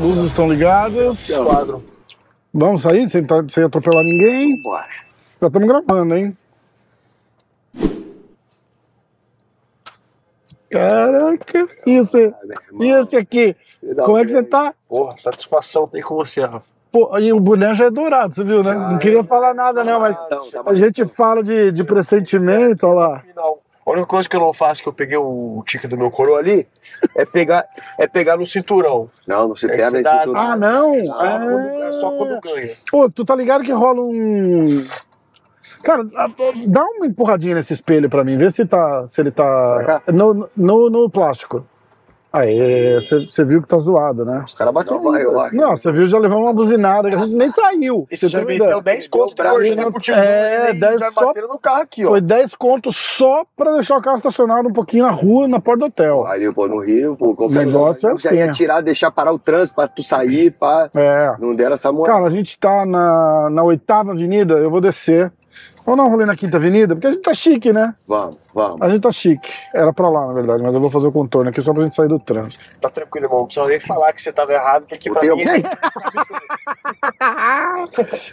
Luzes 0.00 0.26
estão 0.26 0.50
ligadas. 0.50 1.28
Quadro. 1.30 1.82
Vamos 2.52 2.82
sair 2.82 3.08
sem, 3.08 3.24
tá- 3.24 3.44
sem 3.48 3.64
atropelar 3.64 4.02
ninguém. 4.04 4.60
Bora. 4.62 4.88
Já 5.40 5.46
estamos 5.46 5.68
gravando, 5.68 6.14
hein? 6.16 6.36
Caraca, 10.70 11.66
isso. 11.86 12.18
E 12.80 12.86
esse 12.88 13.16
aqui? 13.16 13.54
Como 14.04 14.16
é 14.16 14.24
que 14.24 14.32
você 14.32 14.42
tá? 14.42 14.74
Porra, 14.88 15.16
satisfação 15.18 15.86
tem 15.86 16.02
com 16.02 16.14
você, 16.14 16.40
Rafa. 16.42 16.71
Pô, 16.92 17.18
e 17.18 17.32
o 17.32 17.40
boné 17.40 17.72
já 17.74 17.86
é 17.86 17.90
dourado, 17.90 18.34
você 18.34 18.44
viu, 18.44 18.62
né? 18.62 18.74
Não 18.74 18.98
queria 18.98 19.24
falar 19.24 19.54
nada, 19.54 19.82
não, 19.82 19.98
mas 19.98 20.14
a 20.66 20.74
gente 20.74 21.06
fala 21.06 21.42
de, 21.42 21.72
de 21.72 21.82
pressentimento, 21.84 22.86
olha 22.86 22.94
lá. 22.94 23.22
A 23.84 23.90
única 23.90 24.06
coisa 24.06 24.28
que 24.28 24.36
eu 24.36 24.40
não 24.40 24.52
faço, 24.52 24.80
que 24.82 24.88
eu 24.88 24.92
peguei 24.92 25.16
o 25.16 25.60
tique 25.66 25.88
do 25.88 25.96
meu 25.96 26.08
coroa 26.10 26.38
ali, 26.38 26.68
é 27.16 27.24
pegar, 27.24 27.66
é 27.98 28.06
pegar 28.06 28.36
no 28.36 28.46
cinturão. 28.46 29.10
Não, 29.26 29.48
não 29.48 29.56
se 29.56 29.66
É 29.66 29.70
pega 29.70 29.98
em 29.98 30.02
dá- 30.02 30.18
cinturão. 30.20 30.40
Ah, 30.40 30.56
não? 30.56 31.04
Só, 31.06 31.18
quando, 31.18 31.58
É... 31.58 31.88
é 31.88 31.92
só 31.92 32.10
quando 32.12 32.40
ganha. 32.40 32.76
Pô, 32.90 33.10
tu 33.10 33.24
tá 33.24 33.34
ligado 33.34 33.64
que 33.64 33.72
rola 33.72 34.00
um. 34.02 34.86
Cara, 35.82 36.04
dá 36.66 36.84
uma 36.84 37.06
empurradinha 37.06 37.54
nesse 37.56 37.72
espelho 37.72 38.08
pra 38.10 38.22
mim, 38.22 38.36
vê 38.36 38.50
se, 38.50 38.64
tá, 38.66 39.04
se 39.08 39.20
ele 39.20 39.30
tá. 39.32 40.02
No, 40.12 40.48
no, 40.56 40.90
no 40.90 41.10
plástico. 41.10 41.66
Aí, 42.32 42.98
você 43.00 43.44
viu 43.44 43.60
que 43.60 43.68
tá 43.68 43.76
zoado, 43.78 44.24
né? 44.24 44.42
Os 44.46 44.54
caras 44.54 44.72
vai, 44.72 45.22
eu 45.22 45.38
acho. 45.38 45.54
Não, 45.54 45.76
você 45.76 45.92
viu, 45.92 46.06
já 46.06 46.18
levou 46.18 46.38
uma 46.38 46.52
buzinada, 46.54 47.08
que 47.10 47.14
a 47.14 47.18
gente 47.18 47.34
nem 47.34 47.48
saiu. 47.50 48.06
E 48.10 48.16
você 48.16 48.28
já 48.28 48.38
meteu 48.44 48.66
ideia. 48.66 48.80
10 48.82 49.08
conto 49.08 49.34
de 49.34 49.42
gorjeta 49.42 49.84
né? 49.84 49.90
pro 49.90 50.00
tio 50.00 50.14
É, 50.14 50.56
Júnior 50.56 50.74
e 50.74 50.80
10 50.80 51.00
já 51.00 51.10
só- 51.12 51.26
bateram 51.26 51.48
no 51.48 51.58
carro 51.58 51.82
aqui, 51.82 52.06
ó. 52.06 52.08
Foi 52.10 52.20
10 52.20 52.54
contos 52.54 52.96
só 52.96 53.44
pra 53.56 53.72
deixar 53.74 53.98
o 53.98 54.02
carro 54.02 54.16
estacionado 54.16 54.68
um 54.68 54.72
pouquinho 54.72 55.04
na 55.04 55.10
rua, 55.10 55.46
na 55.46 55.60
porta 55.60 55.80
do 55.80 55.84
hotel. 55.86 56.26
Ali, 56.26 56.50
pô, 56.52 56.66
no 56.66 56.78
Rio, 56.78 57.14
pô, 57.16 57.34
O 57.38 57.48
negócio 57.50 58.08
é 58.08 58.16
já 58.16 58.28
assim. 58.30 58.38
ia 58.38 58.52
tirar, 58.52 58.80
deixar 58.80 59.10
parar 59.10 59.32
o 59.32 59.38
trânsito 59.38 59.76
pra 59.76 59.86
tu 59.88 60.02
sair, 60.02 60.50
pá. 60.52 60.88
É. 60.94 61.34
Não 61.38 61.54
deram 61.54 61.74
essa 61.74 61.92
moral. 61.92 62.16
Cara, 62.16 62.28
a 62.28 62.30
gente 62.30 62.58
tá 62.58 62.86
na, 62.86 63.50
na 63.50 63.62
oitava 63.62 64.12
avenida, 64.12 64.54
eu 64.54 64.70
vou 64.70 64.80
descer. 64.80 65.30
Vamos 65.84 65.98
dar 65.98 66.08
um 66.08 66.12
rolê 66.12 66.24
na 66.26 66.36
quinta 66.36 66.58
avenida, 66.58 66.94
porque 66.94 67.08
a 67.08 67.10
gente 67.10 67.22
tá 67.22 67.34
chique, 67.34 67.72
né? 67.72 67.92
Vamos, 68.06 68.36
vamos. 68.54 68.80
A 68.80 68.88
gente 68.88 69.02
tá 69.02 69.10
chique. 69.10 69.50
Era 69.74 69.92
pra 69.92 70.08
lá, 70.08 70.26
na 70.28 70.32
verdade, 70.32 70.62
mas 70.62 70.74
eu 70.74 70.80
vou 70.80 70.88
fazer 70.90 71.08
o 71.08 71.12
contorno 71.12 71.50
aqui 71.50 71.60
só 71.60 71.72
pra 71.74 71.82
gente 71.82 71.96
sair 71.96 72.06
do 72.08 72.20
trânsito. 72.20 72.64
Tá 72.80 72.88
tranquilo, 72.88 73.26
irmão. 73.26 73.38
Não 73.40 73.46
precisa 73.46 73.66
nem 73.66 73.80
falar 73.80 74.12
que 74.12 74.22
você 74.22 74.32
tava 74.32 74.52
errado, 74.52 74.86
porque 74.88 75.10
O 75.10 75.12
pra 75.12 75.22
mim... 75.34 75.42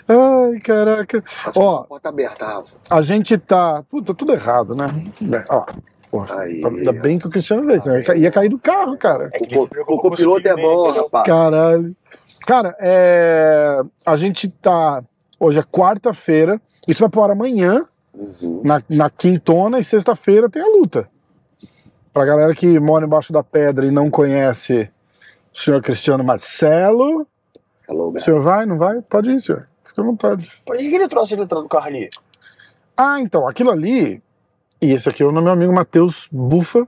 Ai, 0.07 0.59
caraca. 0.59 1.23
Ó, 1.55 1.83
Porta 1.83 2.09
aberta, 2.09 2.45
Rafa. 2.45 2.75
a 2.89 3.01
gente 3.01 3.37
tá. 3.37 3.83
Puta, 3.89 4.13
tudo 4.13 4.33
errado, 4.33 4.75
né? 4.75 4.87
Bem, 5.19 5.43
Ó, 5.49 5.65
porra, 6.11 6.41
Aí. 6.41 6.63
ainda 6.63 6.91
bem 6.93 7.19
que 7.19 7.27
o 7.27 7.29
Cristiano 7.29 7.65
veio, 7.65 7.81
senão 7.81 7.97
ia 7.97 8.03
ca- 8.03 8.15
ia 8.15 8.31
cair 8.31 8.49
do 8.49 8.59
carro, 8.59 8.97
cara. 8.97 9.29
É 9.33 9.39
O, 9.57 9.63
o 9.63 9.97
copiloto 9.99 10.47
é 10.47 10.55
bom, 10.55 10.85
entendeu? 10.85 11.03
rapaz. 11.03 11.25
Caralho. 11.25 11.95
Cara, 12.45 12.75
é... 12.79 13.81
a 14.05 14.15
gente 14.15 14.47
tá. 14.47 15.03
Hoje 15.39 15.59
é 15.59 15.63
quarta-feira. 15.63 16.59
Isso 16.89 16.99
vai 17.01 17.09
pro 17.09 17.23
ar 17.23 17.31
amanhã, 17.31 17.85
Uhum. 18.13 18.61
na, 18.63 18.81
na 18.89 19.09
quintona, 19.09 19.79
e 19.79 19.83
sexta-feira 19.83 20.49
tem 20.49 20.61
a 20.61 20.65
luta. 20.67 21.07
Pra 22.11 22.25
galera 22.25 22.53
que 22.55 22.79
mora 22.79 23.05
embaixo 23.05 23.31
da 23.31 23.43
pedra 23.43 23.85
e 23.85 23.91
não 23.91 24.09
conhece 24.09 24.89
o 25.53 25.57
senhor 25.57 25.81
Cristiano 25.81 26.23
Marcelo. 26.23 27.25
Hello, 27.87 28.11
O 28.15 28.19
senhor 28.19 28.41
vai? 28.41 28.65
Não 28.65 28.77
vai? 28.77 28.99
Pode 29.01 29.31
ir, 29.31 29.39
senhor. 29.39 29.67
Fica 29.83 30.01
à 30.01 30.05
vontade. 30.05 30.51
Por 30.65 30.75
que 30.75 30.89
que 30.89 30.95
ele 30.95 31.07
trouxe 31.07 31.35
ele 31.35 31.43
entrando 31.43 31.63
no 31.63 31.69
carro 31.69 31.85
ali? 31.85 32.09
Ah, 32.97 33.19
então, 33.21 33.47
aquilo 33.47 33.69
ali. 33.71 34.21
E 34.81 34.91
esse 34.91 35.07
aqui 35.07 35.21
é 35.21 35.25
o 35.25 35.31
meu 35.31 35.47
amigo 35.51 35.71
Matheus 35.71 36.27
Bufa, 36.31 36.87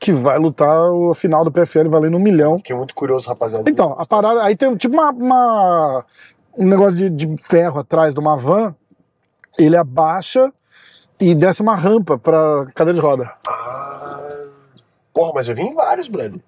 que 0.00 0.12
vai 0.12 0.38
lutar 0.38 0.90
o 0.90 1.12
final 1.14 1.44
do 1.44 1.52
PFL 1.52 1.88
valendo 1.90 2.16
um 2.16 2.20
milhão. 2.20 2.56
Fiquei 2.58 2.74
muito 2.74 2.94
curioso, 2.94 3.28
rapaziada. 3.28 3.68
Então, 3.70 3.94
a 3.98 4.06
parada. 4.06 4.42
Aí 4.42 4.56
tem 4.56 4.74
tipo 4.76 4.94
uma. 4.94 5.10
uma- 5.10 6.04
um 6.56 6.66
negócio 6.68 6.96
de, 7.10 7.10
de 7.10 7.42
ferro 7.42 7.80
atrás 7.80 8.14
de 8.14 8.20
uma 8.20 8.36
van. 8.36 8.74
Ele 9.58 9.76
abaixa 9.76 10.52
e 11.20 11.34
desce 11.34 11.62
uma 11.62 11.74
rampa 11.74 12.18
pra 12.18 12.66
cadeira 12.74 12.98
de 12.98 13.04
roda. 13.04 13.32
Ah... 13.46 14.20
Porra, 15.12 15.32
mas 15.36 15.48
eu 15.48 15.54
vi 15.54 15.62
em 15.62 15.74
vários, 15.74 16.08
brother. 16.08 16.40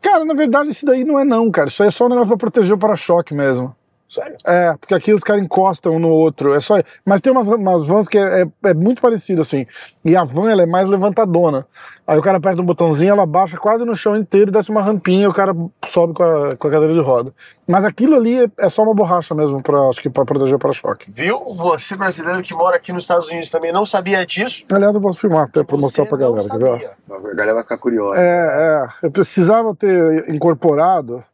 Cara, 0.00 0.24
na 0.24 0.32
verdade, 0.32 0.70
isso 0.70 0.86
daí 0.86 1.04
não 1.04 1.18
é 1.18 1.24
não, 1.24 1.50
cara. 1.50 1.68
Isso 1.68 1.82
aí 1.82 1.88
é 1.88 1.92
só 1.92 2.06
um 2.06 2.08
negócio 2.08 2.28
pra 2.28 2.36
proteger 2.38 2.74
o 2.74 2.78
para-choque 2.78 3.34
mesmo. 3.34 3.76
Sério? 4.08 4.36
É, 4.44 4.74
porque 4.78 4.94
aqui 4.94 5.12
os 5.12 5.24
caras 5.24 5.42
encostam 5.42 5.96
um 5.96 5.98
no 5.98 6.10
outro. 6.10 6.54
É 6.54 6.60
só. 6.60 6.76
Mas 7.04 7.20
tem 7.20 7.32
umas, 7.32 7.46
umas 7.48 7.86
vans 7.86 8.06
que 8.06 8.16
é, 8.16 8.42
é, 8.42 8.70
é 8.70 8.74
muito 8.74 9.02
parecido, 9.02 9.42
assim. 9.42 9.66
E 10.04 10.16
a 10.16 10.22
van 10.22 10.50
ela 10.50 10.62
é 10.62 10.66
mais 10.66 10.88
levantadona. 10.88 11.66
Aí 12.06 12.16
o 12.16 12.22
cara 12.22 12.38
aperta 12.38 12.62
um 12.62 12.64
botãozinho, 12.64 13.10
ela 13.10 13.26
baixa 13.26 13.56
quase 13.56 13.84
no 13.84 13.96
chão 13.96 14.16
inteiro, 14.16 14.52
desce 14.52 14.70
uma 14.70 14.80
rampinha 14.80 15.24
e 15.24 15.26
o 15.26 15.34
cara 15.34 15.52
sobe 15.86 16.14
com 16.14 16.22
a, 16.22 16.54
com 16.54 16.68
a 16.68 16.70
cadeira 16.70 16.94
de 16.94 17.00
roda. 17.00 17.34
Mas 17.66 17.84
aquilo 17.84 18.14
ali 18.14 18.44
é, 18.44 18.48
é 18.58 18.68
só 18.68 18.84
uma 18.84 18.94
borracha 18.94 19.34
mesmo, 19.34 19.60
pra, 19.60 19.88
acho 19.88 20.00
que 20.00 20.08
pra 20.08 20.24
proteger 20.24 20.54
o 20.54 20.58
para-choque. 20.58 21.10
Viu? 21.10 21.52
Você, 21.54 21.96
brasileiro 21.96 22.44
que 22.44 22.54
mora 22.54 22.76
aqui 22.76 22.92
nos 22.92 23.02
Estados 23.02 23.26
Unidos, 23.26 23.50
também 23.50 23.72
não 23.72 23.84
sabia 23.84 24.24
disso? 24.24 24.64
Aliás, 24.70 24.94
eu 24.94 25.00
posso 25.00 25.18
filmar 25.18 25.46
até 25.46 25.64
pra 25.64 25.76
Você 25.76 25.82
mostrar 25.82 26.06
pra 26.06 26.16
galera, 26.16 26.48
quer 26.48 26.58
ver? 26.58 26.90
A 27.10 27.34
galera 27.34 27.54
vai 27.54 27.62
ficar 27.64 27.78
curiosa. 27.78 28.20
É, 28.20 28.84
é. 28.84 29.06
Eu 29.06 29.10
precisava 29.10 29.74
ter 29.74 30.28
incorporado 30.28 31.24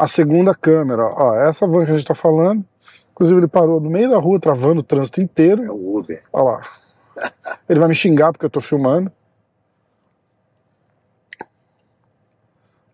a 0.00 0.08
segunda 0.08 0.54
câmera. 0.54 1.04
Ó, 1.04 1.34
essa 1.34 1.66
van 1.66 1.84
que 1.84 1.92
a 1.92 1.94
gente 1.94 2.06
tá 2.06 2.14
falando. 2.14 2.64
Inclusive, 3.12 3.38
ele 3.38 3.48
parou 3.48 3.78
no 3.78 3.90
meio 3.90 4.08
da 4.08 4.16
rua, 4.16 4.40
travando 4.40 4.80
o 4.80 4.82
trânsito 4.82 5.20
inteiro. 5.20 5.62
É 5.62 5.70
o 5.70 5.98
Uber. 5.98 6.22
Olha 6.32 6.44
lá. 6.44 6.62
Ele 7.68 7.78
vai 7.78 7.88
me 7.88 7.94
xingar 7.94 8.32
porque 8.32 8.46
eu 8.46 8.50
tô 8.50 8.62
filmando. 8.62 9.12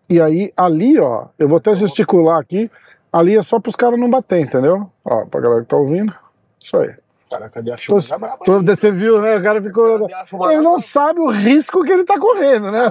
E 0.09 0.19
aí, 0.19 0.51
ali, 0.55 0.99
ó, 0.99 1.27
eu 1.39 1.47
vou 1.47 1.57
até 1.57 1.73
gesticular 1.75 2.39
aqui. 2.39 2.69
Ali 3.11 3.37
é 3.37 3.41
só 3.41 3.57
pros 3.57 3.75
caras 3.75 3.97
não 3.97 4.09
bater, 4.09 4.41
entendeu? 4.41 4.91
Ó, 5.05 5.25
pra 5.25 5.39
galera 5.39 5.61
que 5.61 5.67
tá 5.67 5.77
ouvindo. 5.77 6.13
Isso 6.61 6.75
aí. 6.75 6.93
Cara, 7.29 7.49
cadê 7.49 7.71
a 7.71 7.75
Tô, 7.75 7.81
filma? 7.81 8.01
Tá 8.01 8.17
braba 8.17 8.45
tô- 8.45 8.61
você 8.61 8.91
viu, 8.91 9.21
né? 9.21 9.35
O 9.37 9.43
cara 9.43 9.61
ficou. 9.61 10.07
Ele 10.51 10.61
não 10.61 10.79
sabe 10.79 11.19
o 11.19 11.27
risco 11.29 11.83
que 11.83 11.91
ele 11.91 12.03
tá 12.05 12.17
correndo, 12.19 12.71
né? 12.71 12.89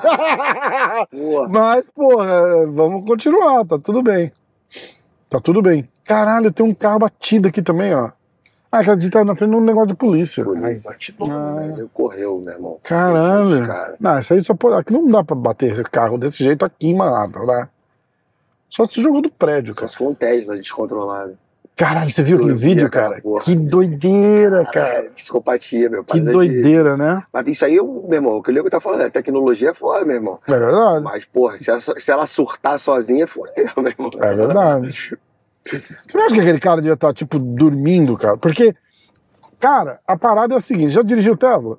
Porra. 1.10 1.48
Mas, 1.48 1.88
porra, 1.90 2.66
vamos 2.66 3.04
continuar, 3.08 3.64
tá 3.64 3.78
tudo 3.78 4.02
bem. 4.02 4.30
Tá 5.30 5.40
tudo 5.40 5.62
bem. 5.62 5.88
Caralho, 6.04 6.52
tem 6.52 6.64
um 6.64 6.74
carro 6.74 6.98
batido 7.00 7.48
aqui 7.48 7.62
também, 7.62 7.94
ó. 7.94 8.10
Ah, 8.70 8.84
que 8.84 8.90
a 8.90 8.98
gente 8.98 9.10
tá 9.10 9.24
na 9.24 9.34
frente 9.34 9.50
de 9.50 9.56
um 9.56 9.60
negócio 9.60 9.88
de 9.88 9.94
polícia. 9.94 10.44
Bate 10.44 11.12
todo, 11.12 11.32
Ah. 11.32 11.64
Ele 11.64 11.88
correu, 11.94 12.38
meu 12.44 12.52
irmão. 12.52 12.78
Caralho. 12.82 13.66
Cara. 13.66 13.96
Não, 13.98 14.18
isso 14.18 14.34
aí 14.34 14.44
só 14.44 14.54
pode. 14.54 14.76
Aqui 14.76 14.92
não 14.92 15.06
dá 15.10 15.24
pra 15.24 15.34
bater 15.34 15.72
esse 15.72 15.82
carro 15.84 16.18
desse 16.18 16.44
jeito 16.44 16.64
aqui 16.64 16.88
em 16.88 16.94
Manhattan, 16.94 17.44
né? 17.46 17.68
Só 18.68 18.84
se 18.84 19.00
jogou 19.00 19.22
do 19.22 19.30
prédio, 19.30 19.72
Só 19.74 19.80
cara. 19.80 19.88
se 19.88 19.96
for 19.96 20.08
um 20.10 20.14
Tesla 20.14 20.56
descontrolado. 20.56 21.38
Caralho, 21.76 22.10
você 22.10 22.22
viu 22.22 22.38
aquele 22.38 22.54
vídeo, 22.54 22.88
cara? 22.90 23.20
porra. 23.20 23.44
Que 23.44 23.54
doideira, 23.54 24.64
cara. 24.64 24.86
Caralho, 24.92 25.10
psicopatia, 25.10 25.90
meu. 25.90 26.02
Que 26.02 26.12
parada 26.12 26.26
de- 26.30 26.32
doideira, 26.32 26.96
né? 26.96 27.22
Mas 27.30 27.46
isso 27.48 27.64
aí, 27.66 27.74
meu 27.76 28.08
irmão, 28.12 28.36
o 28.38 28.42
que 28.42 28.50
o 28.50 28.54
Lego 28.54 28.70
tá 28.70 28.80
falando, 28.80 29.02
a 29.02 29.10
tecnologia 29.10 29.70
é 29.70 29.74
foda, 29.74 30.02
meu 30.06 30.16
irmão. 30.16 30.38
É 30.48 30.58
verdade. 30.58 31.04
Mas, 31.04 31.24
porra, 31.26 31.58
se 31.58 31.70
ela, 31.70 31.80
se 31.80 32.10
ela 32.10 32.24
surtar 32.26 32.78
sozinha, 32.78 33.26
fodeu, 33.26 33.68
meu 33.76 33.88
irmão. 33.92 34.10
É 34.22 34.34
verdade. 34.34 34.90
Você 35.66 36.16
não 36.16 36.24
acha 36.24 36.34
que 36.36 36.40
aquele 36.40 36.60
cara 36.60 36.76
devia 36.80 36.94
estar, 36.94 37.12
tipo, 37.12 37.38
dormindo, 37.38 38.16
cara? 38.16 38.38
Porque, 38.38 38.74
cara, 39.60 40.00
a 40.06 40.16
parada 40.16 40.54
é 40.54 40.56
a 40.56 40.60
seguinte: 40.60 40.90
já 40.90 41.02
dirigiu 41.02 41.36
Tesla? 41.36 41.78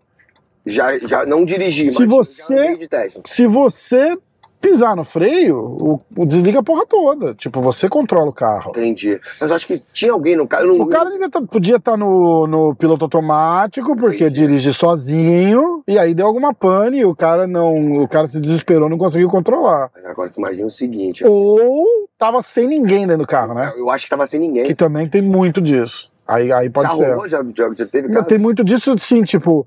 Já, 0.65 0.99
já 0.99 1.25
não 1.25 1.43
dirigi, 1.45 1.89
Se 1.91 2.01
mas 2.01 2.09
você-. 2.09 2.77
Se 3.25 3.47
você 3.47 4.17
pisar 4.59 4.95
no 4.95 5.03
freio, 5.03 5.57
o, 5.59 6.01
o 6.15 6.25
desliga 6.25 6.59
a 6.59 6.63
porra 6.63 6.85
toda. 6.85 7.33
Tipo, 7.35 7.61
você 7.61 7.87
controla 7.87 8.29
o 8.29 8.33
carro. 8.33 8.71
Entendi. 8.71 9.19
Mas 9.39 9.49
eu 9.49 9.55
acho 9.55 9.67
que 9.67 9.81
tinha 9.93 10.11
alguém 10.11 10.35
no 10.35 10.47
carro. 10.47 10.65
não- 10.67 10.81
O 10.81 10.87
cara 10.87 11.09
tá- 11.29 11.41
podia 11.41 11.75
estar 11.77 11.95
no, 11.97 12.47
no 12.47 12.75
piloto 12.75 13.05
automático, 13.05 13.95
porque 13.95 14.25
Entendi. 14.25 14.41
dirige 14.47 14.73
sozinho, 14.73 15.83
e 15.87 15.97
aí 15.97 16.13
deu 16.13 16.27
alguma 16.27 16.53
pane 16.53 16.99
e 16.99 17.05
o 17.05 17.15
cara 17.15 17.45
não. 17.47 18.03
O 18.03 18.07
cara 18.07 18.27
se 18.27 18.39
desesperou, 18.39 18.89
não 18.89 18.97
conseguiu 18.97 19.29
controlar. 19.29 19.89
Agora 20.05 20.29
tu 20.29 20.39
imagina 20.39 20.65
o 20.67 20.69
seguinte. 20.71 21.23
Ou 21.25 21.85
tava 22.17 22.41
sem 22.41 22.67
ninguém 22.67 23.05
dentro 23.05 23.23
do 23.23 23.27
carro, 23.27 23.53
né? 23.53 23.73
Eu 23.77 23.89
acho 23.89 24.05
que 24.05 24.09
tava 24.09 24.25
sem 24.25 24.39
ninguém. 24.39 24.63
Que 24.65 24.75
também 24.75 25.07
tem 25.07 25.21
muito 25.21 25.61
disso. 25.61 26.11
Aí, 26.27 26.51
aí 26.51 26.69
pode 26.69 26.89
já 26.89 26.95
ser. 26.95 27.09
rolou, 27.11 27.27
já, 27.29 27.45
já, 27.55 27.73
já 27.73 27.85
teve 27.85 28.09
caso? 28.09 28.25
Tem 28.27 28.37
muito 28.37 28.61
disso, 28.63 28.93
sim, 28.99 29.23
tipo, 29.23 29.65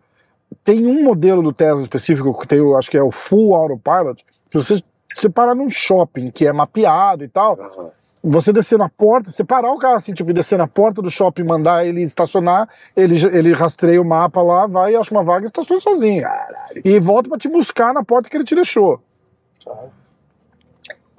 tem 0.62 0.84
um 0.87 1.02
modelo 1.02 1.42
do 1.42 1.52
Tesla 1.54 1.81
específico 1.81 2.38
que 2.38 2.46
tem, 2.46 2.58
acho 2.76 2.90
que 2.90 2.98
é 2.98 3.02
o 3.02 3.10
Full 3.10 3.54
Autopilot, 3.54 4.22
que 4.50 4.58
você, 4.58 4.82
você 5.17 5.29
parar 5.29 5.55
num 5.55 5.69
shopping 5.70 6.31
que 6.31 6.47
é 6.47 6.52
mapeado 6.52 7.25
e 7.25 7.29
tal, 7.29 7.58
Aham. 7.61 7.91
você 8.23 8.52
descer 8.52 8.79
na 8.79 8.88
porta, 8.88 9.31
você 9.31 9.44
parar 9.44 9.73
o 9.73 9.79
carro 9.79 9.94
assim, 9.97 10.12
tipo, 10.12 10.31
e 10.31 10.35
descer 10.35 10.58
na 10.58 10.67
porta 10.67 11.00
do 11.00 11.11
shopping, 11.11 11.44
mandar 11.44 11.87
ele 11.87 12.02
estacionar, 12.02 12.69
ele, 12.97 13.14
ele 13.26 13.52
rastreia 13.52 14.00
o 14.02 14.05
mapa 14.05 14.43
lá, 14.43 14.67
vai, 14.67 14.94
acha 14.94 15.12
uma 15.14 15.23
vaga 15.23 15.44
e 15.44 15.47
estaciona 15.47 15.81
sozinho. 15.81 16.23
Caralho. 16.23 16.82
E 16.85 16.99
volta 16.99 17.29
pra 17.29 17.38
te 17.38 17.49
buscar 17.49 17.94
na 17.94 18.05
porta 18.05 18.29
que 18.29 18.37
ele 18.37 18.44
te 18.44 18.55
deixou. 18.55 19.00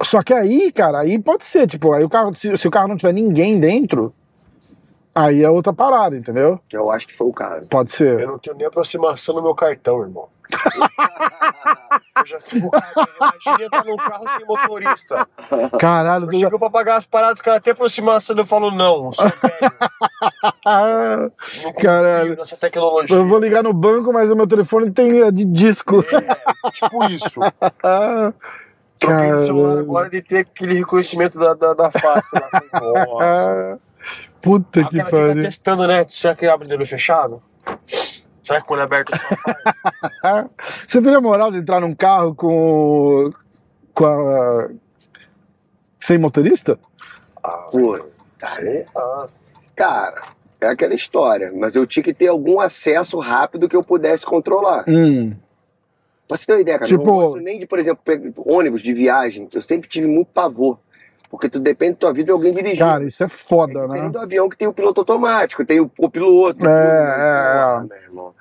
Só 0.02 0.20
que 0.22 0.34
aí, 0.34 0.72
cara, 0.72 1.00
aí 1.00 1.18
pode 1.18 1.44
ser, 1.44 1.66
tipo, 1.66 1.92
aí 1.92 2.02
o 2.04 2.08
carro, 2.08 2.34
se, 2.34 2.56
se 2.56 2.66
o 2.66 2.70
carro 2.70 2.88
não 2.88 2.96
tiver 2.96 3.12
ninguém 3.12 3.60
dentro, 3.60 4.12
aí 5.14 5.44
é 5.44 5.48
outra 5.48 5.72
parada, 5.72 6.16
entendeu? 6.16 6.58
Eu 6.72 6.90
acho 6.90 7.06
que 7.06 7.14
foi 7.14 7.28
o 7.28 7.32
caso. 7.32 7.68
Pode 7.68 7.90
Eu 7.90 7.96
ser. 7.96 8.26
não 8.26 8.38
tenho 8.38 8.56
nem 8.56 8.66
aproximação 8.66 9.34
no 9.36 9.42
meu 9.42 9.54
cartão, 9.54 10.00
irmão. 10.02 10.26
Eu 12.18 12.26
já 12.26 12.40
fico. 12.40 12.70
Imagina 13.16 13.64
estar 13.64 13.84
num 13.84 13.96
carro 13.96 14.24
sem 14.36 14.46
motorista. 14.46 15.28
Caralho, 15.78 16.24
Eu 16.26 16.30
tu 16.30 16.38
já... 16.38 16.50
pra 16.50 16.70
pagar 16.70 16.96
as 16.96 17.06
paradas, 17.06 17.36
os 17.38 17.42
caras 17.42 17.62
têm 17.62 17.72
aproximação. 17.72 18.36
Eu 18.36 18.46
falo, 18.46 18.70
não, 18.70 19.12
sou 19.12 19.24
velho. 19.28 19.72
Ah, 20.64 21.16
Não 21.62 21.72
confio 21.72 21.74
Caralho. 21.82 22.36
nessa 22.36 22.56
tecnologia. 22.56 23.16
eu 23.16 23.26
vou 23.26 23.38
ligar 23.38 23.62
no 23.62 23.72
banco, 23.72 24.12
mas 24.12 24.30
o 24.30 24.36
meu 24.36 24.46
telefone 24.46 24.90
tem 24.90 25.20
é 25.22 25.30
de 25.30 25.44
disco. 25.44 26.04
É, 26.12 26.70
tipo 26.70 27.04
isso. 27.04 27.40
Ah, 27.82 28.32
Troquei 28.98 29.32
de 29.32 29.44
celular 29.46 29.78
agora 29.80 30.08
de 30.10 30.22
ter 30.22 30.38
aquele 30.38 30.74
reconhecimento 30.74 31.36
da, 31.38 31.54
da, 31.54 31.74
da 31.74 31.90
face. 31.90 32.28
Lá. 32.34 32.50
Nossa. 33.06 33.50
ah, 33.74 33.78
Puta 34.40 34.80
o 34.80 34.88
que 34.88 34.98
cara 34.98 35.10
pariu. 35.10 35.42
testando, 35.42 35.86
né? 35.88 36.04
Será 36.08 36.34
que 36.36 36.46
abre 36.46 36.68
de 36.68 36.74
olho 36.74 36.86
fechado? 36.86 37.42
Será 38.42 38.60
que 38.60 38.66
com 38.66 38.74
o 38.74 38.76
olho 38.76 38.84
aberto 38.84 39.12
só? 39.16 40.48
Você 40.86 41.00
teria 41.00 41.20
moral 41.20 41.50
de 41.52 41.58
entrar 41.58 41.80
num 41.80 41.94
carro 41.94 42.34
com. 42.34 43.30
com 43.94 44.04
a. 44.04 44.68
sem 45.98 46.18
motorista? 46.18 46.78
Ah, 47.42 47.68
Pô, 47.70 47.96
é, 47.96 48.84
ah, 48.96 49.28
cara, 49.76 50.22
é 50.60 50.66
aquela 50.66 50.94
história. 50.94 51.52
Mas 51.54 51.76
eu 51.76 51.86
tinha 51.86 52.02
que 52.02 52.12
ter 52.14 52.28
algum 52.28 52.60
acesso 52.60 53.18
rápido 53.18 53.68
que 53.68 53.76
eu 53.76 53.82
pudesse 53.84 54.24
controlar. 54.26 54.84
Hum. 54.88 55.34
Pra 56.26 56.36
você 56.36 56.46
ter 56.46 56.52
uma 56.54 56.60
ideia, 56.60 56.78
cara, 56.78 56.88
Tipo- 56.88 57.02
eu 57.02 57.06
não 57.06 57.14
gosto 57.14 57.40
nem 57.40 57.58
de, 57.58 57.66
por 57.66 57.78
exemplo, 57.78 58.02
ônibus 58.36 58.80
de 58.82 58.92
viagem. 58.92 59.48
Eu 59.52 59.62
sempre 59.62 59.88
tive 59.88 60.06
muito 60.06 60.28
pavor. 60.28 60.78
Porque 61.32 61.48
tu 61.48 61.58
depende 61.58 61.92
da 61.92 61.96
tua 61.98 62.12
vida 62.12 62.26
de 62.26 62.30
alguém 62.30 62.52
dirigir. 62.52 62.78
Cara, 62.78 63.02
isso 63.04 63.22
é 63.22 63.26
é 63.26 63.28
foda, 63.28 63.72
diferente 63.86 64.04
né? 64.04 64.10
do 64.10 64.18
avião 64.20 64.48
que 64.50 64.56
tem 64.56 64.68
o 64.68 64.72
piloto 64.72 65.00
automático, 65.00 65.64
tem 65.64 65.80
o, 65.80 65.90
o 65.98 66.08
piloto. 66.10 66.64
É, 66.64 66.70
é, 66.70 67.78
é. 67.80 67.80
Meu 67.88 67.98
irmão. 68.10 68.34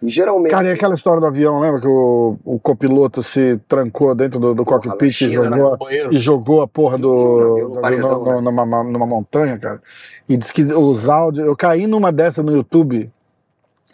E 0.00 0.08
geralmente. 0.08 0.50
Cara, 0.52 0.68
e 0.68 0.72
aquela 0.72 0.94
história 0.94 1.20
do 1.20 1.26
avião, 1.26 1.60
lembra 1.60 1.80
que 1.80 1.86
o, 1.86 2.38
o 2.44 2.58
copiloto 2.58 3.22
se 3.22 3.60
trancou 3.68 4.14
dentro 4.14 4.40
do, 4.40 4.54
do 4.54 4.64
Porra, 4.64 4.80
cockpit 4.80 5.20
e 5.22 5.30
jogou, 5.30 5.50
no 5.50 5.76
banheiro. 5.76 6.14
e 6.14 6.18
jogou 6.18 6.62
a 6.62 6.68
porra 6.68 6.96
do, 6.96 7.10
avião, 7.12 7.68
no 7.68 7.74
do- 7.74 7.80
paredão, 7.82 8.24
no- 8.24 8.34
né? 8.36 8.40
numa, 8.40 8.82
numa 8.84 9.06
montanha, 9.06 9.58
cara. 9.58 9.82
E 10.28 10.36
diz 10.36 10.50
que 10.50 10.62
os 10.62 11.06
áudios. 11.08 11.46
Eu 11.46 11.54
caí 11.56 11.86
numa 11.86 12.10
dessa 12.10 12.42
no 12.42 12.52
YouTube, 12.52 13.10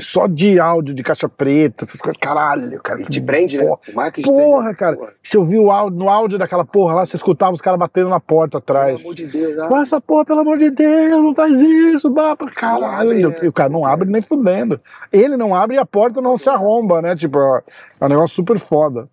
só 0.00 0.26
de 0.26 0.58
áudio 0.58 0.92
de 0.94 1.02
caixa 1.02 1.28
preta, 1.28 1.84
essas 1.84 2.00
coisas. 2.00 2.16
Caralho, 2.20 2.80
cara. 2.82 3.02
E 3.02 3.04
te 3.06 3.20
prende, 3.20 3.58
né? 3.58 3.64
Porra, 3.64 3.78
O 3.88 3.94
Mark 3.94 4.18
Porra, 4.22 4.74
cara. 4.74 4.96
Porra, 4.96 5.12
Você 5.22 5.38
ouviu 5.38 5.64
o 5.64 5.70
áudio, 5.70 5.98
no 5.98 6.08
áudio 6.08 6.38
daquela 6.38 6.64
porra 6.64 6.94
lá, 6.94 7.06
você 7.06 7.16
escutava 7.16 7.52
os 7.52 7.60
caras 7.60 7.78
batendo 7.78 8.08
na 8.08 8.18
porta 8.20 8.60
Pelo 8.60 8.78
atrás. 8.78 9.00
amor 9.02 9.14
de 9.14 9.26
Deus, 9.26 9.58
ah. 9.58 9.68
Essa 9.80 10.00
porra, 10.00 10.24
pelo 10.24 10.40
amor 10.40 10.58
de 10.58 10.70
Deus, 10.70 11.22
não 11.22 11.34
faz 11.34 11.60
isso, 11.60 12.10
bapa, 12.10 12.46
caralho. 12.50 13.30
né? 13.30 13.36
E 13.42 13.46
o 13.48 13.52
cara 13.52 13.68
não 13.68 13.84
abre 13.84 14.08
nem 14.10 14.20
fudendo. 14.22 14.80
Ele 15.12 15.36
não 15.36 15.54
abre 15.54 15.76
e 15.76 15.78
a 15.78 15.86
porta 15.86 16.20
não 16.20 16.36
se 16.38 16.48
arromba, 16.48 17.00
né? 17.00 17.14
Tipo, 17.14 17.38
é 17.38 18.04
um 18.04 18.08
negócio 18.08 18.34
super 18.34 18.58
foda. 18.58 19.08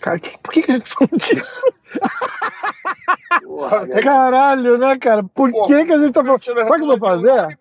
Cara, 0.00 0.18
que- 0.18 0.38
por 0.38 0.52
que, 0.52 0.62
que 0.62 0.70
a 0.70 0.74
gente 0.76 0.84
tá 0.88 0.96
falando 0.96 1.18
disso? 1.18 1.62
Porra, 3.42 3.86
né? 3.86 4.00
Caralho, 4.00 4.78
né, 4.78 4.96
cara? 4.98 5.22
Por 5.22 5.50
Pô, 5.50 5.64
que, 5.64 5.84
que 5.84 5.92
a 5.92 5.98
gente 5.98 6.12
tá 6.12 6.22
falando? 6.24 6.42
Sabe 6.44 6.60
o 6.62 6.64
que 6.76 6.82
eu 6.82 6.86
vou 6.86 6.98
fazer? 6.98 7.58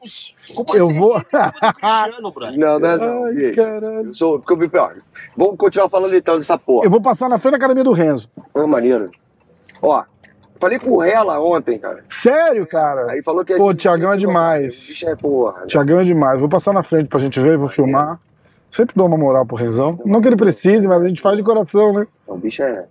Eu 0.76 0.90
vou. 0.92 1.16
Cristiano, 1.22 2.32
brother. 2.32 2.58
Não, 2.60 2.80
não, 2.80 2.98
não. 2.98 3.24
Ai, 3.26 3.52
caralho. 3.54 4.06
Eu 4.08 4.14
sou. 4.14 4.40
Porque 4.40 4.54
eu, 4.78 4.82
ó, 4.82 4.92
vamos 5.36 5.58
continuar 5.58 5.90
falando 5.90 6.16
então 6.16 6.38
dessa 6.38 6.58
porra. 6.58 6.86
Eu 6.86 6.92
vou 6.92 7.02
passar 7.02 7.28
na 7.30 7.38
frente 7.38 7.54
da 7.54 7.58
academia 7.58 7.84
do 7.84 7.92
Renzo. 7.92 8.30
Ô, 8.54 8.68
maneiro. 8.68 9.10
Ó, 9.82 10.04
falei 10.60 10.78
com 10.80 10.92
o 10.92 10.98
Rela 11.00 11.40
ontem, 11.40 11.80
cara. 11.80 12.04
Sério, 12.10 12.68
cara? 12.68 13.12
Aí 13.12 13.24
falou 13.24 13.44
que 13.44 13.56
Pô, 13.56 13.74
Thiagão 13.74 14.12
é 14.14 14.18
demais. 14.18 14.86
O 14.86 14.88
bicho 14.90 15.10
é 15.10 15.16
porra. 15.16 15.62
né? 15.62 15.68
Tiagão 15.68 16.00
é 16.00 16.04
demais. 16.04 16.40
Vou 16.40 16.50
passar 16.50 16.74
na 16.74 16.84
frente 16.84 17.10
pra 17.10 17.20
gente 17.20 17.40
ver, 17.40 17.58
vou 17.58 17.68
filmar. 17.68 18.20
Sempre 18.72 18.96
dou 18.96 19.08
uma 19.08 19.18
moral 19.18 19.46
pro 19.46 19.56
Renzão. 19.56 20.00
Não 20.06 20.22
que 20.22 20.28
ele 20.28 20.36
precise, 20.36 20.88
mas 20.88 21.02
a 21.02 21.08
gente 21.08 21.22
faz 21.22 21.38
de 21.38 21.44
coração, 21.44 21.94
né? 21.94 22.08
O 22.28 22.38
bicho 22.38 22.62
é. 22.64 22.86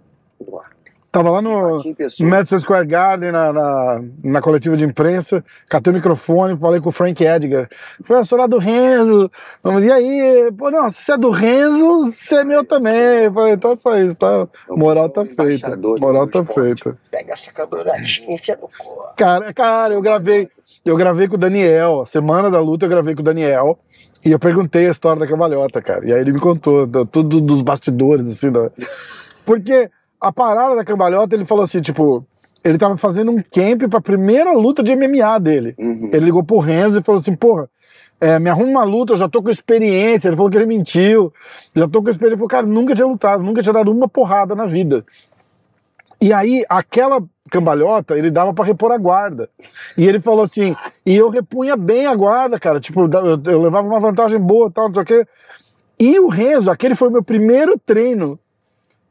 Tava 1.16 1.30
lá 1.30 1.40
no, 1.40 1.82
Madison 2.20 2.58
Square 2.58 2.86
Garden, 2.86 3.32
na, 3.32 3.50
na, 3.50 4.04
na 4.22 4.42
coletiva 4.42 4.76
de 4.76 4.84
imprensa, 4.84 5.42
catei 5.66 5.90
o 5.90 5.96
microfone, 5.96 6.58
falei 6.60 6.78
com 6.78 6.90
o 6.90 6.92
Frank 6.92 7.24
Edgar. 7.24 7.70
Foi, 8.04 8.18
eu 8.18 8.24
sou 8.26 8.36
lá 8.36 8.46
do 8.46 8.58
Renzo. 8.58 9.30
Vamos, 9.62 9.82
e 9.82 9.90
aí? 9.90 10.52
Pô, 10.58 10.70
não, 10.70 10.90
se 10.90 11.02
você 11.02 11.12
é 11.12 11.16
do 11.16 11.30
Renzo, 11.30 12.10
você 12.10 12.36
é 12.36 12.44
meu 12.44 12.62
também. 12.64 13.24
Eu 13.24 13.32
falei, 13.32 13.54
então 13.54 13.72
é 13.72 13.76
só 13.76 13.98
isso, 13.98 14.14
tá? 14.14 14.46
Moral 14.68 15.08
tá 15.08 15.24
feita. 15.24 15.74
Moral 15.98 16.26
tá 16.26 16.44
feita. 16.44 16.98
Pega 17.10 17.32
essa 17.32 17.50
campeonatinha 17.50 18.32
e 18.32 18.34
enfia 18.34 18.58
no 18.60 18.68
cu. 18.76 19.14
Cara, 19.16 19.54
cara, 19.54 19.94
eu 19.94 20.02
gravei, 20.02 20.50
eu 20.84 20.98
gravei 20.98 21.28
com 21.28 21.36
o 21.36 21.38
Daniel, 21.38 22.02
a 22.02 22.06
semana 22.06 22.50
da 22.50 22.60
luta 22.60 22.84
eu 22.84 22.90
gravei 22.90 23.14
com 23.14 23.22
o 23.22 23.24
Daniel, 23.24 23.78
e 24.24 24.30
eu 24.32 24.38
perguntei 24.38 24.86
a 24.86 24.90
história 24.90 25.20
da 25.20 25.26
cambalhota, 25.26 25.80
cara. 25.80 26.08
E 26.08 26.12
aí 26.12 26.20
ele 26.20 26.32
me 26.32 26.40
contou 26.40 26.86
da- 26.86 27.04
tudo 27.04 27.40
dos 27.40 27.62
bastidores, 27.62 28.26
assim, 28.26 28.50
da... 28.50 28.70
Porque 29.44 29.90
a 30.20 30.32
parada 30.32 30.74
da 30.74 30.84
cambalhota, 30.84 31.34
ele 31.34 31.44
falou 31.44 31.64
assim, 31.64 31.80
tipo, 31.80 32.24
ele 32.64 32.78
tava 32.78 32.96
fazendo 32.96 33.30
um 33.30 33.36
camp 33.42 33.88
pra 33.88 34.00
primeira 34.00 34.52
luta 34.52 34.82
de 34.82 34.94
MMA 34.96 35.38
dele. 35.38 35.74
Uhum. 35.78 36.10
Ele 36.12 36.24
ligou 36.24 36.42
pro 36.42 36.58
Renzo 36.58 36.98
e 36.98 37.02
falou 37.02 37.20
assim, 37.20 37.34
porra, 37.36 37.68
é, 38.20 38.38
me 38.38 38.50
arruma 38.50 38.70
uma 38.70 38.84
luta, 38.84 39.12
eu 39.12 39.16
já 39.16 39.28
tô 39.28 39.42
com 39.42 39.50
experiência. 39.50 40.28
Ele 40.28 40.36
falou 40.36 40.50
que 40.50 40.56
ele 40.56 40.66
mentiu, 40.66 41.32
já 41.74 41.86
tô 41.86 42.02
com 42.02 42.10
experiência. 42.10 42.32
Ele 42.32 42.36
falou, 42.36 42.48
cara, 42.48 42.66
nunca 42.66 42.94
tinha 42.94 43.06
lutado, 43.06 43.42
nunca 43.42 43.62
tinha 43.62 43.72
dado 43.72 43.92
uma 43.92 44.08
porrada 44.08 44.54
na 44.54 44.66
vida. 44.66 45.04
E 46.20 46.32
aí, 46.32 46.64
aquela 46.68 47.22
cambalhota, 47.50 48.16
ele 48.16 48.30
dava 48.30 48.52
pra 48.52 48.64
repor 48.64 48.90
a 48.92 48.98
guarda. 48.98 49.48
E 49.96 50.06
ele 50.06 50.20
falou 50.20 50.44
assim, 50.44 50.74
e 51.04 51.14
eu 51.16 51.28
repunha 51.28 51.76
bem 51.76 52.06
a 52.06 52.14
guarda, 52.14 52.58
cara. 52.58 52.80
Tipo, 52.80 53.02
eu, 53.02 53.40
eu 53.44 53.62
levava 53.62 53.86
uma 53.86 54.00
vantagem 54.00 54.38
boa, 54.38 54.70
tal, 54.70 54.88
não 54.88 54.94
sei 54.94 55.02
o 55.02 55.06
quê. 55.06 55.26
E 55.98 56.18
o 56.18 56.28
Renzo, 56.28 56.70
aquele 56.70 56.94
foi 56.94 57.08
o 57.08 57.12
meu 57.12 57.22
primeiro 57.22 57.78
treino 57.78 58.38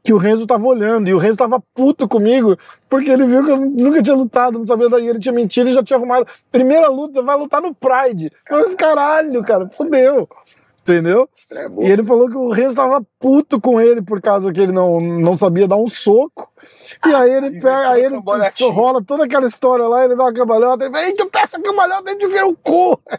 que 0.04 0.12
o 0.12 0.18
Renzo 0.18 0.46
tava 0.46 0.64
olhando. 0.64 1.08
E 1.08 1.14
o 1.14 1.18
Renzo 1.18 1.36
tava 1.36 1.60
puto 1.74 2.06
comigo, 2.06 2.56
porque 2.88 3.10
ele 3.10 3.26
viu 3.26 3.44
que 3.44 3.50
eu 3.50 3.56
nunca 3.56 4.00
tinha 4.00 4.14
lutado, 4.14 4.58
não 4.58 4.66
sabia 4.66 4.88
daí. 4.88 5.08
Ele 5.08 5.18
tinha 5.18 5.32
mentido 5.32 5.68
e 5.68 5.72
já 5.72 5.82
tinha 5.82 5.96
arrumado. 5.96 6.26
Primeira 6.52 6.88
luta, 6.88 7.22
vai 7.22 7.36
lutar 7.36 7.60
no 7.60 7.74
Pride. 7.74 8.30
Caralho, 8.78 9.42
cara, 9.42 9.68
fudeu. 9.68 10.28
Entendeu? 10.86 11.28
É. 11.50 11.66
E 11.80 11.90
ele 11.90 12.04
falou 12.04 12.28
que 12.28 12.36
o 12.36 12.52
Renzo 12.52 12.76
tava 12.76 13.04
puto 13.18 13.60
com 13.60 13.80
ele 13.80 14.00
por 14.00 14.22
causa 14.22 14.52
que 14.52 14.60
ele 14.60 14.70
não, 14.70 15.00
não 15.00 15.36
sabia 15.36 15.66
dar 15.66 15.76
um 15.76 15.88
soco. 15.88 16.48
E 17.04 17.12
aí 17.12 17.32
ele 17.32 17.60
pega, 17.60 17.90
aí 17.90 18.04
ele 18.04 18.22
rola 18.70 19.02
toda 19.02 19.24
aquela 19.24 19.48
história 19.48 19.88
lá, 19.88 20.04
ele 20.04 20.14
dá 20.14 20.22
uma 20.22 20.32
cambalhota, 20.32 20.84
ele 20.84 20.92
fala, 20.92 21.06
ei, 21.06 21.12
tu 21.14 21.26
pega 21.26 21.44
essa 21.44 21.60
cambalhota, 21.60 22.16
tu 22.16 22.28
vira 22.28 22.46
o 22.46 22.54
cu. 22.54 23.00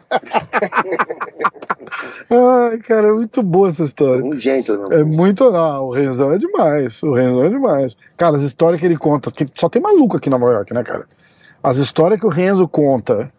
Ai, 2.30 2.78
cara, 2.78 3.08
é 3.08 3.12
muito 3.12 3.42
boa 3.42 3.68
essa 3.68 3.84
história. 3.84 4.24
Um 4.24 4.32
gentleman. 4.32 4.90
É 4.90 5.04
muito. 5.04 5.50
Não, 5.50 5.84
o 5.88 5.92
Renzão 5.92 6.32
é 6.32 6.38
demais. 6.38 7.02
O 7.02 7.12
Renzão 7.12 7.44
é 7.44 7.50
demais. 7.50 7.98
Cara, 8.16 8.36
as 8.36 8.42
histórias 8.42 8.80
que 8.80 8.86
ele 8.86 8.96
conta, 8.96 9.30
que 9.30 9.46
só 9.54 9.68
tem 9.68 9.82
maluco 9.82 10.16
aqui 10.16 10.30
em 10.30 10.32
Nova 10.32 10.50
York, 10.52 10.72
né, 10.72 10.82
cara? 10.82 11.06
As 11.62 11.76
histórias 11.76 12.18
que 12.18 12.26
o 12.26 12.30
Renzo 12.30 12.66
conta 12.66 13.30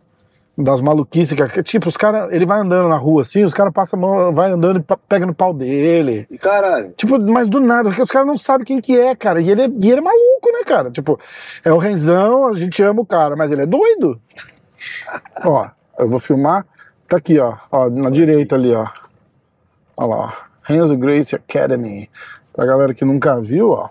das 0.61 0.81
maluquices, 0.81 1.33
que, 1.33 1.63
tipo, 1.63 1.87
os 1.87 1.95
caras, 1.95 2.33
ele 2.33 2.45
vai 2.45 2.59
andando 2.59 2.89
na 2.89 2.97
rua 2.97 3.21
assim, 3.21 3.45
os 3.45 3.53
caras 3.53 3.71
passam 3.71 3.97
a 3.97 4.01
mão, 4.01 4.33
vai 4.33 4.51
andando 4.51 4.79
e 4.79 4.97
pega 5.07 5.25
no 5.25 5.33
pau 5.33 5.53
dele. 5.53 6.27
E 6.29 6.37
caralho, 6.37 6.93
Tipo, 6.97 7.17
mas 7.17 7.47
do 7.47 7.61
nada, 7.61 7.89
porque 7.89 8.01
os 8.01 8.11
caras 8.11 8.27
não 8.27 8.37
sabem 8.37 8.65
quem 8.65 8.81
que 8.81 8.97
é, 8.97 9.15
cara. 9.15 9.41
E 9.41 9.49
ele 9.49 9.61
é, 9.61 9.67
e 9.67 9.89
ele 9.89 9.99
é 9.99 10.01
maluco, 10.01 10.51
né, 10.51 10.63
cara? 10.65 10.91
Tipo, 10.91 11.17
é 11.63 11.71
o 11.71 11.77
Renzão, 11.77 12.47
a 12.47 12.55
gente 12.55 12.83
ama 12.83 13.01
o 13.01 13.05
cara, 13.05 13.37
mas 13.37 13.51
ele 13.51 13.61
é 13.61 13.65
doido. 13.65 14.19
ó, 15.45 15.69
eu 15.97 16.09
vou 16.09 16.19
filmar. 16.19 16.65
Tá 17.07 17.17
aqui, 17.17 17.39
ó. 17.39 17.55
ó 17.71 17.89
na 17.89 18.09
direita 18.09 18.55
ali, 18.55 18.73
ó. 18.73 18.85
Olha 19.97 20.07
lá, 20.07 20.17
ó. 20.17 20.31
Renzo 20.61 20.95
Grace 20.97 21.35
Academy. 21.35 22.09
Pra 22.53 22.65
galera 22.65 22.93
que 22.93 23.05
nunca 23.05 23.39
viu, 23.39 23.71
ó. 23.71 23.89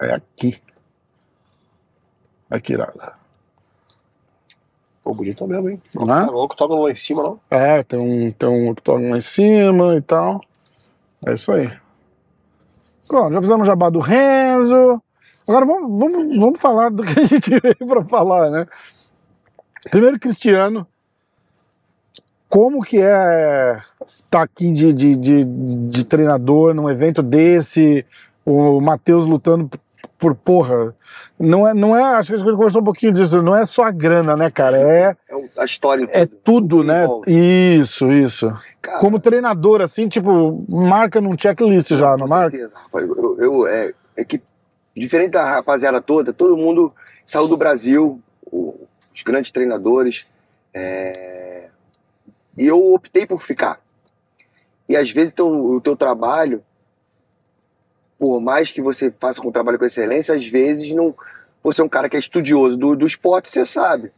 É 0.00 0.14
aqui. 0.14 0.60
Aqui, 2.50 2.72
irada. 2.72 3.19
Pô, 5.10 5.14
bonito 5.14 5.44
mesmo, 5.44 5.68
hein? 5.70 5.82
Não 5.92 6.06
Tá 6.06 6.22
é? 6.22 6.26
louco, 6.26 6.54
toca 6.56 6.72
lá 6.72 6.88
em 6.88 6.94
cima, 6.94 7.20
não? 7.20 7.40
É, 7.50 7.82
tem 7.82 7.98
um, 7.98 8.30
tem 8.30 8.48
um 8.48 8.70
octógono 8.70 9.10
lá 9.10 9.18
em 9.18 9.20
cima 9.20 9.96
e 9.96 10.00
tal. 10.00 10.40
É 11.26 11.34
isso 11.34 11.50
aí. 11.50 11.68
Pronto, 13.08 13.32
já 13.32 13.40
fizemos 13.40 13.62
o 13.62 13.66
jabá 13.66 13.90
do 13.90 13.98
Renzo. 13.98 15.02
Agora 15.48 15.66
vamos, 15.66 15.98
vamos, 16.00 16.36
vamos 16.38 16.60
falar 16.60 16.90
do 16.90 17.02
que 17.02 17.18
a 17.18 17.24
gente 17.24 17.50
veio 17.58 17.74
pra 17.88 18.04
falar, 18.04 18.50
né? 18.50 18.66
Primeiro, 19.90 20.16
Cristiano. 20.20 20.86
Como 22.48 22.80
que 22.82 22.98
é 23.00 23.82
estar 24.06 24.42
aqui 24.42 24.70
de, 24.70 24.92
de, 24.92 25.16
de, 25.16 25.44
de 25.44 26.04
treinador 26.04 26.72
num 26.72 26.88
evento 26.88 27.20
desse? 27.20 28.06
O 28.46 28.80
Matheus 28.80 29.26
lutando 29.26 29.68
por 30.20 30.34
porra. 30.34 30.94
Não 31.38 31.66
é, 31.66 31.72
não 31.72 31.96
é, 31.96 32.02
acho 32.16 32.28
que 32.28 32.34
a 32.34 32.38
gente 32.38 32.54
conversou 32.54 32.82
um 32.82 32.84
pouquinho 32.84 33.12
disso, 33.12 33.40
não 33.42 33.56
é 33.56 33.64
só 33.64 33.84
a 33.84 33.90
grana, 33.90 34.36
né, 34.36 34.50
cara? 34.50 34.76
É, 34.76 35.16
é 35.28 35.40
a 35.58 35.64
história. 35.64 36.06
é 36.12 36.26
tudo, 36.26 36.80
que 36.82 36.86
né? 36.86 37.04
envolve. 37.04 37.80
Isso, 37.80 38.12
isso. 38.12 38.52
Cara, 38.82 38.98
Como 38.98 39.18
treinador, 39.18 39.80
assim, 39.80 40.06
tipo, 40.08 40.64
marca 40.68 41.20
num 41.20 41.36
checklist 41.38 41.90
já, 41.94 42.16
não 42.16 42.26
com 42.26 42.28
marca? 42.34 42.50
certeza, 42.50 42.76
rapaz. 42.76 43.08
Eu, 43.08 43.36
eu- 43.40 43.66
é, 43.66 43.92
é 44.16 44.24
que, 44.24 44.40
diferente 44.94 45.32
da 45.32 45.44
rapaziada 45.44 46.00
toda, 46.00 46.32
todo 46.32 46.56
mundo 46.56 46.92
saiu 47.26 47.48
do 47.48 47.56
Brasil, 47.56 48.20
os 48.52 49.22
grandes 49.24 49.50
treinadores, 49.50 50.26
É, 50.72 51.68
E 52.56 52.64
eu 52.66 52.92
optei 52.94 53.26
por 53.26 53.42
ficar. 53.42 53.80
E 54.88 54.94
às 54.96 55.10
vezes 55.10 55.32
teu- 55.32 55.48
o 55.48 55.80
teu 55.80 55.96
trabalho, 55.96 56.62
por 58.20 58.38
mais 58.38 58.70
que 58.70 58.82
você 58.82 59.10
faça 59.10 59.40
um 59.40 59.50
trabalho 59.50 59.78
com 59.78 59.86
excelência, 59.86 60.34
às 60.34 60.46
vezes 60.46 60.90
não. 60.92 61.14
Você 61.62 61.80
é 61.80 61.84
um 61.84 61.88
cara 61.88 62.06
que 62.06 62.16
é 62.16 62.20
estudioso 62.20 62.76
do, 62.76 62.94
do 62.94 63.06
esporte, 63.06 63.48
você 63.48 63.64
sabe. 63.64 64.12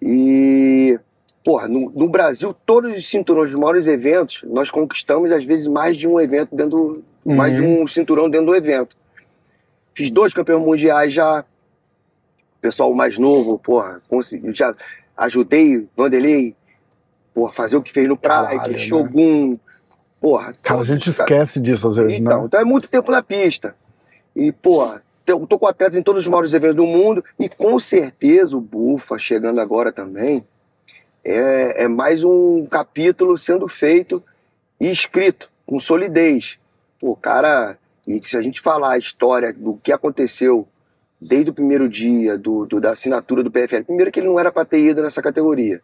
E, 0.00 0.96
porra, 1.44 1.66
no, 1.66 1.90
no 1.90 2.08
Brasil, 2.08 2.54
todos 2.64 2.96
os 2.96 3.08
cinturões 3.08 3.50
dos 3.50 3.58
maiores 3.58 3.88
eventos, 3.88 4.44
nós 4.44 4.70
conquistamos, 4.70 5.32
às 5.32 5.44
vezes, 5.44 5.66
mais 5.66 5.96
de 5.96 6.06
um 6.06 6.20
evento 6.20 6.54
dentro. 6.54 7.02
Mais 7.24 7.54
de 7.54 7.62
um 7.62 7.84
cinturão 7.86 8.30
dentro 8.30 8.46
do 8.46 8.54
evento. 8.54 8.96
Fiz 9.92 10.08
dois 10.08 10.32
campeões 10.32 10.64
mundiais 10.64 11.12
já. 11.12 11.44
Pessoal 12.60 12.94
mais 12.94 13.18
novo, 13.18 13.58
porra, 13.58 14.00
consegui, 14.08 14.54
já 14.54 14.74
ajudei 15.16 15.88
Vanderlei, 15.96 16.54
porra, 17.34 17.50
fazer 17.52 17.76
o 17.76 17.82
que 17.82 17.90
fez 17.90 18.06
no 18.06 18.16
Caralho, 18.18 18.60
Pride, 18.60 18.92
né? 18.92 19.58
Porra, 20.20 20.52
Cara, 20.62 20.80
a 20.80 20.84
gente 20.84 21.10
cara. 21.10 21.22
esquece 21.24 21.60
disso 21.60 21.88
às 21.88 21.96
vezes, 21.96 22.18
Então, 22.20 22.40
né? 22.40 22.46
então 22.46 22.60
é 22.60 22.64
muito 22.64 22.88
tempo 22.88 23.10
na 23.10 23.22
pista. 23.22 23.74
E, 24.36 24.52
porra, 24.52 25.02
eu 25.26 25.46
tô 25.46 25.58
com 25.58 25.66
atletas 25.66 25.96
em 25.96 26.02
todos 26.02 26.22
os 26.22 26.28
maiores 26.28 26.52
eventos 26.52 26.76
do 26.76 26.86
mundo 26.86 27.24
e 27.38 27.48
com 27.48 27.78
certeza 27.78 28.56
o 28.56 28.60
Bufa 28.60 29.18
chegando 29.18 29.60
agora 29.60 29.90
também 29.92 30.44
é, 31.24 31.84
é 31.84 31.88
mais 31.88 32.22
um 32.24 32.66
capítulo 32.66 33.36
sendo 33.38 33.66
feito 33.68 34.22
e 34.80 34.90
escrito 34.90 35.50
com 35.66 35.78
solidez. 35.78 36.58
Pô, 36.98 37.14
cara, 37.16 37.78
e 38.06 38.20
se 38.24 38.36
a 38.36 38.42
gente 38.42 38.60
falar 38.60 38.92
a 38.92 38.98
história 38.98 39.52
do 39.52 39.78
que 39.82 39.92
aconteceu 39.92 40.66
desde 41.20 41.50
o 41.50 41.54
primeiro 41.54 41.88
dia 41.88 42.36
do, 42.36 42.66
do- 42.66 42.80
da 42.80 42.90
assinatura 42.92 43.42
do 43.42 43.50
PFL, 43.50 43.84
primeiro 43.84 44.10
que 44.10 44.20
ele 44.20 44.26
não 44.28 44.38
era 44.40 44.50
para 44.50 44.64
ter 44.64 44.78
ido 44.80 45.02
nessa 45.02 45.20
categoria. 45.22 45.80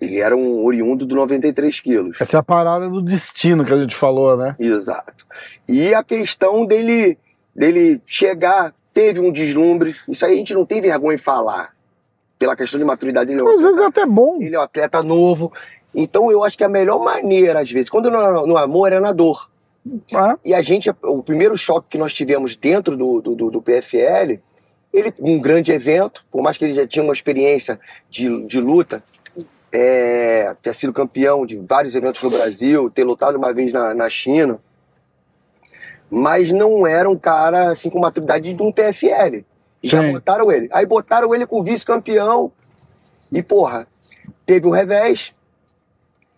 Ele 0.00 0.20
era 0.20 0.36
um 0.36 0.64
oriundo 0.64 1.04
do 1.06 1.14
93 1.14 1.80
quilos. 1.80 2.20
Essa 2.20 2.36
é 2.36 2.40
a 2.40 2.42
parada 2.42 2.88
do 2.88 3.00
destino 3.02 3.64
que 3.64 3.72
a 3.72 3.78
gente 3.78 3.94
falou, 3.94 4.36
né? 4.36 4.56
Exato. 4.58 5.26
E 5.68 5.94
a 5.94 6.02
questão 6.02 6.64
dele, 6.66 7.18
dele 7.54 8.00
chegar, 8.06 8.74
teve 8.92 9.20
um 9.20 9.30
deslumbre. 9.32 9.94
Isso 10.08 10.24
aí 10.24 10.34
a 10.34 10.36
gente 10.36 10.54
não 10.54 10.64
tem 10.64 10.80
vergonha 10.80 11.14
em 11.14 11.18
falar. 11.18 11.74
Pela 12.38 12.56
questão 12.56 12.78
de 12.78 12.84
maturidade 12.84 13.26
dele. 13.34 13.46
é 13.48 13.52
Às 13.54 13.60
vezes 13.60 13.80
é 13.80 13.84
até 13.86 14.04
bom. 14.04 14.38
Ele 14.40 14.54
é 14.54 14.58
um 14.58 14.62
atleta 14.62 15.02
novo. 15.02 15.52
Então 15.94 16.30
eu 16.30 16.42
acho 16.42 16.58
que 16.58 16.64
a 16.64 16.68
melhor 16.68 16.98
maneira, 16.98 17.60
às 17.60 17.70
vezes, 17.70 17.88
quando 17.88 18.10
não 18.10 18.20
é 18.20 18.46
no 18.46 18.56
amor, 18.56 18.92
é 18.92 18.98
na 19.00 19.12
dor. 19.12 19.48
né? 20.10 20.36
E 20.44 20.52
a 20.52 20.60
gente, 20.60 20.90
o 21.02 21.22
primeiro 21.22 21.56
choque 21.56 21.86
que 21.90 21.98
nós 21.98 22.12
tivemos 22.12 22.56
dentro 22.56 22.96
do, 22.96 23.20
do, 23.20 23.34
do- 23.36 23.50
do 23.52 23.62
PFL, 23.62 24.38
ele, 24.92 25.12
um 25.20 25.40
grande 25.40 25.70
evento, 25.72 26.24
por 26.30 26.42
mais 26.42 26.56
que 26.58 26.64
ele 26.64 26.74
já 26.74 26.86
tinha 26.86 27.02
uma 27.02 27.12
experiência 27.12 27.78
de, 28.10 28.46
de 28.46 28.60
luta, 28.60 29.02
é, 29.76 30.54
ter 30.62 30.72
sido 30.72 30.92
campeão 30.92 31.44
de 31.44 31.56
vários 31.56 31.96
eventos 31.96 32.22
no 32.22 32.30
Brasil, 32.30 32.88
ter 32.88 33.02
lutado 33.02 33.36
uma 33.36 33.52
vez 33.52 33.72
na, 33.72 33.92
na 33.92 34.08
China, 34.08 34.60
mas 36.08 36.52
não 36.52 36.86
era 36.86 37.10
um 37.10 37.18
cara 37.18 37.72
assim 37.72 37.90
com 37.90 37.98
maturidade 37.98 38.54
de 38.54 38.62
um 38.62 38.70
PFL. 38.70 39.42
E 39.82 39.88
já 39.88 40.00
botaram 40.00 40.52
ele. 40.52 40.68
Aí 40.70 40.86
botaram 40.86 41.34
ele 41.34 41.44
com 41.44 41.60
vice-campeão. 41.60 42.52
E, 43.32 43.42
porra, 43.42 43.88
teve 44.46 44.64
o 44.68 44.70
revés. 44.70 45.34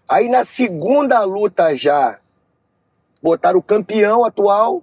Aí 0.09 0.31
na 0.31 0.43
segunda 0.43 1.23
luta 1.23 1.77
já, 1.77 2.19
botaram 3.23 3.59
o 3.59 3.63
campeão 3.63 4.25
atual. 4.25 4.83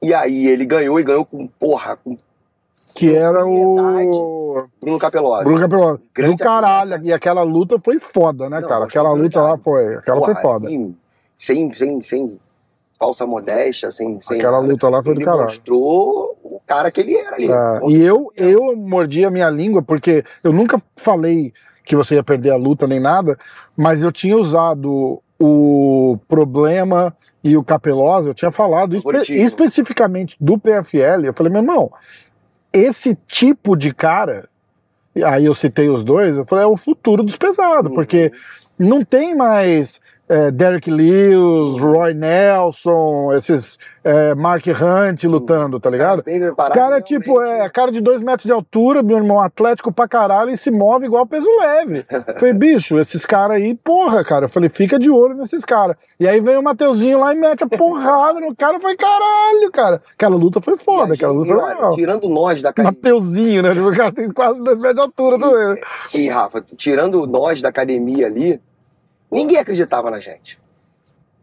E 0.00 0.14
aí 0.14 0.46
ele 0.46 0.64
ganhou 0.64 1.00
e 1.00 1.02
ganhou 1.02 1.24
com, 1.24 1.48
porra, 1.48 1.96
com 1.96 2.16
Que 2.98 3.14
era 3.14 3.46
o 3.46 4.66
Bruno 4.80 4.98
Capelosa. 4.98 5.44
Bruno 5.44 5.60
Capelosa. 5.60 5.98
Do 5.98 6.02
Grande 6.14 6.42
caralho. 6.42 7.00
E 7.04 7.12
aquela 7.12 7.42
luta 7.42 7.78
foi 7.82 7.98
foda, 8.00 8.50
né, 8.50 8.58
Não, 8.60 8.68
cara? 8.68 8.86
Aquela 8.86 9.10
foi 9.10 9.20
luta 9.22 9.40
lá 9.40 9.56
foi. 9.56 9.94
Aquela 9.94 10.20
foi 10.24 10.34
Porra, 10.34 10.42
foda. 10.42 10.66
assim, 10.66 10.96
sem, 11.36 11.72
sem, 11.72 12.02
sem 12.02 12.40
falsa 12.98 13.24
modéstia, 13.24 13.92
sem, 13.92 14.18
sem 14.18 14.38
Aquela 14.38 14.60
nada. 14.60 14.72
luta 14.72 14.88
lá 14.88 15.00
foi 15.02 15.14
do 15.14 15.18
ele 15.20 15.24
caralho. 15.24 15.44
mostrou 15.44 16.36
o 16.42 16.60
cara 16.66 16.90
que 16.90 17.00
ele 17.00 17.14
era 17.16 17.36
ali. 17.36 17.48
É, 17.48 17.80
e 17.88 18.02
eu, 18.02 18.32
eu 18.36 18.74
mordi 18.76 19.24
a 19.24 19.30
minha 19.30 19.48
língua 19.48 19.80
porque 19.80 20.24
eu 20.42 20.52
nunca 20.52 20.82
falei 20.96 21.52
que 21.84 21.94
você 21.94 22.16
ia 22.16 22.24
perder 22.24 22.50
a 22.50 22.56
luta 22.56 22.86
nem 22.88 22.98
nada, 22.98 23.38
mas 23.76 24.02
eu 24.02 24.10
tinha 24.10 24.36
usado 24.36 25.22
o 25.40 26.18
problema 26.26 27.16
e 27.44 27.56
o 27.56 27.62
Capelosa, 27.62 28.28
eu 28.30 28.34
tinha 28.34 28.50
falado 28.50 28.96
espe- 28.96 29.32
especificamente 29.40 30.36
do 30.40 30.58
PFL. 30.58 31.24
Eu 31.24 31.32
falei, 31.32 31.52
meu 31.52 31.62
irmão, 31.62 31.90
esse 32.72 33.16
tipo 33.26 33.76
de 33.76 33.92
cara, 33.92 34.48
aí 35.24 35.44
eu 35.44 35.54
citei 35.54 35.88
os 35.88 36.04
dois, 36.04 36.36
eu 36.36 36.44
falei, 36.44 36.64
é 36.64 36.66
o 36.68 36.76
futuro 36.76 37.22
dos 37.22 37.36
pesados, 37.36 37.90
Uhum. 37.90 37.94
porque 37.94 38.32
não 38.78 39.04
tem 39.04 39.34
mais 39.34 40.00
é, 40.28 40.50
Derek 40.50 40.90
Lewis, 40.90 41.80
Roy 41.80 42.12
Nelson, 42.12 43.32
esses 43.32 43.78
é, 44.04 44.34
Mark 44.34 44.64
Hunt 44.66 45.24
lutando, 45.24 45.80
tá 45.80 45.90
ligado? 45.90 46.22
Os 46.22 46.68
caras, 46.68 47.02
tipo, 47.02 47.42
é 47.42 47.68
cara 47.68 47.90
de 47.90 48.00
dois 48.00 48.20
metros 48.20 48.44
de 48.46 48.52
altura, 48.52 49.02
meu 49.02 49.16
irmão, 49.16 49.40
atlético 49.40 49.92
pra 49.92 50.06
caralho, 50.06 50.50
e 50.50 50.56
se 50.56 50.70
move 50.70 51.06
igual 51.06 51.26
peso 51.26 51.48
leve. 51.58 52.04
falei, 52.38 52.52
bicho, 52.52 52.98
esses 52.98 53.24
caras 53.26 53.56
aí, 53.56 53.74
porra, 53.74 54.24
cara. 54.24 54.44
Eu 54.44 54.48
falei, 54.48 54.68
fica 54.68 54.98
de 54.98 55.10
olho 55.10 55.34
nesses 55.34 55.64
caras. 55.64 55.96
E 56.20 56.26
aí 56.26 56.40
vem 56.40 56.56
o 56.56 56.62
Mateuzinho 56.62 57.20
lá 57.20 57.34
e 57.34 57.36
mete 57.36 57.64
a 57.64 57.66
porrada 57.68 58.40
no 58.40 58.54
cara. 58.54 58.80
Falei, 58.80 58.96
caralho, 58.96 59.72
cara. 59.72 60.02
Aquela 60.12 60.36
luta 60.36 60.60
foi 60.60 60.74
E 60.74 60.78
foda, 60.78 61.12
a 61.12 61.14
aquela 61.14 61.32
luta 61.32 61.54
foi 61.54 61.64
legal. 61.64 61.94
Tirando 61.94 62.28
nós 62.28 62.62
da 62.62 62.70
academia. 62.70 62.98
Mateuzinho, 63.02 63.62
né? 63.62 63.68
O 63.88 63.96
cara 63.96 64.12
tem 64.12 64.30
quase 64.30 64.62
dois 64.62 64.76
metros 64.76 64.96
de 64.96 65.00
altura 65.00 65.38
também. 65.38 65.82
E, 66.14 66.28
Rafa, 66.28 66.62
tirando 66.76 67.26
nós 67.26 67.62
da 67.62 67.68
academia 67.70 68.26
ali, 68.26 68.60
ninguém 69.30 69.58
acreditava 69.58 70.10
na 70.10 70.20
gente. 70.20 70.58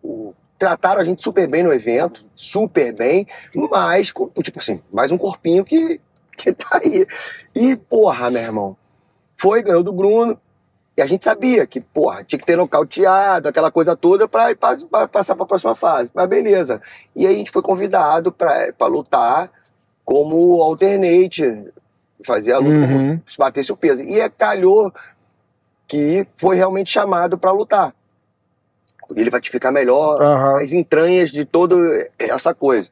O- 0.04 0.34
Trataram 0.58 1.02
a 1.02 1.04
gente 1.04 1.22
super 1.22 1.46
bem 1.50 1.64
no 1.64 1.74
evento, 1.74 2.26
super 2.34 2.94
bem, 2.94 3.28
mas, 3.70 4.08
tipo 4.42 4.58
assim, 4.60 4.82
mais 4.94 5.12
um 5.12 5.18
corpinho 5.18 5.66
que, 5.66 6.00
que 6.38 6.54
tá 6.54 6.80
aí. 6.82 7.06
E, 7.54 7.76
porra, 7.76 8.32
meu 8.32 8.42
irmão, 8.42 8.78
foi, 9.36 9.62
ganhou 9.62 9.84
do 9.84 9.92
Bruno, 9.92 10.40
e 10.98 11.02
a 11.02 11.06
gente 11.06 11.26
sabia 11.26 11.68
que, 11.68 11.82
porra, 11.82 12.24
tinha 12.24 12.40
que 12.40 12.46
ter 12.46 12.56
nocauteado, 12.56 13.50
aquela 13.50 13.70
coisa 13.70 13.98
toda 13.98 14.30
pra, 14.30 14.50
ir 14.52 14.56
pa- 14.56 14.78
pra 14.90 15.10
passar 15.10 15.36
pra 15.36 15.46
próxima 15.46 15.76
fase. 15.76 16.10
Mas 16.16 16.26
beleza. 16.26 16.82
E 17.14 17.28
aí 17.28 17.34
a 17.34 17.38
gente 17.38 17.52
foi 17.52 17.62
convidado 17.62 18.32
pra, 18.32 18.72
pra 18.72 18.88
lutar 18.88 19.52
como 20.06 20.62
alternate, 20.62 21.66
fazer 22.26 22.54
a 22.54 22.60
luta 22.60 22.94
Uhum. 22.94 23.20
se 23.28 23.38
batesse 23.38 23.74
o 23.74 23.78
peso. 23.78 24.04
E 24.04 24.22
é, 24.22 24.30
calhou 24.30 24.94
que 25.88 26.26
foi 26.36 26.56
realmente 26.56 26.92
chamado 26.92 27.38
para 27.38 27.52
lutar. 27.52 27.94
Ele 29.16 29.30
vai 29.30 29.40
te 29.40 29.46
explicar 29.46 29.72
melhor 29.72 30.22
Aham. 30.22 30.62
as 30.62 30.72
entranhas 30.74 31.30
de 31.32 31.46
toda 31.46 31.76
essa 32.18 32.54
coisa. 32.56 32.90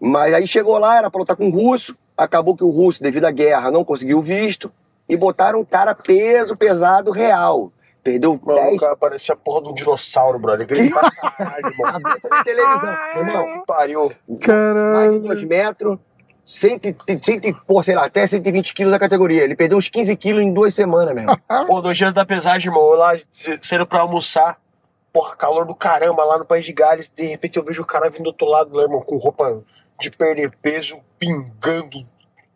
Mas 0.00 0.32
aí 0.32 0.46
chegou 0.46 0.78
lá, 0.78 0.96
era 0.98 1.10
para 1.10 1.18
lutar 1.18 1.36
com 1.36 1.48
o 1.48 1.50
russo, 1.50 1.96
acabou 2.16 2.56
que 2.56 2.64
o 2.64 2.70
russo, 2.70 3.02
devido 3.02 3.26
à 3.26 3.30
guerra, 3.30 3.70
não 3.70 3.84
conseguiu 3.84 4.22
visto, 4.22 4.72
e 5.08 5.16
botaram 5.16 5.60
um 5.60 5.64
cara 5.64 5.94
peso 5.94 6.56
pesado 6.56 7.10
real. 7.10 7.70
Perdeu 8.02 8.40
Mano, 8.42 8.58
10 8.60 8.74
o 8.74 8.78
cara 8.78 8.96
parecia 8.96 9.34
a 9.34 9.36
porra 9.36 9.62
de 9.64 9.68
um 9.68 9.74
dinossauro, 9.74 10.38
brother. 10.38 10.66
Grita 10.66 10.98
pra 10.98 11.10
caralho, 11.10 11.66
irmão. 11.72 11.92
cabeça 12.00 12.28
na 12.28 12.44
televisão. 12.44 12.96
Irmão, 13.16 13.62
pariu. 13.66 14.00
mais 14.00 14.38
de 14.40 14.46
Caralho. 14.46 15.20
2 15.20 15.44
metros, 15.44 15.98
100, 16.50 16.80
e- 16.82 17.18
100, 17.22 17.40
e- 17.44 17.52
pô, 17.66 17.82
sei 17.82 17.94
lá, 17.94 18.06
até 18.06 18.26
120 18.26 18.72
quilos 18.72 18.90
da 18.90 18.98
categoria. 18.98 19.42
Ele 19.44 19.54
perdeu 19.54 19.76
uns 19.76 19.88
15 19.88 20.16
quilos 20.16 20.42
em 20.42 20.50
duas 20.52 20.74
semanas, 20.74 21.14
meu 21.14 21.24
irmão. 21.24 21.38
Pô, 21.66 21.82
dois 21.82 21.98
dias 21.98 22.14
da 22.14 22.24
pesagem, 22.24 22.68
irmão. 22.68 22.82
Eu 22.90 22.96
lá 22.96 23.14
s- 23.14 23.26
saindo 23.62 23.86
pra 23.86 24.00
almoçar. 24.00 24.58
Porra, 25.12 25.36
calor 25.36 25.66
do 25.66 25.74
caramba 25.74 26.24
lá 26.24 26.38
no 26.38 26.46
País 26.46 26.64
de 26.64 26.72
Gales. 26.72 27.12
De 27.14 27.26
repente 27.26 27.58
eu 27.58 27.64
vejo 27.64 27.82
o 27.82 27.86
cara 27.86 28.08
vindo 28.08 28.22
do 28.22 28.26
outro 28.28 28.46
lado 28.46 28.74
lá, 28.74 28.82
irmão, 28.84 29.02
com 29.02 29.16
roupa 29.18 29.62
de 30.00 30.10
perder 30.10 30.50
peso, 30.62 30.98
pingando, 31.18 32.06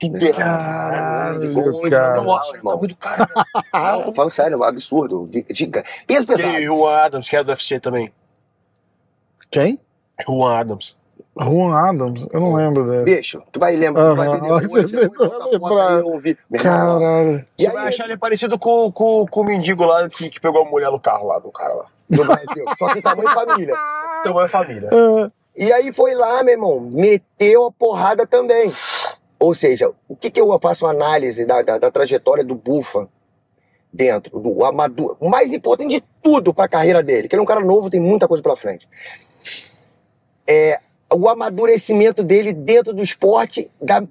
tudo 0.00 0.16
errado. 0.24 0.38
Caralho, 0.38 1.76
Onde, 1.76 1.90
cara. 1.90 2.16
não, 2.16 2.24
Nossa, 2.24 2.56
irmão. 2.56 2.72
tá 2.72 2.78
muito 2.78 2.96
caramba. 2.96 3.46
Não, 3.74 4.02
tô 4.04 4.12
falando 4.16 4.30
sério, 4.30 4.54
é 4.54 4.56
um 4.58 4.62
absurdo. 4.64 5.28
Peso 6.06 6.26
pesado. 6.26 6.48
Aquele 6.48 6.64
Juan 6.66 6.96
Adams, 6.96 7.28
que 7.28 7.36
era 7.36 7.44
do 7.44 7.50
UFC 7.50 7.78
também. 7.78 8.10
Quem? 9.50 9.78
Juan 10.26 10.56
Adams. 10.58 10.96
Juan 11.38 11.74
Adams, 11.74 12.26
eu 12.30 12.40
não 12.40 12.54
lembro 12.54 12.84
dele. 12.84 13.04
Bicho, 13.04 13.42
tu 13.50 13.58
vai 13.58 13.74
lembrar. 13.74 14.10
tu 14.10 14.16
vai 14.16 14.28
ver 14.28 14.40
depois, 14.40 14.90
você 14.90 15.00
depois 15.00 16.22
fez 16.22 16.62
Caralho. 16.62 17.44
E 17.58 17.62
Você 17.62 17.68
aí, 17.68 17.72
vai 17.72 17.88
achar 17.88 18.04
ele 18.04 18.18
parecido 18.18 18.58
com, 18.58 18.92
com, 18.92 19.26
com 19.26 19.40
o 19.40 19.44
mendigo 19.44 19.84
lá 19.84 20.08
que, 20.10 20.28
que 20.28 20.38
pegou 20.40 20.62
a 20.62 20.64
mulher 20.64 20.90
no 20.90 21.00
carro 21.00 21.28
lá, 21.28 21.38
do 21.38 21.50
cara 21.50 21.72
lá. 21.72 21.86
do 22.10 22.76
só 22.76 22.92
que 22.92 23.00
tamanho 23.00 23.30
família. 23.30 23.74
Então 24.20 24.40
é 24.40 24.46
família. 24.46 24.90
Ah, 24.92 25.30
E 25.56 25.72
aí 25.72 25.90
foi 25.90 26.14
lá, 26.14 26.42
meu 26.42 26.52
irmão, 26.52 26.80
meteu 26.80 27.64
a 27.64 27.72
porrada 27.72 28.26
também. 28.26 28.70
Ou 29.38 29.54
seja, 29.54 29.90
o 30.06 30.14
que, 30.14 30.30
que 30.30 30.40
eu 30.40 30.58
faço 30.60 30.84
uma 30.84 30.92
análise 30.92 31.46
da, 31.46 31.62
da, 31.62 31.78
da 31.78 31.90
trajetória 31.90 32.44
do 32.44 32.54
Bufa 32.54 33.08
dentro 33.90 34.38
do 34.38 34.64
Amador? 34.66 35.16
O 35.18 35.30
mais 35.30 35.50
importante 35.50 35.96
de 35.96 36.04
tudo 36.22 36.52
para 36.52 36.66
a 36.66 36.68
carreira 36.68 37.02
dele, 37.02 37.26
que 37.26 37.34
ele 37.34 37.40
é 37.40 37.42
um 37.42 37.46
cara 37.46 37.60
novo, 37.60 37.88
tem 37.88 37.98
muita 38.00 38.28
coisa 38.28 38.42
pela 38.42 38.54
frente. 38.54 38.86
É 40.46 40.78
o 41.12 41.28
amadurecimento 41.28 42.22
dele 42.22 42.52
dentro 42.52 42.92
do 42.92 43.02
esporte 43.02 43.70
da 43.80 44.02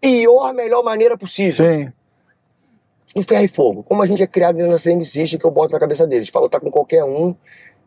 pior, 0.00 0.54
melhor 0.54 0.82
maneira 0.82 1.16
possível. 1.16 1.66
sim. 1.66 1.92
do 3.14 3.22
ferro 3.22 3.44
e 3.44 3.48
fogo. 3.48 3.82
Como 3.82 4.02
a 4.02 4.06
gente 4.06 4.22
é 4.22 4.26
criado 4.26 4.56
dentro 4.56 4.72
da 4.72 4.78
CM 4.78 5.04
System, 5.04 5.38
que 5.38 5.44
eu 5.44 5.50
boto 5.50 5.72
na 5.72 5.80
cabeça 5.80 6.06
deles, 6.06 6.30
pra 6.30 6.40
lutar 6.40 6.60
com 6.60 6.70
qualquer 6.70 7.04
um, 7.04 7.34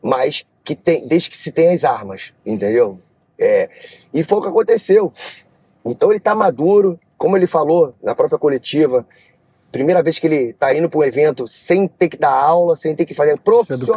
mas 0.01 0.45
que 0.63 0.75
tem, 0.75 1.07
desde 1.07 1.29
que 1.29 1.37
se 1.37 1.51
tenha 1.51 1.71
as 1.71 1.83
armas, 1.83 2.33
entendeu? 2.45 2.99
É, 3.39 3.69
e 4.13 4.23
foi 4.23 4.39
o 4.39 4.41
que 4.41 4.47
aconteceu. 4.47 5.11
Então 5.85 6.11
ele 6.11 6.19
tá 6.19 6.35
maduro, 6.35 6.99
como 7.17 7.35
ele 7.37 7.47
falou 7.47 7.95
na 8.01 8.13
própria 8.13 8.37
coletiva, 8.37 9.05
primeira 9.71 10.03
vez 10.03 10.19
que 10.19 10.27
ele 10.27 10.53
tá 10.53 10.75
indo 10.75 10.89
para 10.89 10.99
um 10.99 11.03
evento 11.03 11.47
sem 11.47 11.87
ter 11.87 12.09
que 12.09 12.17
dar 12.17 12.31
aula, 12.33 12.75
sem 12.75 12.95
ter 12.95 13.05
que 13.05 13.13
fazer 13.13 13.37
profissional, 13.39 13.93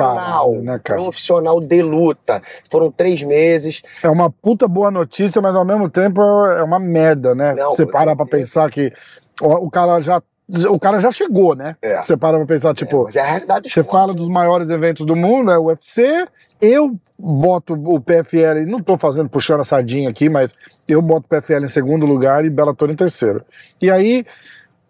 caralho, 0.50 0.62
né, 0.62 0.81
cara? 0.83 1.00
profissional 1.00 1.61
de 1.61 1.83
luta. 1.83 2.43
Foram 2.71 2.90
três 2.90 3.23
meses. 3.23 3.83
É 4.02 4.09
uma 4.09 4.31
puta 4.31 4.69
boa 4.69 4.90
notícia, 4.90 5.43
mas 5.43 5.57
ao 5.57 5.64
mesmo 5.64 5.90
tempo 5.90 6.21
é 6.23 6.62
uma 6.62 6.78
merda, 6.78 7.35
né? 7.35 7.54
Não, 7.54 7.73
Você 7.73 7.85
para 7.85 8.14
pra 8.14 8.26
pensar 8.26 8.71
que 8.71 8.93
o, 9.40 9.66
o 9.66 9.71
cara 9.71 10.00
já. 10.00 10.23
O 10.69 10.78
cara 10.78 10.99
já 10.99 11.11
chegou, 11.11 11.54
né? 11.54 11.75
É. 11.81 12.02
Você 12.02 12.19
para 12.19 12.37
pra 12.37 12.47
pensar, 12.47 12.71
É, 12.71 12.75
tipo, 12.75 13.04
mas 13.04 13.16
é 13.16 13.21
a 13.21 13.25
realidade 13.25 13.71
você 13.71 13.83
fala 13.83 14.12
dos 14.12 14.28
maiores 14.28 14.69
eventos 14.69 15.07
do 15.07 15.16
mundo, 15.16 15.50
é 15.50 15.59
o 15.59 15.64
UFC. 15.64 16.26
Eu 16.61 16.95
boto 17.19 17.73
o 17.75 17.99
PFL, 18.00 18.66
não 18.66 18.83
tô 18.83 18.99
fazendo 18.99 19.28
puxando 19.28 19.61
a 19.61 19.64
sardinha 19.64 20.11
aqui, 20.11 20.28
mas 20.28 20.54
eu 20.87 21.00
boto 21.00 21.26
o 21.26 21.28
PFL 21.28 21.64
em 21.64 21.69
segundo 21.69 22.04
lugar 22.04 22.45
e 22.45 22.50
Bellator 22.50 22.90
em 22.90 22.95
terceiro. 22.97 23.43
E 23.81 23.90
aí, 23.90 24.25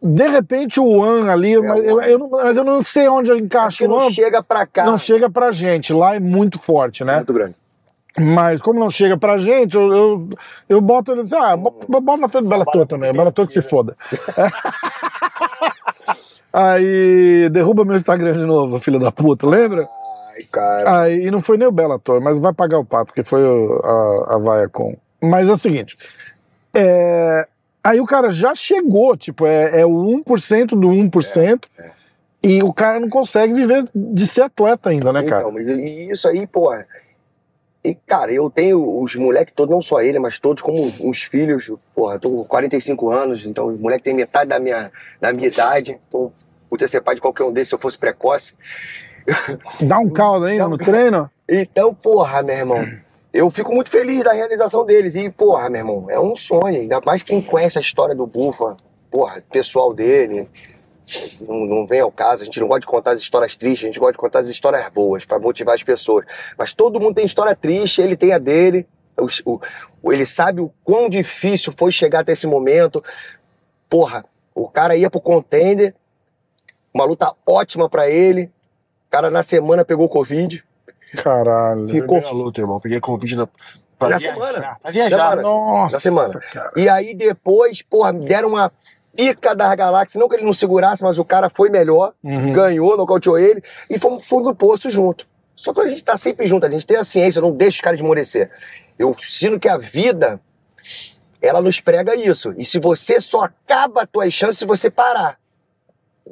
de 0.03 0.29
repente, 0.29 0.79
o 0.81 0.87
One 0.87 1.29
ali, 1.31 1.59
mas, 1.61 1.81
o 1.83 1.85
eu, 1.87 2.01
eu 2.03 2.19
não, 2.19 2.29
mas 2.31 2.57
eu 2.57 2.65
não 2.65 2.83
sei 2.83 3.09
onde 3.09 3.31
eu 3.31 3.37
encaixo 3.39 3.79
que 3.79 3.85
o 3.85 3.89
não 3.89 4.11
chega 4.11 4.43
pra 4.43 4.67
cá. 4.67 4.85
Não 4.85 4.99
chega 4.99 5.31
pra 5.31 5.51
gente. 5.53 5.93
Lá 5.93 6.15
é 6.17 6.21
muito 6.21 6.59
forte, 6.59 7.03
né? 7.05 7.17
Muito 7.17 7.33
grande. 7.33 7.55
Mas 8.17 8.61
como 8.63 8.79
não 8.79 8.91
chega 8.91 9.17
pra 9.19 9.37
gente, 9.39 9.75
eu, 9.77 9.93
eu, 9.93 10.29
eu 10.69 10.81
boto 10.81 11.11
ele 11.11 11.23
assim, 11.23 11.35
ah, 11.35 11.57
bo- 11.57 11.75
bo- 11.89 12.01
bota 12.01 12.21
na 12.21 12.29
frente 12.29 12.45
do 12.45 12.49
Bellator 12.51 12.87
também, 12.87 13.13
Bellator 13.13 13.45
que 13.47 13.53
se 13.53 13.61
foda. 13.63 13.97
Aí 16.53 17.49
derruba 17.51 17.85
meu 17.85 17.97
Instagram 17.97 18.35
de 18.35 18.47
novo, 18.47 18.79
filho 18.79 19.01
da 19.01 19.11
puta, 19.11 19.47
lembra? 19.47 19.89
Ai, 20.35 20.43
cara. 20.45 21.01
Aí, 21.01 21.27
e 21.27 21.31
não 21.31 21.41
foi 21.43 21.57
nem 21.57 21.67
o 21.67 21.73
Bellator, 21.73 22.21
mas 22.21 22.39
vai 22.39 22.53
pagar 22.53 22.79
o 22.79 22.85
papo, 22.85 23.07
porque 23.07 23.25
foi 23.25 23.43
o- 23.45 23.81
a, 23.85 24.35
a 24.35 24.39
Viacom. 24.39 24.95
Mas 25.21 25.49
é 25.49 25.53
o 25.53 25.57
seguinte, 25.57 25.99
é, 26.73 27.47
aí 27.85 28.01
o 28.01 28.07
cara 28.07 28.31
já 28.31 28.55
chegou, 28.55 29.17
tipo, 29.17 29.47
é, 29.47 29.81
é 29.81 29.87
o 29.87 29.91
1% 30.27 30.69
do 30.69 30.89
1%, 30.89 31.65
É, 31.79 31.83
é. 31.83 31.91
e 32.43 32.63
o 32.63 32.73
cara 32.73 32.99
não 32.99 33.09
consegue 33.09 33.53
viver 33.53 33.85
de 33.95 34.27
ser 34.27 34.43
atleta 34.43 34.89
ainda, 34.89 35.13
né, 35.13 35.23
cara? 35.23 35.43
Então, 35.43 35.53
mas 35.53 35.67
e 35.67 36.11
isso 36.11 36.27
aí, 36.27 36.47
porra. 36.47 36.87
E, 37.85 37.95
cara, 37.95 38.33
eu 38.33 38.49
tenho 38.49 39.03
os 39.03 39.15
moleques 39.15 39.53
todos, 39.55 39.75
não 39.75 39.83
só 39.83 40.01
ele, 40.01 40.19
mas 40.19 40.39
todos 40.39 40.63
como 40.63 40.91
uns 41.01 41.23
filhos, 41.23 41.71
porra, 41.95 42.19
tô 42.19 42.31
com 42.31 42.45
45 42.45 43.11
anos, 43.13 43.45
então 43.45 43.67
os 43.67 43.79
moleques 43.79 44.05
têm 44.05 44.15
metade 44.15 44.49
da 44.49 44.59
minha, 44.59 44.91
da 45.21 45.35
minha 45.35 45.49
idade, 45.49 46.01
então 46.09 46.33
podia 46.71 46.89
ser 46.89 47.03
pai 47.03 47.15
de 47.15 47.21
qualquer 47.21 47.45
um 47.45 47.53
desses 47.53 47.69
se 47.69 47.75
eu 47.75 47.79
fosse 47.79 47.99
precoce. 47.99 48.55
Dá 49.83 49.99
um 49.99 50.09
caldo 50.09 50.47
ainda 50.47 50.67
um 50.67 50.71
no 50.71 50.79
treino? 50.79 51.31
Então, 51.47 51.95
porra, 51.95 52.43
meu 52.43 52.57
irmão, 52.57 52.89
eu 53.35 53.51
fico 53.51 53.75
muito 53.75 53.91
feliz 53.91 54.23
da 54.25 54.33
realização 54.33 54.85
deles. 54.87 55.15
E, 55.17 55.29
porra, 55.29 55.69
meu 55.69 55.81
irmão, 55.81 56.07
é 56.09 56.19
um 56.19 56.35
sonho. 56.37 56.81
Ainda 56.81 57.01
mais 57.05 57.23
quem 57.23 57.41
conhece 57.43 57.77
a 57.77 57.81
história 57.81 58.15
do 58.15 58.27
Bufa, 58.27 58.77
porra, 59.11 59.43
pessoal 59.51 59.93
dele. 59.93 60.49
Não, 61.41 61.67
não 61.67 61.87
vem 61.87 62.01
ao 62.01 62.11
caso, 62.11 62.43
a 62.43 62.47
gente 62.47 62.59
não 62.59 62.67
gosta 62.67 62.81
de 62.81 62.87
contar 62.87 63.11
as 63.11 63.21
histórias 63.21 63.55
tristes, 63.55 63.83
a 63.85 63.87
gente 63.89 63.99
gosta 64.01 64.13
de 64.13 64.19
contar 64.19 64.39
as 64.39 64.49
histórias 64.49 64.89
boas, 64.89 65.27
pra 65.27 65.39
motivar 65.39 65.75
as 65.75 65.83
pessoas. 65.83 66.25
Mas 66.57 66.73
todo 66.73 66.99
mundo 66.99 67.17
tem 67.17 67.27
história 67.27 67.55
triste, 67.55 68.01
ele 68.01 68.17
tem 68.17 68.33
a 68.33 68.39
dele. 68.39 68.87
O- 69.47 69.61
o- 70.03 70.13
ele 70.13 70.25
sabe 70.25 70.63
o 70.63 70.73
quão 70.83 71.09
difícil 71.11 71.73
foi 71.77 71.93
chegar 71.93 72.21
até 72.21 72.33
esse 72.33 72.47
momento. 72.47 73.05
Porra, 73.89 74.25
o 74.55 74.67
cara 74.69 74.97
ia 74.97 75.11
pro 75.11 75.21
contender, 75.21 75.95
uma 76.93 77.05
luta 77.05 77.33
ótima 77.47 77.89
pra 77.89 78.09
ele. 78.09 78.45
O 79.07 79.11
cara 79.11 79.31
na 79.31 79.43
semana 79.43 79.85
pegou 79.85 80.09
Covid. 80.09 80.65
Caralho. 81.23 81.89
Ficou- 81.89 82.19
Primeira 82.21 82.31
luta, 82.31 82.61
irmão. 82.61 82.81
Peguei 82.81 83.01
Covid 83.01 83.37
na, 83.37 83.47
pra 83.99 84.09
Na 84.11 84.17
viajar, 84.19 84.35
semana. 84.35 84.77
Pra 84.83 84.91
viajar. 84.91 85.19
Semana. 85.31 85.43
Nossa, 85.43 85.93
Na 85.93 86.01
semana. 86.01 86.41
cara. 86.53 86.73
E 86.77 86.89
aí 86.89 87.15
depois, 87.15 87.83
porra, 87.83 88.13
deram 88.13 88.51
uma 88.51 88.73
pica 89.17 89.55
das 89.55 89.75
galáxias. 89.77 90.21
Não 90.21 90.29
que 90.29 90.37
ele 90.37 90.45
não 90.45 90.53
segurasse, 90.53 91.03
mas 91.03 91.19
o 91.19 91.25
cara 91.25 91.49
foi 91.49 91.71
melhor, 91.71 92.13
Uhum. 92.23 92.53
ganhou, 92.53 92.97
nocauteou 92.97 93.39
ele 93.39 93.63
e 93.89 93.99
fomos 93.99 94.25
fundo 94.27 94.51
do 94.51 94.55
poço 94.57 94.91
junto. 94.91 95.27
Só 95.57 95.73
que 95.73 95.81
a 95.81 95.89
gente 95.89 96.03
tá 96.03 96.17
sempre 96.17 96.47
junto, 96.47 96.67
a 96.67 96.71
gente 96.71 96.85
tem 96.85 96.97
a 96.97 97.05
ciência, 97.05 97.41
não 97.41 97.53
deixa 97.53 97.77
os 97.77 97.81
caras 97.81 98.01
esmorecer. 98.01 98.51
Eu 98.99 99.15
sinto 99.21 99.59
que 99.61 99.69
a 99.69 99.77
vida, 99.79 100.41
ela 101.41 101.61
nos 101.63 101.81
prega 101.81 102.15
isso. 102.17 102.53
E 102.57 102.65
se 102.65 102.79
você 102.81 103.21
só 103.21 103.43
acaba 103.45 104.03
as 104.03 104.09
tuas 104.11 104.33
chances 104.35 104.59
se 104.59 104.67
você 104.67 104.91
parar. 104.91 105.39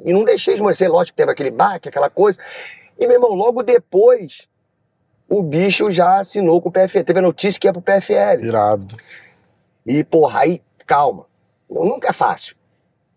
E 0.03 0.11
não 0.11 0.25
deixei 0.25 0.55
esmorecer, 0.55 0.91
lógico 0.91 1.15
que 1.15 1.21
teve 1.21 1.31
aquele 1.31 1.51
baque, 1.51 1.87
aquela 1.87 2.09
coisa. 2.09 2.37
E, 2.99 3.05
meu 3.07 3.15
irmão, 3.15 3.31
logo 3.33 3.63
depois, 3.63 4.47
o 5.39 5.43
bicho 5.43 5.89
já 5.91 6.19
assinou 6.19 6.61
com 6.61 6.69
o 6.69 6.71
PFL. 6.71 7.03
Teve 7.03 7.19
a 7.19 7.21
notícia 7.21 7.59
que 7.59 7.67
ia 7.67 7.73
pro 7.73 7.81
PFL. 7.81 8.43
Irado. 8.45 8.95
E, 9.85 10.03
porra, 10.03 10.41
aí, 10.41 10.61
calma. 10.85 11.25
Nunca 11.69 12.09
é 12.09 12.13
fácil. 12.13 12.55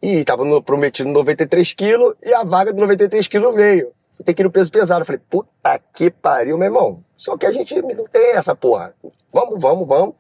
E 0.03 0.25
tava 0.25 0.45
no- 0.45 0.63
prometido 0.63 1.09
93 1.09 1.73
quilos 1.73 2.15
e 2.23 2.33
a 2.35 2.45
vaga 2.45 2.73
do 2.73 2.81
93 2.81 3.27
quilos 3.29 3.55
veio. 3.55 3.93
Tem 4.25 4.35
que 4.35 4.43
ir 4.43 4.45
no 4.45 4.51
peso 4.51 4.71
pesado. 4.73 5.03
Eu 5.03 5.07
falei, 5.07 5.21
puta 5.29 5.79
que 5.93 6.11
pariu, 6.11 6.57
meu 6.57 6.67
irmão. 6.67 7.03
Só 7.17 7.37
que 7.37 7.47
a 7.47 7.53
gente 7.53 7.75
não 7.81 8.07
tem 8.07 8.33
essa 8.33 8.55
porra. 8.55 8.95
Vamos, 9.33 9.61
vamos, 9.61 9.87
vamos. 9.87 10.15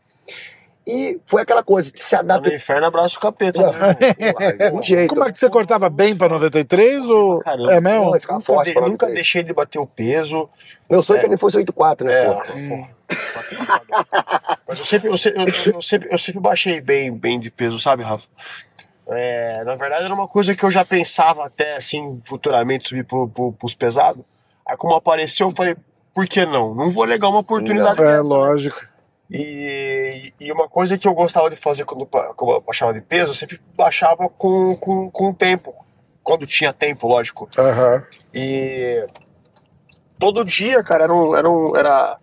E 0.86 1.18
foi 1.26 1.42
aquela 1.42 1.64
coisa, 1.64 1.90
que 1.92 2.06
se 2.06 2.14
adapta. 2.14 2.48
no 2.48 2.54
inferno, 2.54 2.86
abraço 2.86 3.16
o 3.16 3.20
capeta. 3.20 3.60
Não, 3.60 3.72
né, 3.72 3.94
de 3.94 4.70
um 4.72 4.80
jeito. 4.82 5.08
Como 5.12 5.24
é 5.28 5.32
que 5.32 5.38
você 5.38 5.50
cortava 5.50 5.90
bem 5.90 6.14
pra 6.14 6.28
93 6.28 7.02
ou. 7.10 7.40
Caramba. 7.40 7.74
É 7.74 7.80
mesmo? 7.80 8.04
Não, 8.12 8.20
ficava 8.20 8.38
Nunca, 8.38 8.46
forte 8.46 8.68
de- 8.68 8.74
nunca 8.74 8.82
93. 9.06 9.14
deixei 9.14 9.42
de 9.42 9.52
bater 9.52 9.78
o 9.80 9.86
peso. 9.86 10.48
Meu 10.88 11.02
sonho 11.02 11.16
é 11.16 11.20
que 11.20 11.26
É. 11.26 11.28
ele 11.30 11.36
fosse 11.36 11.56
8,4, 11.56 12.04
né, 12.04 12.12
É, 12.22 12.24
porra? 12.26 12.44
pô. 12.68 12.86
Mas 14.68 14.78
eu 14.78 14.84
sempre, 14.84 15.08
eu, 15.10 15.16
sempre, 15.16 15.42
eu, 15.74 15.82
sempre, 15.82 16.08
eu 16.12 16.18
sempre 16.18 16.40
baixei 16.40 16.80
bem, 16.80 17.12
bem 17.12 17.38
de 17.40 17.50
peso, 17.50 17.78
sabe, 17.80 18.02
Rafa? 18.02 18.26
É, 19.08 19.62
na 19.64 19.74
verdade, 19.76 20.04
era 20.04 20.14
uma 20.14 20.26
coisa 20.28 20.54
que 20.54 20.64
eu 20.64 20.70
já 20.70 20.84
pensava 20.84 21.46
até, 21.46 21.76
assim, 21.76 22.20
futuramente 22.24 22.88
subir 22.88 23.04
pro, 23.04 23.28
pro, 23.28 23.52
pros 23.52 23.74
pesados. 23.74 24.24
Aí, 24.66 24.76
como 24.76 24.94
apareceu, 24.94 25.48
eu 25.48 25.54
falei, 25.54 25.76
por 26.14 26.26
que 26.26 26.44
não? 26.44 26.74
Não 26.74 26.88
vou 26.90 27.06
negar 27.06 27.28
uma 27.28 27.38
oportunidade 27.40 28.00
É, 28.00 28.04
dessa. 28.04 28.22
né? 28.22 28.28
lógico. 28.28 28.80
E, 29.30 30.32
e 30.38 30.52
uma 30.52 30.68
coisa 30.68 30.96
que 30.96 31.06
eu 31.06 31.14
gostava 31.14 31.50
de 31.50 31.56
fazer 31.56 31.84
quando, 31.84 32.06
quando 32.06 32.52
eu 32.52 32.60
baixava 32.60 32.94
de 32.94 33.00
peso, 33.00 33.32
eu 33.32 33.34
sempre 33.34 33.60
baixava 33.76 34.28
com, 34.28 34.76
com, 34.76 35.10
com 35.10 35.30
o 35.30 35.34
tempo. 35.34 35.74
Quando 36.22 36.46
tinha 36.46 36.72
tempo, 36.72 37.08
lógico. 37.08 37.48
Aham. 37.58 38.04
E 38.32 39.06
todo 40.18 40.44
dia, 40.44 40.82
cara, 40.82 41.04
era, 41.04 41.14
um, 41.14 41.36
era, 41.36 41.50
um, 41.50 41.76
era, 41.76 42.18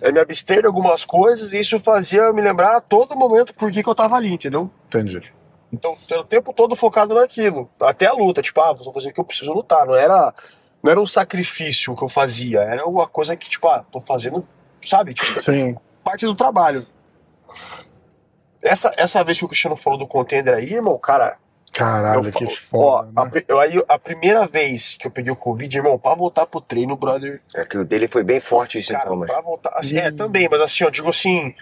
era 0.00 0.12
me 0.12 0.20
abster 0.20 0.60
de 0.60 0.66
algumas 0.66 1.04
coisas 1.04 1.52
e 1.52 1.58
isso 1.58 1.78
fazia 1.78 2.22
eu 2.22 2.34
me 2.34 2.42
lembrar 2.42 2.76
a 2.76 2.80
todo 2.80 3.16
momento 3.16 3.54
por 3.54 3.70
que, 3.70 3.82
que 3.82 3.88
eu 3.88 3.94
tava 3.94 4.16
ali, 4.16 4.32
entendeu? 4.32 4.70
Entendi. 4.88 5.32
Então, 5.72 5.96
o 6.18 6.24
tempo 6.24 6.52
todo 6.52 6.74
focado 6.74 7.14
naquilo. 7.14 7.70
Até 7.80 8.06
a 8.06 8.12
luta, 8.12 8.42
tipo, 8.42 8.60
ah, 8.60 8.72
vou 8.72 8.92
fazer 8.92 9.10
o 9.10 9.14
que 9.14 9.20
eu 9.20 9.24
preciso 9.24 9.52
lutar. 9.52 9.86
Não 9.86 9.94
era, 9.94 10.34
não 10.82 10.90
era 10.90 11.00
um 11.00 11.06
sacrifício 11.06 11.94
que 11.94 12.02
eu 12.02 12.08
fazia, 12.08 12.60
era 12.60 12.86
uma 12.86 13.06
coisa 13.06 13.36
que, 13.36 13.48
tipo, 13.48 13.68
ah, 13.68 13.84
tô 13.90 14.00
fazendo, 14.00 14.46
sabe? 14.84 15.14
Tipo, 15.14 15.40
Sim. 15.40 15.76
Parte 16.04 16.24
do 16.26 16.34
trabalho. 16.34 16.86
Essa, 18.62 18.92
essa 18.96 19.24
vez 19.24 19.38
que 19.38 19.44
o 19.44 19.48
Cristiano 19.48 19.76
falou 19.76 19.98
do 19.98 20.06
contender 20.06 20.52
aí, 20.54 20.74
irmão, 20.74 20.98
cara, 20.98 21.38
Caralho, 21.72 22.26
eu 22.26 22.32
que 22.32 22.44
ó, 22.44 22.48
foda. 22.48 23.10
a, 23.16 23.24
né? 23.24 23.42
eu- 23.48 23.60
aí, 23.60 23.82
a 23.88 23.98
primeira 23.98 24.46
vez 24.46 24.96
que 24.98 25.06
eu 25.06 25.10
peguei 25.10 25.32
o 25.32 25.36
Covid, 25.36 25.74
irmão, 25.78 25.98
pra 25.98 26.14
voltar 26.14 26.44
pro 26.44 26.60
treino, 26.60 26.96
brother, 26.96 27.40
É 27.54 27.64
que 27.64 27.78
o 27.78 27.84
dele 27.84 28.08
foi 28.08 28.22
bem 28.22 28.40
forte 28.40 28.76
os 28.78 28.86
cara, 28.86 29.02
sintomas. 29.04 29.30
pra 29.30 29.40
voltar, 29.40 29.70
assim, 29.74 29.96
é, 29.96 30.08
Hum. 30.10 30.16
também, 30.16 30.48
mas 30.50 30.60
assim, 30.60 30.84
eu 30.84 30.90
digo 30.90 31.08
assim, 31.08 31.54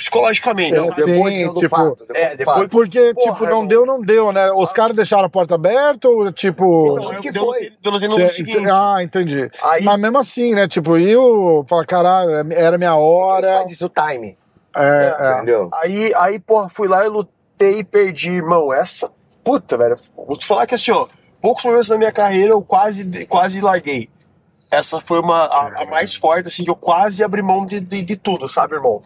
psicologicamente, 0.00 0.74
É, 0.74 0.78
sabe? 0.84 0.94
sim, 0.94 1.04
Depois 1.04 1.38
do 1.48 1.54
tipo, 1.60 1.68
fato, 1.68 1.96
depois 2.06 2.18
é, 2.18 2.36
depois- 2.36 2.58
fato. 2.58 2.68
Porque, 2.70 3.14
Porra, 3.14 3.32
tipo, 3.32 3.46
não 3.46 3.66
deu, 3.66 3.84
não 3.84 4.00
deu, 4.00 4.32
né? 4.32 4.50
Os 4.52 4.72
caras 4.72 4.96
deixaram 4.96 5.24
a 5.26 5.28
porta 5.28 5.54
aberta 5.54 6.08
ou, 6.08 6.32
tipo. 6.32 6.96
Então, 6.98 7.12
eu, 7.12 7.20
que 7.20 7.30
deu 7.30 7.42
no- 7.44 7.48
foi? 7.52 7.72
deu 7.82 7.98
cê- 8.00 8.08
no 8.08 8.30
seguinte, 8.30 8.70
ah, 8.70 8.96
entendi. 9.02 9.50
aí, 9.62 9.84
Mas 9.84 10.00
mesmo 10.00 10.18
assim, 10.18 10.54
né? 10.54 10.66
Tipo, 10.66 10.96
eu 10.96 11.64
falar, 11.68 11.84
caralho, 11.84 12.52
era 12.52 12.78
minha 12.78 12.96
hora. 12.96 13.58
faz 13.58 13.70
isso 13.70 13.86
o 13.86 13.90
time, 13.90 14.36
É, 14.76 15.16
é. 15.18 15.32
entendeu? 15.36 15.68
aí, 15.74 16.12
aí, 16.16 16.38
porra, 16.40 16.68
fui 16.70 16.88
lá 16.88 17.04
e 17.04 17.08
lutei 17.08 17.80
e 17.80 17.84
perdi, 17.84 18.30
irmão, 18.30 18.72
essa, 18.72 19.10
puta, 19.44 19.76
velho, 19.76 19.96
vou 20.16 20.36
te 20.36 20.46
falar 20.46 20.66
que 20.66 20.74
assim, 20.74 20.92
ó, 20.92 21.06
poucos 21.42 21.64
momentos 21.64 21.88
da 21.88 21.98
minha 21.98 22.12
carreira 22.12 22.52
eu 22.52 22.62
quase, 22.62 23.26
quase 23.26 23.60
larguei. 23.60 24.08
Essa 24.70 25.00
foi 25.00 25.18
uma, 25.18 25.44
a, 25.46 25.82
a 25.82 25.86
mais 25.86 26.14
forte, 26.14 26.46
assim, 26.48 26.62
que 26.64 26.70
eu 26.70 26.76
quase 26.76 27.24
abri 27.24 27.42
mão 27.42 27.66
de, 27.66 27.80
de, 27.80 28.02
de 28.04 28.16
tudo, 28.16 28.48
sabe, 28.48 28.76
irmão? 28.76 29.02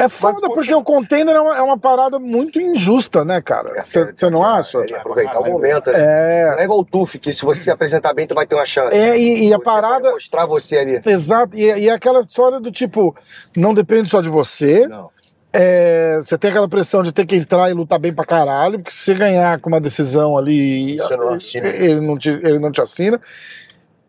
É 0.00 0.08
foda 0.08 0.38
Mas, 0.42 0.52
porque 0.54 0.74
o 0.74 0.82
container 0.82 1.34
é 1.36 1.40
uma, 1.40 1.56
é 1.58 1.62
uma 1.62 1.78
parada 1.78 2.18
muito 2.18 2.60
injusta, 2.60 3.24
né, 3.24 3.40
cara? 3.42 3.82
Você 3.84 4.30
não 4.30 4.42
acha? 4.44 4.78
Ele 4.78 4.92
ia 4.92 4.98
aproveitar 4.98 5.40
o 5.40 5.44
momento, 5.50 5.90
né? 5.92 5.98
Não 5.98 6.04
É. 6.04 6.56
é 6.60 6.64
igual 6.64 6.80
o 6.80 6.84
Tuf, 6.84 7.18
que 7.18 7.32
se 7.32 7.44
você 7.44 7.60
se 7.60 7.70
apresentar 7.70 8.14
bem, 8.14 8.26
tu 8.26 8.34
vai 8.34 8.46
ter 8.46 8.54
uma 8.54 8.64
chance. 8.66 8.94
É, 8.96 9.18
e, 9.18 9.48
e 9.48 9.52
a 9.54 9.58
parada. 9.58 10.10
mostrar 10.12 10.46
você 10.46 10.78
ali. 10.78 11.00
Exato, 11.04 11.56
e, 11.56 11.64
e 11.64 11.90
aquela 11.90 12.20
história 12.20 12.58
do 12.58 12.70
tipo, 12.70 13.14
não 13.56 13.74
depende 13.74 14.08
só 14.08 14.20
de 14.20 14.28
você, 14.28 14.86
Não. 14.88 15.10
é, 15.52 16.20
você 16.22 16.38
tem 16.38 16.50
aquela 16.50 16.68
pressão 16.68 17.02
de 17.02 17.12
ter 17.12 17.26
que 17.26 17.36
entrar 17.36 17.68
e 17.70 17.74
lutar 17.74 17.98
bem 17.98 18.12
pra 18.12 18.24
caralho, 18.24 18.78
porque 18.78 18.92
se 18.92 18.98
você 19.04 19.14
ganhar 19.14 19.58
com 19.60 19.68
uma 19.68 19.80
decisão 19.80 20.38
ali, 20.38 20.96
Você 20.96 21.16
não 21.16 21.34
assina. 21.34 21.66
ele 21.68 22.00
não 22.00 22.16
te, 22.16 22.30
ele 22.30 22.58
não 22.58 22.70
te 22.72 22.80
assina. 22.80 23.20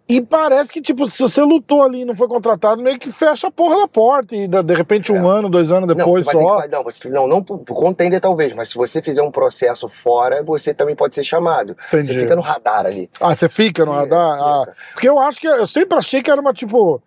E 0.09 0.19
parece 0.19 0.73
que, 0.73 0.81
tipo, 0.81 1.09
se 1.09 1.21
você 1.21 1.41
lutou 1.41 1.83
ali 1.83 2.01
e 2.01 2.05
não 2.05 2.13
foi 2.13 2.27
contratado, 2.27 2.81
meio 2.81 2.99
que 2.99 3.09
fecha 3.11 3.47
a 3.47 3.51
porra 3.51 3.77
da 3.77 3.87
porta. 3.87 4.35
E 4.35 4.45
de 4.45 4.73
repente, 4.75 5.09
um 5.11 5.25
ano, 5.25 5.49
dois 5.49 5.71
anos 5.71 5.87
Não, 5.87 5.95
depois 5.95 6.25
vai 6.25 6.35
ter 6.35 6.41
só. 6.41 6.59
fa- 6.59 6.67
não, 6.67 6.83
você, 6.83 7.09
não, 7.09 7.27
não 7.27 7.41
pro 7.41 7.57
contender 7.73 8.19
talvez, 8.19 8.53
mas 8.53 8.69
se 8.69 8.75
você 8.75 9.01
fizer 9.01 9.21
um 9.21 9.31
processo 9.31 9.87
fora, 9.87 10.43
você 10.43 10.73
também 10.73 10.95
pode 10.95 11.15
ser 11.15 11.23
chamado. 11.23 11.77
Entendi. 11.87 12.11
Você 12.13 12.19
fica 12.19 12.35
no 12.35 12.41
radar 12.41 12.85
ali. 12.85 13.09
Ah, 13.21 13.33
você 13.33 13.47
fica 13.47 13.85
no 13.85 13.91
Fica, 13.93 14.01
radar? 14.03 14.37
Ah, 14.41 14.59
fica. 14.65 14.77
porque 14.93 15.07
eu 15.09 15.17
acho 15.19 15.39
que. 15.39 15.47
Eu 15.47 15.67
sempre 15.67 15.97
achei 15.97 16.21
que 16.21 16.29
era 16.29 16.41
uma 16.41 16.53
tipo. 16.53 17.01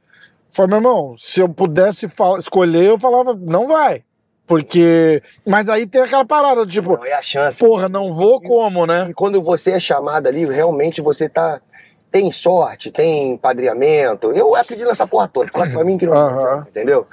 Falei, 0.50 0.70
meu 0.70 0.78
irmão, 0.78 1.14
se 1.18 1.40
eu 1.40 1.48
pudesse 1.48 2.08
escolher, 2.38 2.84
eu 2.86 2.98
falava, 2.98 3.34
não 3.38 3.68
vai. 3.68 4.02
Porque. 4.46 5.22
Mas 5.46 5.68
aí 5.68 5.86
tem 5.86 6.00
aquela 6.00 6.24
parada, 6.24 6.64
tipo, 6.66 6.96
Não, 6.96 7.04
é 7.04 7.12
a 7.12 7.22
chance. 7.22 7.58
porra, 7.58 7.88
não 7.88 8.12
vou 8.12 8.40
como, 8.40 8.86
né? 8.86 9.08
E 9.10 9.14
quando 9.14 9.42
você 9.42 9.72
é 9.72 9.80
chamado 9.80 10.26
ali, 10.26 10.46
realmente 10.46 11.02
você 11.02 11.28
tá. 11.28 11.60
Tem 12.14 12.30
sorte, 12.30 12.92
tem 12.92 13.36
padreamento. 13.36 14.30
Eu 14.30 14.54
acredito 14.54 14.86
nessa 14.86 15.04
porra 15.04 15.26
toda. 15.26 15.50
Fala 15.50 15.68
pra 15.68 15.82
mim 15.82 15.98
que 15.98 16.06
não. 16.06 16.12
Aham. 16.14 16.64
Entendeu? 16.70 17.08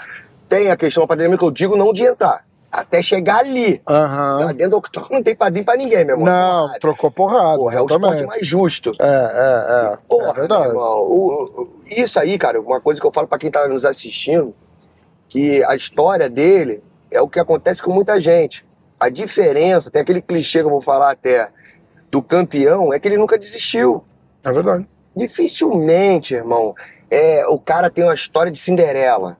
Tem 0.47 0.69
a 0.69 0.77
questão 0.77 1.01
do 1.05 1.07
padreamento 1.07 1.39
que 1.39 1.45
eu 1.45 1.49
digo 1.49 1.75
não 1.75 1.91
de 1.91 2.03
entrar. 2.03 2.45
Até 2.71 3.01
chegar 3.01 3.37
ali. 3.39 3.81
Lá 3.87 4.51
dentro 4.53 4.69
do 4.69 4.77
octógono 4.77 5.15
não 5.15 5.23
tem 5.23 5.35
padrinho 5.35 5.65
pra 5.65 5.75
ninguém, 5.75 6.05
meu 6.05 6.17
irmão. 6.17 6.25
Não, 6.31 6.67
Porra, 6.67 6.79
trocou 6.79 7.09
porrada. 7.09 7.57
Porra, 7.57 7.77
é 7.77 7.81
o 7.81 7.85
esporte 7.87 8.25
mais 8.27 8.45
justo. 8.45 8.91
É, 8.99 9.03
é, 9.07 9.93
é. 9.93 9.97
Porra, 10.07 10.29
é 10.29 10.33
verdade. 10.33 10.61
meu 10.61 10.69
irmão, 10.73 10.99
o- 11.01 11.43
o- 11.63 11.69
isso 11.89 12.19
aí, 12.19 12.37
cara, 12.37 12.61
uma 12.61 12.79
coisa 12.79 13.01
que 13.01 13.07
eu 13.07 13.11
falo 13.11 13.27
pra 13.27 13.39
quem 13.39 13.49
tá 13.49 13.67
nos 13.67 13.83
assistindo, 13.85 14.53
que 15.29 15.63
a 15.63 15.75
história 15.75 16.29
dele 16.29 16.83
é 17.09 17.19
o 17.19 17.27
que 17.27 17.39
acontece 17.39 17.81
com 17.81 17.91
muita 17.91 18.21
gente. 18.21 18.63
A 18.99 19.09
diferença, 19.09 19.89
tem 19.89 19.99
aquele 20.03 20.21
clichê 20.21 20.59
que 20.59 20.65
eu 20.65 20.69
vou 20.69 20.79
falar 20.79 21.09
até, 21.09 21.49
do 22.11 22.21
campeão, 22.21 22.93
é 22.93 22.99
que 22.99 23.07
ele 23.07 23.17
nunca 23.17 23.35
desistiu. 23.35 24.03
É 24.43 24.51
verdade. 24.51 24.87
Dificilmente, 25.15 26.33
irmão, 26.33 26.73
é, 27.09 27.45
o 27.47 27.59
cara 27.59 27.89
tem 27.89 28.03
uma 28.03 28.13
história 28.13 28.51
de 28.51 28.57
Cinderela. 28.57 29.37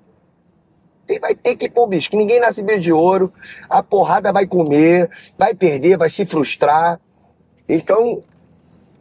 Ele 1.08 1.20
vai 1.20 1.36
ter 1.36 1.56
que, 1.56 1.70
pô, 1.70 1.88
bicho, 1.88 2.10
que 2.10 2.18
ninguém 2.18 2.40
nasce 2.40 2.62
beijo 2.62 2.84
de 2.84 2.94
ouro, 2.94 3.34
a 3.70 3.82
porrada 3.82 4.32
vai 4.32 4.46
comer, 4.46 5.10
vai 5.38 5.54
perder, 5.54 5.98
vai 5.98 6.10
se 6.10 6.26
frustrar. 6.26 7.00
Então, 7.68 8.24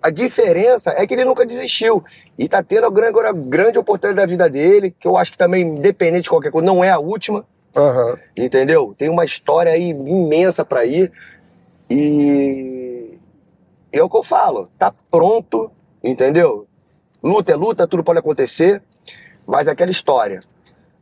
a 0.03 0.11
diferença 0.11 0.95
é 0.97 1.07
que 1.07 1.15
ele 1.15 1.25
nunca 1.25 1.45
desistiu. 1.45 2.03
E 2.39 2.49
tá 2.49 2.63
tendo 2.63 2.87
a 2.87 2.91
grande, 2.91 3.19
a 3.21 3.33
grande 3.33 3.79
oportunidade 3.79 4.17
da 4.17 4.27
vida 4.27 4.49
dele, 4.49 4.95
que 4.99 5.07
eu 5.07 5.17
acho 5.17 5.33
que 5.33 5.39
também, 5.39 5.63
independente 5.63 6.25
de 6.25 6.31
qualquer 6.31 6.51
coisa, 6.51 6.67
não 6.67 6.83
é 6.83 6.91
a 6.91 6.99
última, 6.99 7.45
Aham. 7.77 8.19
entendeu? 8.37 8.95
Tem 8.97 9.09
uma 9.09 9.25
história 9.25 9.73
aí 9.73 9.91
imensa 9.91 10.65
pra 10.65 10.85
ir. 10.85 11.13
E 11.89 13.19
é 13.93 14.03
o 14.03 14.09
que 14.09 14.17
eu 14.17 14.23
falo, 14.23 14.71
tá 14.79 14.93
pronto, 15.11 15.71
entendeu? 16.03 16.67
Luta 17.23 17.53
é 17.53 17.57
luta, 17.57 17.87
tudo 17.87 18.03
pode 18.03 18.19
acontecer, 18.19 18.83
mas 19.47 19.69
aquela 19.69 19.91
história. 19.91 20.41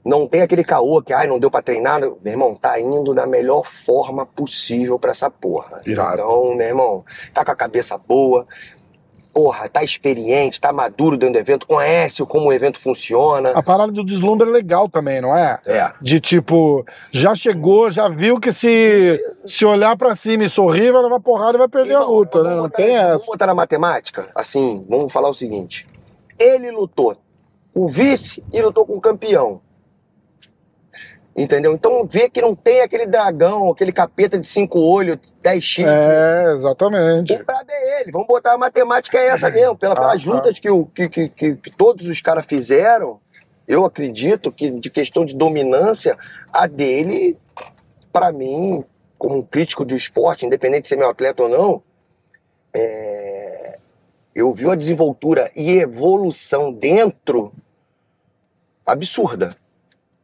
Não 0.05 0.27
tem 0.27 0.41
aquele 0.41 0.65
caô 0.65 1.03
que, 1.03 1.13
ai, 1.13 1.27
não 1.27 1.39
deu 1.39 1.51
pra 1.51 1.61
treinar. 1.61 2.01
Meu 2.01 2.19
irmão, 2.25 2.55
tá 2.55 2.81
indo 2.81 3.13
da 3.13 3.27
melhor 3.27 3.65
forma 3.65 4.25
possível 4.25 4.99
pra 4.99 5.11
essa 5.11 5.31
porra. 5.31 5.83
Irado. 5.85 6.23
Então, 6.23 6.55
meu 6.55 6.67
irmão, 6.67 7.05
tá 7.35 7.45
com 7.45 7.51
a 7.51 7.57
cabeça 7.57 7.99
boa, 7.99 8.47
porra, 9.39 9.69
tá 9.69 9.85
experiente, 9.85 10.61
tá 10.61 10.73
maduro 10.73 11.17
dentro 11.17 11.35
do 11.35 11.39
evento, 11.39 11.65
conhece 11.65 12.25
como 12.27 12.49
o 12.49 12.53
evento 12.53 12.77
funciona. 12.77 13.51
A 13.55 13.63
parada 13.63 13.93
do 13.93 14.03
deslumbre 14.03 14.49
é 14.49 14.51
legal 14.53 14.89
também, 14.89 15.21
não 15.21 15.33
é? 15.37 15.61
É. 15.65 15.93
De 16.03 16.19
tipo, 16.19 16.85
já 17.13 17.37
chegou, 17.37 17.89
já 17.89 18.09
viu 18.09 18.41
que 18.41 18.53
se, 18.53 19.17
se 19.47 19.65
olhar 19.65 19.97
pra 19.97 20.17
cima 20.17 20.43
e 20.43 20.49
sorrir, 20.49 20.91
vai 20.91 21.03
levar 21.03 21.21
porrada 21.21 21.57
e 21.57 21.59
vai 21.59 21.69
perder 21.69 21.95
a 21.95 22.03
luta, 22.03 22.39
né? 22.43 22.51
vamos 22.51 22.57
Não 22.57 22.63
botar- 22.65 22.77
tem 22.83 22.97
Vamos 22.97 23.13
essa. 23.23 23.27
botar 23.27 23.47
na 23.47 23.55
matemática? 23.55 24.29
Assim, 24.35 24.85
vamos 24.89 25.13
falar 25.13 25.29
o 25.29 25.35
seguinte. 25.35 25.87
Ele 26.37 26.73
lutou 26.73 27.15
com 27.73 27.83
o 27.85 27.87
vice 27.87 28.43
e 28.53 28.61
lutou 28.61 28.85
com 28.85 28.95
o 28.95 29.01
campeão. 29.01 29.61
Entendeu? 31.41 31.73
Então 31.73 32.05
vê 32.11 32.29
que 32.29 32.41
não 32.43 32.55
tem 32.55 32.81
aquele 32.81 33.07
dragão, 33.07 33.71
aquele 33.71 33.93
capeta 33.93 34.37
de 34.37 34.49
cinco 34.49 34.81
olhos, 34.81 35.19
dez 35.41 35.63
chifres. 35.63 35.95
É, 35.95 36.53
exatamente. 36.53 37.33
O 37.33 37.45
brabo 37.45 37.71
é 37.71 38.01
ele. 38.01 38.11
Vamos 38.11 38.27
botar 38.27 38.55
a 38.55 38.59
matemática 38.59 39.17
é 39.17 39.29
essa 39.29 39.49
mesmo. 39.49 39.77
Pela, 39.77 39.95
pelas 39.95 40.27
Ah, 40.27 40.31
lutas 40.31 40.59
que, 40.59 40.69
o- 40.69 40.87
que, 40.87 41.09
que, 41.09 41.29
que- 41.29 41.55
que 41.55 41.71
todos 41.77 42.09
os 42.09 42.21
caras 42.21 42.45
fizeram, 42.45 43.21
eu 43.69 43.85
acredito 43.85 44.51
que 44.51 44.69
de 44.71 44.91
questão 44.91 45.25
de 45.25 45.33
dominância, 45.37 46.19
a 46.53 46.67
dele, 46.67 47.39
pra 48.13 48.33
mim, 48.33 48.83
como 49.17 49.37
um 49.37 49.43
crítico 49.43 49.85
do 49.85 49.95
esporte, 49.95 50.45
independente 50.45 50.83
de 50.83 50.89
ser 50.89 50.97
meu 50.97 51.09
atleta 51.09 51.45
ou 51.45 51.49
não, 51.49 51.83
é, 52.75 53.79
eu 54.35 54.53
vi 54.53 54.65
uma 54.65 54.77
desenvoltura 54.77 55.51
e 55.55 55.79
evolução 55.79 56.73
dentro 56.73 57.53
absurda. 58.85 59.57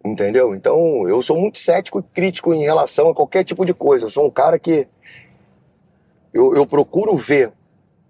Entendeu? 0.05 0.55
Então, 0.55 1.09
eu 1.09 1.23
sou 1.23 1.41
muito 1.41 1.59
cético 1.59 1.99
e 2.01 2.03
crítico 2.15 2.53
em 2.53 2.63
relação 2.63 3.09
a 3.09 3.15
qualquer 3.15 3.43
tipo 3.45 3.65
de 3.65 3.73
coisa. 3.73 4.05
Eu 4.05 4.11
sou 4.11 4.27
um 4.27 4.31
cara 4.31 4.59
que 4.59 4.87
eu, 6.33 6.55
eu 6.55 6.67
procuro 6.67 7.17
ver. 7.17 7.53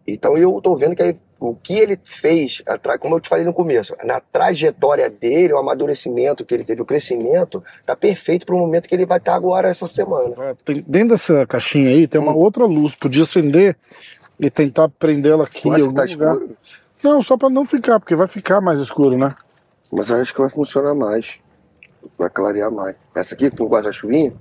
Então 0.07 0.37
eu 0.37 0.61
tô 0.61 0.74
vendo 0.76 0.96
que 0.96 1.02
aí, 1.02 1.14
o 1.40 1.54
que 1.54 1.78
ele 1.78 1.98
fez, 2.04 2.62
como 3.00 3.14
eu 3.16 3.20
te 3.20 3.28
falei 3.28 3.44
no 3.44 3.52
começo, 3.54 3.94
na 4.04 4.18
trajetória 4.20 5.09
dele, 5.09 5.52
o 5.52 5.59
amadurecimento 5.59 6.44
que 6.44 6.52
ele 6.54 6.64
teve, 6.64 6.83
o 6.83 6.85
crescimento, 6.85 7.62
tá 7.87 7.94
perfeito 7.94 8.44
para 8.44 8.54
o 8.54 8.59
momento 8.59 8.88
que 8.88 8.94
ele 8.94 9.07
vai 9.07 9.18
estar 9.18 9.35
agora 9.35 9.68
essa 9.68 9.87
semana. 9.87 10.35
É, 10.38 10.54
tem- 10.64 10.85
dentro 10.87 11.09
dessa 11.11 11.46
caixinha 11.46 11.90
aí 11.90 12.07
tem 12.09 12.20
uma 12.20 12.33
Hum. 12.33 12.38
outra 12.38 12.64
luz. 12.66 12.94
Podia 12.94 13.22
acender 13.22 13.76
e 14.38 14.50
tentar 14.50 14.88
prendê-la 14.88 15.44
aqui 15.44 15.70
acha 15.70 15.87
que 15.88 15.94
tá 15.94 16.04
escuro? 16.04 16.57
Não, 17.02 17.22
só 17.22 17.37
pra 17.37 17.48
não 17.50 17.64
ficar, 17.64 18.00
porque 18.00 18.16
vai 18.16 18.26
ficar 18.26 18.61
mais 18.61 18.80
escuro, 18.80 19.16
né? 19.16 19.33
Mas 19.92 20.09
eu 20.11 20.16
acho 20.16 20.35
que 20.35 20.40
vai 20.40 20.50
funcionar 20.50 20.94
mais. 20.94 21.38
Vai 22.19 22.31
clarear 22.31 22.71
mais. 22.71 22.97
Essa 23.14 23.35
aqui 23.35 23.51
com 23.51 23.67
guarda-chuvinha? 23.67 24.33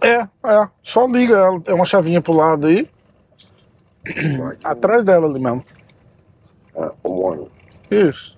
É, 0.00 0.20
é. 0.20 0.68
Só 0.82 1.06
liga 1.06 1.36
ela. 1.36 1.60
Tem 1.60 1.74
uma 1.74 1.86
chavinha 1.86 2.20
pro 2.20 2.32
lado 2.32 2.66
aí. 2.66 2.88
Pode. 4.36 4.58
Atrás 4.62 5.04
dela 5.04 5.26
ali 5.26 5.40
mesmo. 5.40 5.64
Ah, 6.78 6.92
o 7.02 7.08
mono. 7.08 7.50
Isso. 7.90 8.36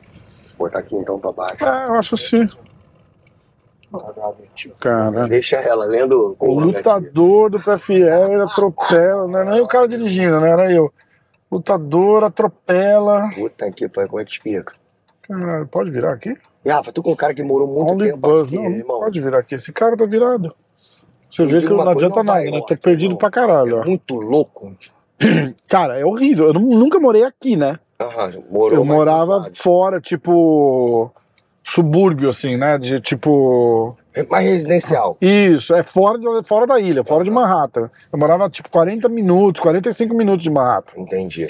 Vou 0.56 0.68
botar 0.68 0.80
aqui 0.80 0.96
então 0.96 1.18
pra 1.18 1.32
baixo. 1.32 1.64
É, 1.64 1.86
eu 1.86 1.94
acho 1.94 2.14
assim. 2.14 2.48
Cara. 4.80 5.26
Deixa 5.26 5.56
ela 5.56 5.86
lendo 5.86 6.36
O 6.38 6.50
o 6.50 6.60
lutador 6.60 7.50
do 7.50 7.58
PFL 7.58 8.42
atropela, 8.42 9.26
não 9.26 9.38
era 9.38 9.50
nem 9.52 9.60
o 9.62 9.66
cara 9.66 9.88
dirigindo, 9.88 10.38
né? 10.40 10.50
Era 10.50 10.70
eu. 10.70 10.92
Lutador 11.50 12.24
atropela. 12.24 13.30
Puta 13.34 13.70
que 13.70 13.88
pariu, 13.88 14.10
como 14.10 14.20
é 14.20 14.24
que 14.24 14.32
explica? 14.32 14.74
Cara, 15.28 15.66
pode 15.66 15.90
virar 15.90 16.12
aqui? 16.12 16.34
Rafa, 16.66 16.90
tu 16.92 17.02
com 17.02 17.12
um 17.12 17.16
cara 17.16 17.34
que 17.34 17.42
morou 17.42 17.66
muito 17.68 17.80
Only 17.92 18.06
tempo 18.12 18.18
Buzz. 18.18 18.48
aqui, 18.48 18.56
Não, 18.56 18.70
irmão. 18.70 19.00
pode 19.00 19.20
virar 19.20 19.38
aqui. 19.40 19.54
Esse 19.54 19.72
cara 19.72 19.96
tá 19.96 20.06
virado. 20.06 20.54
Você 21.30 21.44
vê 21.44 21.60
que 21.60 21.68
não 21.68 21.86
adianta 21.86 22.22
nada, 22.22 22.42
né? 22.50 22.60
Tô 22.66 22.76
perdido 22.76 23.04
irmão. 23.10 23.18
pra 23.18 23.30
caralho, 23.30 23.78
É 23.80 23.84
muito 23.84 24.14
louco. 24.14 24.74
Cara, 25.68 25.98
é 26.00 26.04
horrível. 26.04 26.46
Eu 26.46 26.54
nu- 26.54 26.78
nunca 26.78 26.98
morei 26.98 27.24
aqui, 27.24 27.56
né? 27.56 27.78
Aham, 28.00 28.32
morou 28.50 28.72
Eu 28.78 28.84
morava 28.84 29.50
fora, 29.54 30.00
tipo. 30.00 31.10
Subúrbio, 31.62 32.30
assim, 32.30 32.56
né? 32.56 32.78
De 32.78 32.98
tipo. 33.00 33.94
Mais 34.30 34.46
residencial. 34.46 35.16
Isso, 35.20 35.74
é 35.74 35.82
fora, 35.82 36.18
de, 36.18 36.26
fora 36.48 36.66
da 36.66 36.80
ilha, 36.80 37.04
fora 37.04 37.22
de 37.22 37.30
Manhattan. 37.30 37.90
Eu 38.12 38.18
morava 38.18 38.48
tipo 38.48 38.70
40 38.70 39.08
minutos, 39.08 39.60
45 39.60 40.14
minutos 40.14 40.42
de 40.42 40.50
Manhattan. 40.50 41.00
Entendi. 41.02 41.46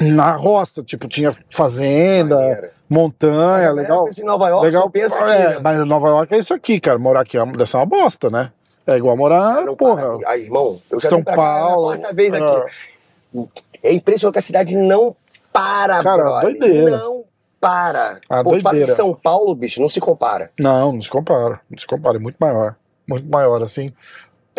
Na 0.00 0.32
roça, 0.32 0.82
tipo, 0.82 1.08
tinha 1.08 1.36
fazenda, 1.50 2.36
Maneiro. 2.36 2.68
montanha, 2.88 3.40
A 3.42 3.60
galera 3.60 3.72
legal. 3.74 4.04
pensa 4.04 4.22
em 4.22 4.24
Nova 4.24 4.48
York, 4.48 4.64
legal. 4.66 4.90
pensa 4.90 5.18
aqui, 5.18 5.32
é, 5.32 5.48
né? 5.54 5.60
Mas 5.62 5.86
Nova 5.86 6.08
York 6.08 6.34
é 6.34 6.38
isso 6.38 6.54
aqui, 6.54 6.78
cara. 6.80 6.98
Morar 6.98 7.20
aqui 7.22 7.36
é 7.36 7.42
uma- 7.42 7.56
deve 7.56 7.68
ser 7.68 7.76
uma 7.78 7.86
bosta, 7.86 8.30
né? 8.30 8.52
É 8.86 8.96
igual 8.96 9.16
morar, 9.16 9.62
Não 9.64 9.76
porra. 9.76 10.18
para. 10.18 10.30
Aí, 10.30 10.44
irmão, 10.44 10.80
São 10.98 11.18
vim 11.18 11.24
pra 11.24 11.34
cá, 11.36 11.42
é 11.42 11.44
a 11.44 11.46
Paulo. 11.66 11.98
vez 12.14 12.32
é. 12.34 12.64
É 13.82 13.92
impressionante 13.92 14.32
que 14.34 14.38
a 14.38 14.42
cidade 14.42 14.76
não 14.76 15.14
para, 15.52 16.02
Cara, 16.02 16.22
brother. 16.22 16.42
doideira. 16.58 16.96
Não 16.98 17.24
para. 17.60 18.20
Ah, 18.30 18.42
Pô, 18.42 18.50
fala 18.50 18.56
de 18.58 18.62
doideira. 18.62 18.92
São 18.94 19.12
Paulo, 19.14 19.54
bicho, 19.54 19.80
não 19.80 19.88
se 19.88 20.00
compara. 20.00 20.50
Não, 20.58 20.92
não 20.92 21.02
se 21.02 21.10
compara. 21.10 21.60
Não 21.70 21.78
se 21.78 21.86
compara, 21.86 22.16
é 22.16 22.20
muito 22.20 22.36
maior. 22.40 22.76
Muito 23.06 23.28
maior, 23.28 23.62
assim. 23.62 23.92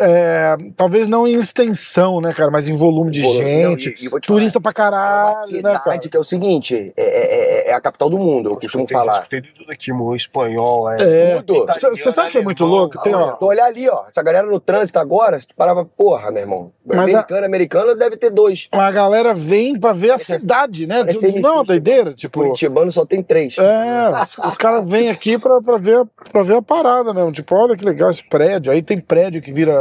É, 0.02 0.58
talvez 0.76 1.08
não 1.08 1.28
em 1.28 1.34
extensão, 1.36 2.20
né, 2.22 2.34
cara, 2.34 2.50
mas 2.52 2.68
em 2.70 2.76
volume 2.76 3.12
de 3.12 3.22
Pô, 3.22 3.34
gente. 3.34 3.64
não, 3.64 4.10
e- 4.14 4.18
e 4.18 4.22
turista 4.22 4.60
pra 4.62 4.72
falar, 4.72 4.88
é 4.88 4.92
uma 4.92 5.32
caralho, 5.34 5.52
né, 5.56 5.62
cara? 5.62 5.80
cidade 5.84 6.10
que 6.10 6.18
é 6.18 6.20
o 6.20 6.24
seguinte, 6.24 6.94
é, 6.98 7.02
é- 7.04 7.68
é- 7.68 7.70
é 7.70 7.74
a 7.74 7.82
capital 7.82 8.10
do 8.10 8.18
mundo, 8.18 8.50
eu 8.52 8.56
costumo 8.56 8.84
Escutei- 8.86 8.98
falar. 8.98 9.14
Escutei 9.14 9.42
de 9.42 9.52
tudo 9.54 9.72
aqui, 9.72 9.92
mo, 9.94 10.16
espanhol, 10.16 10.90
é. 10.90 10.98
É, 11.38 11.42
Tudo. 11.42 11.66
Você 11.92 12.12
sabe 12.12 12.32
que 12.32 12.38
é 12.38 12.42
muito 12.44 12.66
louco? 12.66 13.02
Tem, 13.02 13.14
ó, 13.14 13.34
Tu 13.34 13.46
olhar 13.46 13.66
ali, 13.66 13.88
ó, 13.90 14.04
essa 14.10 14.22
galera 14.24 14.46
no 14.48 14.60
trânsito 14.60 15.00
agora, 15.00 15.40
se 15.40 15.48
tu 15.48 15.56
parava, 15.56 15.86
porra, 15.86 16.32
meu 16.32 16.42
irmão. 16.42 16.72
Mas 16.86 16.98
a- 17.00 17.02
americano, 17.04 17.46
americano 17.46 17.96
deve 17.96 18.18
ter 18.18 18.30
dois. 18.32 18.68
a 18.72 18.92
galera 18.92 19.34
vem 19.34 19.80
pra 19.80 19.92
ver 19.94 20.12
a 20.12 20.18
cidade, 20.18 20.88
né? 20.88 21.00
parece 21.00 21.20
Não 21.22 21.28
é 21.50 21.52
uma 21.54 21.60
MC, 21.60 21.68
doideira, 21.68 22.14
tipo. 22.14 22.40
Curitibano 22.40 22.92
só 22.92 23.06
tem 23.06 23.22
três. 23.22 23.56
É, 23.58 24.10
os, 24.24 24.38
os 24.52 24.58
caras 24.58 24.88
vêm 24.90 25.10
aqui 25.10 25.38
pra, 25.38 25.62
pra, 25.62 25.78
ver, 25.78 26.04
pra 26.32 26.44
ver 26.44 26.56
a 26.58 26.62
parada 26.62 27.14
mesmo. 27.14 27.32
Tipo, 27.32 27.56
olha 27.56 27.76
que 27.78 27.86
legal 27.86 28.10
esse 28.10 28.24
prédio. 28.28 28.72
Aí 28.72 28.82
tem 28.82 29.00
prédio 29.00 29.42
que 29.42 29.52
vira 29.52 29.74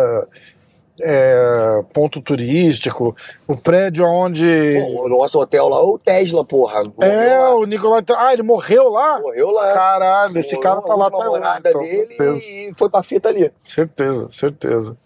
é, 1.00 1.84
ponto 1.92 2.20
turístico. 2.20 3.14
O 3.46 3.56
prédio 3.56 4.04
onde. 4.04 4.76
O 4.96 5.08
nosso 5.08 5.38
hotel 5.40 5.68
lá, 5.68 5.82
o 5.82 5.98
Tesla, 5.98 6.44
porra. 6.44 6.80
é, 6.80 6.84
Morreu 6.84 7.40
lá. 7.40 7.54
o 7.56 7.64
Nicolai. 7.66 8.02
Ah, 8.16 8.32
ele 8.32 8.42
morreu 8.42 8.88
lá? 8.90 9.20
Morreu 9.20 9.50
lá. 9.50 9.72
Caralho, 9.72 10.38
esse 10.38 10.58
cara 10.58 10.80
tá 10.82 10.94
lá 10.94 11.06
até 11.06 11.16
hoje. 11.16 11.28
morada 11.28 11.68
então, 11.70 11.80
dele 11.80 12.06
certeza. 12.06 12.38
e 12.38 12.72
foi 12.74 12.90
pra 12.90 13.02
fita 13.02 13.28
ali. 13.28 13.52
Certeza, 13.66 14.28
certeza. 14.30 14.96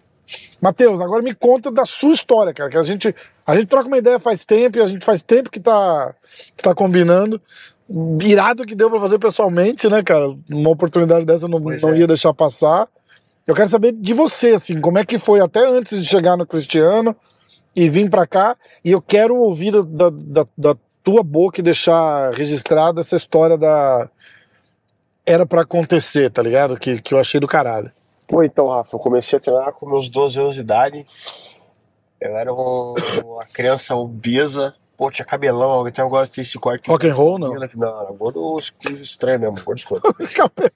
Matheus, 0.61 0.99
agora 1.01 1.21
me 1.23 1.35
conta 1.35 1.71
da 1.71 1.85
sua 1.85 2.13
história, 2.15 2.55
cara, 2.55 2.71
que 2.71 2.77
a 2.79 2.83
gente, 2.83 3.15
a 3.47 3.55
gente 3.55 3.67
troca 3.67 3.87
uma 3.89 3.99
ideia 3.99 4.19
faz 4.19 4.45
tempo, 4.47 4.79
e 4.79 4.81
a 4.81 4.87
gente 4.87 5.05
faz 5.05 5.21
tempo 5.23 5.51
que 5.51 5.61
tá, 5.61 6.15
que 6.57 6.63
tá 6.63 6.75
combinando. 6.75 7.39
Irado 8.21 8.65
que 8.65 8.75
deu 8.75 8.89
pra 8.89 9.01
fazer 9.01 9.19
pessoalmente, 9.19 9.87
né, 9.91 10.03
cara? 10.03 10.35
Uma 10.51 10.71
oportunidade 10.71 11.27
dessa 11.27 11.45
eu 11.45 11.49
não, 11.49 11.61
Pois 11.61 11.83
não 11.83 11.91
é. 11.93 11.99
ia 11.99 12.07
deixar 12.07 12.33
passar. 12.33 12.89
Eu 13.47 13.55
quero 13.55 13.69
saber 13.69 13.93
de 13.93 14.13
você, 14.15 14.51
assim, 14.51 14.81
como 14.81 14.99
é 14.99 15.05
que 15.05 15.19
foi 15.19 15.41
até 15.41 15.67
antes 15.67 16.01
de 16.01 16.07
chegar 16.09 16.37
no 16.37 16.47
Cristiano 16.47 17.15
e 17.75 17.89
vir 17.89 18.09
pra 18.09 18.27
cá. 18.27 18.57
E 18.85 18.93
eu 18.93 19.03
quero 19.03 19.37
ouvir 19.37 19.73
da, 19.73 20.11
da, 20.11 20.47
da- 20.57 20.77
tua 21.05 21.25
boca 21.25 21.59
e 21.59 21.65
deixar 21.65 22.33
registrada 22.33 23.01
essa 23.01 23.17
história 23.17 23.59
da. 23.59 24.09
Era 25.27 25.45
pra 25.45 25.63
acontecer, 25.63 26.31
tá 26.31 26.41
ligado? 26.41 26.77
Que, 26.77 27.01
que 27.03 27.13
eu 27.13 27.19
achei 27.19 27.41
do 27.41 27.49
caralho. 27.49 27.91
Pô, 28.29 28.41
então, 28.45 28.69
Rafa, 28.69 28.95
eu 28.95 29.01
comecei 29.01 29.37
a 29.37 29.41
treinar 29.41 29.73
com 29.73 29.89
meus 29.89 30.09
12 30.09 30.39
anos 30.39 30.55
de 30.55 30.61
idade. 30.61 31.05
Eu 32.21 32.37
era 32.37 32.55
um- 32.55 32.95
uma 33.25 33.45
criança 33.47 33.97
obesa. 33.97 34.77
Pô, 34.97 35.11
tinha 35.11 35.25
cabelão, 35.25 35.89
então 35.89 36.05
eu 36.05 36.09
gosto 36.11 36.31
de 36.31 36.37
ter 36.37 36.41
esse 36.43 36.59
corte. 36.59 36.89
Rock 36.89 37.09
and 37.09 37.15
roll, 37.15 37.39
não? 37.39 37.55
Não, 37.55 37.69
não, 37.77 38.15
gordo 38.15 38.57
estranho 39.01 39.41
mesmo, 39.41 39.57
gordo 39.65 39.79
escroto. 39.79 40.15
Cabe- 40.37 40.73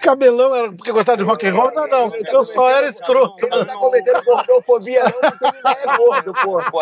Cabelão 0.00 0.54
era 0.54 0.72
porque 0.72 0.92
gostava 0.92 1.18
de 1.18 1.24
rock 1.24 1.46
and 1.46 1.52
roll? 1.52 1.72
Não, 1.74 1.86
não. 1.88 2.12
Eu 2.14 2.42
só 2.42 2.70
era 2.70 2.86
escroto. 2.86 3.44
Ele 3.44 3.56
não 3.56 3.64
tá 3.64 3.74
cometendo 3.74 4.22
gordofobia, 4.24 5.02
não, 5.04 5.30
porque 5.30 5.46
ele 5.46 5.62
não 5.64 5.70
é 5.72 5.96
gordo, 5.96 6.32
porra. 6.32 6.70
Pô, 6.70 6.80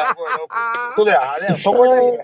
Tudo 0.97 1.11
errado, 1.11 1.41
né? 1.41 1.51
Só 1.51 1.73
gordo. 1.73 2.19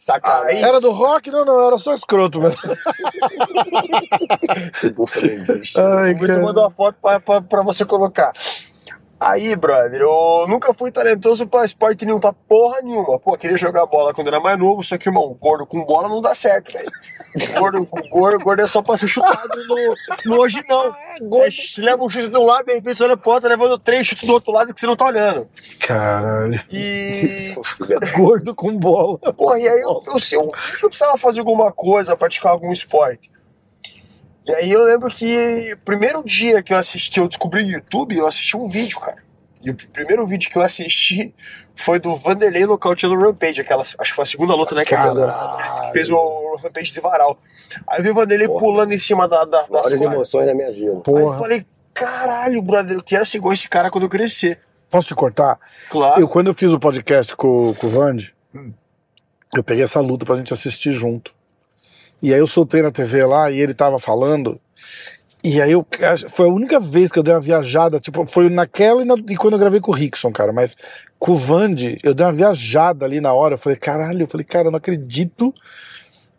Sacanagem. 0.00 0.62
Era 0.62 0.80
do 0.80 0.90
rock? 0.92 1.30
Não, 1.30 1.44
não, 1.44 1.66
era 1.66 1.78
só 1.78 1.94
escroto 1.94 2.40
mesmo. 2.40 2.58
Esse 4.74 4.90
bufa 4.90 5.20
não 5.20 5.28
existe. 5.30 5.80
Ai, 5.80 6.14
Você 6.14 6.36
mandou 6.38 6.64
uma 6.64 6.70
foto 6.70 6.96
pra, 7.00 7.20
pra, 7.20 7.40
pra 7.40 7.62
você 7.62 7.84
colocar. 7.84 8.32
Aí, 9.24 9.54
brother, 9.54 10.00
eu 10.00 10.46
nunca 10.48 10.74
fui 10.74 10.90
talentoso 10.90 11.46
pra 11.46 11.64
esporte 11.64 12.04
nenhum, 12.04 12.18
pra 12.18 12.32
porra 12.32 12.82
nenhuma. 12.82 13.20
Pô, 13.20 13.36
queria 13.38 13.56
jogar 13.56 13.86
bola 13.86 14.12
quando 14.12 14.26
era 14.26 14.40
mais 14.40 14.58
novo, 14.58 14.82
só 14.82 14.98
que, 14.98 15.08
irmão, 15.08 15.38
gordo 15.40 15.64
com 15.64 15.84
bola 15.84 16.08
não 16.08 16.20
dá 16.20 16.34
certo, 16.34 16.72
velho. 16.72 16.90
Gordo 17.56 17.86
com 17.86 18.00
gordo, 18.10 18.42
gordo 18.42 18.62
é 18.62 18.66
só 18.66 18.82
pra 18.82 18.96
ser 18.96 19.06
chutado 19.06 19.64
no, 19.64 19.94
no 20.26 20.40
hoje 20.40 20.60
não. 20.68 20.88
É, 20.88 21.50
se 21.52 21.80
leva 21.80 22.02
um 22.02 22.08
chute 22.08 22.28
de 22.28 22.36
um 22.36 22.44
lado, 22.44 22.66
de 22.66 22.74
repente 22.74 22.98
você 22.98 23.04
olha 23.04 23.16
pro 23.16 23.30
outro, 23.30 23.48
tá 23.48 23.54
levando 23.56 23.78
três 23.78 24.08
chutes 24.08 24.26
do 24.26 24.32
outro 24.32 24.50
lado 24.50 24.74
que 24.74 24.80
você 24.80 24.88
não 24.88 24.96
tá 24.96 25.06
olhando. 25.06 25.48
Caralho. 25.78 26.60
E. 26.68 27.54
Gordo 28.18 28.56
com 28.56 28.76
bola. 28.76 29.18
Porra, 29.18 29.60
e 29.60 29.68
aí 29.68 29.80
eu, 29.82 30.00
eu, 30.04 30.16
eu, 30.32 30.52
eu 30.82 30.88
precisava 30.88 31.16
fazer 31.16 31.38
alguma 31.38 31.70
coisa, 31.70 32.16
praticar 32.16 32.50
algum 32.50 32.72
esporte. 32.72 33.30
E 34.46 34.52
aí 34.52 34.72
eu 34.72 34.84
lembro 34.84 35.08
que 35.08 35.72
o 35.72 35.84
primeiro 35.84 36.22
dia 36.24 36.62
que 36.62 36.72
eu 36.72 36.76
assisti, 36.76 37.10
que 37.10 37.20
eu 37.20 37.28
descobri 37.28 37.62
o 37.62 37.70
YouTube, 37.70 38.16
eu 38.16 38.26
assisti 38.26 38.56
um 38.56 38.68
vídeo, 38.68 38.98
cara. 38.98 39.22
E 39.62 39.70
o 39.70 39.74
primeiro 39.74 40.26
vídeo 40.26 40.50
que 40.50 40.58
eu 40.58 40.62
assisti 40.62 41.32
foi 41.76 42.00
do 42.00 42.16
Vanderlei 42.16 42.66
nocauteando 42.66 43.14
o 43.14 43.20
Rampage, 43.20 43.60
aquela, 43.60 43.82
acho 43.82 43.96
que 43.96 44.12
foi 44.12 44.24
a 44.24 44.26
segunda 44.26 44.54
luta, 44.54 44.74
né? 44.74 44.84
Que, 44.84 44.90
Caralho. 44.90 45.86
que 45.86 45.92
fez 45.92 46.10
o 46.10 46.56
Rampage 46.56 46.92
de 46.92 47.00
varal. 47.00 47.38
Aí 47.86 48.00
eu 48.00 48.02
vi 48.02 48.10
o 48.10 48.14
Vanderlei 48.14 48.48
Porra. 48.48 48.60
pulando 48.60 48.92
em 48.92 48.98
cima 48.98 49.28
da, 49.28 49.44
da, 49.44 49.62
cordas. 49.62 50.00
emoções 50.00 50.46
da 50.46 50.54
minha 50.54 50.72
vida. 50.72 50.90
Aí 50.90 50.96
eu 50.96 51.00
Porra. 51.02 51.38
falei, 51.38 51.66
caralho, 51.94 52.60
brother, 52.60 52.96
eu 52.96 53.02
quero 53.02 53.24
ser 53.24 53.38
igual 53.38 53.52
esse 53.52 53.68
cara 53.68 53.90
quando 53.90 54.04
eu 54.04 54.10
crescer. 54.10 54.58
Posso 54.90 55.08
te 55.08 55.14
cortar? 55.14 55.58
Claro. 55.88 56.20
Eu, 56.20 56.28
quando 56.28 56.48
eu 56.48 56.54
fiz 56.54 56.72
o 56.72 56.78
podcast 56.78 57.34
com, 57.36 57.72
com 57.74 57.86
o 57.86 57.90
Vande, 57.90 58.34
eu 59.54 59.62
peguei 59.62 59.84
essa 59.84 60.00
luta 60.00 60.26
pra 60.26 60.36
gente 60.36 60.52
assistir 60.52 60.90
junto. 60.90 61.32
E 62.22 62.32
aí 62.32 62.38
eu 62.38 62.46
soltei 62.46 62.82
na 62.82 62.90
TV 62.90 63.24
lá 63.24 63.50
e 63.50 63.60
ele 63.60 63.74
tava 63.74 63.98
falando. 63.98 64.60
E 65.44 65.60
aí 65.60 65.72
eu 65.72 65.84
foi 66.30 66.46
a 66.46 66.50
única 66.52 66.78
vez 66.78 67.10
que 67.10 67.18
eu 67.18 67.22
dei 67.22 67.34
uma 67.34 67.40
viajada, 67.40 67.98
tipo, 67.98 68.24
foi 68.26 68.48
naquela 68.48 69.02
e, 69.02 69.04
na- 69.04 69.16
e 69.28 69.36
quando 69.36 69.54
eu 69.54 69.58
gravei 69.58 69.80
com 69.80 69.90
o 69.90 69.94
Rickson, 69.94 70.30
cara, 70.30 70.52
mas 70.52 70.76
com 71.18 71.32
o 71.32 71.36
Vande, 71.36 71.98
eu 72.04 72.14
dei 72.14 72.24
uma 72.24 72.32
viajada 72.32 73.04
ali 73.04 73.20
na 73.20 73.32
hora, 73.32 73.54
eu 73.54 73.58
falei, 73.58 73.76
caralho, 73.76 74.22
eu 74.22 74.28
falei, 74.28 74.44
cara, 74.44 74.68
eu 74.68 74.70
não 74.70 74.76
acredito 74.78 75.52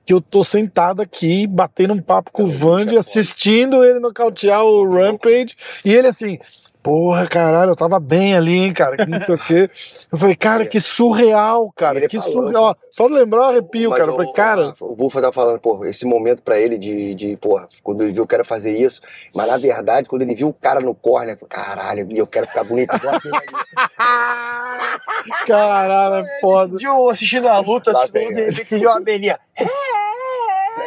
que 0.06 0.14
eu 0.14 0.22
tô 0.22 0.44
sentado 0.44 1.02
aqui, 1.02 1.48
batendo 1.48 1.94
um 1.94 2.02
papo 2.02 2.32
com 2.32 2.44
o 2.44 2.48
Vande, 2.48 2.98
assistindo 2.98 3.84
ele 3.84 4.00
nocautear 4.00 4.64
o 4.64 4.90
Rampage, 4.90 5.56
e 5.84 5.94
ele 5.94 6.08
assim, 6.08 6.40
porra, 6.84 7.26
caralho, 7.28 7.72
eu 7.72 7.76
tava 7.76 8.00
bem 8.00 8.36
ali, 8.36 8.58
hein, 8.66 8.74
cara, 8.74 8.98
que 8.98 9.06
não 9.06 9.24
sei 9.24 9.36
o 9.36 9.38
quê. 9.38 9.70
Eu 10.12 10.18
falei, 10.18 10.36
cara, 10.36 10.66
que 10.66 10.82
surreal, 10.82 11.72
cara, 11.76 12.00
Ele 12.00 12.08
que 12.10 12.20
falou, 12.20 12.34
surreal. 12.34 12.64
Ó, 12.64 12.76
Só 12.92 13.08
de 13.08 13.14
lembrar 13.14 13.40
o 13.40 13.44
arrepio, 13.46 13.90
cara. 13.92 14.04
Eu 14.04 14.10
o- 14.14 14.18
falei, 14.18 14.34
cara, 14.34 14.74
O 14.82 14.96
Bufa 14.96 15.22
tá 15.22 15.32
falando, 15.32 15.60
pô, 15.60 15.86
esse 15.86 16.06
momento 16.06 16.44
pra 16.44 16.60
ele 16.60 16.78
de, 16.78 17.16
de, 17.16 17.38
porra, 17.38 17.68
quando 17.82 18.04
ele 18.04 18.12
viu 18.12 18.24
o 18.24 18.28
cara 18.28 18.44
fazer 18.44 18.74
isso, 18.78 19.00
mas 19.34 19.48
na 19.48 19.56
verdade, 19.58 20.10
quando 20.10 20.24
ele 20.24 20.36
viu 20.36 20.50
o 20.50 20.54
cara 20.54 20.82
no 20.82 20.94
corner, 20.94 21.30
ele 21.30 21.38
falou, 21.38 21.50
caralho, 21.50 22.08
eu 22.12 22.28
quero 22.28 22.48
ficar 22.48 22.64
bonito 22.66 22.94
igual 22.96 23.16
aquele 23.16 23.36
ali. 23.36 23.48
caralho, 25.48 26.26
é 26.26 26.40
foda. 26.42 26.76
Eu 26.82 27.10
assistindo 27.10 27.48
a 27.48 27.60
luta, 27.60 27.92
assistindo, 27.92 28.36
de 28.36 28.42
repente 28.52 28.86
uma 28.86 28.98
abelhinha. 28.98 29.40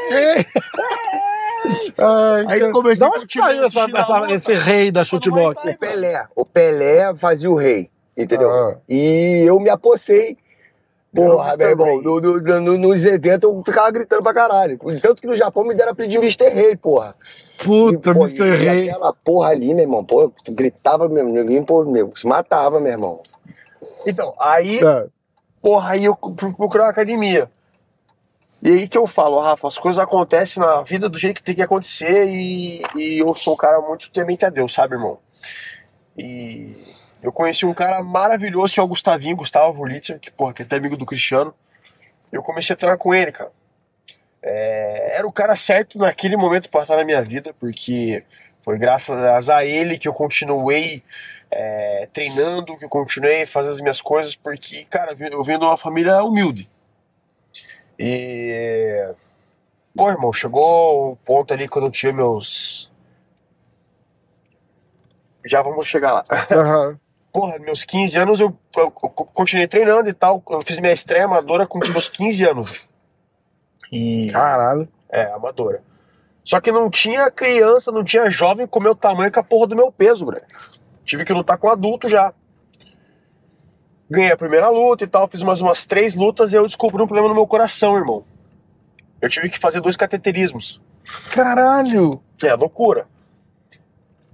Ai, 1.99 2.45
Aí 2.49 2.61
cara. 2.61 2.73
comecei 2.73 3.01
da 3.01 3.07
a 3.07 3.17
onde 3.19 3.27
que 3.27 3.39
saiu 3.39 3.65
essa, 3.65 3.87
essa- 3.95 4.33
esse 4.33 4.53
rei 4.55 4.91
da 4.91 5.05
chutebox? 5.05 5.63
O 5.65 5.79
Pelé, 5.79 6.25
o 6.35 6.45
Pelé 6.45 7.15
fazia 7.17 7.51
o 7.51 7.55
rei, 7.57 7.91
entendeu? 8.17 8.51
Ah. 8.51 8.77
E 8.89 9.43
eu 9.47 9.59
me 9.59 9.71
apossei. 9.71 10.37
Porra, 11.15 11.57
meu 11.57 11.71
irmão, 11.71 12.03
no- 12.03 12.21
no- 12.21 12.61
no- 12.61 12.79
nos 12.79 13.07
eventos 13.07 13.49
eu 13.51 13.63
ficava 13.65 13.91
gritando 13.91 14.23
pra 14.23 14.35
caralho. 14.35 14.79
Tanto 15.01 15.23
que 15.23 15.27
no 15.27 15.35
Japão 15.35 15.65
me 15.65 15.75
deram 15.75 15.93
apelido 15.93 16.13
de 16.13 16.19
Mr. 16.19 16.51
Rei, 16.51 16.77
porra. 16.77 17.15
Puta, 17.65 18.11
E, 18.11 18.15
pô, 18.15 18.21
Mr. 18.27 18.55
Rei. 18.55 18.91
Aquela 18.91 19.15
porra 19.15 19.49
ali, 19.49 19.73
meu 19.73 19.85
irmão, 19.85 20.05
pô, 20.05 20.21
eu 20.23 20.33
gritava 20.51 21.09
mesmo, 21.09 21.31
ninguém, 21.33 21.63
pô, 21.65 21.85
meu, 21.87 22.13
se 22.15 22.27
matava, 22.27 22.79
meu 22.81 22.93
irmão. 22.93 23.23
Então, 24.07 24.35
aí, 24.39 24.79
É. 24.85 25.07
porra, 25.63 25.93
aí 25.93 26.05
eu 26.05 26.15
fui 26.39 26.53
procurar 26.55 26.85
uma 26.85 26.91
academia. 26.91 27.51
E 28.63 28.69
aí 28.71 28.89
que 28.89 28.97
eu 28.97 29.07
falo, 29.07 29.39
Rafa, 29.39 29.69
as 29.69 29.79
coisas 29.79 30.03
acontecem 30.03 30.63
na 30.63 30.83
vida 30.83 31.09
do 31.09 31.19
jeito 31.19 31.37
que 31.37 31.43
tem 31.43 31.55
que 31.55 31.63
acontecer 31.63 32.27
e, 32.27 32.83
e 32.97 33.19
eu 33.21 33.33
sou 33.35 33.55
um 33.55 33.57
cara 33.57 33.81
muito 33.81 34.11
temente 34.11 34.45
a 34.45 34.51
Deus, 34.51 34.73
sabe, 34.73 34.95
irmão? 34.95 35.19
E 36.17 36.75
eu 37.23 37.31
conheci 37.31 37.67
um 37.67 37.75
cara 37.75 38.03
maravilhoso 38.03 38.73
que 38.73 38.81
é 38.81 38.83
o 38.83 38.89
Gustavinho, 38.89 39.37
Gustavo 39.37 39.85
Litzer, 39.85 40.19
que, 40.19 40.31
porra, 40.31 40.55
que 40.55 40.63
é 40.63 40.65
até 40.65 40.77
amigo 40.77 40.97
do 40.97 41.05
Cristiano. 41.05 41.55
Eu 42.33 42.43
comecei 42.43 42.73
a 42.73 42.77
treinar 42.77 42.99
com 42.99 43.15
ele, 43.15 43.31
cara. 43.31 43.53
É, 44.43 45.17
era 45.19 45.27
o 45.27 45.33
cara 45.33 45.55
certo 45.55 45.99
naquele 45.99 46.37
momento 46.37 46.71
pra 46.71 46.83
estar 46.83 46.97
na 46.97 47.05
minha 47.05 47.23
vida, 47.23 47.55
porque 47.59 48.23
foi 48.63 48.79
graças 48.79 49.51
a 49.51 49.65
ele 49.65 49.99
que 49.99 50.09
eu 50.09 50.15
continuei 50.15 51.03
é, 51.51 52.09
treinando, 52.13 52.77
que 52.77 52.85
eu 52.85 52.89
continuei 52.89 53.45
fazendo 53.45 53.73
as 53.73 53.81
minhas 53.81 54.01
coisas, 54.01 54.35
porque, 54.35 54.85
cara, 54.89 55.15
eu 55.31 55.43
venho 55.43 55.59
de 55.59 55.65
uma 55.65 55.77
família 55.77 56.23
humilde. 56.23 56.69
E. 57.99 59.15
Bom, 59.95 60.11
irmão, 60.11 60.33
chegou 60.33 61.13
o 61.13 61.17
ponto 61.17 61.53
ali 61.55 61.67
quando 61.69 61.87
eu 61.87 61.91
tinha 61.91 62.13
meus. 62.13 62.91
Já 65.45 65.63
vamos 65.63 65.87
chegar 65.87 66.13
lá. 66.13 66.25
Aham. 66.51 66.99
Porra, 67.33 67.59
meus 67.59 67.85
15 67.85 68.19
anos 68.19 68.41
eu, 68.41 68.57
eu- 68.77 68.85
eu 68.85 69.11
continuei 69.11 69.69
treinando 69.69 70.09
e 70.09 70.13
tal. 70.15 70.43
Eu 70.49 70.63
fiz 70.63 70.81
minha 70.81 70.93
estreia 70.93 71.27
amadora 71.27 71.67
com 71.67 71.79
meus 71.79 72.09
15 72.09 72.45
anos. 72.45 72.89
E. 73.93 74.31
Caralho. 74.33 74.89
É, 75.11 75.25
amadora. 75.33 75.83
Só 76.43 76.61
que 76.61 76.73
não 76.73 76.89
tinha 76.89 77.31
criança, 77.31 77.93
não 77.93 78.03
tinha 78.05 78.31
jovem 78.31 78.67
com 78.67 78.79
o 78.79 78.83
meu 78.83 78.95
tamanho 78.95 79.31
com 79.33 79.41
a 79.41 79.43
porra 79.43 79.67
do 79.67 79.77
meu 79.77 79.93
peso, 79.93 80.27
velho. 80.27 80.43
Tive 81.05 81.25
que 81.25 81.33
lutar 81.33 81.59
com 81.59 81.69
adulto 81.69 82.09
já. 82.09 82.33
Ganhei 84.09 84.33
a 84.33 84.37
primeira 84.37 84.69
luta 84.69 85.05
e 85.05 85.07
tal, 85.07 85.27
fiz 85.27 85.43
mais 85.43 85.61
umas 85.61 85.85
três 85.85 86.15
lutas 86.15 86.53
e 86.53 86.57
eu 86.57 86.67
descobri 86.67 87.03
um 87.03 87.07
problema 87.07 87.29
no 87.29 87.35
meu 87.35 87.47
coração, 87.47 87.97
irmão. 87.97 88.25
Eu 89.21 89.29
tive 89.29 89.49
que 89.49 89.59
fazer 89.59 89.81
dois 89.81 89.97
cateterismos. 89.97 90.81
Caralho. 91.31 92.21
É, 92.43 92.55
loucura. 92.55 93.07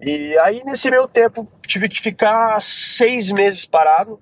E 0.00 0.36
aí, 0.38 0.62
nesse 0.64 0.90
meio 0.90 1.06
tempo, 1.06 1.46
tive 1.66 1.88
que 1.88 2.00
ficar 2.00 2.60
seis 2.60 3.30
meses 3.30 3.64
parado, 3.64 4.20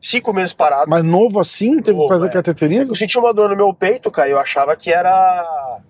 cinco 0.00 0.32
meses 0.32 0.54
parado. 0.54 0.88
Mas 0.88 1.02
novo 1.02 1.40
assim, 1.40 1.76
teve 1.76 1.82
que 1.82 1.92
Novo, 1.92 2.08
fazer 2.08 2.28
é. 2.28 2.30
cateterismo? 2.30 2.92
Eu 2.92 2.96
senti 2.96 3.18
uma 3.18 3.34
dor 3.34 3.50
no 3.50 3.56
meu 3.56 3.74
peito, 3.74 4.10
cara, 4.10 4.28
e 4.28 4.32
eu 4.32 4.38
achava 4.38 4.76
que 4.76 4.92
era. 4.92 5.80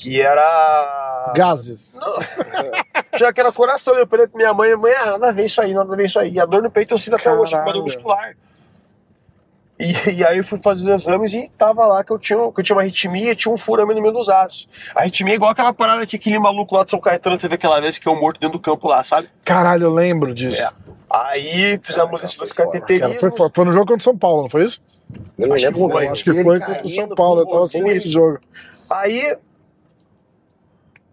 Que 0.00 0.20
era. 0.20 1.32
Gases. 1.36 1.98
Não. 2.00 2.16
Já 3.18 3.32
que 3.32 3.40
era 3.40 3.52
coração, 3.52 3.94
eu 3.94 4.06
falei 4.06 4.26
pra 4.26 4.38
minha 4.38 4.54
mãe, 4.54 4.74
mãe, 4.74 4.92
ah, 4.94 5.06
nada 5.06 5.28
a 5.28 5.32
ver 5.32 5.44
isso 5.44 5.60
aí, 5.60 5.74
nada 5.74 5.92
a 5.92 5.96
ver 5.96 6.06
isso 6.06 6.18
aí. 6.18 6.32
E 6.32 6.40
a 6.40 6.46
dor 6.46 6.62
no 6.62 6.70
peito 6.70 6.94
eu 6.94 6.98
sinto 6.98 7.16
até 7.16 7.30
hoje, 7.30 7.54
uma 7.54 7.70
dor 7.70 7.82
muscular. 7.82 8.34
E, 9.78 9.92
e 10.16 10.24
aí 10.24 10.38
eu 10.38 10.44
fui 10.44 10.58
fazer 10.58 10.92
os 10.92 11.02
exames 11.02 11.34
e 11.34 11.50
tava 11.56 11.86
lá 11.86 12.02
que 12.02 12.10
eu 12.10 12.18
tinha, 12.18 12.38
que 12.50 12.60
eu 12.60 12.64
tinha 12.64 12.76
uma 12.76 12.82
arritmia 12.82 13.32
e 13.32 13.36
tinha 13.36 13.52
um 13.52 13.58
furamento 13.58 13.96
no 13.96 14.02
meio 14.02 14.14
dos 14.14 14.30
atos. 14.30 14.66
A 14.94 15.00
arritmia 15.00 15.34
é 15.34 15.36
igual 15.36 15.50
aquela 15.50 15.72
parada 15.72 16.06
que 16.06 16.16
aquele 16.16 16.38
maluco 16.38 16.74
lá 16.74 16.84
de 16.84 16.90
São 16.90 17.00
Caetano 17.00 17.36
teve 17.38 17.54
aquela 17.54 17.78
vez 17.78 17.98
que 17.98 18.08
é 18.08 18.10
um 18.10 18.18
morto 18.18 18.40
dentro 18.40 18.58
do 18.58 18.62
campo 18.62 18.88
lá, 18.88 19.04
sabe? 19.04 19.28
Caralho, 19.44 19.84
eu 19.84 19.90
lembro 19.90 20.34
disso. 20.34 20.62
É. 20.62 20.70
Aí 21.10 21.78
fizemos 21.82 22.22
esses 22.22 22.36
dois 22.36 22.52
foi 22.52 22.64
cateterismos. 22.64 23.20
foi, 23.20 23.30
foda. 23.30 23.52
foi 23.54 23.64
no 23.64 23.72
jogo 23.72 23.86
contra 23.86 24.00
o 24.00 24.04
São 24.04 24.16
Paulo, 24.16 24.42
não 24.42 24.48
foi 24.48 24.64
isso? 24.64 24.80
Eu 25.36 25.52
Acho 25.52 25.66
que 25.66 25.74
foi. 25.74 26.06
Acho 26.06 26.24
que 26.24 26.42
foi 26.42 26.60
contra 26.60 26.82
o 26.82 26.88
São 26.88 27.08
Paulo. 27.08 27.40
Eu 27.40 27.46
tava 27.46 27.62
assistindo 27.62 27.88
esse 27.88 28.08
jogo. 28.08 28.38
Aí, 28.88 29.36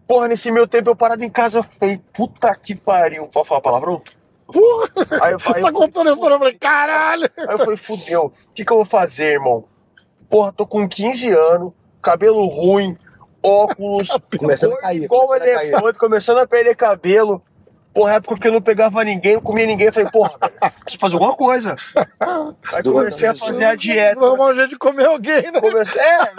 porra, 0.08 0.26
nesse 0.26 0.50
meu 0.50 0.66
tempo 0.66 0.88
eu 0.88 0.96
parado 0.96 1.22
em 1.22 1.28
casa, 1.28 1.58
eu 1.58 1.62
falei, 1.62 2.00
puta 2.14 2.54
que 2.56 2.74
pariu. 2.74 3.28
Pode 3.28 3.46
falar 3.46 3.60
palavrão? 3.60 4.02
Porra! 4.46 4.88
Aí 5.22 5.32
eu, 5.34 5.38
aí 5.54 5.62
tá 5.62 5.70
contando 5.70 6.08
a 6.08 6.12
história, 6.14 6.34
eu 6.34 6.38
falei, 6.38 6.54
caralho! 6.54 7.30
Aí 7.36 7.50
eu 7.50 7.58
falei, 7.58 7.76
fudeu, 7.76 8.24
o 8.24 8.52
que, 8.54 8.64
que 8.64 8.72
eu 8.72 8.78
vou 8.78 8.86
fazer, 8.86 9.34
irmão? 9.34 9.66
Porra, 10.30 10.50
tô 10.50 10.66
com 10.66 10.88
15 10.88 11.30
anos, 11.30 11.72
cabelo 12.00 12.46
ruim, 12.46 12.96
óculos, 13.42 14.08
Começando 14.38 14.72
a 14.72 14.78
cair, 14.78 15.04
igual 15.04 15.26
começando 15.26 15.42
a 15.42 15.54
cair. 15.54 15.68
elefante, 15.68 15.98
começando 15.98 16.38
a 16.38 16.46
perder 16.46 16.74
cabelo. 16.74 17.42
Porra, 17.98 18.14
época 18.14 18.38
que 18.38 18.46
eu 18.46 18.52
não 18.52 18.60
pegava 18.60 19.02
ninguém, 19.02 19.34
não 19.34 19.40
comia 19.40 19.66
ninguém. 19.66 19.88
Eu 19.88 19.92
falei, 19.92 20.08
porra, 20.08 20.38
preciso 20.38 21.00
fazer 21.00 21.16
alguma 21.16 21.34
coisa. 21.34 21.74
Aí 22.72 22.84
comecei 22.84 23.28
a 23.28 23.34
fazer 23.34 23.64
a 23.64 23.74
dieta. 23.74 24.24
Arrumar 24.24 24.50
um 24.50 24.54
jeito 24.54 24.68
de 24.68 24.78
comer 24.78 25.06
alguém, 25.06 25.50
né? 25.50 25.60
Comecei, 25.60 26.00
é, 26.00 26.32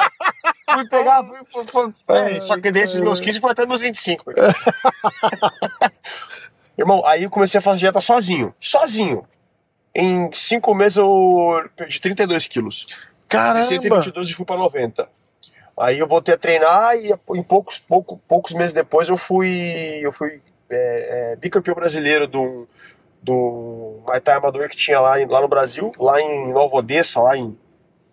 fui 0.73 0.87
pegar, 0.87 1.21
fui, 1.21 1.37
fui, 1.51 1.65
fui, 1.65 1.93
é, 2.15 2.39
só 2.39 2.57
que 2.57 2.71
desses 2.71 3.01
meus 3.01 3.19
15 3.19 3.41
foi 3.41 3.51
até 3.51 3.65
meus 3.65 3.81
25. 3.81 4.23
Irmão, 6.79 7.05
aí 7.05 7.23
eu 7.23 7.29
comecei 7.29 7.57
a 7.57 7.61
fazer 7.61 7.79
dieta 7.79 7.99
sozinho, 7.99 8.55
sozinho. 8.57 9.25
Em 9.93 10.31
cinco 10.31 10.73
meses 10.73 10.95
eu 10.95 11.69
perdi 11.75 11.99
32 11.99 12.47
quilos. 12.47 12.87
Comecei 13.29 13.79
a 13.79 13.81
ter 13.81 13.89
Caramba! 13.89 14.05
22 14.05 14.29
e 14.29 14.33
fui 14.33 14.45
pra 14.45 14.55
90. 14.55 15.09
Aí 15.77 15.99
eu 15.99 16.07
voltei 16.07 16.35
a 16.35 16.37
treinar 16.37 16.95
e 16.95 17.13
em 17.35 17.43
poucos, 17.43 17.79
pouco, 17.79 18.17
poucos 18.29 18.53
meses 18.53 18.71
depois 18.71 19.09
eu 19.09 19.17
fui, 19.17 19.99
eu 20.01 20.13
fui 20.13 20.41
é, 20.69 21.32
é, 21.32 21.36
bicampeão 21.36 21.75
brasileiro 21.75 22.27
do, 22.27 22.67
do 23.21 24.01
Muay 24.05 24.19
Thai 24.21 24.36
amador 24.36 24.67
que 24.69 24.75
tinha 24.75 24.99
lá, 24.99 25.15
lá 25.27 25.41
no 25.41 25.47
Brasil, 25.47 25.91
lá 25.99 26.19
em 26.21 26.51
Nova 26.51 26.77
Odessa, 26.77 27.19
lá 27.19 27.36
em, 27.38 27.58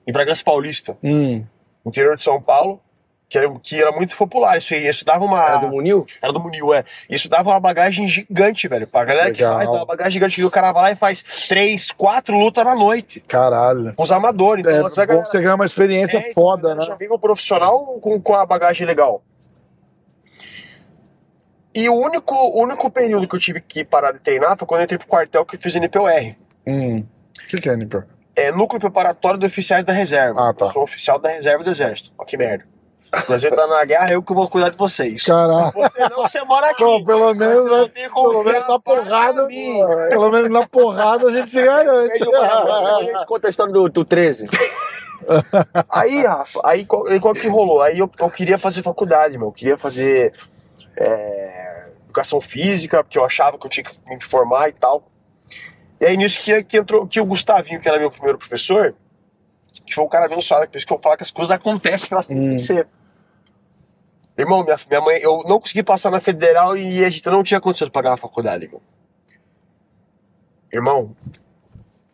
em 0.06 0.12
Bragança 0.12 0.42
Paulista 0.44 0.96
Hum, 1.02 1.44
interior 1.84 2.16
de 2.16 2.22
São 2.22 2.40
Paulo, 2.40 2.80
que 3.28 3.36
era, 3.36 3.50
que 3.60 3.80
era 3.80 3.90
muito 3.90 4.16
popular. 4.16 4.56
Isso 4.56 4.72
aí, 4.72 4.86
isso 4.86 5.04
dava 5.04 5.24
uma. 5.24 5.44
Era 5.44 5.56
do 5.58 5.68
Munil? 5.68 6.06
Era 6.22 6.32
do 6.32 6.38
Munil, 6.38 6.72
é. 6.72 6.84
Isso 7.10 7.28
dava 7.28 7.50
uma 7.50 7.58
bagagem 7.58 8.08
gigante, 8.08 8.68
velho. 8.68 8.86
Pra 8.86 9.04
galera 9.04 9.32
que 9.32 9.40
Legal. 9.42 9.54
faz, 9.56 9.68
dava 9.68 9.80
uma 9.80 9.86
bagagem 9.86 10.12
gigante. 10.12 10.44
O 10.44 10.50
cara 10.50 10.70
vai 10.70 10.82
lá 10.82 10.90
e 10.92 10.96
faz 10.96 11.24
três, 11.48 11.90
quatro 11.90 12.38
lutas 12.38 12.64
na 12.64 12.76
noite. 12.76 13.18
caralho. 13.20 13.92
Com 13.96 14.02
os 14.04 14.12
amadores. 14.12 14.60
Então, 14.60 14.72
É 14.72 14.80
bom 14.82 14.88
galera- 14.94 15.22
que 15.24 15.30
você 15.30 15.40
ganha 15.42 15.54
uma 15.56 15.64
experiência 15.66 16.18
É, 16.18 16.32
foda, 16.32 16.76
né? 16.76 16.84
Já 16.84 16.94
vem 16.94 17.10
um 17.10 17.18
profissional 17.18 17.98
com, 18.00 18.20
com 18.20 18.34
a 18.34 18.46
bagagem 18.46 18.86
legal. 18.86 19.20
E 21.76 21.90
o 21.90 21.94
único, 21.94 22.34
o 22.34 22.62
único 22.62 22.90
período 22.90 23.28
que 23.28 23.36
eu 23.36 23.38
tive 23.38 23.60
que 23.60 23.84
parar 23.84 24.10
de 24.10 24.18
treinar 24.18 24.56
foi 24.56 24.66
quando 24.66 24.80
eu 24.80 24.84
entrei 24.84 24.98
pro 24.98 25.06
quartel 25.06 25.44
que 25.44 25.56
eu 25.56 25.60
fiz 25.60 25.74
NPOR. 25.76 26.34
Hum. 26.66 27.04
O 27.38 27.48
que, 27.48 27.60
que 27.60 27.68
é, 27.68 27.76
Nipper? 27.76 28.06
É 28.34 28.50
Núcleo 28.50 28.80
Preparatório 28.80 29.38
de 29.38 29.44
Oficiais 29.44 29.84
da 29.84 29.92
Reserva. 29.92 30.48
Ah, 30.48 30.54
tá. 30.54 30.64
Eu 30.64 30.72
sou 30.72 30.82
oficial 30.82 31.18
da 31.18 31.28
Reserva 31.28 31.62
do 31.62 31.68
Exército. 31.68 32.12
Ó, 32.16 32.24
que 32.24 32.38
merda. 32.38 32.64
Nós 33.28 33.44
entrar 33.44 33.66
na 33.66 33.84
guerra, 33.84 34.10
eu 34.10 34.22
que 34.22 34.32
vou 34.32 34.48
cuidar 34.48 34.70
de 34.70 34.78
vocês. 34.78 35.22
Caralho. 35.24 35.70
Você 35.74 36.08
não, 36.08 36.22
você 36.22 36.44
mora 36.44 36.70
aqui. 36.70 36.82
Pô, 36.82 37.04
pelo 37.04 37.34
menos, 37.34 37.90
pelo 37.92 38.42
menos 38.42 38.68
na 38.68 38.78
porrada, 38.78 39.46
pelo 40.10 40.30
menos 40.30 40.50
na 40.50 40.66
porrada 40.66 41.28
a 41.28 41.30
gente 41.30 41.50
se 41.50 41.62
garante. 41.62 42.22
A 42.22 43.00
gente 43.04 43.26
conta 43.26 43.48
a 43.48 43.50
história 43.50 43.72
do, 43.72 43.86
do 43.90 44.04
13. 44.04 44.48
Aí, 45.90 46.24
Rafa, 46.24 46.60
aí 46.64 46.86
qual, 46.86 47.04
qual 47.20 47.34
que 47.34 47.48
rolou? 47.48 47.82
Aí 47.82 47.98
eu, 47.98 48.10
eu 48.18 48.30
queria 48.30 48.56
fazer 48.58 48.82
faculdade, 48.82 49.36
meu. 49.36 49.48
Eu 49.48 49.52
queria 49.52 49.78
fazer 49.78 50.32
é, 50.96 51.55
educação 52.16 52.40
física, 52.40 53.04
porque 53.04 53.18
eu 53.18 53.24
achava 53.24 53.58
que 53.58 53.66
eu 53.66 53.70
tinha 53.70 53.84
que 53.84 53.92
me 54.08 54.22
formar 54.22 54.68
e 54.68 54.72
tal. 54.72 55.10
E 56.00 56.04
aí 56.06 56.16
nisso 56.16 56.40
que, 56.40 56.62
que 56.64 56.78
entrou, 56.78 57.06
que 57.06 57.20
o 57.20 57.24
Gustavinho, 57.26 57.78
que 57.80 57.88
era 57.88 57.98
meu 57.98 58.10
primeiro 58.10 58.38
professor, 58.38 58.94
que 59.84 59.94
foi 59.94 60.04
um 60.04 60.08
cara 60.08 60.24
abençoado, 60.26 60.66
por 60.68 60.76
isso 60.76 60.86
que 60.86 60.92
eu 60.92 60.98
falo 60.98 61.16
que 61.16 61.22
as 61.22 61.30
coisas 61.30 61.50
acontecem 61.50 62.08
que 62.08 62.14
elas 62.14 62.26
têm 62.26 62.38
Hum. 62.38 62.56
que 62.56 62.62
ser. 62.62 62.88
Irmão, 64.38 64.62
minha, 64.64 64.78
minha 64.88 65.00
mãe, 65.00 65.18
eu 65.22 65.42
não 65.46 65.58
consegui 65.60 65.82
passar 65.82 66.10
na 66.10 66.20
federal 66.20 66.76
e 66.76 67.04
a 67.04 67.08
gente 67.10 67.24
não 67.26 67.42
tinha 67.42 67.60
condição 67.60 67.86
de 67.86 67.92
pagar 67.92 68.12
a 68.12 68.16
faculdade, 68.16 68.64
irmão. 68.64 68.80
Irmão, 70.72 71.16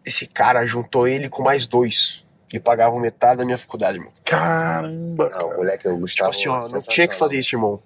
esse 0.04 0.26
cara 0.26 0.64
juntou 0.66 1.06
ele 1.08 1.28
com 1.28 1.42
mais 1.42 1.66
dois 1.66 2.24
e 2.52 2.60
pagavam 2.60 3.00
metade 3.00 3.38
da 3.38 3.44
minha 3.44 3.58
faculdade, 3.58 3.98
irmão. 3.98 4.12
Caramba, 4.24 5.24
Não, 5.24 5.30
cara. 5.30 5.46
o 5.46 5.56
moleque, 5.56 5.88
o 5.88 5.90
Tipo 5.90 6.00
Gustavo. 6.00 6.30
assim, 6.30 6.48
ó, 6.48 6.60
não 6.60 6.78
tinha 6.80 7.08
que 7.08 7.16
fazer 7.16 7.38
isso, 7.38 7.54
irmão. 7.56 7.82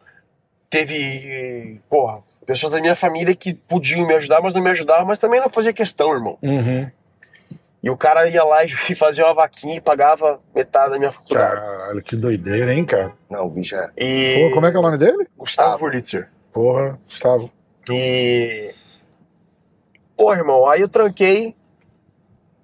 Teve, 0.68 1.80
porra, 1.88 2.22
pessoas 2.44 2.72
da 2.72 2.80
minha 2.80 2.96
família 2.96 3.34
que 3.34 3.54
podiam 3.54 4.06
me 4.06 4.14
ajudar, 4.14 4.40
mas 4.42 4.52
não 4.52 4.60
me 4.60 4.70
ajudavam, 4.70 5.06
mas 5.06 5.18
também 5.18 5.40
não 5.40 5.48
fazia 5.48 5.72
questão, 5.72 6.12
irmão. 6.12 6.38
Uhum. 6.42 6.90
E 7.82 7.90
o 7.90 7.96
cara 7.96 8.28
ia 8.28 8.42
lá 8.42 8.64
e 8.64 8.68
fazia 8.96 9.24
uma 9.24 9.34
vaquinha 9.34 9.76
e 9.76 9.80
pagava 9.80 10.40
metade 10.52 10.90
da 10.90 10.98
minha 10.98 11.12
faculdade. 11.12 11.54
Caralho, 11.54 12.02
que 12.02 12.16
doideira, 12.16 12.74
hein, 12.74 12.84
cara? 12.84 13.12
Não, 13.30 13.48
bicho 13.48 13.76
é. 13.76 13.90
E 13.96 14.48
Pô, 14.48 14.54
como 14.54 14.66
é 14.66 14.70
que 14.72 14.76
é 14.76 14.80
o 14.80 14.82
nome 14.82 14.98
dele? 14.98 15.28
Gustavo 15.36 15.84
Wurlitzer. 15.84 16.28
Porra, 16.52 16.98
Gustavo. 17.06 17.48
E. 17.88 18.74
Pô, 20.16 20.32
irmão, 20.32 20.68
aí 20.68 20.80
eu 20.80 20.88
tranquei. 20.88 21.54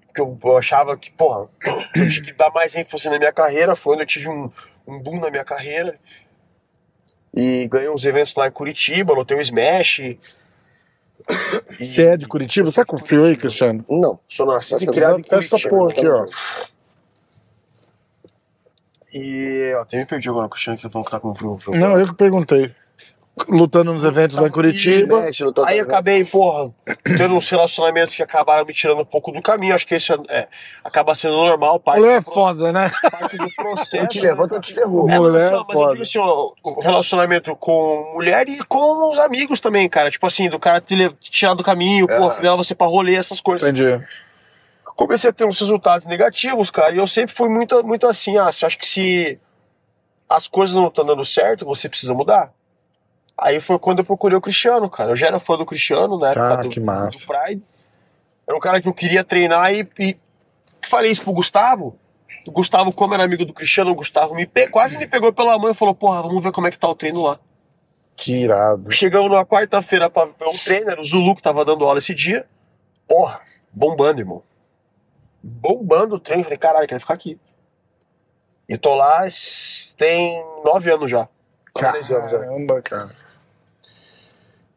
Porque 0.07 0.21
eu, 0.21 0.37
eu 0.43 0.57
achava 0.57 0.97
que, 0.97 1.11
porra, 1.13 1.49
eu 1.95 2.11
tinha 2.11 2.25
que 2.25 2.33
dar 2.33 2.51
mais 2.51 2.75
ênfase 2.75 3.09
na 3.09 3.19
minha 3.19 3.33
carreira. 3.33 3.77
Foi 3.77 3.95
onde 3.95 4.03
eu 4.03 4.07
tive 4.07 4.29
um, 4.29 4.51
um 4.87 4.99
boom 4.99 5.21
na 5.21 5.31
minha 5.31 5.45
carreira. 5.45 6.01
E 7.35 7.67
ganhei 7.69 7.89
uns 7.89 8.05
eventos 8.05 8.35
lá 8.35 8.49
em 8.49 8.51
Curitiba, 8.53 9.15
lotei 9.15 9.37
o 9.37 9.41
Smash. 9.41 10.01
E- 10.01 10.19
Você 11.81 12.03
é 12.09 12.17
de 12.17 12.27
Curitiba? 12.27 12.71
Você 12.71 12.77
tá 12.77 12.85
com 12.85 12.99
frio 12.99 13.25
aí, 13.25 13.37
Cristiano? 13.37 13.85
Não. 13.89 14.19
Sou 14.29 14.45
nascido 14.47 14.81
e 14.81 14.85
Essa- 14.85 14.93
criado 14.93 15.19
em 15.19 15.21
essa 15.21 15.49
Curitiba. 15.51 15.71
porra 15.71 15.93
aqui, 15.93 16.07
ó. 16.09 16.27
E, 19.15 19.75
até 19.81 19.99
me 19.99 20.07
perdi 20.07 20.29
agora, 20.29 20.49
Cristiano 20.49 20.79
que 20.79 20.89
falou 20.89 21.05
que 21.05 21.11
tá 21.11 21.21
com 21.21 21.35
frio. 21.35 21.59
frio. 21.59 21.79
Não, 21.79 21.99
eu 21.99 22.07
que 22.07 22.15
perguntei. 22.15 22.75
Lutando 23.49 23.95
nos 23.95 24.05
eventos 24.05 24.37
lá 24.37 24.47
em 24.47 24.51
Curitiba. 24.51 25.25
Aí 25.65 25.81
acabei, 25.81 26.23
porra, 26.23 26.71
tendo 27.17 27.35
uns 27.35 27.49
relacionamentos 27.49 28.15
que 28.15 28.23
acabaram 28.23 28.63
me 28.67 28.75
tirando 28.75 29.01
um 29.01 29.07
pouco 29.07 29.33
do 29.33 29.41
caminho. 29.41 29.75
Acho 29.75 29.87
que 29.87 29.95
esse 29.95 30.13
é, 30.29 30.49
acaba 30.85 31.15
sendo 31.15 31.37
normal, 31.37 31.81
parte, 31.81 32.01
Mulher 32.01 32.19
é 32.19 32.21
foda, 32.21 32.71
né? 32.73 32.91
parte 33.11 33.39
do 33.39 33.49
processo. 33.55 33.97
Eu 33.97 34.07
te 34.07 34.23
né? 34.23 34.37
eu 34.39 34.61
te 34.61 34.75
derrubo. 34.75 35.11
É, 35.11 35.19
Mulher 35.19 35.51
mas, 35.51 35.53
ó, 35.53 35.65
mas 35.67 35.69
eu 35.69 35.75
foda. 35.75 35.93
digo 35.93 36.03
assim, 36.03 36.19
ó, 36.19 36.53
o 36.63 36.81
relacionamento 36.83 37.57
com 37.57 38.13
mulher 38.13 38.47
e 38.51 38.63
com 38.65 39.11
os 39.11 39.19
amigos 39.19 39.61
também, 39.61 39.89
cara. 39.89 40.11
Tipo 40.11 40.27
assim, 40.27 40.51
do 40.51 40.59
cara 40.59 40.79
te, 40.79 40.95
tirar 41.19 41.55
do 41.55 41.65
caminho, 41.65 42.07
É. 42.11 42.19
pô, 42.19 42.29
levar 42.39 42.57
você 42.57 42.75
pra 42.75 42.87
rolê, 42.87 43.15
essas 43.15 43.41
coisas. 43.41 43.67
Entendi. 43.67 44.05
Comecei 44.95 45.31
a 45.31 45.33
ter 45.33 45.47
uns 45.47 45.59
resultados 45.59 46.05
negativos, 46.05 46.71
cara, 46.71 46.95
e 46.95 46.99
eu 46.99 47.07
sempre 47.07 47.35
fui 47.35 47.49
muito, 47.49 47.83
muito 47.83 48.07
assim, 48.07 48.37
ah, 48.37 48.53
você 48.53 48.67
acha 48.67 48.77
que 48.77 48.87
se 48.87 49.41
as 50.29 50.47
coisas 50.47 50.77
não 50.77 50.89
estão 50.89 51.05
dando 51.05 51.25
certo, 51.25 51.65
você 51.65 51.89
precisa 51.89 52.13
mudar? 52.13 52.53
Aí 53.43 53.61
foi 53.61 53.79
quando 53.79 53.99
eu 54.01 54.05
procurei 54.05 54.37
o 54.37 54.41
Cristiano, 54.41 54.89
cara. 54.89 55.11
Eu 55.13 55.17
já 55.17 55.27
era 55.27 55.39
fã 55.41 55.57
do 55.57 55.67
Cristiano, 55.67 56.19
né? 56.19 56.33
Ah, 56.37 56.57
do, 56.57 56.69
que 56.69 56.79
massa. 56.81 57.19
do 57.19 57.27
Pride. 57.27 57.63
Era 58.47 58.57
um 58.57 58.61
cara 58.61 58.81
que 58.81 58.89
eu 58.89 58.95
queria 58.95 59.25
treinar 59.25 59.73
e, 59.75 59.89
e 59.99 60.17
falei 60.89 61.11
isso 61.11 61.25
pro 61.25 61.33
Gustavo. 61.33 61.97
O 62.47 62.51
Gustavo, 62.51 62.93
como 62.93 63.15
era 63.15 63.23
amigo 63.25 63.45
do 63.45 63.53
Cristiano, 63.53 63.91
o 63.91 63.95
Gustavo 63.95 64.35
me 64.35 64.47
pe- 64.47 64.69
quase 64.69 64.97
me 64.99 65.07
pegou 65.07 65.33
pela 65.33 65.59
mão 65.59 65.71
e 65.71 65.75
falou: 65.75 65.95
Porra, 65.95 66.23
vamos 66.23 66.43
ver 66.43 66.53
como 66.53 66.67
é 66.67 66.71
que 66.71 66.79
tá 66.79 66.89
o 66.89 66.95
treino 66.95 67.23
lá. 67.23 67.39
Que 68.17 68.43
irado. 68.43 68.91
Chegamos 68.93 69.31
numa 69.31 69.45
quarta-feira 69.47 70.11
pra 70.11 70.25
ver 70.27 70.47
um 70.47 70.57
treino, 70.59 70.91
era 70.91 71.01
o 71.01 71.05
Zulu 71.05 71.35
que 71.35 71.43
tava 71.43 71.65
dando 71.65 71.85
aula 71.85 71.99
esse 71.99 72.15
dia. 72.15 72.47
Porra, 73.09 73.41
bombando, 73.73 74.21
irmão. 74.21 74.43
Bombando 75.43 76.17
o 76.17 76.21
treino. 76.21 76.45
Falei: 76.45 76.59
Caralho, 76.59 76.87
quero 76.87 77.01
ficar 77.01 77.15
aqui. 77.15 77.39
E 78.69 78.77
tô 78.77 78.95
lá 78.95 79.27
tem 79.97 80.43
nove 80.65 80.91
anos 80.93 81.11
já. 81.11 81.29
Dez 81.93 82.13
anos. 82.13 82.31
Caramba, 82.31 82.83
cara. 82.83 83.22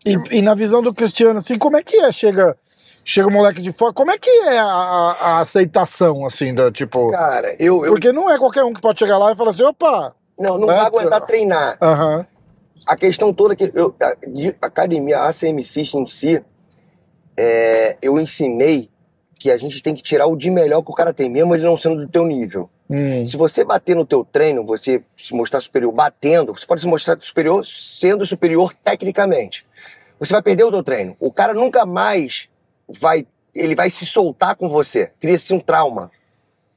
E, 0.05 0.37
e 0.37 0.41
na 0.41 0.53
visão 0.53 0.81
do 0.81 0.93
Cristiano, 0.93 1.39
assim, 1.39 1.57
como 1.57 1.77
é 1.77 1.83
que 1.83 1.95
é? 1.97 2.11
Chega, 2.11 2.55
chega 3.03 3.27
o 3.27 3.31
moleque 3.31 3.61
de 3.61 3.71
fora, 3.71 3.91
como 3.93 4.11
é 4.11 4.17
que 4.17 4.29
é 4.29 4.57
a, 4.59 4.65
a- 4.65 5.11
a 5.19 5.39
aceitação, 5.39 6.25
assim, 6.25 6.53
da, 6.53 6.71
tipo... 6.71 7.11
Cara, 7.11 7.55
eu, 7.57 7.83
eu 7.85 7.93
Porque 7.93 8.11
não 8.11 8.29
é 8.29 8.37
qualquer 8.37 8.63
um 8.63 8.73
que 8.73 8.81
pode 8.81 8.99
chegar 8.99 9.17
lá 9.17 9.31
e 9.31 9.35
falar 9.35 9.51
assim, 9.51 9.63
opa, 9.63 10.13
não, 10.37 10.57
não 10.57 10.71
É, 10.71 10.75
vai 10.77 10.85
aguentar 10.85 11.21
treinar. 11.21 11.77
aham, 11.81 12.25
a 12.85 12.95
questão 12.95 13.33
toda 13.33 13.55
que 13.55 13.71
eu, 13.73 13.95
a, 13.99 14.13
de 14.27 14.55
academia, 14.61 15.17
a 15.19 15.29
ACM 15.29 15.63
System 15.63 16.03
em 16.03 16.05
si, 16.05 16.43
é, 17.35 17.95
eu 18.01 18.19
ensinei 18.19 18.89
que 19.39 19.51
a 19.51 19.57
gente 19.57 19.81
tem 19.81 19.93
que 19.93 20.01
tirar 20.01 20.27
o 20.27 20.35
de 20.35 20.49
melhor 20.49 20.81
que 20.81 20.91
o 20.91 20.93
cara 20.93 21.13
tem, 21.13 21.29
mesmo 21.29 21.53
ele 21.55 21.63
não 21.63 21.75
sendo 21.75 21.97
do 21.97 22.07
teu 22.07 22.25
nível. 22.25 22.69
Hum. 22.89 23.25
Se 23.25 23.35
você 23.35 23.63
bater 23.63 23.95
no 23.95 24.05
teu 24.05 24.23
treino, 24.23 24.63
você 24.63 25.03
se 25.17 25.33
mostrar 25.33 25.59
superior 25.59 25.91
batendo, 25.91 26.53
você 26.53 26.65
pode 26.65 26.81
se 26.81 26.87
mostrar 26.87 27.17
superior 27.19 27.65
sendo 27.65 28.25
superior 28.25 28.73
tecnicamente. 28.83 29.65
Você 30.19 30.33
vai 30.33 30.41
perder 30.41 30.63
o 30.63 30.71
teu 30.71 30.83
treino. 30.83 31.15
O 31.19 31.31
cara 31.31 31.53
nunca 31.53 31.85
mais 31.85 32.49
vai, 32.87 33.25
ele 33.53 33.75
vai 33.75 33.89
se 33.89 34.05
soltar 34.05 34.55
com 34.55 34.69
você. 34.69 35.11
Cria-se 35.19 35.53
um 35.53 35.59
trauma. 35.59 36.11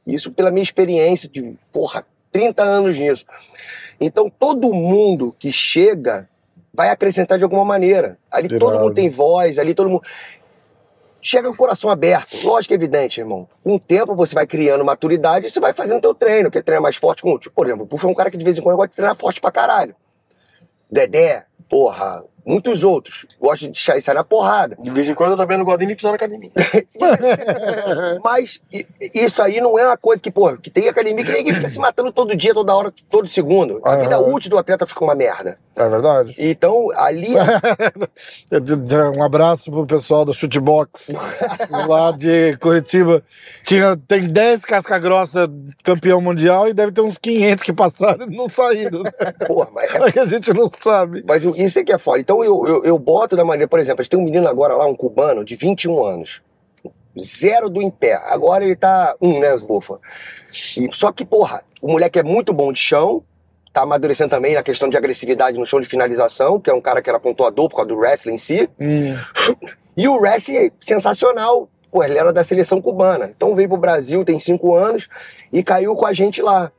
Isso 0.07 0.33
pela 0.33 0.51
minha 0.51 0.63
experiência 0.63 1.29
de, 1.29 1.57
porra, 1.73 2.05
30 2.33 2.63
anos 2.63 2.99
nisso. 2.99 3.25
Então 4.01 4.31
todo 4.31 4.73
mundo 4.73 5.35
que 5.39 5.53
chega 5.53 6.29
vai 6.73 6.91
acrescentar 6.91 7.39
de 7.39 7.45
alguma 7.45 7.65
maneira. 7.65 8.19
Ali 8.31 8.59
todo 8.59 8.79
mundo 8.79 8.95
tem 8.95 9.11
voz, 9.11 9.59
ali 9.59 9.75
todo 9.75 9.91
mundo 9.91 10.03
chega 11.21 11.49
com 11.49 11.55
o 11.55 11.57
coração 11.57 11.91
aberto. 11.91 12.37
Lógico 12.43 12.69
que 12.69 12.75
é 12.75 12.77
evidente, 12.77 13.21
irmão. 13.21 13.49
Com 13.63 13.75
o 13.75 13.79
tempo 13.79 14.15
você 14.15 14.35
vai 14.35 14.47
criando 14.47 14.85
maturidade 14.85 15.47
e 15.47 15.51
você 15.51 15.61
vai 15.61 15.73
fazendo 15.73 16.01
teu 16.01 16.15
treino, 16.15 16.51
quer 16.51 16.63
treinar 16.63 16.83
mais 16.83 16.97
forte 16.97 17.23
com, 17.23 17.39
tipo, 17.39 17.55
por 17.55 17.67
exemplo, 17.67 17.85
o 17.85 17.87
Puff 17.87 18.05
é 18.05 18.09
um 18.09 18.15
cara 18.15 18.31
que 18.31 18.37
de 18.37 18.45
vez 18.45 18.59
em 18.59 18.63
quando 18.63 18.77
gosta 18.77 18.91
de 18.91 18.97
treinar 18.97 19.17
forte 19.17 19.41
pra 19.41 19.51
caralho. 19.51 19.95
Dedé, 20.91 21.45
porra, 21.69 22.25
muitos 22.49 22.83
outros. 22.83 23.27
Gosta 23.39 23.69
de 23.69 23.79
sair 23.79 24.01
sair 24.01 24.15
na 24.15 24.25
porrada. 24.25 24.77
De 24.81 24.91
vez 24.91 25.07
em 25.07 25.15
quando 25.15 25.33
eu 25.33 25.37
também 25.37 25.59
não 25.59 25.65
gosto 25.65 25.81
nem 25.81 25.89
de 25.89 25.95
pisar 25.95 26.11
na 26.11 26.17
academia. 26.17 26.51
Mas 28.25 28.61
isso 29.15 29.43
aí 29.43 29.61
não 29.61 29.79
é 29.79 29.87
uma 29.87 29.97
coisa 29.99 30.23
que, 30.23 30.31
porra, 30.31 30.57
que 30.57 30.71
tem 30.71 30.89
academia 30.89 31.25
que 31.25 31.33
ninguém 31.33 31.55
fica 31.55 31.69
se 31.69 31.79
matando 31.79 32.11
todo 32.11 32.35
dia, 32.35 32.55
toda 32.55 32.75
hora, 32.75 32.93
todo 33.11 33.29
segundo. 33.29 33.81
A 33.85 33.97
vida 33.97 34.19
útil 34.19 34.51
do 34.51 34.59
atleta 34.59 34.87
fica 34.87 35.05
uma 35.05 35.15
merda. 35.15 35.59
É 35.77 35.89
verdade. 35.89 36.35
Então, 36.37 36.91
ali. 36.97 37.29
Um 39.17 39.23
abraço 39.23 39.71
pro 39.71 39.87
pessoal 39.87 40.25
do 40.25 40.35
Chutebox 40.35 41.13
lá 41.87 42.11
de 42.11 42.57
Curitiba. 42.59 43.23
Tinha, 43.65 43.97
tem 43.97 44.27
10 44.29 44.65
casca-grossa 44.65 45.49
campeão 45.85 46.21
mundial 46.21 46.69
e 46.69 46.75
deve 46.75 46.93
ter 46.93 47.01
uns 47.01 47.19
500 47.19 47.65
que 47.65 47.73
passaram 47.73 48.27
e 48.27 48.37
não 48.37 48.49
saíram. 48.49 49.03
né? 49.03 49.11
porra, 49.47 49.69
mas 49.73 49.95
é 49.95 50.13
que 50.13 50.19
a 50.19 50.25
gente 50.25 50.53
não 50.53 50.71
sabe. 50.81 51.25
Mas 51.27 51.45
isso 51.45 51.79
é 51.79 51.85
que 51.85 51.93
é 51.93 51.99
foda. 51.99 52.19
Então 52.21 52.38
eu, 52.45 52.67
eu, 52.67 52.85
eu 52.85 52.99
boto 52.99 53.37
da 53.37 53.45
maneira, 53.45 53.69
por 53.69 53.79
exemplo, 53.79 54.01
a 54.01 54.03
gente 54.03 54.11
tem 54.11 54.19
um 54.19 54.25
menino 54.25 54.49
agora 54.49 54.75
lá, 54.75 54.87
um 54.87 54.95
cubano, 54.95 55.45
de 55.45 55.57
21 55.57 56.05
anos. 56.05 56.43
Zero 57.19 57.69
do 57.69 57.83
em 57.83 57.91
pé. 57.91 58.15
Agora 58.27 58.65
ele 58.65 58.77
tá 58.77 59.17
um, 59.21 59.41
né, 59.41 59.55
os 59.55 59.63
bufa. 59.63 59.99
E, 60.77 60.89
só 60.93 61.11
que, 61.11 61.25
porra, 61.25 61.63
o 61.81 61.91
moleque 61.93 62.19
é 62.19 62.23
muito 62.23 62.53
bom 62.53 62.73
de 62.73 62.79
chão, 62.79 63.23
tá 63.73 63.83
amadurecendo 63.83 64.31
também 64.31 64.55
na 64.55 64.63
questão 64.63 64.89
de 64.89 64.97
agressividade 64.97 65.59
no 65.59 65.67
chão 65.67 65.81
de 65.81 65.87
finalização, 65.87 66.61
que 66.61 66.71
é 66.71 66.75
um 66.75 66.81
cara 66.81 67.03
que 67.03 67.09
era 67.09 67.19
pontuador 67.19 67.69
por 67.69 67.77
causa 67.77 67.89
do 67.89 67.97
wrestling 67.97 68.35
em 68.35 68.39
si. 68.39 68.69
Hum, 68.81 69.17
E 69.97 70.07
o 70.07 70.17
wrestling 70.17 70.57
é 70.57 70.71
sensacional. 70.81 71.69
Pô, 71.91 72.05
ele 72.05 72.19
era 72.19 72.33
da 72.33 72.45
seleção 72.45 72.81
cubana. 72.81 73.33
Então 73.35 73.55
veio 73.55 73.69
pro 73.69 73.79
Brasil, 73.79 74.25
tem 74.25 74.39
cinco 74.39 74.75
anos, 74.75 75.09
e 75.53 75.63
caiu 75.63 75.95
com 75.97 76.07
a 76.07 76.13
gente 76.13 76.43
lá. 76.43 76.71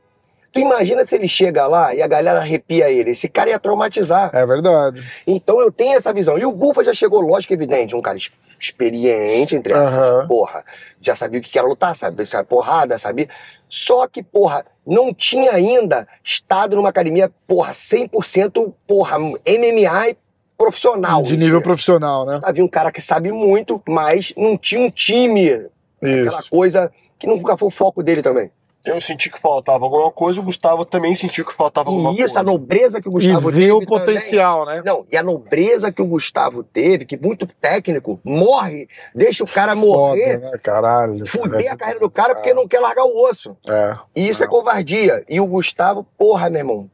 Tu 0.52 0.60
imagina 0.60 1.04
se 1.04 1.14
ele 1.14 1.28
chega 1.28 1.66
lá 1.66 1.94
e 1.94 2.02
a 2.02 2.06
galera 2.06 2.40
arrepia 2.40 2.90
ele. 2.90 3.10
Esse 3.10 3.28
cara 3.28 3.50
ia 3.50 3.58
traumatizar. 3.58 4.30
é 4.32 4.44
verdade. 4.44 5.02
Então 5.26 5.60
eu 5.60 5.70
tenho 5.70 5.96
essa 5.96 6.12
visão. 6.12 6.38
E 6.38 6.44
o 6.44 6.52
Bufa 6.52 6.84
já 6.84 6.92
chegou, 6.92 7.20
lógico, 7.20 7.52
evidente, 7.52 7.94
um 7.94 8.02
cara 8.02 8.18
experiente, 8.58 9.54
entre 9.54 9.72
aspas. 9.72 10.26
Porra, 10.26 10.64
já 11.00 11.14
sabia 11.14 11.40
o 11.40 11.42
que 11.42 11.58
era 11.58 11.66
lutar, 11.66 11.94
sabia 11.94 12.26
se 12.26 12.34
era 12.34 12.44
porrada, 12.44 12.98
sabia. 12.98 13.28
Só 13.68 14.06
que, 14.06 14.22
porra, 14.22 14.64
não 14.86 15.14
tinha 15.14 15.52
ainda 15.52 16.06
estado 16.22 16.76
numa 16.76 16.88
academia, 16.88 17.30
porra, 17.46 17.72
100%, 17.72 18.72
porra, 18.86 19.18
MMA 19.18 20.16
profissional. 20.58 21.22
De 21.22 21.36
nível 21.36 21.58
si. 21.58 21.64
profissional, 21.64 22.26
né? 22.26 22.40
Havia 22.42 22.64
um 22.64 22.68
cara 22.68 22.92
que 22.92 23.00
sabe 23.00 23.32
muito, 23.32 23.80
mas 23.88 24.34
não 24.36 24.58
tinha 24.58 24.80
um 24.80 24.90
time. 24.90 25.66
Aquela 26.02 26.40
Isso. 26.40 26.50
coisa 26.50 26.92
que 27.18 27.26
nunca 27.26 27.56
foi 27.56 27.68
o 27.68 27.70
foco 27.70 28.02
dele 28.02 28.22
também. 28.22 28.50
Eu 28.84 28.98
senti 28.98 29.28
que 29.28 29.38
faltava 29.38 29.84
alguma 29.84 30.10
coisa, 30.10 30.40
o 30.40 30.42
Gustavo 30.42 30.84
também 30.86 31.14
sentiu 31.14 31.44
que 31.44 31.52
faltava 31.52 31.90
alguma 31.90 32.10
E 32.12 32.16
coisa. 32.16 32.24
isso, 32.24 32.38
a 32.38 32.42
nobreza 32.42 33.00
que 33.00 33.08
o 33.08 33.10
E 33.10 33.12
Gustavo 33.12 33.50
vê 33.50 33.70
o 33.70 33.78
teve 33.80 33.86
também. 33.90 34.06
potencial, 34.14 34.64
né? 34.64 34.82
Não, 34.84 35.04
e 35.12 35.16
a 35.18 35.22
nobreza 35.22 35.92
que 35.92 36.00
o 36.00 36.06
Gustavo 36.06 36.62
teve, 36.62 37.04
que 37.04 37.18
muito 37.18 37.46
técnico, 37.46 38.18
morre, 38.24 38.88
deixa 39.14 39.44
o 39.44 39.46
cara 39.46 39.74
morrer, 39.74 40.38
Foda, 40.40 40.50
né? 40.52 40.58
Caralho. 40.62 41.26
fuder 41.26 41.72
a 41.72 41.76
carreira 41.76 42.00
do 42.00 42.10
cara 42.10 42.34
porque 42.34 42.54
não 42.54 42.66
quer 42.66 42.80
largar 42.80 43.04
o 43.04 43.22
osso. 43.28 43.54
É. 43.68 43.96
E 44.16 44.28
isso 44.28 44.42
é 44.42 44.46
covardia. 44.46 45.24
E 45.28 45.40
o 45.40 45.46
Gustavo, 45.46 46.06
porra, 46.16 46.48
meu 46.48 46.60
irmão, 46.60 46.90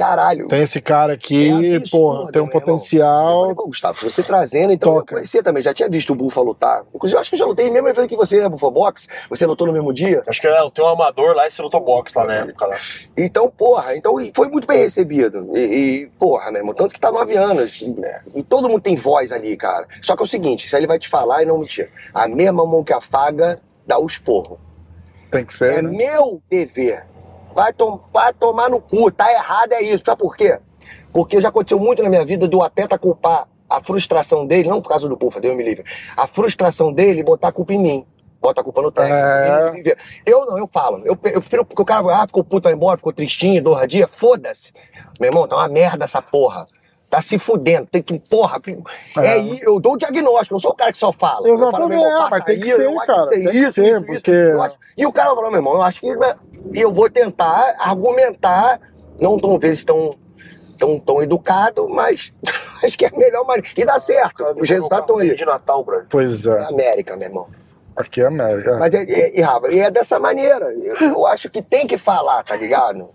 caralho. 0.00 0.46
Tem 0.48 0.62
esse 0.62 0.80
cara 0.80 1.12
aqui, 1.12 1.48
É 1.50 1.76
absurdo, 1.76 1.90
porra, 1.90 2.32
tem 2.32 2.40
um 2.42 2.48
potencial. 2.48 3.40
falei, 3.42 3.54
pô, 3.54 3.66
Gustavo, 3.66 3.98
você 4.02 4.22
trazendo, 4.22 4.72
então 4.72 4.94
Toca. 4.94 5.12
eu 5.12 5.16
conhecia 5.18 5.42
também, 5.42 5.62
já 5.62 5.74
tinha 5.74 5.88
visto 5.88 6.10
o 6.12 6.16
Bufa 6.16 6.40
lutar. 6.40 6.84
Inclusive, 6.94 7.16
eu 7.16 7.20
acho 7.20 7.28
que 7.30 7.34
eu 7.36 7.38
já 7.40 7.44
lutei 7.46 7.68
mesmo 7.70 7.86
evento 7.88 8.08
que 8.08 8.16
você, 8.16 8.40
né, 8.40 8.48
Bufa 8.48 8.70
Box? 8.70 9.06
Você 9.28 9.44
lutou 9.44 9.66
no 9.66 9.72
mesmo 9.72 9.92
dia? 9.92 10.22
Acho 10.26 10.40
que 10.40 10.46
é, 10.48 10.70
tem 10.70 10.84
um 10.84 10.88
amador 10.88 11.34
lá 11.34 11.46
e 11.46 11.50
você 11.50 11.60
lutou 11.60 11.80
boxe 11.80 12.16
lá 12.16 12.24
na 12.24 12.34
época. 12.36 12.66
Lá. 12.66 12.76
Então, 13.16 13.50
porra, 13.50 13.94
então 13.94 14.14
foi 14.34 14.48
muito 14.48 14.66
bem 14.66 14.78
recebido. 14.78 15.50
E, 15.54 15.60
e, 15.60 16.06
porra, 16.18 16.50
meu 16.50 16.60
irmão, 16.60 16.74
tanto 16.74 16.94
que 16.94 17.00
tá 17.00 17.12
nove 17.12 17.36
anos. 17.36 17.82
né? 17.82 18.22
E 18.34 18.42
todo 18.42 18.68
mundo 18.68 18.80
tem 18.80 18.96
voz 18.96 19.30
ali, 19.32 19.56
cara. 19.56 19.86
Só 20.00 20.16
que 20.16 20.22
é 20.22 20.24
o 20.24 20.28
seguinte, 20.28 20.68
se 20.68 20.76
ele 20.76 20.86
vai 20.86 20.98
te 20.98 21.08
falar 21.08 21.42
e 21.42 21.46
não 21.46 21.58
mentir. 21.58 21.90
A 22.14 22.26
mesma 22.26 22.64
mão 22.64 22.82
que 22.82 22.92
afaga 22.92 23.60
dá 23.86 23.98
o 23.98 24.06
esporro. 24.06 24.58
Tem 25.30 25.44
que 25.44 25.52
É 25.52 25.56
ser. 25.56 25.82
né? 25.82 25.90
meu 25.90 26.42
dever. 26.50 27.04
Vai, 27.60 27.74
tom- 27.74 28.00
vai 28.10 28.32
tomar 28.32 28.70
no 28.70 28.80
cu, 28.80 29.10
tá 29.10 29.30
errado, 29.30 29.72
é 29.74 29.82
isso. 29.82 30.02
Sabe 30.02 30.18
por 30.18 30.34
quê? 30.34 30.58
Porque 31.12 31.38
já 31.42 31.50
aconteceu 31.50 31.78
muito 31.78 32.02
na 32.02 32.08
minha 32.08 32.24
vida 32.24 32.48
do 32.48 32.62
atleta 32.62 32.98
culpar 32.98 33.46
a 33.68 33.82
frustração 33.84 34.46
dele, 34.46 34.66
não 34.66 34.80
por 34.80 34.88
causa 34.88 35.06
do 35.06 35.14
Pufa, 35.14 35.38
Deus 35.38 35.54
me 35.54 35.62
livre, 35.62 35.84
a 36.16 36.26
frustração 36.26 36.90
dele 36.90 37.22
botar 37.22 37.48
a 37.48 37.52
culpa 37.52 37.74
em 37.74 37.78
mim. 37.78 38.06
Bota 38.40 38.62
a 38.62 38.64
culpa 38.64 38.80
no 38.80 38.90
técnico. 38.90 39.14
É. 39.90 39.96
Eu 40.24 40.46
não, 40.46 40.56
eu 40.56 40.66
falo. 40.66 41.00
Eu, 41.04 41.12
eu 41.24 41.42
prefiro 41.42 41.66
porque 41.66 41.82
o 41.82 41.84
cara 41.84 42.00
vai, 42.00 42.14
ah, 42.14 42.26
ficou 42.26 42.42
puto, 42.42 42.62
vai 42.62 42.72
embora, 42.72 42.96
ficou 42.96 43.12
tristinho, 43.12 43.62
dois 43.62 43.86
dias, 43.86 44.08
foda-se. 44.10 44.72
Meu 45.20 45.28
irmão, 45.28 45.46
tá 45.46 45.56
uma 45.56 45.68
merda 45.68 46.06
essa 46.06 46.22
porra. 46.22 46.64
Tá 47.10 47.20
se 47.20 47.36
fudendo, 47.40 47.88
tem 47.90 48.00
que, 48.00 48.16
porra, 48.20 48.60
que- 48.60 48.78
é. 49.18 49.38
É. 49.38 49.58
eu 49.62 49.80
dou 49.80 49.94
o 49.94 49.96
diagnóstico, 49.98 50.54
não 50.54 50.60
sou 50.60 50.70
o 50.70 50.74
cara 50.74 50.92
que 50.92 50.98
só 50.98 51.12
fala. 51.12 51.48
Eu 51.48 51.58
falo, 51.58 51.92
irmão, 51.92 52.06
é, 52.06 52.30
mas 52.30 52.44
tem 52.44 52.60
que 52.60 52.68
isso, 52.68 52.76
ser, 52.76 52.84
eu 52.86 52.96
acho 53.00 53.06
cara, 53.08 53.22
que 53.24 53.30
tem 53.30 53.42
que 53.48 53.58
isso, 53.58 53.72
ser, 53.72 53.88
isso, 53.88 53.96
isso. 53.98 54.06
porque- 54.06 54.30
Eu 54.30 54.62
acho- 54.62 54.78
E 54.96 55.04
o 55.06 55.12
cara 55.12 55.30
falou, 55.34 55.50
meu 55.50 55.58
irmão, 55.58 55.72
eu 55.74 55.82
acho 55.82 56.00
que 56.00 56.14
né, 56.14 56.36
e 56.72 56.80
eu 56.80 56.92
vou 56.92 57.10
tentar 57.10 57.74
argumentar, 57.80 58.80
não 59.20 59.36
tão 59.38 59.58
vezes 59.58 59.82
tão, 59.82 60.14
tão, 60.78 61.00
tão 61.00 61.20
educado, 61.20 61.88
mas 61.88 62.32
acho 62.84 62.96
que 62.96 63.04
é 63.04 63.08
a 63.08 63.18
melhor 63.18 63.44
maneira. 63.44 63.68
E 63.76 63.84
dá 63.84 63.98
certo, 63.98 64.44
os 64.56 64.70
resultados 64.70 65.04
estão 65.08 65.18
aí. 65.18 65.34
De 65.34 65.44
Natal, 65.44 65.82
bro. 65.82 66.04
Pois 66.08 66.46
É 66.46 66.50
é. 66.50 66.64
América, 66.66 67.16
meu 67.16 67.26
irmão. 67.28 67.48
Aqui 67.96 68.20
é 68.22 68.26
América. 68.26 68.76
Mas 68.78 68.94
é, 68.94 69.02
é, 69.02 69.40
e, 69.40 69.74
e 69.74 69.80
é 69.80 69.90
dessa 69.90 70.18
maneira. 70.20 70.72
Eu, 70.74 70.94
eu 71.08 71.26
acho 71.26 71.50
que 71.50 71.60
tem 71.60 71.88
que 71.88 71.98
falar, 71.98 72.44
tá 72.44 72.56
ligado? 72.56 73.10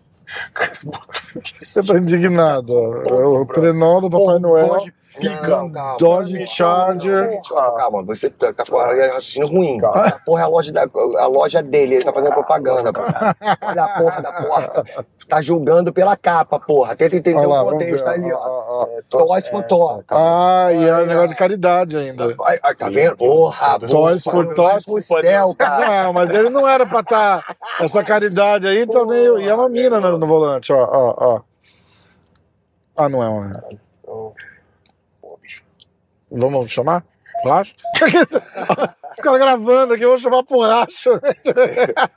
Você 1.61 1.85
tá 1.85 1.97
indignado. 1.97 2.73
ó. 2.73 3.41
O 3.41 3.45
trenó 3.45 3.99
do 3.99 4.09
Papai 4.09 4.39
Noel. 4.39 4.85
Dodge 5.15 5.35
pica. 5.35 5.47
Não, 5.47 5.71
calma. 5.71 5.97
Dodge 5.97 6.47
Charger. 6.47 7.41
Calma, 7.47 7.77
calma, 7.77 8.03
você 8.03 8.29
tá, 8.29 8.53
tá 8.53 8.63
com 8.65 8.77
raciocínio 8.77 9.47
ruim. 9.47 9.79
A 9.83 10.11
porra 10.25 10.41
é 10.41 10.43
a 10.43 10.47
loja, 10.47 10.71
da, 10.71 10.83
a 10.83 11.27
loja 11.27 11.63
dele, 11.63 11.95
ele 11.95 12.03
tá 12.05 12.13
fazendo 12.13 12.33
propaganda. 12.33 12.91
pô. 12.91 13.01
Olha 13.01 13.83
a 13.83 13.99
porra 13.99 14.21
da 14.21 14.31
porta. 14.33 14.83
Tá 15.27 15.41
julgando 15.41 15.91
pela 15.91 16.15
capa, 16.15 16.59
porra. 16.59 16.95
Tenta 16.95 17.15
entender 17.15 17.45
o 17.45 17.65
contexto 17.65 18.05
ver. 18.05 18.11
ali, 18.11 18.31
ó. 18.31 18.37
ó. 18.37 18.87
Toys 19.09 19.47
for 19.47 19.63
Toys. 19.63 20.03
Ah, 20.09 20.67
e 20.71 20.87
é 20.87 20.95
um 20.95 21.05
negócio 21.05 21.29
de 21.29 21.35
caridade 21.35 21.97
ainda. 21.97 22.35
Ai, 22.45 22.59
ai, 22.61 22.75
tá 22.75 22.89
vendo? 22.89 23.17
Porra, 23.17 23.79
Toys 23.79 24.23
for 24.23 24.53
pro 24.53 25.01
céu, 25.01 25.55
cara. 25.55 26.03
Não, 26.03 26.13
mas 26.13 26.29
ele 26.29 26.49
não 26.49 26.67
era 26.67 26.85
pra 26.85 26.99
estar. 26.99 27.55
Essa 27.79 28.03
caridade 28.03 28.67
aí 28.67 28.85
tá 28.85 29.03
meio. 29.05 29.39
E 29.39 29.47
é 29.47 29.55
uma 29.55 29.69
mina 29.69 29.99
no, 29.99 30.17
no 30.17 30.27
volante, 30.27 30.71
ó, 30.71 30.83
ó, 30.83 31.15
ó. 31.17 31.41
Ah, 32.95 33.09
não 33.09 33.21
é 33.21 33.27
uma. 33.27 33.63
Vamos 36.31 36.71
chamar? 36.71 37.03
Racho? 37.43 37.75
Os 39.15 39.21
caras 39.21 39.39
gravando 39.39 39.93
aqui, 39.93 40.03
eu 40.03 40.09
vou 40.09 40.17
chamar 40.17 40.43
pro 40.43 40.59
racho. 40.61 41.11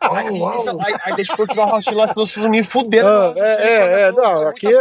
Aí, 0.00 0.26
aí, 0.84 0.96
aí 1.04 1.16
deixa 1.16 1.32
eu 1.32 1.36
continuar 1.36 1.66
o 1.66 1.70
raciocínio 1.70 1.98
lá, 1.98 2.08
senão 2.08 2.24
vocês 2.26 2.46
me 2.46 2.62
fuderam. 2.62 3.08
Ah, 3.08 3.34
é, 3.36 3.66
é, 3.66 4.00
é, 4.02 4.12
não, 4.12 4.48
aqui 4.48 4.66
é- 4.66 4.80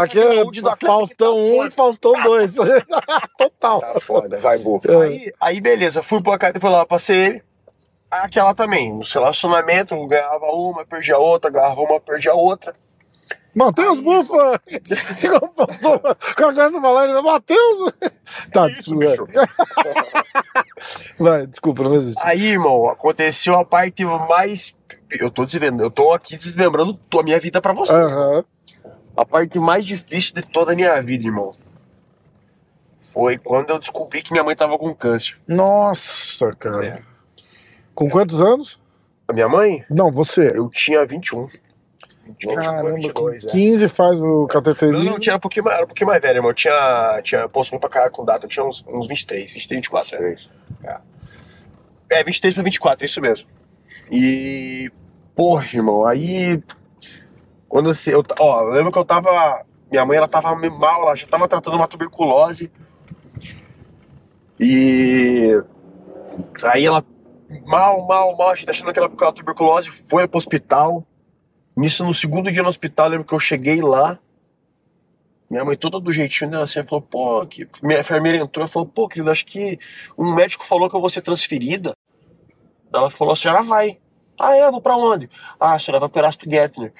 Aqui 0.00 0.20
é 0.20 0.86
Faustão 0.86 1.36
1 1.36 1.66
e 1.66 1.70
Faustão 1.70 2.12
2. 2.22 2.54
Total. 3.36 3.80
Tá 3.80 4.00
foda, 4.00 4.38
vai, 4.38 4.58
bufa. 4.58 4.92
É. 4.92 5.02
Aí, 5.02 5.32
aí 5.40 5.60
beleza, 5.60 6.02
fui 6.02 6.22
pra 6.22 6.38
casa, 6.38 6.60
fui 6.60 6.70
lá, 6.70 6.86
passei 6.86 7.16
ele. 7.16 7.42
Aí 8.10 8.20
Aquela 8.24 8.54
também, 8.54 8.92
nos 8.92 9.12
relacionamentos, 9.12 9.96
eu 9.98 10.06
ganhava 10.06 10.46
uma, 10.46 10.84
perdia 10.84 11.18
outra, 11.18 11.50
ganhava 11.50 11.80
uma, 11.80 11.98
perdia 12.00 12.34
outra. 12.34 12.74
Matheus 13.54 14.00
Bufa! 14.00 14.60
Igual 15.22 15.52
Faustão. 15.54 15.94
O 15.96 16.34
cara 16.34 16.54
começa 16.54 16.78
a 16.78 16.80
falar, 16.80 17.08
ele 17.08 17.20
Matheus! 17.20 17.92
Tá, 18.52 18.68
isso, 18.68 18.96
desculpa. 18.96 19.32
Vai, 21.18 21.46
desculpa, 21.46 21.82
não 21.82 21.94
existe. 21.94 22.20
Aí, 22.22 22.46
irmão, 22.46 22.88
aconteceu 22.88 23.54
a 23.54 23.64
parte 23.64 24.04
mais. 24.04 24.74
Eu 25.20 25.30
tô 25.30 25.44
desvendando, 25.44 25.82
eu 25.82 25.90
tô 25.90 26.12
aqui 26.12 26.36
desmembrando 26.36 26.98
a 27.18 27.22
minha 27.22 27.38
vida 27.38 27.60
pra 27.60 27.72
você. 27.72 27.92
Aham. 27.92 28.44
A 29.14 29.24
parte 29.26 29.58
mais 29.58 29.84
difícil 29.84 30.34
de 30.34 30.42
toda 30.42 30.72
a 30.72 30.74
minha 30.74 31.00
vida, 31.02 31.26
irmão. 31.26 31.54
Foi 33.12 33.36
quando 33.36 33.68
eu 33.68 33.78
descobri 33.78 34.22
que 34.22 34.32
minha 34.32 34.42
mãe 34.42 34.56
tava 34.56 34.78
com 34.78 34.94
câncer. 34.94 35.36
Nossa, 35.46 36.54
cara. 36.56 36.86
É. 36.86 37.02
Com 37.94 38.08
quantos 38.08 38.40
anos? 38.40 38.80
A 39.28 39.34
minha 39.34 39.48
mãe? 39.48 39.84
Não, 39.90 40.10
você. 40.10 40.56
Eu 40.56 40.70
tinha 40.70 41.04
21. 41.04 41.48
21, 42.24 42.54
Caramba, 42.54 42.92
22, 42.92 43.44
com 43.44 43.50
é. 43.50 43.52
15 43.52 43.88
faz 43.88 44.20
o 44.20 44.40
Não, 44.40 44.46
cateterismo. 44.46 45.04
não, 45.04 45.18
tinha 45.18 45.36
um 45.36 45.40
pouquinho 45.40 45.64
mais, 45.64 45.76
era 45.76 45.84
um 45.84 45.88
pouquinho 45.88 46.08
mais 46.08 46.22
velho, 46.22 46.36
irmão. 46.38 46.50
Eu 46.50 46.54
tinha, 46.54 47.20
tinha 47.22 47.48
posto 47.48 47.78
pra 47.78 47.88
cá 47.88 48.10
com 48.10 48.24
data, 48.24 48.46
eu 48.46 48.50
tinha 48.50 48.64
uns, 48.64 48.84
uns 48.86 49.06
23, 49.08 49.52
23, 49.52 49.78
24. 49.78 50.16
É. 50.84 50.98
é, 52.10 52.24
23 52.24 52.54
pra 52.54 52.62
24, 52.62 53.04
é 53.04 53.06
isso 53.06 53.20
mesmo. 53.20 53.48
E. 54.10 54.90
Porra, 55.34 55.66
irmão, 55.72 56.06
aí. 56.06 56.62
Quando 57.68 57.92
você. 57.92 58.14
Eu, 58.14 58.22
ó, 58.38 58.62
eu 58.62 58.70
lembro 58.70 58.92
que 58.92 58.98
eu 58.98 59.04
tava. 59.04 59.64
Minha 59.90 60.06
mãe, 60.06 60.16
ela 60.16 60.28
tava 60.28 60.54
mal, 60.54 61.02
ela 61.02 61.16
já 61.16 61.26
tava 61.26 61.48
tratando 61.48 61.76
uma 61.76 61.88
tuberculose. 61.88 62.70
E. 64.60 65.60
Aí 66.62 66.86
ela. 66.86 67.04
Mal, 67.66 68.06
mal, 68.06 68.34
mal, 68.36 68.50
a 68.50 68.54
gente 68.54 68.64
tá 68.66 68.72
achando 68.72 68.92
que 68.92 68.98
ela 68.98 69.08
com 69.08 69.24
a 69.24 69.32
tuberculose, 69.32 69.90
foi 69.90 70.26
pro 70.26 70.38
hospital. 70.38 71.06
Nisso, 71.76 72.04
no 72.04 72.12
segundo 72.12 72.50
dia 72.50 72.62
no 72.62 72.68
hospital, 72.68 73.06
eu 73.06 73.10
lembro 73.12 73.26
que 73.26 73.32
eu 73.34 73.40
cheguei 73.40 73.80
lá. 73.80 74.18
Minha 75.48 75.64
mãe 75.64 75.76
toda 75.76 76.00
do 76.00 76.12
jeitinho 76.12 76.50
dela 76.50 76.64
assim, 76.64 76.82
falou, 76.84 77.02
pô, 77.02 77.44
que... 77.46 77.68
minha 77.82 78.00
enfermeira 78.00 78.38
entrou 78.38 78.64
e 78.66 78.68
falou, 78.68 78.88
pô, 78.88 79.06
querido, 79.08 79.30
acho 79.30 79.44
que 79.44 79.78
um 80.16 80.34
médico 80.34 80.64
falou 80.64 80.88
que 80.88 80.96
eu 80.96 81.00
vou 81.00 81.10
ser 81.10 81.20
transferida. 81.20 81.94
Ela 82.92 83.10
falou, 83.10 83.32
a 83.32 83.36
senhora 83.36 83.62
vai. 83.62 83.98
Ah, 84.40 84.54
é? 84.56 84.70
Vou 84.70 84.80
pra 84.80 84.96
onde? 84.96 85.28
Ah, 85.60 85.74
a 85.74 85.78
senhora 85.78 86.00
vai 86.00 86.08
pro 86.08 86.20
Erasto 86.20 86.48
Gettner. 86.48 86.92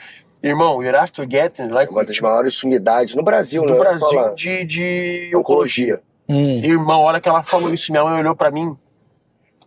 Irmão, 0.42 0.76
o 0.78 0.82
Erasto 0.82 1.22
Gettner, 1.28 1.72
lá 1.72 1.84
em 1.84 1.86
É 1.86 1.90
uma 1.90 2.04
das 2.04 2.18
maiores 2.20 2.54
sumidades 2.54 3.14
no 3.14 3.22
Brasil, 3.22 3.62
do 3.64 3.72
né? 3.72 3.78
Brasil 3.78 4.08
Fala- 4.08 4.34
de, 4.34 4.64
de 4.64 5.30
oncologia. 5.36 6.00
Hum. 6.28 6.58
Irmão, 6.62 7.02
a 7.02 7.04
hora 7.04 7.20
que 7.20 7.28
ela 7.28 7.42
falou 7.42 7.72
isso, 7.72 7.90
minha 7.92 8.04
mãe 8.04 8.20
olhou 8.20 8.34
pra 8.36 8.50
mim. 8.50 8.76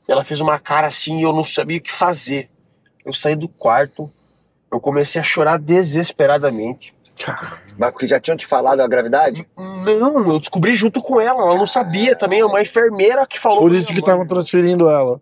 Ela 0.07 0.23
fez 0.23 0.39
uma 0.41 0.59
cara 0.59 0.87
assim 0.87 1.19
e 1.19 1.23
eu 1.23 1.33
não 1.33 1.43
sabia 1.43 1.77
o 1.77 1.81
que 1.81 1.91
fazer. 1.91 2.49
Eu 3.03 3.13
saí 3.13 3.35
do 3.35 3.47
quarto, 3.47 4.11
eu 4.71 4.79
comecei 4.79 5.19
a 5.19 5.23
chorar 5.23 5.57
desesperadamente. 5.57 6.93
Mas 7.77 7.91
porque 7.91 8.07
já 8.07 8.19
tinham 8.19 8.35
te 8.35 8.45
falado 8.45 8.81
a 8.81 8.87
gravidade? 8.87 9.47
Não, 9.57 10.31
eu 10.31 10.39
descobri 10.39 10.75
junto 10.75 11.01
com 11.01 11.19
ela. 11.19 11.41
Ela 11.43 11.55
não 11.55 11.67
sabia 11.67 12.15
também. 12.15 12.41
É 12.41 12.45
uma 12.45 12.61
enfermeira 12.61 13.25
que 13.25 13.39
falou. 13.39 13.61
Por 13.61 13.73
isso 13.73 13.87
que 13.87 13.99
estavam 13.99 14.27
transferindo 14.27 14.89
ela. 14.89 15.21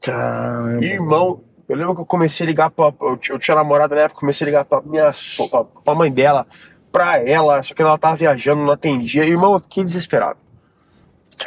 Caramba. 0.00 0.84
Irmão, 0.84 1.42
eu 1.68 1.76
lembro 1.76 1.94
que 1.94 2.00
eu 2.00 2.06
comecei 2.06 2.44
a 2.44 2.48
ligar 2.48 2.70
pra. 2.70 2.92
Eu 3.00 3.16
tinha, 3.16 3.34
eu 3.34 3.38
tinha 3.38 3.54
namorada 3.54 3.94
na 3.94 4.02
época, 4.02 4.20
comecei 4.20 4.44
a 4.44 4.48
ligar 4.48 4.64
pra 4.64 4.80
minha 4.80 5.12
pra, 5.50 5.64
pra 5.64 5.94
mãe 5.94 6.10
dela, 6.10 6.46
pra 6.90 7.18
ela, 7.18 7.62
só 7.62 7.74
que 7.74 7.82
ela 7.82 7.96
tava 7.96 8.16
viajando, 8.16 8.62
não 8.62 8.72
atendia. 8.72 9.24
Irmão, 9.24 9.54
eu 9.54 9.60
fiquei 9.60 9.84
desesperado. 9.84 10.38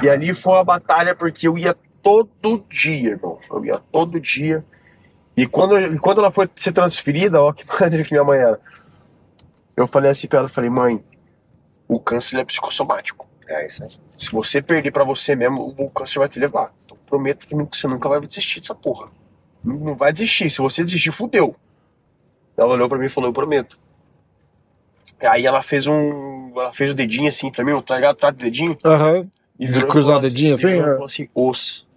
E 0.01 0.09
ali 0.09 0.33
foi 0.33 0.53
uma 0.53 0.63
batalha 0.63 1.15
porque 1.15 1.47
eu 1.47 1.57
ia 1.57 1.75
todo 2.01 2.63
dia, 2.69 3.11
irmão. 3.11 3.39
Eu 3.51 3.65
ia 3.65 3.79
todo 3.91 4.19
dia. 4.19 4.63
E 5.37 5.45
quando, 5.45 5.79
e 5.79 5.99
quando 5.99 6.19
ela 6.19 6.31
foi 6.31 6.49
ser 6.55 6.71
transferida, 6.71 7.41
ó, 7.41 7.51
que 7.51 7.65
maneira 7.79 8.03
que 8.03 8.11
minha 8.11 8.23
mãe 8.23 8.39
era. 8.39 8.59
Eu 9.75 9.87
falei 9.87 10.11
assim 10.11 10.27
pra 10.27 10.39
ela, 10.39 10.49
falei, 10.49 10.69
mãe, 10.69 11.03
o 11.87 11.99
câncer 11.99 12.39
é 12.39 12.45
psicossomático. 12.45 13.27
É 13.47 13.65
isso 13.65 13.83
aí. 13.83 13.89
Se 14.17 14.31
você 14.31 14.61
perder 14.61 14.91
pra 14.91 15.03
você 15.03 15.35
mesmo, 15.35 15.75
o 15.77 15.89
câncer 15.89 16.19
vai 16.19 16.29
te 16.29 16.39
levar. 16.39 16.73
Então 16.85 16.97
prometo 17.05 17.45
que 17.45 17.55
você 17.55 17.87
nunca 17.87 18.07
vai 18.07 18.19
desistir 18.21 18.61
dessa 18.61 18.73
porra. 18.73 19.09
Não 19.63 19.95
vai 19.95 20.13
desistir. 20.13 20.49
Se 20.49 20.59
você 20.59 20.83
desistir, 20.83 21.11
fudeu. 21.11 21.55
Ela 22.57 22.73
olhou 22.73 22.87
pra 22.87 22.97
mim 22.97 23.07
e 23.07 23.09
falou, 23.09 23.29
eu 23.29 23.33
prometo. 23.33 23.77
Aí 25.21 25.45
ela 25.45 25.61
fez 25.61 25.87
um. 25.87 26.51
Ela 26.55 26.73
fez 26.73 26.91
o 26.91 26.93
dedinho 26.93 27.27
assim 27.27 27.51
pra 27.51 27.63
mim, 27.63 27.79
tá 27.81 27.95
ligado? 27.95 28.15
Trata 28.15 28.37
o 28.37 28.43
dedinho. 28.43 28.77
Aham. 28.83 29.29
E 29.59 29.65
De 29.65 29.71
virou 29.73 29.87
e 29.87 29.91
cruzar 29.91 30.15
falou 30.15 30.19
o 30.19 30.21
dedinho 30.21 30.55
assim, 30.55 30.67
e 30.67 30.79
é? 30.79 30.83
falou 30.83 31.05
assim, 31.05 31.29
os. 31.33 31.87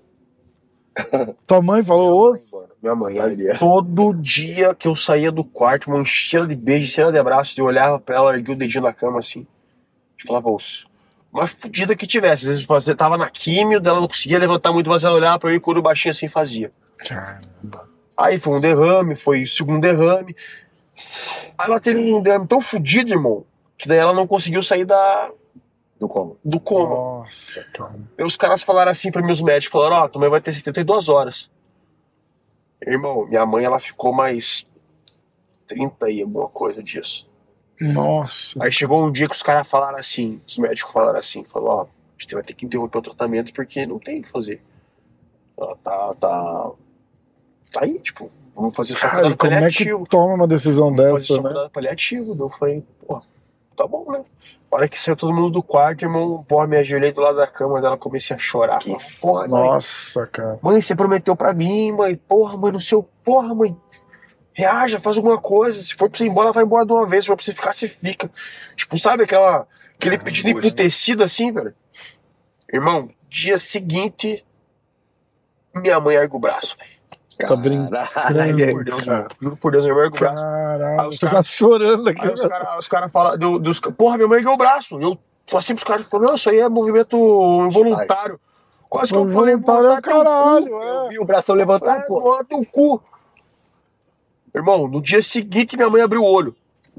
Tua 1.47 1.63
mãe 1.63 1.83
falou 1.83 2.31
os. 2.31 2.53
Minha 2.83 2.95
mãe, 2.95 3.19
aí, 3.19 3.59
todo 3.59 4.15
dia 4.15 4.75
que 4.75 4.87
eu 4.87 4.95
saía 4.95 5.33
do 5.33 5.43
quarto, 5.43 5.91
uma 5.91 6.05
cheira 6.05 6.47
de 6.47 6.55
beijo, 6.55 6.87
cheira 6.87 7.11
de 7.11 7.19
abraço, 7.19 7.61
eu 7.61 7.65
olhava 7.65 7.99
pra 7.99 8.17
ela, 8.17 8.35
erguia 8.35 8.55
o 8.55 8.59
dedinho 8.59 8.85
na 8.85 8.93
cama 8.93 9.19
assim, 9.19 9.47
e 10.19 10.27
falava 10.27 10.49
osso. 10.49 10.87
Uma 11.33 11.47
fudida 11.47 11.95
que 11.95 12.07
tivesse. 12.07 12.45
Às 12.45 12.49
vezes 12.49 12.65
você 12.65 12.95
tava 12.95 13.19
na 13.19 13.29
químio, 13.29 13.81
dela 13.81 14.01
não 14.01 14.09
conseguia 14.09 14.39
levantar 14.39 14.73
muito, 14.73 14.89
mas 14.89 15.05
ela 15.05 15.15
olhava 15.15 15.39
pra 15.39 15.51
mim 15.51 15.61
com 15.61 15.73
o 15.73 15.83
baixinho 15.83 16.13
assim 16.13 16.27
e 16.27 16.29
fazia. 16.29 16.73
Caramba. 16.97 17.89
Aí 18.17 18.39
foi 18.39 18.55
um 18.57 18.61
derrame, 18.61 19.15
foi 19.15 19.43
o 19.43 19.47
segundo 19.47 19.81
derrame. 19.81 20.35
Aí 21.57 21.69
ela 21.69 21.81
teve 21.81 22.13
um 22.13 22.23
derrame 22.23 22.47
tão 22.47 22.61
fudido, 22.61 23.11
irmão, 23.11 23.45
que 23.77 23.87
daí 23.87 23.99
ela 23.99 24.13
não 24.13 24.27
conseguiu 24.27 24.63
sair 24.63 24.85
da, 24.85 25.31
Do 26.01 26.09
como? 26.09 26.37
do 26.45 26.59
coma. 26.59 26.89
Nossa, 26.89 27.65
cara. 27.73 27.95
E 28.19 28.25
os 28.25 28.37
caras 28.37 28.63
falaram 28.63 28.91
assim 28.91 29.11
pra 29.13 29.23
meus 29.23 29.43
médicos, 29.43 29.73
falaram, 29.73 29.97
ó, 30.05 30.09
tua 30.09 30.21
mãe 30.21 30.31
vai 30.31 30.41
ter 30.41 30.53
72 30.53 31.09
horas. 31.09 31.51
Irmão, 32.87 33.27
minha 33.27 33.45
mãe, 33.45 33.65
ela 33.65 33.79
ficou 33.79 34.13
mais 34.13 34.67
30 35.67 36.11
e 36.11 36.23
alguma 36.23 36.49
coisa 36.49 36.83
disso. 36.83 37.29
Nossa. 37.81 38.63
Aí 38.63 38.73
chegou 38.73 39.05
um 39.05 39.13
dia 39.13 39.29
que 39.29 39.35
os 39.35 39.43
caras 39.43 39.69
falaram 39.69 39.99
assim, 39.99 40.41
os 40.47 40.59
médicos 40.59 40.93
falaram 40.93 41.19
assim, 41.19 41.45
falou, 41.45 41.71
ó, 41.71 41.83
a 41.83 41.87
gente 42.23 42.35
vai 42.35 42.43
ter 42.43 42.55
que 42.55 42.67
interromper 42.67 42.99
o 42.99 43.03
tratamento 43.03 43.53
porque 43.53 43.87
não 43.87 43.99
tem 43.99 44.19
o 44.19 44.23
que 44.23 44.29
fazer. 44.29 44.61
Ela 45.57 45.77
tá, 45.77 46.15
tá, 46.15 46.71
tá 47.73 47.85
aí, 47.85 47.99
tipo, 48.01 48.29
vamos 48.55 48.75
fazer 48.75 48.95
só 48.95 49.09
Cara, 49.09 49.37
como 49.37 49.53
é 49.53 49.69
que 49.71 49.87
toma 50.09 50.35
uma 50.35 50.49
decisão 50.49 50.95
Vamos 50.95 51.27
fazer 51.27 51.35
dessa, 51.43 51.53
só 51.53 51.63
né? 51.65 51.71
paliativo. 51.73 52.37
Eu 52.39 52.51
falei, 52.51 52.85
pô, 53.07 53.23
tá 53.77 53.87
bom, 53.87 54.11
né? 54.11 54.25
A 54.71 54.77
hora 54.77 54.89
que 54.89 55.01
saiu 55.01 55.17
todo 55.17 55.33
mundo 55.33 55.51
do 55.51 55.63
quarto, 55.63 56.05
irmão, 56.05 56.45
porra, 56.47 56.67
me 56.67 56.77
ajoelhei 56.77 57.11
do 57.11 57.23
lado 57.23 57.39
da 57.39 57.47
cama 57.47 57.81
dela, 57.81 57.97
comecei 57.97 58.37
a 58.37 58.39
chorar. 58.39 58.81
Que 58.81 58.99
foda. 58.99 59.49
mãe, 59.49 59.65
Nossa, 59.65 60.27
cara. 60.27 60.59
Mãe, 60.61 60.83
você 60.83 60.95
prometeu 60.95 61.35
pra 61.35 61.55
mim, 61.55 61.93
mãe. 61.93 62.17
Porra, 62.17 62.57
mãe, 62.57 62.71
no 62.71 62.81
seu. 62.81 63.03
Porra, 63.25 63.55
mãe. 63.55 63.75
Reaja, 64.53 65.01
faz 65.01 65.17
alguma 65.17 65.39
coisa. 65.39 65.83
Se 65.83 65.95
for 65.95 66.11
pra 66.11 66.19
você 66.19 66.25
ir 66.25 66.29
embora, 66.29 66.53
vai 66.53 66.65
embora 66.65 66.85
de 66.85 66.93
uma 66.93 67.07
vez. 67.07 67.25
Se 67.25 67.29
for 67.29 67.37
pra 67.37 67.45
você 67.45 67.55
ficar, 67.55 67.73
você 67.73 67.89
fica. 67.89 68.31
Tipo, 68.77 68.99
sabe 68.99 69.23
aquela. 69.23 69.67
Aquele 69.95 70.19
pedido 70.19 70.51
angústia. 70.51 70.73
tecido 70.73 71.25
assim, 71.25 71.51
velho? 71.51 71.75
Irmão, 72.73 73.11
dia 73.29 73.59
seguinte. 73.59 74.45
Minha 75.75 75.99
mãe 75.99 76.17
ergue 76.17 76.37
o 76.37 76.39
braço, 76.39 76.77
velho. 76.77 76.98
Tá 77.37 77.55
brincando, 77.57 77.91
Por 78.73 78.85
Deus, 78.85 79.03
cara. 79.05 79.17
irmão. 79.17 79.29
Juro 79.41 79.57
por 79.57 79.73
Deus, 79.73 79.85
mãe 79.85 79.95
ergue 80.05 80.17
o 80.17 80.21
braço. 80.21 80.43
Caralho, 80.43 81.09
os 81.09 81.17
você 81.17 81.21
tá 81.27 81.31
caras- 81.33 81.47
chorando 81.47 82.09
aqui. 82.09 82.29
Os 82.29 82.41
caras 82.41 82.89
cara 82.89 83.09
falam. 83.09 83.39
do- 83.39 83.59
Dos, 83.59 83.79
porra, 83.81 84.17
minha 84.17 84.29
mãe 84.29 84.39
ergueu 84.39 84.53
o 84.53 84.57
braço. 84.57 84.95
Eu 85.01 85.19
falei 85.47 85.59
assim 85.59 85.75
pros 85.75 85.85
caras: 85.85 86.09
falou, 86.09 86.29
não, 86.29 86.35
isso 86.35 86.49
aí 86.49 86.59
é 86.59 86.69
movimento 86.69 87.17
involuntário. 87.67 88.41
Quase 88.89 89.13
que 89.13 89.19
eu 89.19 89.29
falei, 89.29 89.55
Voluntário 89.55 89.91
é 89.91 90.01
caralho, 90.01 90.69
Eu 90.83 91.07
é. 91.07 91.09
vi 91.11 91.19
o 91.19 91.25
bração 91.25 91.55
levantar, 91.55 91.99
É, 91.99 92.01
pô. 92.01 92.21
bota 92.23 92.57
o 92.57 92.65
cu. 92.65 93.03
Irmão, 94.55 94.89
no 94.89 95.01
dia 95.03 95.23
seguinte 95.23 95.77
minha 95.77 95.91
mãe 95.91 96.01
abriu 96.03 96.23
o 96.23 96.25
olho. 96.27 96.57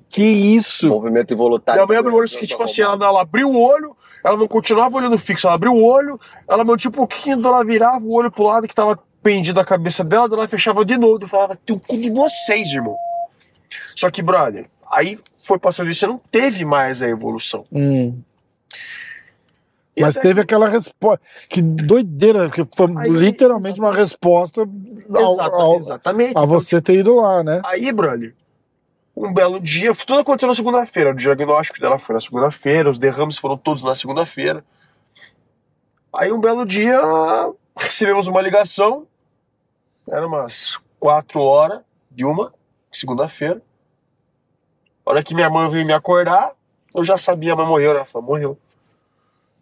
Que 0.08 0.24
isso? 0.24 0.88
Movimento 0.88 1.34
involuntário. 1.34 1.80
minha 1.80 1.88
mãe 1.88 1.98
abriu 1.98 2.14
o 2.14 2.18
olho, 2.20 2.30
que 2.30 2.46
tipo 2.48 2.62
assim, 2.64 2.82
ela, 2.84 2.94
ela 3.06 3.22
abriu 3.22 3.50
o 3.50 3.60
olho, 3.60 3.96
ela 4.24 4.38
não 4.38 4.48
continuava 4.48 4.96
olhando 4.98 5.18
fixo, 5.18 5.48
ela 5.48 5.56
abriu 5.56 5.74
o 5.74 5.84
olho, 5.84 6.20
ela 6.48 6.64
mantinha 6.64 6.90
um 6.90 6.94
pouquinho, 6.94 7.42
ela 7.46 7.64
virava 7.64 8.06
o 8.06 8.14
olho 8.14 8.32
pro 8.32 8.44
lado 8.44 8.68
que 8.68 8.76
tava 8.76 8.98
pendido 9.22 9.60
a 9.60 9.66
cabeça 9.66 10.04
dela, 10.04 10.28
ela 10.32 10.48
fechava 10.48 10.84
de 10.86 10.98
novo, 10.98 11.28
falava, 11.28 11.56
tem 11.56 11.76
o 11.76 11.80
cu 11.80 11.98
de 11.98 12.10
vocês, 12.10 12.70
irmão. 12.74 12.96
Só 13.96 14.10
que, 14.10 14.22
brother, 14.22 14.68
aí 14.92 15.20
foi 15.44 15.60
passando 15.60 15.90
isso, 15.90 16.08
não 16.08 16.18
teve 16.32 16.64
mais 16.66 17.02
a 17.02 17.08
evolução. 17.08 17.64
Hum. 17.72 18.20
Mas 20.00 20.16
teve 20.16 20.40
aquela 20.40 20.70
resposta. 20.70 21.20
Que 21.50 21.62
doideira, 21.62 22.50
que 22.50 22.66
foi 22.74 22.88
Aí- 22.98 23.10
literalmente 23.10 23.82
uma 23.82 23.94
resposta 23.94 24.62
ao- 25.14 25.42
ao- 25.42 25.76
exatamente. 25.76 26.38
a 26.38 26.46
você 26.46 26.82
ter 26.82 26.96
ido 27.00 27.16
lá, 27.16 27.44
né? 27.44 27.62
Aí, 27.66 27.92
brother, 27.92 28.34
um 29.14 29.34
belo 29.34 29.60
dia, 29.60 29.94
tudo 29.94 30.20
aconteceu 30.20 30.48
na 30.48 30.56
segunda-feira. 30.56 31.12
O 31.12 31.16
diagnóstico 31.16 31.82
dela 31.82 32.00
foi 32.00 32.16
na 32.16 32.22
segunda-feira, 32.22 32.90
os 32.90 32.98
derrames 32.98 33.38
foram 33.38 33.58
todos 33.58 33.84
na 33.84 33.94
segunda-feira. 33.94 34.64
Aí, 36.14 36.32
um 36.32 36.40
belo 36.40 36.66
dia, 36.66 36.98
recebemos 37.78 38.28
uma 38.28 38.42
ligação, 38.42 39.08
era 40.08 40.26
umas 40.26 40.80
quatro 41.00 41.42
horas 41.42 41.82
de 42.10 42.26
uma, 42.26 42.54
segunda-feira. 42.92 43.62
A 45.06 45.12
hora 45.12 45.24
que 45.24 45.34
minha 45.34 45.50
mãe 45.50 45.70
veio 45.70 45.86
me 45.86 45.94
acordar, 45.94 46.54
eu 46.94 47.04
já 47.04 47.18
sabia, 47.18 47.54
a 47.54 47.56
mãe 47.56 47.66
morreu, 47.66 47.92
ela 47.92 48.06
falou, 48.06 48.28
morreu. 48.28 48.58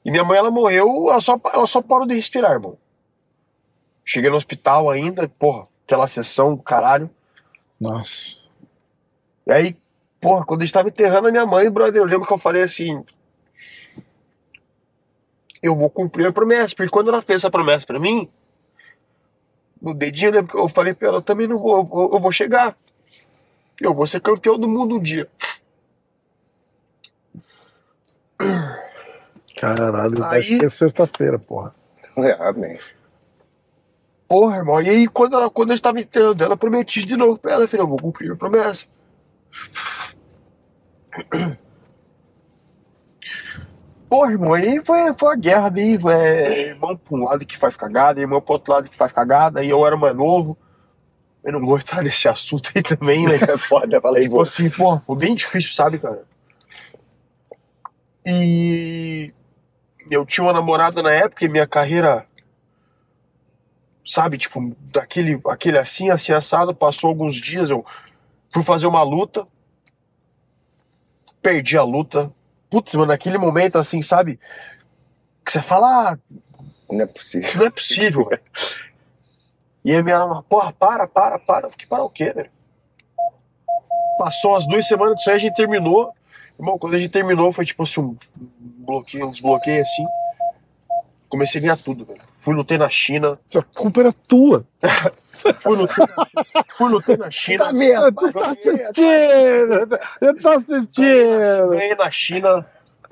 E 0.03 0.11
minha 0.11 0.23
mãe, 0.23 0.37
ela 0.37 0.49
morreu, 0.49 1.09
ela 1.09 1.19
só, 1.19 1.39
ela 1.53 1.67
só 1.67 1.81
parou 1.81 2.07
de 2.07 2.15
respirar, 2.15 2.51
irmão. 2.51 2.77
Cheguei 4.05 4.29
no 4.29 4.37
hospital 4.37 4.89
ainda, 4.89 5.27
porra, 5.27 5.67
aquela 5.85 6.07
sessão, 6.07 6.55
caralho. 6.57 7.09
Nossa. 7.79 8.49
E 9.45 9.51
aí, 9.51 9.77
porra, 10.21 10.45
quando 10.45 10.61
a 10.61 10.65
gente 10.65 10.73
tava 10.73 10.87
enterrando 10.87 11.27
a 11.27 11.31
minha 11.31 11.45
mãe, 11.45 11.69
brother, 11.69 12.01
eu 12.01 12.05
lembro 12.05 12.25
que 12.25 12.33
eu 12.33 12.37
falei 12.37 12.61
assim. 12.61 13.03
Eu 15.61 15.75
vou 15.75 15.89
cumprir 15.89 16.27
a 16.27 16.31
promessa, 16.31 16.75
porque 16.75 16.91
quando 16.91 17.09
ela 17.09 17.21
fez 17.21 17.41
essa 17.41 17.49
promessa 17.49 17.85
pra 17.85 17.99
mim, 17.99 18.29
no 19.81 19.93
dedinho, 19.93 20.45
que 20.45 20.55
eu 20.55 20.67
falei 20.67 20.93
pra 20.93 21.07
ela, 21.07 21.17
eu 21.17 21.21
também 21.21 21.47
não 21.47 21.57
vou, 21.57 21.77
eu 21.77 21.83
vou, 21.83 22.13
eu 22.13 22.19
vou 22.19 22.31
chegar. 22.31 22.75
Eu 23.81 23.93
vou 23.93 24.07
ser 24.07 24.19
campeão 24.21 24.57
do 24.57 24.67
mundo 24.67 24.95
um 24.95 25.01
dia. 25.01 25.27
Caralho, 29.59 30.23
Aí- 30.25 30.43
ser 30.43 30.69
sexta-feira, 30.69 31.39
porra. 31.39 31.73
É, 32.17 32.31
amém. 32.47 32.79
Porra, 34.27 34.57
irmão. 34.57 34.81
E 34.81 34.89
aí, 34.89 35.07
quando, 35.07 35.35
ela, 35.35 35.49
quando 35.49 35.69
eu 35.69 35.75
estava 35.75 35.99
enterrando 35.99 36.43
ela, 36.43 36.57
prometi 36.57 37.05
de 37.05 37.15
novo 37.15 37.39
pra 37.39 37.53
ela. 37.53 37.63
Eu 37.63 37.67
falei, 37.67 37.83
eu 37.83 37.87
vou 37.87 37.97
cumprir 37.97 38.31
a 38.31 38.35
promessa. 38.35 38.85
Porra, 44.09 44.31
irmão, 44.31 44.53
aí 44.53 44.81
foi, 44.83 45.13
foi 45.13 45.33
a 45.33 45.35
guerra 45.37 45.69
daí, 45.69 45.97
é, 46.09 46.69
irmão 46.69 46.95
pra 46.95 47.17
um 47.17 47.23
lado 47.25 47.45
que 47.45 47.57
faz 47.57 47.75
cagada, 47.75 48.21
irmão 48.21 48.41
pro 48.41 48.53
outro 48.53 48.71
lado 48.73 48.89
que 48.89 48.95
faz 48.95 49.11
cagada, 49.11 49.63
e 49.63 49.69
eu 49.69 49.85
era 49.85 49.97
mais 49.97 50.15
novo. 50.15 50.57
Eu 51.43 51.53
não 51.53 51.65
vou 51.65 51.77
entrar 51.77 52.01
nesse 52.01 52.27
assunto 52.27 52.71
aí 52.73 52.81
também, 52.81 53.25
né? 53.25 53.35
É 53.49 53.57
foda, 53.57 53.99
falei, 54.01 54.23
Tipo 54.23 54.35
pô. 54.35 54.41
assim, 54.41 54.69
porra, 54.69 54.99
foi 54.99 55.15
bem 55.17 55.35
difícil, 55.35 55.73
sabe, 55.73 55.99
cara? 55.99 56.23
E 58.25 59.33
eu 60.09 60.25
tinha 60.25 60.43
uma 60.45 60.53
namorada 60.53 61.01
na 61.01 61.11
época 61.11 61.45
e 61.45 61.49
minha 61.49 61.67
carreira, 61.67 62.25
sabe, 64.05 64.37
tipo, 64.37 64.75
daquele 64.79 65.39
aquele 65.47 65.77
assim, 65.77 66.09
assim, 66.09 66.31
assado, 66.33 66.73
passou 66.73 67.09
alguns 67.09 67.35
dias, 67.35 67.69
eu 67.69 67.85
fui 68.53 68.63
fazer 68.63 68.87
uma 68.87 69.03
luta, 69.03 69.45
perdi 71.41 71.77
a 71.77 71.83
luta. 71.83 72.31
Putz, 72.69 72.95
mano, 72.95 73.07
naquele 73.07 73.37
momento, 73.37 73.77
assim, 73.77 74.01
sabe, 74.01 74.39
que 75.45 75.51
você 75.51 75.61
fala, 75.61 76.11
ah, 76.11 76.17
Não 76.89 77.01
é 77.01 77.05
possível. 77.05 77.49
não 77.55 77.65
é 77.65 77.69
possível, 77.69 78.25
velho. 78.25 78.41
E 79.85 79.95
a 79.95 80.03
minha 80.03 80.19
namorada, 80.19 80.45
porra, 80.49 80.73
para, 80.73 81.07
para, 81.07 81.39
para. 81.39 81.69
Que 81.69 81.87
para 81.87 82.03
o 82.03 82.09
quê, 82.09 82.33
velho? 82.33 82.51
Passou 84.19 84.51
umas 84.51 84.67
duas 84.67 84.85
semanas 84.85 85.15
disso 85.15 85.29
aí, 85.29 85.35
a 85.37 85.39
gente 85.39 85.55
terminou. 85.55 86.13
Irmão, 86.59 86.77
quando 86.77 86.95
a 86.95 86.99
gente 86.99 87.11
terminou, 87.11 87.51
foi 87.51 87.65
tipo 87.65 87.83
assim, 87.83 88.01
um 88.01 88.17
bloqueio, 88.59 89.27
um 89.27 89.31
desbloqueio 89.31 89.81
assim. 89.81 90.05
Comecei 91.29 91.59
a 91.59 91.61
ganhar 91.61 91.77
tudo, 91.77 92.05
velho. 92.05 92.21
Fui 92.37 92.55
lutei 92.55 92.77
na 92.77 92.89
China. 92.89 93.37
A 93.55 93.61
culpa 93.61 93.99
era 93.99 94.13
tua. 94.13 94.65
Fui 95.59 95.75
lutei 95.77 96.05
na, 96.07 96.63
fui 96.69 96.89
lutei 96.89 97.15
na 97.17 97.29
China. 97.29 97.65
Tá 97.65 97.71
vendo? 97.71 98.11
Tu 98.11 98.33
tá 98.33 98.49
assistindo! 98.51 99.99
Eu 100.19 100.41
tô 100.41 100.49
assistindo! 100.49 101.69
Ganhei 101.69 101.95
na 101.95 102.09
China. 102.09 102.65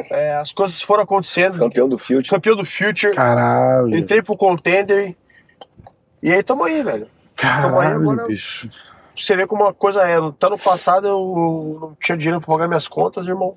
É, 0.10 0.36
as 0.36 0.52
coisas 0.52 0.82
foram 0.82 1.04
acontecendo. 1.04 1.60
Campeão 1.60 1.88
do 1.88 1.98
Field. 1.98 2.28
Campeão 2.30 2.56
do 2.56 2.66
Future. 2.66 3.14
Caralho. 3.14 3.96
Entrei 3.96 4.22
pro 4.24 4.36
Contender. 4.36 5.16
E 6.22 6.32
aí 6.32 6.42
tamo 6.42 6.64
aí, 6.64 6.82
velho. 6.84 7.08
Caralho, 7.36 7.96
agora- 8.12 8.28
bicho. 8.28 8.70
Você 9.16 9.36
vê 9.36 9.46
como 9.48 9.64
uma 9.64 9.74
coisa 9.74 10.02
é. 10.02 10.20
No 10.20 10.36
ano 10.42 10.58
passado 10.58 11.08
eu 11.08 11.78
não 11.80 11.98
tinha 12.02 12.18
dinheiro 12.18 12.42
pra 12.42 12.54
pagar 12.54 12.68
minhas 12.68 12.88
contas, 12.88 13.28
irmão. 13.28 13.56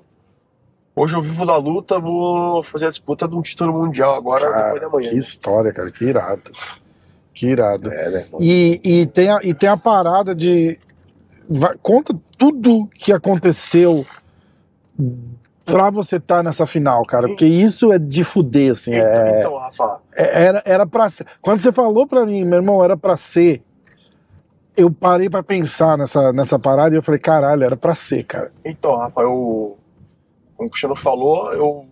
Hoje 0.99 1.15
eu 1.15 1.21
vivo 1.21 1.45
da 1.45 1.55
luta, 1.55 1.97
vou 1.97 2.61
fazer 2.61 2.87
a 2.87 2.89
disputa 2.89 3.25
de 3.25 3.33
um 3.33 3.41
título 3.41 3.71
mundial 3.71 4.15
agora, 4.15 4.41
depois 4.47 4.63
Cara, 4.65 4.79
da 4.81 4.89
manhã. 4.89 5.09
que 5.11 5.15
história, 5.17 5.71
cara. 5.71 5.89
Que 5.89 6.03
irado. 6.03 6.51
Que 7.33 7.45
irado. 7.47 7.89
É, 7.93 8.09
né? 8.09 8.19
irmão? 8.25 8.41
E, 8.43 8.81
e, 8.83 9.05
tem 9.05 9.29
a, 9.29 9.39
e 9.41 9.53
tem 9.53 9.69
a 9.69 9.77
parada 9.77 10.35
de. 10.35 10.77
vai- 11.49 11.77
conta 11.81 12.13
tudo 12.37 12.85
que 12.95 13.13
aconteceu 13.13 14.05
pra 15.63 15.89
você 15.89 16.17
estar 16.17 16.43
nessa 16.43 16.65
final, 16.65 17.05
cara. 17.05 17.29
Porque 17.29 17.45
isso 17.45 17.93
é 17.93 17.97
de 17.97 18.25
fuder, 18.25 18.73
assim. 18.73 18.93
É, 18.93 19.39
Então, 19.39 19.55
Rafa, 19.57 19.99
é- 20.13 20.43
era, 20.47 20.61
era 20.65 20.85
pra 20.85 21.09
ser. 21.09 21.25
Quando 21.41 21.61
você 21.61 21.71
falou 21.71 22.05
pra 22.05 22.25
mim, 22.25 22.43
meu 22.43 22.57
irmão, 22.59 22.83
era 22.83 22.97
pra 22.97 23.15
ser. 23.15 23.61
Eu 24.75 24.91
parei 24.91 25.29
pra 25.29 25.41
pensar 25.43 25.97
nessa, 25.97 26.33
nessa 26.33 26.59
parada 26.59 26.93
e 26.93 26.97
eu 26.97 27.01
falei, 27.01 27.21
caralho, 27.21 27.63
era 27.63 27.77
pra 27.77 27.95
ser, 27.95 28.25
cara. 28.25 28.51
então, 28.65 28.97
Rafa, 28.97 29.21
eu. 29.21 29.77
Como 30.59 30.67
o 30.67 30.69
Cristiano 30.69 30.93
falou, 30.93 31.53
eu 31.53 31.87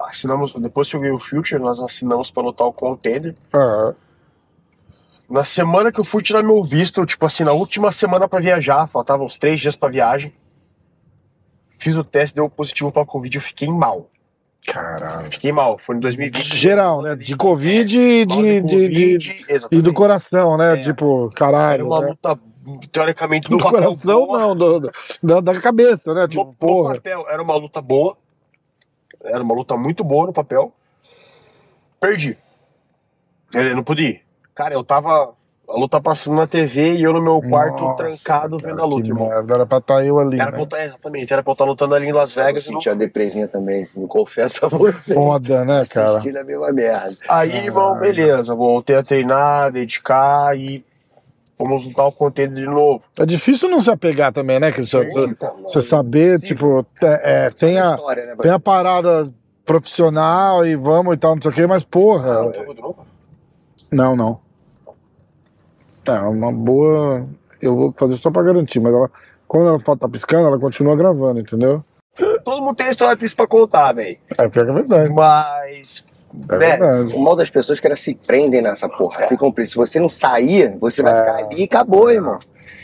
assinamos. 0.00 0.54
Depois 0.54 0.88
que 0.88 0.96
eu 0.96 1.00
ganhei 1.00 1.14
o 1.14 1.18
Future, 1.18 1.60
nós 1.60 1.78
assinamos 1.78 2.30
pra 2.30 2.42
lutar 2.42 2.66
o 2.66 2.72
Contender. 2.72 3.34
Ah, 3.52 3.92
Na 5.28 5.44
semana 5.44 5.92
que 5.92 6.00
eu 6.00 6.04
fui 6.04 6.22
tirar 6.22 6.42
meu 6.42 6.64
visto, 6.64 7.04
tipo 7.04 7.26
assim, 7.26 7.44
na 7.44 7.52
última 7.52 7.92
semana 7.92 8.26
pra 8.26 8.40
viajar, 8.40 8.86
faltavam 8.86 9.26
uns 9.26 9.36
três 9.36 9.60
dias 9.60 9.76
pra 9.76 9.90
viagem. 9.90 10.32
Fiz 11.68 11.98
o 11.98 12.02
teste, 12.02 12.34
deu 12.36 12.48
positivo 12.48 12.90
pra 12.90 13.04
Covid, 13.04 13.36
eu 13.36 13.42
fiquei 13.42 13.68
mal. 13.68 14.08
caralho. 14.66 15.30
Fiquei 15.30 15.52
mal, 15.52 15.78
foi 15.78 15.96
em 15.96 16.00
2020. 16.00 16.56
Geral, 16.56 17.02
né? 17.02 17.14
De 17.14 17.36
Covid 17.36 17.98
e 18.00 18.24
Mal 18.26 18.38
de, 18.42 18.60
de, 18.62 18.88
de- 18.88 19.28
Covid, 19.28 19.68
e 19.70 19.82
do 19.82 19.92
coração, 19.92 20.56
né? 20.56 20.78
É. 20.78 20.80
Tipo, 20.80 21.26
Era 21.26 21.34
caralho. 21.34 21.86
uma 21.88 22.00
né? 22.00 22.06
luta, 22.08 22.38
teoricamente, 22.92 23.48
Do 23.48 23.56
no 23.56 23.62
papel 23.62 23.82
coração, 23.82 24.26
boa. 24.26 24.38
não, 24.38 24.54
do, 24.56 24.80
do- 24.80 24.92
da, 25.22 25.40
da 25.40 25.60
cabeça, 25.60 26.12
né? 26.14 26.22
No, 26.22 26.28
Tipo, 26.28 26.44
no 26.44 26.54
porra. 26.54 26.94
papel, 26.94 27.24
era 27.28 27.42
uma 27.42 27.56
luta 27.56 27.80
boa. 27.80 28.16
Era 29.24 29.42
uma 29.42 29.54
luta 29.54 29.76
muito 29.76 30.04
boa 30.04 30.26
no 30.26 30.32
papel. 30.32 30.72
Perdi. 32.00 32.36
Eu 33.52 33.74
não 33.76 33.82
pude 33.82 34.04
ir. 34.04 34.22
Cara, 34.54 34.74
eu 34.74 34.84
tava. 34.84 35.34
A 35.70 35.76
luta 35.78 36.00
passando 36.00 36.34
na 36.34 36.46
TV 36.46 36.94
e 36.96 37.02
eu 37.02 37.12
no 37.12 37.20
meu 37.20 37.42
quarto 37.42 37.82
Nossa, 37.82 37.96
trancado 37.98 38.56
cara, 38.56 38.70
vendo 38.70 38.82
a 38.82 38.86
luta, 38.86 39.06
irmão. 39.06 39.28
merda, 39.28 39.52
Era 39.54 39.66
pra 39.66 39.76
estar 39.76 40.02
eu 40.02 40.18
ali, 40.18 40.36
Era 40.40 40.46
pra 40.48 40.56
né? 40.56 40.62
eu 40.62 40.66
tá- 40.66 40.82
exatamente, 40.82 41.30
era 41.30 41.42
pra 41.42 41.50
eu 41.50 41.52
estar 41.52 41.64
lutando 41.66 41.94
ali 41.94 42.06
em 42.08 42.12
Las 42.12 42.34
Eu 42.34 42.42
Vegas. 42.42 42.64
e 42.66 42.72
não 42.72 42.80
senti 42.80 42.88
a 42.88 42.94
depresinha 42.94 43.46
também, 43.46 43.86
me 43.94 44.06
confesso 44.08 44.64
a 44.64 44.68
você. 44.68 45.12
Foda, 45.12 45.66
né, 45.66 45.84
cara? 45.84 46.12
Assistindo 46.12 46.38
a 46.38 46.44
mesma 46.44 46.72
merda. 46.72 47.10
Aí, 47.28 47.54
irmão, 47.54 47.98
beleza, 47.98 48.54
voltei 48.54 48.96
a 48.96 49.02
treinar, 49.02 49.70
dedicar 49.70 50.56
e 50.56 50.82
fomos 51.58 51.84
lutar 51.84 52.06
o 52.06 52.12
contender 52.12 52.64
de 52.64 52.70
novo. 52.70 53.02
É 53.18 53.26
difícil 53.26 53.68
não 53.68 53.82
se 53.82 53.90
apegar 53.90 54.32
também, 54.32 54.58
né, 54.60 54.70
Cristiano? 54.72 55.10
Você- 55.10 55.20
Eita, 55.20 55.46
mano. 55.52 55.68
Você 55.68 55.82
saber, 55.82 56.36
Impossível. 56.36 56.84
tipo, 56.84 56.86
é, 57.04 57.46
é, 57.46 57.50
tem, 57.50 57.78
a, 57.78 57.94
História, 57.96 58.26
né, 58.26 58.36
tem 58.40 58.50
a 58.50 58.58
parada 58.60 59.32
profissional 59.66 60.64
e 60.64 60.74
vamos 60.76 61.14
e 61.14 61.16
tal, 61.18 61.34
não 61.34 61.42
sei 61.42 61.50
o 61.50 61.54
quê, 61.54 61.66
mas 61.66 61.82
porra. 61.84 62.50
De 62.52 62.80
novo? 62.80 63.04
Não, 63.92 64.16
não. 64.16 64.40
É 66.06 66.12
uma 66.20 66.50
boa. 66.50 67.26
Eu 67.60 67.76
vou 67.76 67.94
fazer 67.96 68.16
só 68.16 68.30
pra 68.30 68.42
garantir, 68.42 68.80
mas 68.80 68.94
ela, 68.94 69.10
quando 69.46 69.68
ela 69.68 69.96
tá 69.96 70.08
piscando, 70.08 70.46
ela 70.48 70.58
continua 70.58 70.96
gravando, 70.96 71.40
entendeu? 71.40 71.84
Todo 72.44 72.62
mundo 72.62 72.76
tem 72.76 72.88
história 72.88 73.14
disso 73.16 73.36
pra 73.36 73.46
contar, 73.46 73.92
velho. 73.92 74.16
É 74.38 74.48
pior 74.48 74.64
que 74.64 74.70
é 74.70 74.74
verdade. 74.74 75.12
Mas. 75.12 76.04
É 76.50 76.58
né. 76.76 77.00
O 77.14 77.18
mal 77.20 77.34
das 77.36 77.50
pessoas 77.50 77.80
que 77.80 77.86
elas 77.86 78.00
se 78.00 78.14
prendem 78.14 78.60
nessa 78.62 78.88
porra. 78.88 79.26
Ficam 79.28 79.50
presas. 79.50 79.72
Se 79.72 79.76
você 79.76 79.98
não 80.00 80.08
sair, 80.08 80.76
você 80.80 81.02
vai 81.02 81.12
É. 81.12 81.16
ficar 81.16 81.36
ali 81.36 81.60
e 81.60 81.64
acabou, 81.64 82.10
irmão. 82.10 82.38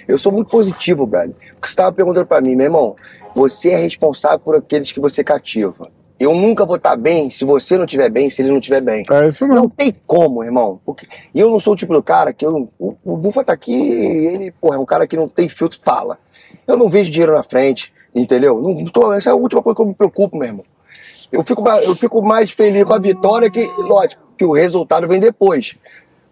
Eu 0.08 0.18
sou 0.18 0.32
muito 0.32 0.50
positivo, 0.50 1.06
brother. 1.06 1.34
Porque 1.52 1.68
você 1.68 1.76
tava 1.76 1.92
perguntando 1.92 2.26
pra 2.26 2.40
mim, 2.40 2.54
meu 2.56 2.64
irmão, 2.66 2.96
você 3.34 3.70
é 3.70 3.76
responsável 3.76 4.38
por 4.38 4.56
aqueles 4.56 4.90
que 4.92 5.00
você 5.00 5.22
cativa. 5.24 5.88
Eu 6.18 6.32
nunca 6.34 6.64
vou 6.64 6.76
estar 6.76 6.94
bem 6.96 7.28
se 7.28 7.44
você 7.44 7.76
não 7.76 7.84
estiver 7.86 8.08
bem, 8.08 8.30
se 8.30 8.40
ele 8.40 8.50
não 8.50 8.58
estiver 8.58 8.80
bem. 8.80 9.04
É 9.10 9.26
isso 9.26 9.46
Não 9.46 9.54
não. 9.56 9.68
tem 9.68 9.94
como, 10.06 10.44
irmão. 10.44 10.80
Porque... 10.84 11.06
E 11.34 11.40
eu 11.40 11.50
não 11.50 11.58
sou 11.58 11.72
o 11.72 11.76
tipo 11.76 11.92
do 11.92 12.02
cara 12.02 12.32
que 12.32 12.46
eu 12.46 12.68
o, 12.78 12.94
o 13.04 13.16
Bufa 13.16 13.42
tá 13.42 13.52
aqui, 13.52 13.74
ele, 13.74 14.50
porra, 14.52 14.76
é 14.76 14.78
um 14.78 14.84
cara 14.86 15.06
que 15.08 15.16
não 15.16 15.26
tem 15.26 15.48
filtro, 15.48 15.78
fala. 15.80 16.18
Eu 16.68 16.76
não 16.76 16.88
vejo 16.88 17.10
dinheiro 17.10 17.32
na 17.32 17.42
frente, 17.42 17.92
entendeu? 18.14 18.60
Não 18.62 18.84
tô- 18.84 19.12
essa 19.12 19.30
é 19.30 19.32
a 19.32 19.36
última 19.36 19.60
coisa 19.62 19.74
que 19.74 19.82
eu 19.82 19.86
me 19.86 19.94
preocupo, 19.94 20.36
meu 20.36 20.46
irmão. 20.46 20.64
Eu 21.32 21.42
fico, 21.42 21.62
mais- 21.62 21.84
eu 21.86 21.94
fico 21.94 22.22
mais 22.22 22.50
feliz 22.50 22.84
com 22.84 22.92
a 22.94 22.98
vitória 22.98 23.50
que, 23.50 23.64
lógico, 23.78 24.22
que 24.36 24.44
o 24.44 24.52
resultado 24.52 25.06
vem 25.08 25.20
depois. 25.20 25.76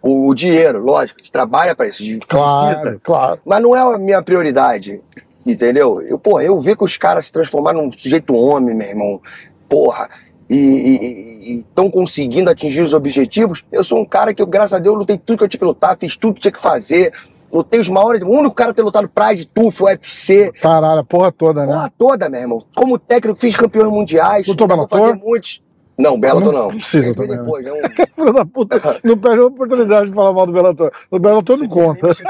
O, 0.03 0.28
o 0.28 0.34
dinheiro, 0.34 0.82
lógico, 0.82 1.20
a 1.20 1.22
gente 1.22 1.30
trabalha 1.32 1.74
para 1.76 1.86
isso, 1.86 2.03
a 2.03 2.07
gente 2.07 2.26
Claro, 2.26 2.68
precisa. 2.80 3.01
claro. 3.03 3.40
Mas 3.45 3.62
não 3.62 3.76
é 3.76 3.80
a 3.95 3.99
minha 3.99 4.20
prioridade, 4.22 5.01
entendeu? 5.47 6.01
Eu, 6.03 6.18
porra, 6.18 6.43
eu 6.43 6.61
ver 6.61 6.76
que 6.76 6.82
os 6.84 6.97
caras 6.97 7.26
se 7.26 7.32
transformaram 7.32 7.82
num 7.82 7.93
sujeito 7.93 8.34
homem, 8.34 8.74
meu 8.74 8.88
irmão, 8.88 9.20
porra, 9.68 10.09
e 10.51 11.64
estão 11.68 11.90
conseguindo 11.90 12.51
atingir 12.51 12.80
os 12.80 12.93
objetivos. 12.95 13.64
Eu 13.72 13.82
sou 13.84 13.99
um 14.01 14.05
cara 14.05 14.34
que, 14.34 14.43
eu, 14.43 14.47
graças 14.47 14.74
a 14.74 14.78
Deus, 14.78 14.97
lutei 14.97 15.16
tudo 15.16 15.38
que 15.38 15.45
eu 15.45 15.49
tinha 15.49 15.59
que 15.61 15.64
lutar, 15.64 15.97
fiz 15.99 16.16
tudo 16.16 16.34
que 16.34 16.40
tinha 16.40 16.53
que 16.53 16.61
fazer. 16.61 17.12
Lutei 17.53 17.80
os 17.80 17.88
maiores, 17.88 18.22
o 18.22 18.28
único 18.28 18.55
cara 18.55 18.70
a 18.70 18.74
ter 18.74 18.82
lutado 18.82 19.09
Pride, 19.09 19.44
TUF, 19.46 19.82
UFC, 19.84 20.53
Caralho, 20.61 21.00
a 21.00 21.05
porra 21.05 21.30
toda, 21.30 21.66
né? 21.66 21.72
porra 21.72 21.92
toda, 21.98 22.28
meu 22.28 22.40
irmão. 22.40 22.64
Como 22.74 22.98
técnico, 22.98 23.38
fiz 23.38 23.55
campeões 23.55 23.90
mundiais. 23.90 24.46
Lutou 24.46 24.66
vou 24.66 24.76
Bellator? 24.76 24.98
fazer 24.98 25.14
muitos. 25.14 25.62
Não, 25.98 26.18
Bellator 26.18 26.53
não. 26.53 26.68
Não 26.70 26.76
precisa 26.78 27.14
também, 27.14 27.36
né? 27.36 27.42
depois, 27.42 27.64
não. 27.68 27.76
Filho 28.16 28.32
da 28.32 28.46
puta, 28.46 29.00
não 29.05 29.18
perde 29.18 29.40
a 29.40 29.44
oportunidade 29.46 30.09
de 30.09 30.14
falar 30.14 30.32
mal 30.32 30.46
do 30.46 30.53
Bellator. 30.53 30.90
O 31.11 31.18
Bellator 31.18 31.59
não 31.59 31.68
conta. 31.68 32.09
Tem, 32.14 32.24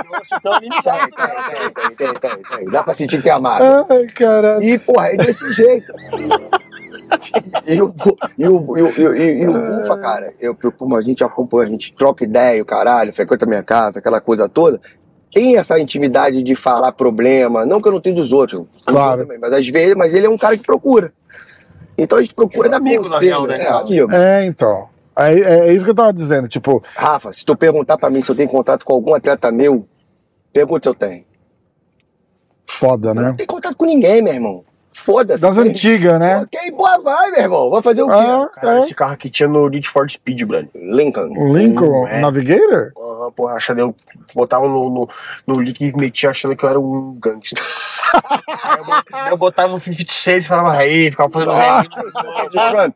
tem 1.96 2.14
Tem, 2.14 2.14
tem, 2.14 2.64
né? 2.64 2.70
Dá 2.72 2.82
pra 2.82 2.92
sentir 2.92 3.22
que 3.22 3.28
é 3.28 3.32
amado. 3.32 3.86
Ai, 3.88 4.06
caralho. 4.08 4.62
E, 4.62 4.76
porra, 4.78 5.08
é 5.10 5.16
desse 5.16 5.52
jeito. 5.52 5.92
E 7.66 7.80
o, 7.80 7.94
e 8.38 8.48
o, 8.48 8.78
e 8.78 8.82
o, 8.82 9.16
e 9.16 9.46
o, 9.46 9.50
o 9.50 9.76
Bufa, 9.78 9.96
cara, 9.98 10.34
eu, 10.40 10.56
eu- 10.62 10.72
como 10.72 10.96
a 10.96 11.02
gente 11.02 11.22
acompanha, 11.22 11.68
a 11.68 11.70
gente 11.70 11.92
troca 11.92 12.24
ideia, 12.24 12.60
o 12.62 12.64
caralho, 12.66 13.12
frequenta 13.12 13.44
a 13.44 13.48
minha 13.48 13.62
casa, 13.62 13.98
aquela 13.98 14.20
coisa 14.20 14.48
toda. 14.48 14.80
Tem 15.32 15.56
essa 15.56 15.78
intimidade 15.80 16.42
de 16.42 16.54
falar 16.54 16.92
problema, 16.92 17.64
não 17.64 17.80
que 17.80 17.88
eu 17.88 17.92
não 17.92 18.00
tenho 18.00 18.16
dos 18.16 18.32
outros, 18.32 18.66
Claro. 18.86 19.22
também, 19.22 19.38
mas 19.38 19.52
às 19.52 19.66
vezes, 19.66 19.94
mas 19.94 20.12
ele 20.12 20.26
é 20.26 20.28
um 20.30 20.36
cara 20.36 20.56
que 20.56 20.62
procura. 20.64 21.12
Então 21.96 22.18
a 22.18 22.22
gente 22.22 22.34
procura 22.34 22.68
É 22.68 22.70
dar 22.70 22.76
amigo, 22.78 23.02
conselho, 23.02 23.20
real, 23.20 23.46
né, 23.46 23.62
é, 23.62 23.68
amigo. 23.68 24.12
É, 24.12 24.44
então. 24.46 24.88
É, 25.16 25.32
é, 25.32 25.58
é 25.68 25.72
isso 25.72 25.84
que 25.84 25.90
eu 25.90 25.94
tava 25.94 26.12
dizendo. 26.12 26.48
Tipo, 26.48 26.82
Rafa, 26.94 27.32
se 27.32 27.44
tu 27.44 27.56
perguntar 27.56 27.96
pra 27.98 28.08
mim 28.10 28.22
se 28.22 28.30
eu 28.30 28.34
tenho 28.34 28.48
contato 28.48 28.84
com 28.84 28.92
algum 28.94 29.14
atleta 29.14 29.50
meu, 29.52 29.86
pergunta 30.52 30.84
se 30.84 30.88
eu 30.88 30.94
tenho. 30.94 31.24
foda, 32.66 33.12
Não 33.14 33.22
né? 33.22 33.34
tem 33.36 33.46
contato 33.46 33.76
com 33.76 33.84
ninguém, 33.84 34.22
meu 34.22 34.32
irmão. 34.32 34.64
Foda-se. 34.92 35.42
Das 35.42 35.56
antigas, 35.56 36.18
né? 36.18 36.38
Ok, 36.42 36.70
boa 36.72 36.98
vai, 36.98 37.30
meu 37.30 37.40
irmão. 37.40 37.70
Vai 37.70 37.82
fazer 37.82 38.02
o 38.02 38.08
quê? 38.08 38.14
Ah, 38.14 38.48
Cara, 38.54 38.76
é. 38.76 38.78
esse 38.80 38.94
carro 38.94 39.12
aqui 39.12 39.30
tinha 39.30 39.48
no 39.48 39.68
Need 39.68 39.88
for 39.88 40.08
Speed, 40.10 40.42
brother. 40.44 40.68
Lincoln. 40.74 41.52
Lincoln 41.52 42.06
É. 42.08 42.20
Navigator? 42.20 42.92
Porra, 42.94 43.32
porra, 43.32 43.54
achando 43.54 43.78
eu 43.80 43.94
botava 44.34 44.68
no, 44.68 44.90
no, 44.90 45.08
no 45.46 45.60
link 45.60 45.80
e 45.80 45.96
metia 45.96 46.30
achando 46.30 46.54
que 46.54 46.64
eu 46.64 46.68
era 46.68 46.78
um 46.80 47.16
gangster. 47.20 47.62
Aí 48.62 49.24
eu, 49.26 49.30
eu 49.30 49.36
botava 49.36 49.74
um 49.74 49.78
56 49.78 50.44
e 50.44 50.48
falava, 50.48 50.72
aí, 50.76 51.10
ficava 51.10 51.30
fazendo 51.30 51.52
Ah. 51.52 51.82
zerinho. 51.82 52.48
De 52.50 52.70
Trump. 52.70 52.94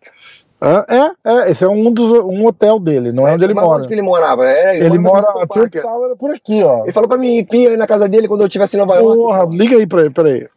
É, 0.59 0.97
é, 0.97 1.11
é, 1.47 1.51
esse 1.51 1.64
é 1.64 1.68
um 1.68 1.92
dos 1.92 2.11
um 2.20 2.47
hotel 2.47 2.78
dele, 2.80 3.12
não 3.12 3.28
é 3.28 3.34
onde 3.34 3.44
ele 3.44 3.53
Mas 3.53 3.62
mora. 3.64 3.78
Onde 3.78 3.88
que 3.88 3.94
ele 3.94 4.01
morava? 4.03 4.47
É, 4.49 4.78
Ele 4.78 4.99
mora, 4.99 5.20
no 5.34 5.40
a 5.40 5.47
Trump 5.47 5.70
Tower 5.74 6.12
é 6.12 6.14
por 6.14 6.30
aqui, 6.30 6.62
ó. 6.62 6.82
Ele 6.84 6.92
falou 6.92 7.07
pra 7.09 7.18
mim, 7.18 7.44
pinha 7.44 7.70
aí 7.70 7.76
na 7.76 7.86
casa 7.86 8.09
dele 8.09 8.26
quando 8.26 8.40
eu 8.40 8.47
estivesse 8.47 8.74
em 8.76 8.80
Nova 8.80 8.94
York. 8.94 9.16
Porra, 9.18 9.44
liga 9.51 9.76
aí 9.76 9.86
pra 9.86 10.01
ele, 10.01 10.11
peraí. 10.11 10.49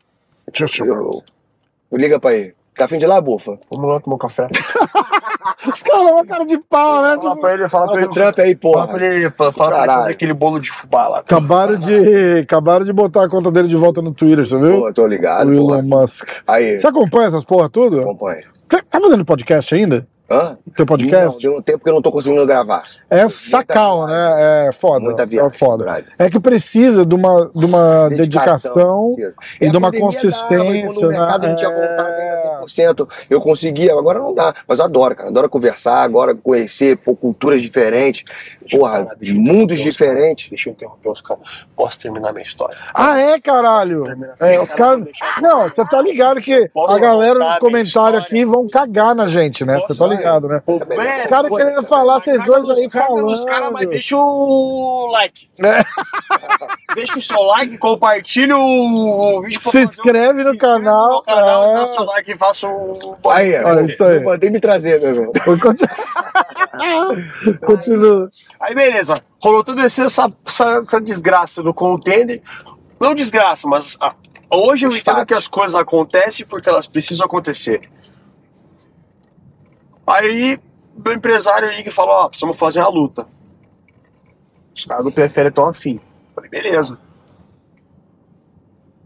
Deixa 0.58 0.84
eu 0.84 0.94
Eu, 0.94 1.24
eu 1.92 1.98
liga 1.98 2.20
pra 2.20 2.34
ele. 2.34 2.54
Tá 2.76 2.86
afim 2.86 2.98
de 2.98 3.04
ir 3.04 3.08
lá, 3.08 3.20
bufa? 3.20 3.60
Vamos 3.70 3.90
lá 3.92 4.00
tomar 4.00 4.16
um 4.16 4.20
café. 4.20 4.48
Os 5.68 5.82
caras, 5.84 6.12
uma 6.12 6.26
cara 6.26 6.46
de 6.46 6.58
pau, 6.58 7.02
né? 7.02 7.10
Fala 7.10 7.20
Tipo, 7.20 7.40
pra 7.42 7.54
ele, 7.54 7.70
fala 7.70 7.86
pra 7.86 7.94
Fala 7.96 8.06
ele. 8.06 8.14
Trump 8.14 8.40
aí, 8.40 8.58
Fala 8.62 8.74
porra. 8.74 8.88
pra 8.88 9.06
ele, 9.06 9.32
fala 9.32 9.52
fala 9.52 9.70
pra 9.72 9.80
ele 9.84 9.92
fazer 9.94 10.12
aquele 10.12 10.34
bolo 10.34 10.60
de 10.60 10.72
fubá 10.72 11.08
lá. 11.10 11.20
acabaram 11.20 11.76
de, 11.76 12.40
acabaram 12.42 12.86
de 12.86 12.94
botar 12.94 13.26
a 13.26 13.30
conta 13.30 13.52
dele 13.52 13.68
de 13.68 13.76
volta 13.76 14.02
no 14.02 14.14
Twitter, 14.14 14.48
você 14.48 14.58
viu? 14.58 14.82
Pô, 14.82 14.94
tô 14.94 15.06
ligado, 15.06 15.50
o 15.50 15.54
Elon 15.54 15.66
porra. 15.68 15.82
Musk. 15.82 16.30
Aí, 16.48 16.80
Você 16.80 16.88
acompanha 16.88 17.28
essas 17.28 17.44
porra 17.44 17.70
tudo? 17.70 18.00
acompanha. 18.00 18.44
Você 18.70 18.82
tá 18.84 19.02
fazendo 19.02 19.26
podcast 19.26 19.76
ainda? 19.76 20.08
Hã? 20.32 20.58
Teu 20.76 20.80
Não, 20.80 20.86
podcast? 20.86 21.40
de 21.40 21.50
um 21.50 21.62
tempo 21.62 21.84
que 21.84 21.90
eu 21.90 21.94
não 21.94 22.02
tô 22.02 22.12
conseguindo 22.12 22.46
gravar. 22.46 22.84
É 23.10 23.28
sacal, 23.28 24.06
né? 24.06 24.68
É 24.68 24.72
foda. 24.72 25.00
Muita 25.00 25.24
é 25.24 25.26
viagem. 25.26 25.58
foda. 25.58 25.84
brother. 25.86 26.06
É 26.20 26.30
que 26.30 26.40
precisa 26.40 27.06
de 27.06 27.16
uma, 27.16 27.50
de 27.56 27.66
uma 27.66 28.10
dedicação. 28.10 29.14
precisa. 29.16 29.36
e 29.60 29.66
É, 29.66 29.70
de 29.70 29.78
uma 29.78 29.92
consistência, 29.92 30.58
dava, 30.58 30.76
e 30.76 30.86
o 30.88 31.08
mercado 31.08 31.42
né? 31.44 31.50
não 31.50 31.56
tinha 31.56 31.72
É. 31.72 31.88
voltado 31.88 32.14
ainda 32.14 32.62
100%, 32.62 33.10
eu 33.30 33.42
conseguia, 33.42 33.94
agora 33.94 34.20
não 34.20 34.34
dá. 34.34 34.54
Mas 34.68 34.80
eu 34.80 34.86
adoro, 34.86 35.16
cara. 35.16 35.30
Adoro 35.30 35.50
conversar, 35.50 36.04
agora 36.04 36.36
conhecer 36.36 36.98
pô, 36.98 37.16
culturas 37.16 37.62
diferentes, 37.62 38.24
porra, 38.70 39.00
Deixa 39.20 39.34
de 39.34 39.34
mundos 39.34 39.80
diferentes. 39.80 40.50
Deixa 40.50 40.70
eu 40.70 40.74
interromper 40.74 41.10
os 41.10 41.22
caras. 41.22 41.44
Posso 41.76 41.98
terminar 42.00 42.32
minha 42.34 42.44
história? 42.44 42.78
Ah, 42.94 43.20
é, 43.20 43.40
caralho? 43.40 44.06
É, 44.40 44.60
os 44.62 44.74
caras. 44.74 45.08
Não, 45.42 45.64
você 45.64 45.84
tá 45.86 46.00
ligado 46.02 46.40
que 46.40 46.70
Posso 46.70 46.94
a 46.94 47.00
galera 47.00 47.40
nos 47.40 47.58
comentários 47.58 48.22
aqui 48.24 48.46
vão 48.46 48.68
cagar 48.68 49.16
na 49.16 49.26
gente, 49.26 49.66
né? 49.66 49.80
Você 49.80 49.98
tá 49.98 50.06
vai? 50.06 50.19
Ligado, 50.20 50.48
né? 50.48 50.62
Velho, 50.66 51.26
O 51.26 51.30
cara 51.30 51.50
querendo 51.50 51.84
falar, 51.84 52.20
vocês 52.20 52.44
dois 52.46 52.70
aí 52.70 52.90
falando. 52.90 53.46
caras, 53.46 53.72
mas 53.72 53.90
deixa 53.90 54.16
o 54.16 55.10
like. 55.12 55.50
É. 55.64 55.84
Deixa 56.96 57.20
o 57.20 57.22
seu 57.22 57.42
like, 57.44 57.78
compartilha 57.78 58.58
o 58.58 59.42
vídeo. 59.44 59.62
Se 59.62 59.80
inscreve 59.82 60.44
no 60.44 60.50
se 60.50 60.56
inscreve 60.56 60.58
canal, 60.58 61.18
no 61.18 61.22
canal, 61.22 61.66
é. 61.66 61.74
dá 61.76 61.86
seu 61.86 62.04
like 62.04 62.32
e 62.32 62.36
faça 62.38 62.68
o. 62.68 63.16
Aí, 63.30 63.54
É 63.54 63.86
isso 63.86 64.04
aí. 64.04 64.20
Mandei 64.20 64.50
me 64.50 64.60
trazer, 64.60 65.00
meu 65.00 65.10
irmão. 65.10 65.32
Continua. 65.62 65.90
Continua. 67.66 68.32
Aí 68.60 68.74
beleza, 68.74 69.22
rolou 69.42 69.64
toda 69.64 69.84
essa, 69.84 70.04
essa, 70.04 70.32
essa 70.46 71.00
desgraça 71.00 71.62
do 71.62 71.74
contender. 71.74 72.42
Não 73.00 73.16
desgraça, 73.16 73.68
mas 73.68 73.96
ah, 74.02 74.14
hoje 74.52 74.86
eu 74.86 74.90
Os 74.90 74.98
entendo 74.98 75.16
fatos. 75.16 75.28
que 75.28 75.34
as 75.36 75.48
coisas 75.48 75.76
acontecem 75.76 76.46
porque 76.46 76.68
elas 76.68 76.88
precisam 76.88 77.26
acontecer. 77.26 77.82
Aí 80.10 80.58
meu 81.06 81.14
empresário 81.14 81.70
liga 81.72 81.90
e 81.90 81.94
fala, 81.94 82.26
ó, 82.26 82.30
precisamos 82.30 82.58
fazer 82.58 82.80
uma 82.80 82.90
luta. 82.90 83.26
Os 84.76 84.86
caras 84.86 85.04
do 85.04 85.12
PFL 85.12 85.48
estão 85.48 85.66
afim. 85.68 86.00
Falei, 86.34 86.50
beleza. 86.50 86.98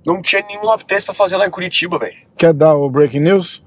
Não 0.05 0.21
tinha 0.21 0.43
nenhum 0.47 0.63
love 0.63 0.83
test 0.85 1.05
pra 1.05 1.13
fazer 1.15 1.37
lá 1.37 1.45
em 1.47 1.49
Curitiba, 1.51 1.97
velho. 1.97 2.15
Quer 2.37 2.53
dar 2.53 2.75
o 2.75 2.89
breaking 2.89 3.21
news? 3.21 3.63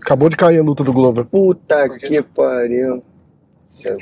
Acabou 0.00 0.28
de 0.28 0.36
cair 0.36 0.58
a 0.58 0.62
luta 0.62 0.82
do 0.84 0.92
Glover. 0.92 1.24
Puta 1.26 1.88
que 1.98 2.22
pariu. 2.22 3.02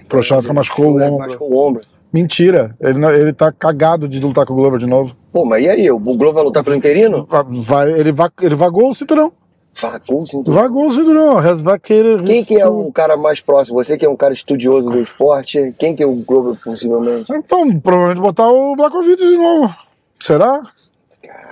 Prochazka 0.08 0.52
machucou 0.52 0.92
o 0.92 1.02
ombro. 1.02 1.18
Machucou 1.18 1.52
o 1.52 1.66
ombro. 1.68 1.82
Mentira. 2.12 2.76
Ele, 2.80 3.04
ele 3.06 3.32
tá 3.32 3.50
cagado 3.50 4.06
de 4.08 4.20
lutar 4.20 4.46
com 4.46 4.52
o 4.52 4.56
Glover 4.56 4.78
de 4.78 4.86
novo. 4.86 5.16
Pô, 5.32 5.44
mas 5.44 5.64
e 5.64 5.68
aí? 5.68 5.90
O 5.90 5.98
Glover 5.98 6.32
vai 6.32 6.44
lutar 6.44 6.62
pelo 6.62 6.76
interino? 6.76 7.26
Va- 7.26 7.42
Vai, 7.48 7.90
ele, 7.92 8.12
va, 8.12 8.30
ele 8.40 8.54
vagou 8.54 8.90
o 8.90 8.94
cinturão. 8.94 9.32
Vagou, 9.78 10.26
sim. 10.26 10.42
Vagou 10.46 10.86
o 10.86 10.92
cinturão. 10.92 11.38
Has 11.38 11.60
vacated 11.60 12.24
Quem 12.24 12.44
que 12.44 12.54
é 12.54 12.66
o 12.66 12.90
cara 12.90 13.16
mais 13.16 13.40
próximo? 13.40 13.82
Você 13.82 13.98
que 13.98 14.06
é 14.06 14.08
um 14.08 14.16
cara 14.16 14.32
estudioso 14.32 14.88
do 14.88 15.00
esporte, 15.00 15.72
quem 15.78 15.94
que 15.94 16.02
é 16.02 16.06
o 16.06 16.14
Glover 16.24 16.58
possivelmente? 16.62 17.30
Então, 17.32 17.78
provavelmente 17.80 18.20
botar 18.20 18.48
o 18.48 18.74
Blakovic 18.74 19.16
de 19.16 19.36
novo. 19.36 19.74
Será? 20.18 20.62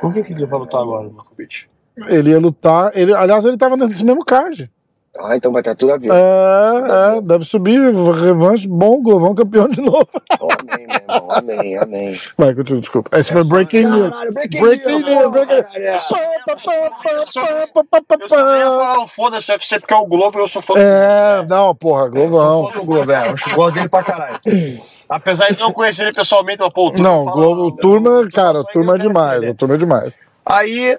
Por 0.00 0.12
que, 0.12 0.22
que 0.22 0.32
ele 0.32 0.46
vai 0.46 0.58
lutar 0.58 0.80
agora, 0.80 1.08
Markovic? 1.08 1.66
Ele 2.08 2.30
ia 2.30 2.38
lutar. 2.38 2.92
Ele, 2.94 3.14
aliás, 3.14 3.44
ele 3.44 3.56
tava 3.56 3.76
nesse 3.76 4.04
mesmo 4.04 4.24
card. 4.24 4.70
Ah, 5.16 5.36
então 5.36 5.52
vai 5.52 5.60
estar 5.60 5.76
tudo 5.76 5.92
a 5.92 5.96
ver. 5.96 6.10
É, 6.10 7.16
é, 7.18 7.20
deve 7.20 7.44
subir, 7.44 7.78
revanche, 7.94 8.66
bom, 8.66 9.00
Glovão 9.00 9.32
campeão 9.34 9.68
de 9.68 9.80
novo. 9.80 10.08
Oh, 10.40 10.48
amém, 10.60 10.86
meu 10.88 10.96
irmão. 10.96 11.28
Amém, 11.30 11.78
amém. 11.78 12.20
Vai, 12.36 12.52
continua, 12.54 12.80
desculpa. 12.80 13.16
Esse 13.16 13.32
foi 13.32 13.44
Breaking 13.44 13.84
News. 13.86 14.10
Caralho, 14.10 14.32
breaking 14.34 14.60
Breaking 14.60 14.98
news, 15.04 15.30
breaking 15.30 15.78
news. 15.80 16.08
Pá, 16.08 17.10
Eu 17.12 17.26
só 18.28 18.44
nem 18.44 18.58
ia 18.58 18.66
pá. 18.66 18.70
falar, 18.70 19.06
foda-se 19.06 19.50
o 19.50 19.54
UFC 19.54 19.78
porque 19.80 19.94
é 19.94 19.96
o 19.96 20.06
Globo 20.06 20.38
e 20.38 20.42
eu 20.42 20.48
sou 20.48 20.62
fã 20.62 20.74
É, 20.76 21.46
não, 21.48 21.74
porra, 21.74 22.06
Eu 22.06 22.12
sou 22.12 22.28
Glovão. 22.28 22.66
fã 22.72 22.78
do 22.80 22.84
Globo, 22.86 23.12
é. 23.12 23.28
Eu 23.28 23.54
gosto 23.54 23.74
dele 23.74 23.88
pra 23.88 24.02
caralho. 24.02 24.38
Apesar 25.08 25.48
de 25.52 25.60
não 25.60 25.72
conhecer 25.72 26.02
ele 26.04 26.12
pessoalmente, 26.12 26.60
mas 26.62 26.72
pô, 26.72 26.88
o 26.88 26.90
Turma 26.90 27.08
Não, 27.08 27.24
fala- 27.24 27.36
Globo, 27.36 27.62
o 27.66 27.72
turma, 27.76 28.28
cara, 28.32 28.60
o 28.60 28.64
turma 28.64 28.94
é 28.94 28.98
demais, 28.98 29.42
o 29.48 29.54
turma 29.54 29.74
é 29.74 29.78
demais. 29.78 30.16
Aí, 30.44 30.98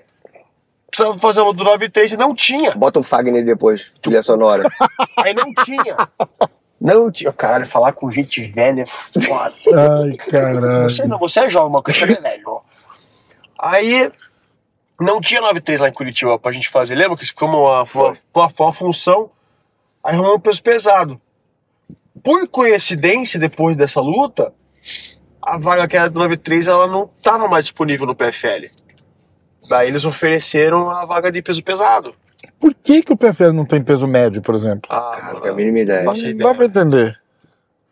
precisava 0.96 1.20
fazer 1.20 1.42
o 1.42 1.52
do 1.52 1.64
93 1.64 2.14
e 2.14 2.18
não 2.18 2.34
tinha. 2.34 2.72
Bota 2.72 3.00
um 3.00 3.04
Fagner 3.04 3.44
depois, 3.44 3.92
trilha 4.02 4.24
sonora. 4.24 4.64
Aí 5.18 5.34
não 5.34 5.54
tinha. 5.66 5.98
Não 6.80 7.12
tinha. 7.12 7.34
Caralho, 7.34 7.66
falar 7.66 7.92
com 7.92 8.10
gente 8.10 8.42
velha 8.44 8.84
é 8.84 8.86
foda. 8.86 9.54
Ai, 10.02 10.14
caralho. 10.14 10.84
Você 10.84 11.06
não, 11.06 11.20
você 11.20 11.42
é 11.42 11.50
jovem, 11.50 11.72
mas 11.72 11.98
você 11.98 12.14
é 12.14 12.22
velho. 12.22 12.62
Aí, 13.60 14.12
não 15.00 15.20
tinha 15.20 15.42
93 15.42 15.82
lá 15.82 15.90
em 15.90 15.94
Curitiba 15.94 16.40
pra 16.40 16.52
gente 16.52 16.70
fazer. 16.70 16.96
Lembra 16.96 17.18
que 17.18 17.26
foi 17.26 17.48
uma, 17.48 17.86
foi 17.86 18.14
uma, 18.34 18.52
uma 18.58 18.74
função? 18.74 19.30
Aí 20.04 20.14
arrumamos 20.14 20.38
um 20.38 20.42
peso 20.42 20.64
pesado. 20.64 21.22
Por 22.24 22.48
coincidência, 22.48 23.40
depois 23.40 23.76
dessa 23.76 24.00
luta, 24.00 24.54
a 25.42 25.58
vaga 25.58 25.88
que 25.88 25.98
era 25.98 26.10
do 26.10 26.20
93 26.20 26.68
ela 26.68 26.88
não 26.88 27.10
estava 27.18 27.48
mais 27.48 27.66
disponível 27.66 28.08
no 28.08 28.16
PFL. 28.16 28.85
Daí 29.70 29.88
eles 29.88 30.06
ofereceram 30.06 30.90
a 30.90 31.06
vaga 31.06 31.32
de 31.32 31.42
peso 31.42 31.64
pesado. 31.64 32.16
Por 32.60 32.74
que, 32.74 33.02
que 33.02 33.12
o 33.14 33.18
PFL 33.18 33.52
não 33.52 33.66
tem 33.66 33.84
peso 33.84 34.08
médio, 34.08 34.42
por 34.42 34.56
exemplo? 34.56 34.90
Ah, 34.90 35.18
Cara, 35.20 35.40
não 35.40 35.46
é 35.46 35.50
a 35.50 35.54
mínima 35.54 35.80
ideia. 35.80 36.04
Não 36.04 36.16
ideia. 36.16 36.36
dá 36.38 36.54
pra 36.54 36.66
entender. 36.66 37.20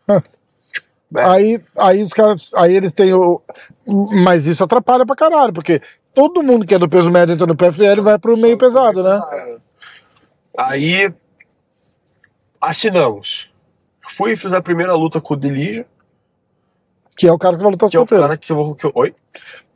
Hã. 0.08 0.20
É. 1.16 1.22
Aí, 1.22 1.60
aí 1.76 2.02
os 2.02 2.12
caras. 2.12 2.50
Aí 2.54 2.74
eles 2.74 2.92
têm 2.92 3.12
o. 3.12 3.40
Mas 4.24 4.46
isso 4.46 4.64
atrapalha 4.64 5.06
pra 5.06 5.14
caralho, 5.14 5.52
porque 5.52 5.80
todo 6.14 6.42
mundo 6.42 6.66
que 6.66 6.74
é 6.74 6.78
do 6.78 6.88
peso 6.88 7.10
médio 7.10 7.34
entra 7.34 7.46
no 7.46 7.56
PFL 7.56 8.02
vai 8.02 8.18
pro 8.18 8.36
meio 8.36 8.58
pesado, 8.58 9.02
né? 9.02 9.20
Aí 10.56 11.12
assinamos. 12.60 13.50
Fui 14.08 14.32
e 14.32 14.36
fiz 14.36 14.52
a 14.52 14.62
primeira 14.62 14.94
luta 14.94 15.20
com 15.20 15.34
o 15.34 15.36
Delija, 15.36 15.86
Que 17.16 17.26
é 17.26 17.32
o 17.32 17.38
cara 17.38 17.56
que 17.56 17.62
vai 17.62 17.72
lutar 17.72 17.88
que 17.88 17.96
é 17.96 18.00
o 18.00 18.06
cara 18.06 18.36
que 18.36 18.50
eu 18.52 18.56
vou. 18.56 18.74
Que 18.74 18.86
eu, 18.86 18.92
oi? 18.94 19.14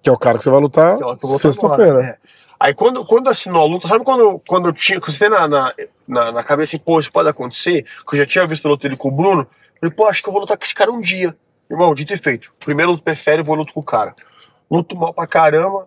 Que 0.03 0.09
é 0.09 0.13
o 0.13 0.19
cara 0.19 0.39
que 0.39 0.45
você 0.45 0.51
vai 0.51 0.61
lutar 0.61 0.97
Que 0.97 1.05
é 1.05 1.17
que 1.17 1.39
sexta-feira. 1.39 2.03
é. 2.03 2.29
Aí 2.61 2.75
quando, 2.75 3.05
quando 3.05 3.29
assinou 3.29 3.63
a 3.63 3.67
luta, 3.67 3.87
sabe 3.87 4.05
quando, 4.05 4.41
quando 4.47 4.69
eu 4.69 4.73
tinha. 4.73 5.01
Quando 5.01 5.13
você 5.13 5.19
tem 5.19 5.31
na, 5.31 5.47
na, 5.47 5.75
na, 6.07 6.33
na 6.33 6.43
cabeça 6.43 6.77
assim, 6.77 6.85
pô, 6.85 6.99
isso 6.99 7.13
pode 7.13 7.29
acontecer, 7.29 7.85
que 8.07 8.15
eu 8.15 8.19
já 8.19 8.27
tinha 8.27 8.47
visto 8.47 8.67
a 8.67 8.71
luta 8.71 8.83
dele 8.89 8.97
com 8.97 9.09
o 9.09 9.13
Bruno, 9.13 9.43
eu 9.43 9.81
falei, 9.81 9.95
pô, 9.95 10.07
acho 10.07 10.23
que 10.23 10.29
eu 10.29 10.33
vou 10.33 10.41
lutar 10.41 10.57
com 10.57 10.65
esse 10.65 10.75
cara 10.75 10.91
um 10.91 11.01
dia. 11.01 11.37
Irmão, 11.71 11.95
dito 11.95 12.13
e 12.13 12.17
feito. 12.17 12.53
Primeiro 12.59 12.93
luto 12.93 13.03
prefere, 13.05 13.43
vou 13.43 13.55
luto 13.55 13.73
com 13.73 13.81
o 13.81 13.85
cara. 13.85 14.15
Luto 14.71 14.97
mal 14.97 15.15
pra 15.15 15.27
caramba, 15.27 15.87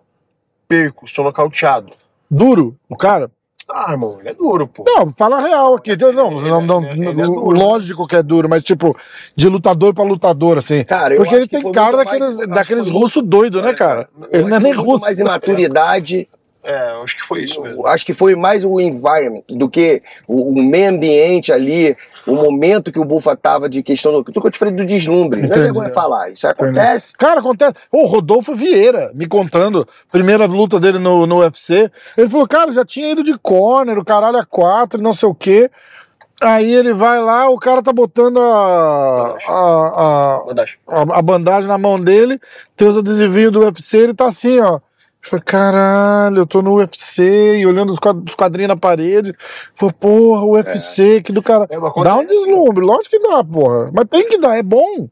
perco, 0.66 1.04
estou 1.04 1.24
nocauteado. 1.24 1.92
Duro, 2.30 2.76
o 2.88 2.96
cara? 2.96 3.30
Ah, 3.70 3.92
irmão, 3.92 4.16
ele 4.20 4.28
é 4.30 4.34
duro, 4.34 4.66
pô. 4.66 4.84
Não, 4.86 5.10
fala 5.12 5.40
real 5.40 5.74
aqui. 5.76 5.96
Não, 5.96 6.12
não, 6.12 6.60
não, 6.62 6.84
ele 6.84 7.04
é- 7.06 7.10
ele 7.10 7.20
é 7.22 7.24
duro. 7.24 7.50
lógico 7.50 8.06
que 8.06 8.16
é 8.16 8.22
duro, 8.22 8.48
mas 8.48 8.62
tipo, 8.62 8.96
de 9.36 9.48
lutador 9.48 9.94
pra 9.94 10.04
lutador, 10.04 10.58
assim. 10.58 10.84
Cara, 10.84 11.14
Porque 11.16 11.34
ele 11.34 11.46
tem 11.46 11.72
cara 11.72 11.96
daqueles, 11.96 12.36
mais- 12.36 12.48
daqueles 12.48 12.88
russos 12.88 13.22
doidos, 13.22 13.62
né, 13.62 13.72
cara? 13.72 14.08
Ele 14.30 14.44
não 14.48 14.56
é 14.56 14.60
nem 14.60 14.72
russo. 14.72 15.02
mais 15.04 15.18
imaturidade. 15.18 16.28
É, 16.64 16.92
eu 16.92 17.02
acho 17.02 17.16
que 17.16 17.22
foi 17.22 17.42
isso 17.42 17.60
mesmo. 17.60 17.86
Acho 17.86 18.06
que 18.06 18.14
foi 18.14 18.36
mais 18.36 18.64
o 18.64 18.80
environment 18.80 19.42
do 19.48 19.68
que 19.68 20.00
o, 20.28 20.50
o 20.50 20.62
meio 20.62 20.90
ambiente 20.90 21.52
ali, 21.52 21.96
o 22.24 22.36
momento 22.36 22.92
que 22.92 23.00
o 23.00 23.04
Bufa 23.04 23.36
tava 23.36 23.68
de 23.68 23.82
questão 23.82 24.12
do. 24.12 24.22
Do 24.22 24.40
que 24.40 24.46
eu 24.46 24.50
te 24.50 24.58
falei 24.58 24.72
do 24.72 24.84
deslumbre. 24.84 25.40
Não 25.40 25.46
é 25.46 25.48
Entendi. 25.48 25.64
vergonha 25.64 25.90
falar. 25.90 26.30
Isso 26.30 26.46
acontece. 26.46 27.14
Cara, 27.14 27.40
acontece. 27.40 27.74
O 27.90 28.06
Rodolfo 28.06 28.54
Vieira 28.54 29.10
me 29.12 29.26
contando, 29.26 29.86
primeira 30.10 30.46
luta 30.46 30.78
dele 30.78 31.00
no, 31.00 31.26
no 31.26 31.40
UFC. 31.40 31.90
Ele 32.16 32.28
falou, 32.28 32.46
cara, 32.46 32.70
já 32.70 32.84
tinha 32.84 33.10
ido 33.10 33.24
de 33.24 33.36
corner, 33.38 33.98
o 33.98 34.04
caralho 34.04 34.38
a 34.38 34.46
quatro, 34.46 35.02
não 35.02 35.12
sei 35.12 35.28
o 35.28 35.34
quê. 35.34 35.68
Aí 36.40 36.72
ele 36.72 36.92
vai 36.92 37.20
lá, 37.20 37.48
o 37.48 37.58
cara 37.58 37.82
tá 37.82 37.92
botando 37.92 38.40
a, 38.40 39.36
a, 39.46 39.52
a, 39.52 40.44
a, 40.88 41.18
a 41.18 41.22
bandagem 41.22 41.68
na 41.68 41.78
mão 41.78 42.00
dele, 42.00 42.40
tem 42.76 42.88
os 42.88 42.96
adesivinhos 42.96 43.52
do 43.52 43.60
UFC, 43.60 43.98
ele 43.98 44.14
tá 44.14 44.26
assim, 44.26 44.58
ó. 44.58 44.80
Eu 45.24 45.30
falei, 45.30 45.42
caralho, 45.44 46.38
eu 46.38 46.46
tô 46.46 46.60
no 46.62 46.74
UFC 46.76 47.56
e 47.56 47.66
olhando 47.66 47.92
os 47.92 47.98
quad- 47.98 48.28
os 48.28 48.34
quadrinhos 48.34 48.68
na 48.68 48.76
parede. 48.76 49.34
Falei, 49.74 49.94
porra, 49.98 50.44
UFC, 50.44 51.22
que 51.22 51.32
do 51.32 51.42
cara. 51.42 51.64
É, 51.70 51.76
Dá 51.78 51.80
um 51.80 51.86
acontece. 51.86 52.26
deslumbre, 52.26 52.84
lógico 52.84 53.10
que 53.10 53.18
dá, 53.20 53.42
porra. 53.44 53.90
Mas 53.92 54.06
tem 54.10 54.26
que 54.28 54.38
dar, 54.38 54.56
é 54.56 54.62
bom. 54.62 55.08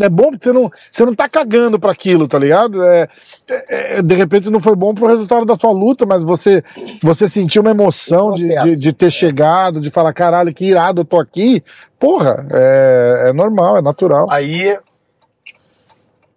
É 0.00 0.08
bom 0.08 0.30
porque 0.30 0.44
você 0.44 0.52
não, 0.52 0.70
você 0.92 1.04
não 1.04 1.14
tá 1.14 1.28
cagando 1.28 1.78
pra 1.78 1.90
aquilo, 1.90 2.28
tá 2.28 2.38
ligado? 2.38 2.82
É, 2.84 3.08
é- 3.48 3.98
é, 3.98 4.02
de 4.02 4.14
repente 4.14 4.48
não 4.48 4.60
foi 4.60 4.76
bom 4.76 4.94
pro 4.94 5.06
resultado 5.08 5.44
da 5.44 5.56
sua 5.56 5.72
luta, 5.72 6.06
mas 6.06 6.22
você, 6.22 6.62
você 7.02 7.28
sentiu 7.28 7.62
uma 7.62 7.72
emoção 7.72 8.28
Um 8.28 8.32
de, 8.34 8.48
de, 8.48 8.76
de 8.76 8.92
ter 8.92 9.10
chegado, 9.10 9.80
de 9.80 9.90
falar, 9.90 10.12
caralho, 10.12 10.54
que 10.54 10.66
irado, 10.66 11.00
eu 11.00 11.04
tô 11.04 11.18
aqui. 11.18 11.64
Porra, 11.98 12.46
é, 12.52 13.24
é 13.28 13.32
normal, 13.32 13.76
é 13.76 13.82
natural. 13.82 14.28
Aí. 14.30 14.78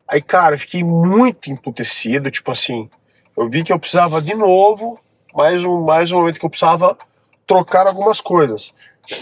Aí, 0.07 0.22
cara, 0.22 0.55
eu 0.55 0.59
fiquei 0.59 0.84
muito 0.84 1.51
emputecido. 1.51 2.30
Tipo 2.32 2.51
assim, 2.51 2.89
eu 3.41 3.49
vi 3.49 3.63
que 3.63 3.73
eu 3.73 3.79
precisava 3.79 4.21
de 4.21 4.35
novo, 4.35 4.99
mais 5.33 5.65
um, 5.65 5.81
mais 5.81 6.11
um 6.11 6.19
momento 6.19 6.39
que 6.39 6.45
eu 6.45 6.49
precisava 6.49 6.95
trocar 7.47 7.87
algumas 7.87 8.21
coisas. 8.21 8.71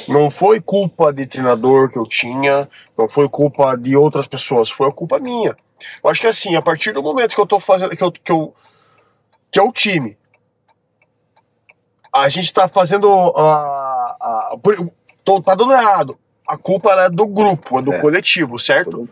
Não 0.09 0.29
foi 0.29 0.59
culpa 0.59 1.13
de 1.13 1.25
treinador 1.25 1.89
que 1.89 1.97
eu 1.97 2.03
tinha, 2.05 2.69
não 2.97 3.07
foi 3.07 3.29
culpa 3.29 3.77
de 3.77 3.95
outras 3.95 4.27
pessoas, 4.27 4.69
foi 4.69 4.89
a 4.89 4.91
culpa 4.91 5.19
minha. 5.19 5.55
Eu 6.03 6.09
acho 6.09 6.19
que 6.19 6.27
assim, 6.27 6.53
a 6.57 6.61
partir 6.61 6.91
do 6.91 7.01
momento 7.01 7.33
que 7.33 7.39
eu 7.39 7.45
tô 7.45 7.61
fazendo, 7.61 7.95
que 7.95 8.03
eu, 8.03 8.11
que 8.11 8.31
eu 8.31 8.53
que 9.49 9.57
é 9.57 9.63
o 9.63 9.71
time, 9.71 10.17
a 12.13 12.27
gente 12.27 12.53
tá 12.53 12.67
fazendo 12.67 13.09
a, 13.09 14.17
a, 14.19 14.55
tô- 15.23 15.41
tá 15.41 15.55
dando 15.55 15.71
errado. 15.71 16.19
A 16.45 16.57
culpa 16.57 16.91
é 16.93 17.09
do 17.09 17.25
grupo, 17.25 17.79
é 17.79 17.81
do 17.81 17.93
É. 17.93 17.99
coletivo, 17.99 18.59
certo? 18.59 19.07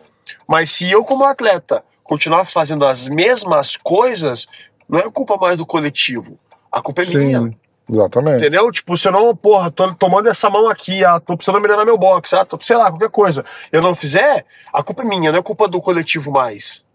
Mas 0.46 0.72
se 0.72 0.92
eu, 0.92 1.04
como 1.06 1.24
atleta, 1.24 1.84
continuar 2.04 2.46
fazendo 2.46 2.86
as 2.86 3.08
mesmas 3.08 3.78
coisas, 3.78 4.48
não 4.88 5.00
é 5.00 5.10
culpa 5.12 5.38
mais 5.38 5.58
do 5.58 5.66
coletivo. 5.66 6.38
A 6.72 6.82
culpa 6.82 7.04
é 7.04 7.06
minha. 7.06 7.42
Sim, 7.42 7.56
exatamente. 7.90 8.38
Entendeu? 8.38 8.72
Tipo, 8.72 8.98
se 8.98 9.08
eu 9.08 9.12
não, 9.12 9.36
porra, 9.36 9.72
tô 9.72 9.94
tomando 9.96 10.28
essa 10.30 10.50
mão 10.50 10.70
aqui, 10.70 11.04
ah, 11.04 11.20
tô 11.20 11.36
precisando 11.36 11.62
melhorar 11.62 11.86
meu 11.86 11.98
boxe, 11.98 12.36
ah, 12.36 12.46
tô, 12.46 12.60
sei 12.62 12.78
lá, 12.78 12.90
qualquer 12.90 13.10
coisa. 13.10 13.44
Eu 13.72 13.82
não 13.82 13.96
fizer, 13.96 14.46
a 14.74 14.84
culpa 14.84 15.04
é 15.04 15.06
minha, 15.06 15.32
não 15.32 15.40
é 15.40 15.44
culpa 15.44 15.68
do 15.68 15.82
coletivo 15.82 16.32
mais. 16.32 16.86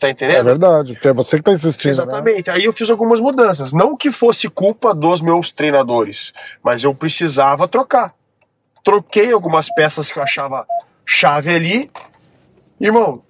Tá 0.00 0.08
É 0.08 0.10
entendendo? 0.10 0.44
verdade, 0.44 0.94
porque 0.94 1.06
é 1.06 1.12
você 1.12 1.36
que 1.36 1.44
tá 1.44 1.52
insistindo. 1.52 1.84
Né? 1.86 2.02
Exatamente. 2.02 2.50
Aí 2.50 2.64
eu 2.64 2.72
fiz 2.72 2.90
algumas 2.90 3.20
mudanças. 3.20 3.72
Não 3.72 3.96
que 3.96 4.10
fosse 4.10 4.48
culpa 4.48 4.92
dos 4.92 5.20
meus 5.20 5.52
treinadores, 5.52 6.32
mas 6.60 6.82
eu 6.82 6.92
precisava 6.92 7.68
trocar. 7.68 8.12
Troquei 8.82 9.30
algumas 9.32 9.68
peças 9.72 10.10
que 10.10 10.18
eu 10.18 10.22
achava 10.24 10.66
chave 11.06 11.54
ali. 11.54 11.88
Irmão, 12.80 13.22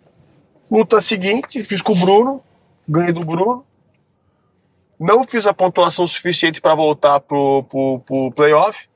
luta 0.70 0.98
seguinte, 1.02 1.62
fiz 1.62 1.82
com 1.82 1.92
o 1.92 1.96
Bruno, 1.96 2.40
ganhei 2.88 3.12
do 3.12 3.20
Bruno. 3.20 3.66
Não 5.02 5.24
fiz 5.24 5.46
a 5.46 5.54
pontuação 5.54 6.06
suficiente 6.06 6.60
para 6.60 6.74
voltar 6.74 7.20
pro, 7.20 7.64
pro, 7.64 8.00
pro 8.00 8.32
playoff. 8.32 8.88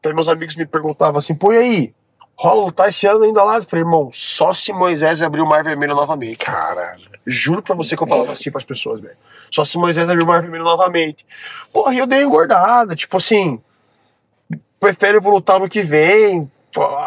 Então 0.00 0.14
meus 0.14 0.28
amigos 0.28 0.56
me 0.56 0.66
perguntavam 0.66 1.18
assim, 1.18 1.34
pô, 1.34 1.52
e 1.52 1.56
aí? 1.56 1.94
Rola 2.36 2.64
lutar 2.64 2.88
esse 2.88 3.06
ano 3.06 3.22
ainda 3.22 3.44
lá? 3.44 3.56
Eu 3.56 3.62
falei, 3.62 3.84
irmão, 3.84 4.10
só 4.12 4.54
se 4.54 4.72
Moisés 4.72 5.22
abrir 5.22 5.42
o 5.42 5.46
Mar 5.46 5.62
Vermelho 5.62 5.94
novamente. 5.94 6.38
Caralho. 6.38 7.12
Juro 7.26 7.62
pra 7.62 7.74
você 7.74 7.96
que 7.96 8.02
eu 8.02 8.06
falava 8.06 8.32
assim 8.32 8.50
pras 8.50 8.64
pessoas, 8.64 9.00
velho. 9.00 9.16
Só 9.50 9.64
se 9.64 9.78
Moisés 9.78 10.08
abrir 10.08 10.24
o 10.24 10.26
mar 10.26 10.40
vermelho 10.40 10.64
novamente. 10.64 11.24
Porra, 11.72 11.94
e 11.94 11.98
eu 11.98 12.06
dei 12.06 12.22
engordada. 12.22 12.96
Tipo 12.96 13.16
assim, 13.18 13.60
prefere 14.80 15.18
eu 15.18 15.22
vou 15.22 15.34
lutar 15.34 15.60
no 15.60 15.68
que 15.68 15.82
vem. 15.82 16.50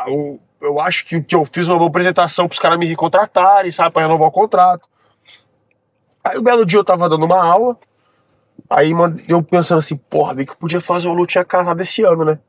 Eu, 0.07 0.39
eu 0.61 0.79
acho 0.79 1.05
que, 1.05 1.21
que 1.21 1.35
eu 1.35 1.43
fiz 1.45 1.67
uma 1.67 1.77
boa 1.77 1.89
apresentação 1.89 2.47
pros 2.47 2.59
caras 2.59 2.79
me 2.79 2.85
recontratarem, 2.85 3.71
sabe? 3.71 3.91
Pra 3.91 4.03
renovar 4.03 4.27
o 4.27 4.31
contrato. 4.31 4.87
Aí 6.23 6.37
um 6.37 6.43
belo 6.43 6.65
dia 6.65 6.79
eu 6.79 6.83
tava 6.83 7.09
dando 7.09 7.25
uma 7.25 7.43
aula. 7.43 7.77
Aí 8.69 8.91
eu 9.27 9.43
pensando 9.43 9.79
assim, 9.79 9.95
porra, 9.95 10.33
bem 10.33 10.45
que 10.45 10.51
eu 10.51 10.57
podia 10.57 10.81
fazer 10.81 11.07
uma 11.07 11.15
lutinha 11.15 11.45
casada 11.45 11.81
esse 11.81 12.03
ano, 12.03 12.25
né? 12.25 12.39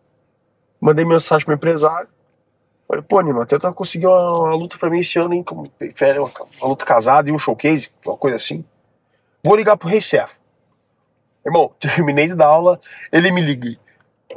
Mandei 0.81 1.05
mensagem 1.05 1.45
pro 1.45 1.55
empresário. 1.55 2.09
Falei, 2.89 3.03
pô, 3.03 3.21
Nima, 3.21 3.45
tenta 3.45 3.73
conseguir 3.73 4.07
uma, 4.07 4.41
uma 4.41 4.55
luta 4.55 4.79
pra 4.79 4.89
mim 4.89 5.01
esse 5.01 5.19
ano, 5.19 5.35
hein? 5.35 5.43
Como 5.43 5.71
férias, 5.95 6.19
uma, 6.19 6.47
uma 6.61 6.69
luta 6.69 6.85
casada 6.85 7.29
e 7.29 7.33
um 7.33 7.39
showcase, 7.39 7.91
uma 8.07 8.17
coisa 8.17 8.37
assim. 8.37 8.65
Vou 9.45 9.57
ligar 9.57 9.77
pro 9.77 9.89
Rei 9.89 10.01
Cefo. 10.01 10.41
Irmão, 11.45 11.73
terminei 11.79 12.27
de 12.29 12.35
dar 12.35 12.47
aula, 12.47 12.81
ele 13.13 13.31
me 13.31 13.41
liga. 13.41 13.77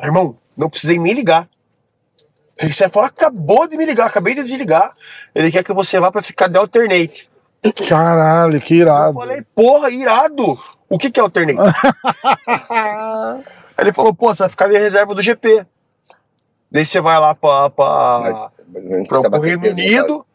Irmão, 0.01 0.37
não 0.57 0.69
precisei 0.69 0.97
nem 0.97 1.13
ligar. 1.13 1.47
O 2.59 2.63
Rei 2.63 2.73
Cefo 2.73 2.99
acabou 2.99 3.67
de 3.67 3.77
me 3.77 3.85
ligar, 3.85 4.07
acabei 4.07 4.33
de 4.35 4.43
desligar. 4.43 4.95
Ele 5.33 5.51
quer 5.51 5.63
que 5.63 5.73
você 5.73 5.99
vá 5.99 6.11
pra 6.11 6.21
ficar 6.21 6.47
de 6.47 6.57
alternate. 6.57 7.29
Caralho, 7.87 8.59
que 8.59 8.73
Eu 8.73 8.79
irado. 8.79 9.13
falei, 9.13 9.43
porra, 9.53 9.89
irado. 9.89 10.59
O 10.89 10.97
que 10.97 11.11
que 11.11 11.19
é 11.19 11.23
alternate? 11.23 11.59
Aí 12.69 13.85
ele 13.85 13.93
falou, 13.93 14.13
pô, 14.13 14.33
você 14.33 14.43
vai 14.43 14.49
ficar 14.49 14.67
minha 14.67 14.79
reserva 14.79 15.13
do 15.13 15.21
GP. 15.21 15.65
Daí 16.71 16.85
você 16.85 16.99
vai 16.99 17.19
lá 17.19 17.33
para 17.33 18.51
o 19.31 19.39
Reino 19.39 19.67
Unido, 19.67 20.25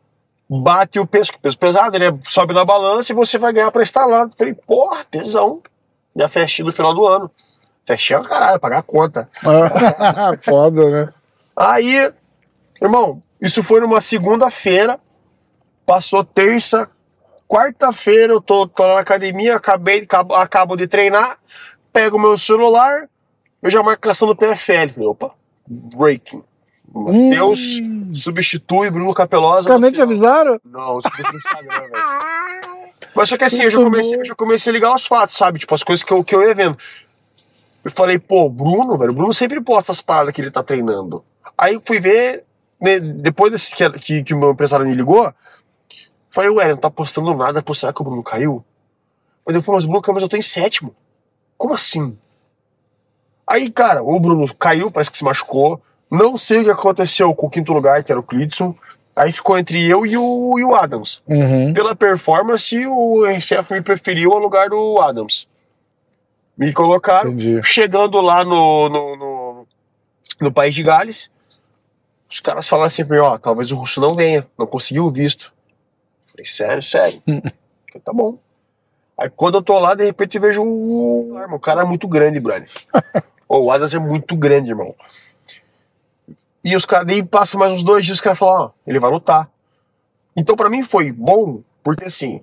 bate 0.49 0.99
o 0.99 1.07
peso, 1.07 1.33
peso 1.41 1.59
pesado, 1.59 1.97
ele 1.97 2.19
sobe 2.27 2.55
na 2.55 2.65
balança 2.65 3.13
e 3.13 3.15
você 3.15 3.39
vai 3.39 3.53
ganhar 3.53 3.71
pra 3.71 3.83
estar 3.83 4.07
lá. 4.07 4.29
Falei, 4.37 4.55
porra, 4.55 5.05
tesão. 5.05 5.61
Minha 6.15 6.29
festinha 6.29 6.67
do 6.67 6.73
final 6.73 6.95
do 6.95 7.07
ano. 7.07 7.31
Festinha, 7.85 8.23
caralho, 8.23 8.61
pagar 8.61 8.79
a 8.79 8.83
conta. 8.83 9.29
Foda, 10.41 10.91
né? 10.91 11.13
Aí, 11.57 12.13
irmão, 12.81 13.23
isso 13.41 13.63
foi 13.63 13.81
numa 13.81 14.01
segunda-feira, 14.01 14.99
passou 15.85 16.25
terça, 16.25 16.89
quarta-feira 17.49 18.33
eu 18.33 18.41
tô, 18.41 18.67
tô 18.67 18.87
na 18.87 19.01
academia, 19.01 19.57
acabei, 19.57 20.03
acabo, 20.03 20.35
acabo 20.35 20.77
de 20.77 20.87
treinar, 20.87 21.39
pego 21.93 22.19
meu 22.19 22.37
celular, 22.37 23.09
eu 23.63 23.71
já 23.71 23.83
marcação 23.83 24.29
do 24.29 24.37
PFL. 24.37 25.01
Opa, 25.07 25.31
breaking. 25.67 26.43
Matheus 26.93 27.81
substitui 28.13 28.89
Bruno 28.91 29.13
Capelosa. 29.13 29.79
Nem 29.79 29.91
te 29.91 30.01
avisaram? 30.01 30.61
Não, 30.65 30.99
isso 30.99 31.09
no 31.33 31.39
Instagram, 31.39 31.81
velho. 31.81 32.85
Mas 33.15 33.29
só 33.29 33.37
que 33.37 33.45
assim, 33.45 33.63
eu 33.63 33.71
já, 33.71 33.79
comecei, 33.79 34.21
eu 34.21 34.25
já 34.25 34.35
comecei 34.35 34.71
a 34.71 34.75
ligar 34.75 34.95
os 34.95 35.07
fatos, 35.07 35.37
sabe? 35.37 35.59
Tipo, 35.59 35.75
as 35.75 35.83
coisas 35.83 36.03
que 36.03 36.13
eu, 36.13 36.25
que 36.25 36.35
eu 36.35 36.43
ia 36.43 36.55
vendo. 36.55 36.77
Eu 37.85 37.91
falei, 37.91 38.19
pô, 38.19 38.49
Bruno, 38.49 38.97
velho, 38.97 39.13
o 39.13 39.15
Bruno 39.15 39.33
sempre 39.33 39.61
posta 39.61 39.93
as 39.93 40.01
paradas 40.01 40.35
que 40.35 40.41
ele 40.41 40.51
tá 40.51 40.63
treinando. 40.63 41.25
Aí 41.57 41.75
eu 41.75 41.83
fui 41.85 42.01
ver, 42.01 42.45
né, 42.81 42.99
depois 42.99 43.53
desse 43.53 43.75
que, 43.75 43.91
que, 43.99 44.25
que 44.25 44.35
o 44.35 44.39
meu 44.39 44.51
empresário 44.51 44.87
me 44.87 44.95
ligou, 44.95 45.33
falei, 46.35 46.51
ué, 46.51 46.69
não 46.71 46.77
tá 46.77 46.91
postando 46.91 47.33
nada, 47.33 47.63
pô, 47.63 47.73
será 47.73 47.93
que 47.93 48.03
o 48.03 48.05
Bruno 48.05 48.23
caiu? 48.23 48.65
Mas 49.47 49.55
eu 49.55 49.63
falei, 49.63 49.77
mas 49.77 49.87
Bruno, 49.87 50.03
mas 50.15 50.23
eu 50.23 50.29
tô 50.29 50.37
em 50.37 50.43
sétimo. 50.43 50.95
Como 51.57 51.75
assim? 51.75 52.19
Aí, 53.47 53.71
cara, 53.71 54.03
o 54.03 54.19
Bruno 54.19 54.53
caiu, 54.57 54.91
parece 54.91 55.13
que 55.13 55.19
se 55.19 55.25
machucou. 55.25 55.81
Não 56.11 56.37
sei 56.37 56.61
o 56.61 56.65
que 56.65 56.71
aconteceu 56.71 57.33
com 57.35 57.47
o 57.47 57.51
quinto 57.51 57.73
lugar, 57.73 58.03
que 58.03 58.11
era 58.11 58.19
o 58.19 58.23
Clitson. 58.23 58.75
Aí 59.15 59.31
ficou 59.31 59.57
entre 59.57 59.89
eu 59.89 60.05
e 60.05 60.17
o, 60.17 60.59
e 60.59 60.65
o 60.65 60.75
Adams. 60.75 61.23
Uhum. 61.29 61.73
Pela 61.73 61.95
performance, 61.95 62.85
o 62.85 63.25
RCF 63.25 63.73
me 63.73 63.81
preferiu 63.81 64.33
ao 64.33 64.41
lugar 64.41 64.71
do 64.71 65.01
Adams. 65.01 65.47
Me 66.57 66.73
colocaram, 66.73 67.31
Entendi. 67.31 67.63
chegando 67.63 68.21
lá 68.21 68.45
no, 68.45 68.89
no, 68.89 69.17
no, 69.17 69.67
no 70.41 70.53
País 70.53 70.75
de 70.75 70.83
Gales, 70.83 71.31
os 72.29 72.41
caras 72.41 72.67
falaram 72.67 72.89
assim 72.89 73.05
pra 73.05 73.17
mim, 73.17 73.23
ó, 73.23 73.39
talvez 73.39 73.71
o 73.71 73.77
russo 73.77 74.01
não 74.01 74.17
venha, 74.17 74.45
não 74.59 74.67
conseguiu 74.67 75.05
o 75.05 75.13
visto. 75.13 75.54
Falei, 76.35 76.45
sério, 76.45 76.83
sério. 76.83 77.23
Falei, 77.25 78.03
tá 78.05 78.13
bom. 78.13 78.37
Aí 79.17 79.31
quando 79.31 79.55
eu 79.55 79.63
tô 79.63 79.79
lá, 79.79 79.95
de 79.95 80.05
repente 80.05 80.35
eu 80.35 80.43
vejo 80.43 80.63
o... 80.63 81.39
O 81.53 81.61
cara 81.61 81.83
é 81.83 81.85
muito 81.85 82.09
grande, 82.09 82.41
brother. 82.41 82.69
O 83.47 83.71
Adams 83.71 83.95
é 83.95 83.99
muito 83.99 84.35
grande, 84.35 84.71
irmão. 84.71 84.95
E 86.65 86.75
os 86.75 86.85
caras, 86.87 87.07
daí 87.07 87.23
passa 87.23 87.59
mais 87.59 87.73
uns 87.73 87.85
dois 87.85 88.05
dias, 88.05 88.17
os 88.17 88.21
caras 88.21 88.39
falam, 88.39 88.65
ó, 88.65 88.71
ele 88.87 88.99
vai 88.99 89.11
lutar. 89.11 89.49
Então 90.35 90.57
pra 90.57 90.71
mim 90.71 90.83
foi 90.83 91.13
bom, 91.13 91.61
porque 91.83 92.05
assim, 92.05 92.41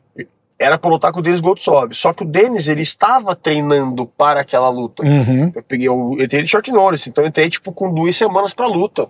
era 0.57 0.77
pra 0.77 0.91
lutar 0.91 1.11
com 1.11 1.19
o 1.19 1.23
Denis 1.23 1.41
Goldsov. 1.41 1.93
Só 1.93 2.13
que 2.13 2.23
o 2.23 2.25
Denis, 2.25 2.67
ele 2.67 2.83
estava 2.83 3.35
treinando 3.35 4.05
para 4.05 4.41
aquela 4.41 4.69
luta. 4.69 5.03
Uhum. 5.03 5.51
Eu 5.53 5.63
peguei, 5.63 5.87
eu 5.87 6.15
entrei 6.19 6.43
de 6.43 6.49
short 6.49 6.71
notice, 6.71 7.09
então 7.09 7.23
eu 7.23 7.27
entrei 7.27 7.49
tipo 7.49 7.73
com 7.73 7.93
duas 7.93 8.15
semanas 8.15 8.53
pra 8.53 8.67
luta. 8.67 9.09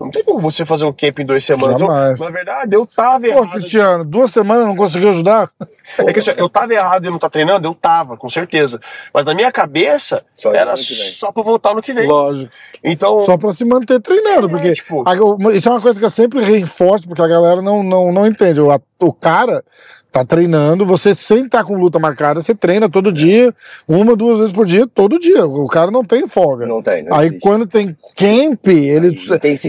Não 0.00 0.10
tem 0.12 0.22
como 0.22 0.40
você 0.40 0.64
fazer 0.64 0.84
um 0.84 0.92
camp 0.92 1.18
em 1.18 1.26
duas 1.26 1.44
semanas. 1.44 1.80
Eu- 1.80 1.86
Jamais. 1.88 2.20
na 2.20 2.30
verdade, 2.30 2.76
eu 2.76 2.86
tava 2.86 3.20
Pô, 3.20 3.26
errado. 3.26 3.50
Cristiano, 3.50 4.04
duas 4.04 4.30
semanas 4.30 4.64
não 4.66 4.76
conseguiu 4.76 5.10
ajudar? 5.10 5.50
É 5.98 6.12
que 6.12 6.20
assim, 6.20 6.30
eu 6.36 6.48
tava 6.48 6.72
errado 6.72 7.02
de 7.02 7.08
não 7.08 7.16
estar 7.16 7.28
treinando, 7.28 7.66
eu 7.66 7.74
tava, 7.74 8.16
com 8.16 8.28
certeza. 8.28 8.78
Mas 9.12 9.24
na 9.26 9.34
minha 9.34 9.50
cabeça, 9.50 10.24
Só 10.30 10.52
era 10.52 10.76
só 10.76 11.32
pra 11.32 11.42
voltar 11.42 11.74
no 11.74 11.82
que 11.82 11.92
vem. 11.92 12.06
Lógico. 12.06 12.52
Então, 12.84 13.18
Só 13.20 13.36
pra 13.36 13.50
se 13.52 13.64
manter 13.64 14.00
treinando, 14.00 14.46
É, 14.46 14.50
porque 14.50 14.72
tipo- 14.72 15.04
isso 15.52 15.68
é 15.68 15.72
uma 15.72 15.80
coisa 15.80 15.98
que 15.98 16.06
eu 16.06 16.10
sempre 16.10 16.44
reforço, 16.44 17.08
porque 17.08 17.22
a 17.22 17.26
galera 17.26 17.60
não, 17.60 17.82
não, 17.82 18.12
não 18.12 18.24
entende. 18.26 18.60
O, 18.60 18.70
a- 18.70 18.80
o 19.00 19.12
cara 19.12 19.64
tá 20.10 20.24
treinando, 20.24 20.86
você 20.86 21.14
sem 21.14 21.44
estar 21.44 21.64
com 21.64 21.78
luta 21.78 21.98
marcada, 21.98 22.40
você 22.40 22.54
treina 22.54 22.88
todo 22.88 23.12
dia, 23.12 23.54
uma, 23.86 24.16
duas 24.16 24.38
vezes 24.38 24.52
por 24.52 24.66
dia, 24.66 24.86
todo 24.86 25.18
dia. 25.18 25.44
O 25.46 25.66
cara 25.66 25.90
não 25.90 26.04
tem 26.04 26.26
folga. 26.26 26.66
Não 26.66 26.82
tem, 26.82 27.02
não 27.02 27.16
Aí 27.16 27.26
existe. 27.26 27.40
quando 27.40 27.66
tem 27.66 27.96
camp, 28.16 28.66
ele, 28.66 29.08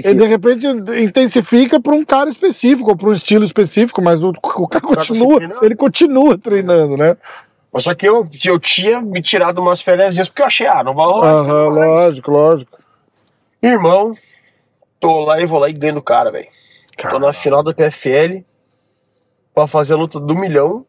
ele 0.03 0.13
de 0.15 0.25
repente 0.25 0.67
intensifica 1.01 1.79
para 1.79 1.93
um 1.93 2.05
cara 2.05 2.29
específico, 2.29 2.89
ou 2.89 2.95
para 2.95 3.09
um 3.09 3.13
estilo 3.13 3.43
específico, 3.43 4.01
mas 4.01 4.23
o, 4.23 4.29
o 4.29 4.67
cara 4.67 4.81
tá 4.81 4.87
continua, 4.87 5.39
ele 5.61 5.75
continua 5.75 6.37
treinando, 6.37 6.95
né? 6.95 7.17
Mas 7.71 7.83
só 7.83 7.93
que 7.93 8.07
eu, 8.07 8.23
eu 8.45 8.59
tinha 8.59 9.01
me 9.01 9.21
tirado 9.21 9.59
umas 9.59 9.81
férias 9.81 10.15
porque 10.29 10.41
eu 10.41 10.47
achei, 10.47 10.65
ah, 10.65 10.83
não 10.83 10.95
vai 10.95 11.05
rolar. 11.05 11.27
Aham, 11.27 11.67
lógico, 11.67 12.31
lógico. 12.31 12.77
Irmão, 13.61 14.15
tô 14.99 15.25
lá 15.25 15.39
e 15.39 15.45
vou 15.45 15.59
lá 15.59 15.69
e 15.69 15.73
ganho 15.73 15.95
do 15.95 16.01
cara, 16.01 16.31
velho. 16.31 16.47
Tô 16.97 17.19
na 17.19 17.31
final 17.31 17.61
da 17.63 17.73
PFL 17.73 18.43
pra 19.59 19.67
fazer 19.67 19.93
a 19.93 19.97
luta 19.97 20.19
do 20.19 20.35
milhão. 20.35 20.85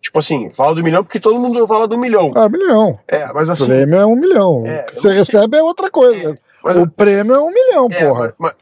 Tipo 0.00 0.18
assim, 0.18 0.48
fala 0.50 0.74
do 0.74 0.82
milhão 0.82 1.04
porque 1.04 1.20
todo 1.20 1.38
mundo 1.38 1.66
fala 1.66 1.86
do 1.86 1.98
milhão. 1.98 2.30
Ah, 2.34 2.48
milhão. 2.48 2.98
É, 3.06 3.26
mas 3.32 3.48
O 3.48 3.52
assim. 3.52 3.66
prêmio 3.66 3.96
é 3.98 4.06
um 4.06 4.16
milhão. 4.16 4.64
É, 4.66 4.80
o 4.80 4.84
que 4.86 4.94
você 4.96 5.12
recebe 5.12 5.56
é 5.58 5.62
outra 5.62 5.90
coisa. 5.90 6.34
Mas, 6.64 6.76
o 6.78 6.90
prêmio 6.90 7.34
é 7.34 7.40
um 7.40 7.50
milhão, 7.52 7.88
é, 7.90 8.04
porra. 8.06 8.34
mas- 8.38 8.54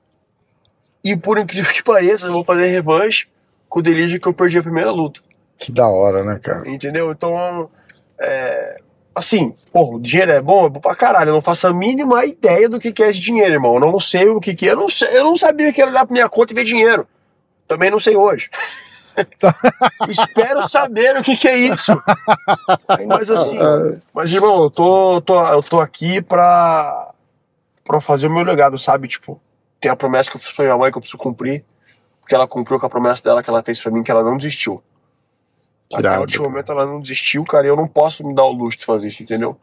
e 1.04 1.16
por 1.16 1.38
incrível 1.38 1.72
que 1.72 1.82
pareça, 1.84 2.26
eu 2.26 2.32
vou 2.32 2.44
fazer 2.44 2.66
revanche 2.66 3.28
com 3.68 3.78
o 3.78 3.82
Delírio 3.82 4.20
que 4.20 4.26
eu 4.26 4.32
perdi 4.34 4.58
a 4.58 4.62
primeira 4.62 4.90
luta. 4.90 5.20
Que 5.56 5.70
da 5.72 5.86
hora, 5.88 6.24
né, 6.24 6.38
cara? 6.42 6.68
Entendeu? 6.68 7.10
Então, 7.12 7.68
é, 8.20 8.78
assim, 9.14 9.54
porra, 9.72 9.96
o 9.96 10.00
dinheiro 10.00 10.32
é 10.32 10.40
bom, 10.40 10.66
é 10.66 10.68
bom 10.68 10.80
pra 10.80 10.94
caralho. 10.96 11.30
Eu 11.30 11.34
não 11.34 11.40
faço 11.40 11.66
a 11.68 11.72
mínima 11.72 12.24
ideia 12.24 12.68
do 12.68 12.80
que, 12.80 12.92
que 12.92 13.02
é 13.02 13.10
esse 13.10 13.20
dinheiro, 13.20 13.54
irmão. 13.54 13.74
Eu 13.74 13.80
não 13.80 13.98
sei 14.00 14.28
o 14.28 14.40
que, 14.40 14.54
que 14.54 14.68
é. 14.68 14.72
Eu 14.72 14.76
não, 14.76 14.88
sei, 14.88 15.08
eu 15.16 15.24
não 15.24 15.36
sabia 15.36 15.72
que 15.72 15.80
era 15.80 15.90
olhar 15.90 16.04
pra 16.06 16.12
minha 16.12 16.28
conta 16.28 16.52
e 16.52 16.56
ver 16.56 16.64
dinheiro. 16.64 17.06
Também 17.66 17.90
não 17.90 17.98
sei 18.00 18.16
hoje. 18.16 18.48
Espero 20.08 20.66
saber 20.68 21.16
o 21.16 21.22
que, 21.22 21.36
que 21.36 21.48
é 21.48 21.56
isso. 21.56 21.92
Mas 23.06 23.30
assim, 23.30 23.58
mas 24.12 24.32
irmão, 24.32 24.64
eu 24.64 24.70
tô, 24.70 25.20
tô, 25.20 25.46
eu 25.46 25.62
tô 25.62 25.80
aqui 25.80 26.20
pra, 26.22 27.12
pra 27.84 28.00
fazer 28.00 28.26
o 28.26 28.32
meu 28.32 28.44
legado, 28.44 28.78
sabe? 28.78 29.08
Tipo, 29.08 29.40
tem 29.80 29.90
a 29.90 29.96
promessa 29.96 30.30
que 30.30 30.36
eu 30.36 30.40
fiz 30.40 30.52
pra 30.52 30.64
minha 30.64 30.76
mãe 30.76 30.90
que 30.90 30.98
eu 30.98 31.00
preciso 31.00 31.18
cumprir. 31.18 31.64
Porque 32.20 32.34
ela 32.34 32.46
cumpriu 32.46 32.78
com 32.78 32.84
a 32.84 32.90
promessa 32.90 33.22
dela 33.22 33.42
que 33.42 33.48
ela 33.48 33.62
fez 33.62 33.80
pra 33.80 33.90
mim, 33.90 34.02
que 34.02 34.10
ela 34.10 34.22
não 34.22 34.36
desistiu. 34.36 34.82
Até 35.94 36.18
o 36.18 36.20
último 36.20 36.44
momento 36.44 36.70
ela 36.70 36.84
não 36.84 37.00
desistiu, 37.00 37.42
cara, 37.44 37.66
e 37.66 37.70
eu 37.70 37.76
não 37.76 37.88
posso 37.88 38.26
me 38.26 38.34
dar 38.34 38.44
o 38.44 38.52
luxo 38.52 38.78
de 38.78 38.84
fazer 38.84 39.08
isso, 39.08 39.22
entendeu? 39.22 39.58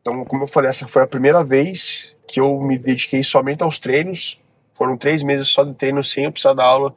Então, 0.00 0.24
como 0.24 0.42
eu 0.42 0.46
falei, 0.48 0.70
essa 0.70 0.88
foi 0.88 1.02
a 1.02 1.06
primeira 1.06 1.44
vez 1.44 2.16
que 2.26 2.40
eu 2.40 2.60
me 2.60 2.76
dediquei 2.76 3.22
somente 3.22 3.62
aos 3.62 3.78
treinos. 3.78 4.40
Foram 4.74 4.96
três 4.96 5.22
meses 5.22 5.48
só 5.48 5.62
de 5.62 5.74
treino, 5.74 6.02
sem 6.02 6.24
eu 6.24 6.32
precisar 6.32 6.54
dar 6.54 6.64
aula, 6.64 6.94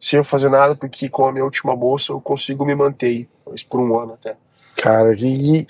sem 0.00 0.18
eu 0.18 0.24
fazer 0.24 0.48
nada, 0.48 0.74
porque 0.74 1.08
com 1.08 1.26
a 1.26 1.32
minha 1.32 1.44
última 1.44 1.74
bolsa 1.74 2.12
eu 2.12 2.20
consigo 2.20 2.64
me 2.64 2.74
manter, 2.74 3.28
por 3.68 3.80
um 3.80 3.98
ano 3.98 4.14
até. 4.14 4.36
Cara, 4.76 5.14
e, 5.14 5.66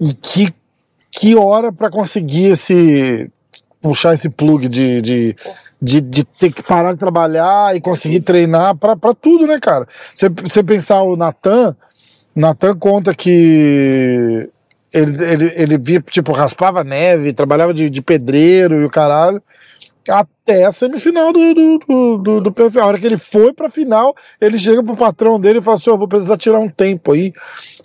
e 0.00 0.14
que, 0.14 0.52
que 1.10 1.34
hora 1.36 1.72
pra 1.72 1.90
conseguir 1.90 2.52
esse. 2.52 3.30
puxar 3.80 4.14
esse 4.14 4.28
plug 4.28 4.68
de, 4.68 5.00
de, 5.00 5.36
de, 5.80 6.00
de 6.00 6.24
ter 6.24 6.52
que 6.52 6.62
parar 6.62 6.92
de 6.92 6.98
trabalhar 6.98 7.74
e 7.74 7.80
conseguir 7.80 8.20
treinar 8.20 8.76
pra 8.76 8.96
tudo, 9.14 9.46
né, 9.46 9.58
cara? 9.58 9.88
Você 10.14 10.62
pensar 10.62 11.02
o 11.02 11.16
Natan, 11.16 11.74
Natan 12.34 12.76
conta 12.76 13.14
que 13.14 14.48
ele, 14.92 15.24
ele, 15.24 15.52
ele 15.56 15.78
via, 15.78 16.00
tipo, 16.00 16.32
raspava 16.32 16.84
neve, 16.84 17.32
trabalhava 17.32 17.72
de, 17.72 17.88
de 17.88 18.02
pedreiro 18.02 18.80
e 18.80 18.84
o 18.84 18.90
caralho. 18.90 19.42
Até 20.08 20.64
a 20.64 20.72
semifinal 20.72 21.32
do, 21.32 21.54
do, 21.54 21.78
do, 21.78 22.18
do, 22.18 22.40
do 22.40 22.52
PFA. 22.52 22.82
A 22.82 22.86
hora 22.86 22.98
que 22.98 23.06
ele 23.06 23.16
foi 23.16 23.52
pra 23.52 23.68
final, 23.68 24.14
ele 24.40 24.58
chega 24.58 24.82
pro 24.82 24.96
patrão 24.96 25.38
dele 25.38 25.60
e 25.60 25.62
fala 25.62 25.76
assim: 25.76 25.90
Eu 25.90 25.98
vou 25.98 26.08
precisar 26.08 26.36
tirar 26.36 26.58
um 26.58 26.68
tempo 26.68 27.12
aí. 27.12 27.32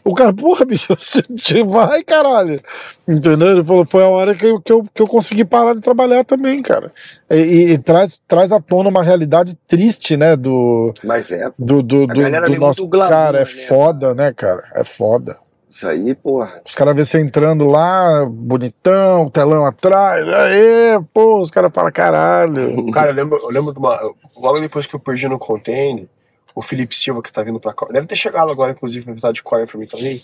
O 0.03 0.13
cara, 0.15 0.33
porra, 0.33 0.65
bicho, 0.65 0.87
vai, 1.67 2.03
caralho. 2.03 2.59
Entendeu? 3.07 3.49
Ele 3.49 3.63
falou: 3.63 3.85
Foi 3.85 4.03
a 4.03 4.07
hora 4.07 4.33
que 4.33 4.45
eu, 4.45 4.59
que 4.59 4.71
eu, 4.71 4.85
que 4.93 5.01
eu 5.01 5.07
consegui 5.07 5.45
parar 5.45 5.75
de 5.75 5.81
trabalhar 5.81 6.23
também, 6.23 6.61
cara. 6.61 6.91
E, 7.29 7.35
e- 7.35 7.71
e 7.73 7.77
traz, 7.77 8.19
traz 8.27 8.51
à 8.51 8.59
tona 8.59 8.89
uma 8.89 9.03
realidade 9.03 9.57
triste, 9.67 10.17
né? 10.17 10.35
Do, 10.35 10.93
Mas 11.03 11.31
é, 11.31 11.51
do, 11.57 11.83
do, 11.83 12.07
do, 12.07 12.21
galera 12.21 12.49
do 12.49 12.59
nosso 12.59 12.87
glamour, 12.87 13.09
cara. 13.09 13.37
É 13.37 13.41
né, 13.41 13.45
foda, 13.45 14.15
né, 14.15 14.33
cara? 14.33 14.63
É 14.73 14.83
foda. 14.83 15.37
Isso 15.69 15.87
aí, 15.87 16.15
porra. 16.15 16.61
Os 16.65 16.73
caras 16.75 16.95
vê 16.95 17.03
você 17.05 17.19
entrando 17.19 17.67
lá, 17.67 18.25
bonitão, 18.25 19.29
telão 19.29 19.65
atrás, 19.65 20.27
aê, 20.27 20.99
pô, 21.13 21.41
os 21.41 21.51
caras 21.51 21.71
falam, 21.73 21.91
caralho. 21.91 22.85
Cara, 22.91 23.11
eu 23.11 23.15
lembro, 23.15 23.37
eu 23.41 23.49
lembro 23.49 23.73
de 23.73 23.79
uma. 23.79 23.99
Logo 24.35 24.59
depois 24.59 24.85
que 24.85 24.95
eu 24.95 24.99
perdi 24.99 25.27
no 25.27 25.37
Contende, 25.37 26.09
o 26.55 26.61
Felipe 26.61 26.95
Silva, 26.95 27.21
que 27.21 27.31
tá 27.31 27.43
vindo 27.43 27.59
pra 27.59 27.73
cá, 27.73 27.85
deve 27.91 28.07
ter 28.07 28.15
chegado 28.15 28.49
agora, 28.49 28.71
inclusive, 28.71 29.03
pra 29.05 29.13
visitar 29.13 29.31
de 29.33 29.43
Corner 29.43 29.67
pra 29.67 29.79
mim 29.79 29.87
também. 29.87 30.23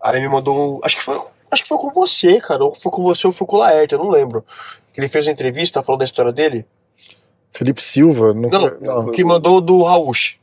Aí 0.00 0.16
ele 0.16 0.26
me 0.26 0.32
mandou. 0.32 0.76
um- 0.76 0.80
Acho 0.84 0.96
que 0.96 1.02
foi. 1.02 1.20
Acho 1.50 1.62
que 1.62 1.68
foi 1.68 1.78
com 1.78 1.90
você, 1.90 2.40
cara. 2.40 2.64
Ou 2.64 2.74
foi 2.74 2.90
com 2.90 3.02
você 3.02 3.26
ou 3.26 3.32
foi 3.32 3.46
com 3.46 3.56
o 3.56 3.58
Laerte, 3.60 3.92
eu 3.94 3.98
não 3.98 4.08
lembro. 4.08 4.44
Ele 4.96 5.08
fez 5.08 5.26
uma 5.26 5.32
entrevista 5.32 5.82
falando 5.82 5.98
da 6.00 6.04
história 6.04 6.32
dele. 6.32 6.66
Felipe 7.50 7.84
Silva, 7.84 8.32
não, 8.32 8.48
Não, 8.48 8.60
foi- 8.60 8.78
não, 8.80 9.02
não. 9.02 9.12
que 9.12 9.22
mandou 9.24 9.60
do 9.60 9.82
Rausch. 9.82 10.38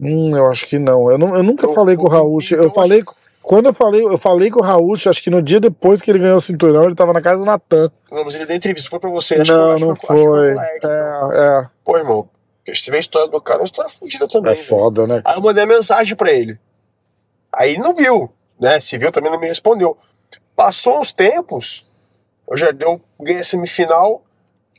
Hum, 0.00 0.36
eu 0.36 0.46
acho 0.50 0.66
que 0.66 0.78
não. 0.78 1.10
Eu, 1.10 1.16
não, 1.18 1.34
eu 1.36 1.42
nunca 1.42 1.66
Eu- 1.66 1.72
falei 1.74 1.96
com 1.96 2.04
o 2.04 2.08
Raul. 2.08 2.38
eu 2.52 2.70
falei. 2.70 3.02
Quando 3.42 3.66
eu 3.66 3.72
falei, 3.72 4.02
eu 4.04 4.18
falei 4.18 4.50
com 4.50 4.58
o 4.58 4.62
Raul, 4.62 4.94
acho 4.94 5.22
que 5.22 5.30
no 5.30 5.40
dia 5.40 5.60
depois 5.60 6.02
que 6.02 6.10
ele 6.10 6.18
ganhou 6.18 6.36
o 6.38 6.40
cinturão, 6.40 6.84
ele 6.84 6.96
tava 6.96 7.12
na 7.12 7.22
casa 7.22 7.38
do 7.38 7.44
Natan. 7.44 7.90
Não, 8.10 8.24
mas 8.24 8.34
ele 8.34 8.44
deu 8.44 8.56
entrevista, 8.56 8.90
foi 8.90 8.98
pra 8.98 9.08
você. 9.08 9.34
Acho 9.36 9.44
que- 9.44 9.56
Não, 9.56 9.66
acho 9.70 9.76
que 9.78 9.84
não 9.84 9.90
acho 9.92 10.00
que 10.00 10.06
foi. 10.08 10.52
o 10.52 10.54
Laerte. 10.56 10.86
É, 10.86 11.20
é. 11.62 11.66
Pô, 11.84 11.96
irmão, 11.96 12.28
você 12.66 12.90
vê 12.90 12.96
a 12.96 13.00
história 13.00 13.28
do 13.30 13.40
cara, 13.40 13.58
é 13.58 13.62
uma 13.62 13.66
história 13.66 13.88
fodida 13.88 14.26
também. 14.26 14.50
É 14.52 14.54
velho. 14.56 14.66
foda, 14.66 15.06
né? 15.06 15.22
Aí 15.24 15.36
eu 15.36 15.40
mandei 15.42 15.62
a 15.62 15.66
mensagem 15.66 16.16
pra 16.16 16.32
ele. 16.32 16.58
Aí 17.52 17.70
ele 17.74 17.78
não 17.82 17.94
viu, 17.94 18.28
né? 18.60 18.80
Se 18.80 18.98
viu, 18.98 19.12
também 19.12 19.30
não 19.30 19.38
me 19.38 19.46
respondeu. 19.46 19.96
Passou 20.56 20.98
uns 20.98 21.12
tempos, 21.12 21.86
eu 22.50 22.56
já 22.56 22.72
deu, 22.72 23.00
ganhei 23.20 23.40
a 23.42 23.44
semifinal, 23.44 24.22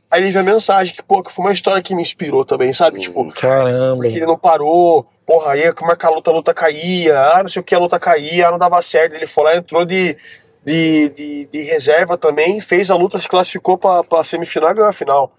aí 0.09 0.21
ele 0.21 0.31
viu 0.31 0.41
a 0.41 0.43
mensagem, 0.43 0.93
que, 0.95 1.03
pô, 1.03 1.21
que 1.23 1.31
foi 1.31 1.45
uma 1.45 1.53
história 1.53 1.81
que 1.81 1.93
me 1.95 2.01
inspirou 2.01 2.43
também, 2.45 2.73
sabe? 2.73 2.99
Tipo, 2.99 3.27
Caramba. 3.33 4.01
porque 4.01 4.15
ele 4.17 4.25
não 4.25 4.37
parou, 4.37 5.05
porra, 5.25 5.51
aí 5.53 5.71
como 5.73 5.91
é 5.91 5.95
que 5.95 6.05
a 6.05 6.09
luta, 6.09 6.29
a 6.29 6.33
luta 6.33 6.53
caía, 6.53 7.19
ah, 7.19 7.43
não 7.43 7.49
sei 7.49 7.61
o 7.61 7.63
que, 7.63 7.75
a 7.75 7.79
luta 7.79 7.99
caía, 7.99 8.47
ah, 8.47 8.51
não 8.51 8.57
dava 8.57 8.81
certo. 8.81 9.13
Ele 9.15 9.27
foi 9.27 9.43
lá, 9.43 9.55
entrou 9.57 9.83
de, 9.85 10.15
de, 10.65 11.09
de, 11.09 11.45
de 11.51 11.61
reserva 11.63 12.17
também, 12.17 12.59
fez 12.61 12.89
a 12.91 12.95
luta, 12.95 13.17
se 13.19 13.27
classificou 13.27 13.77
pra, 13.77 14.03
pra 14.03 14.23
semifinal 14.23 14.71
e 14.71 14.73
ganhou 14.75 14.89
a 14.89 14.93
final. 14.93 15.33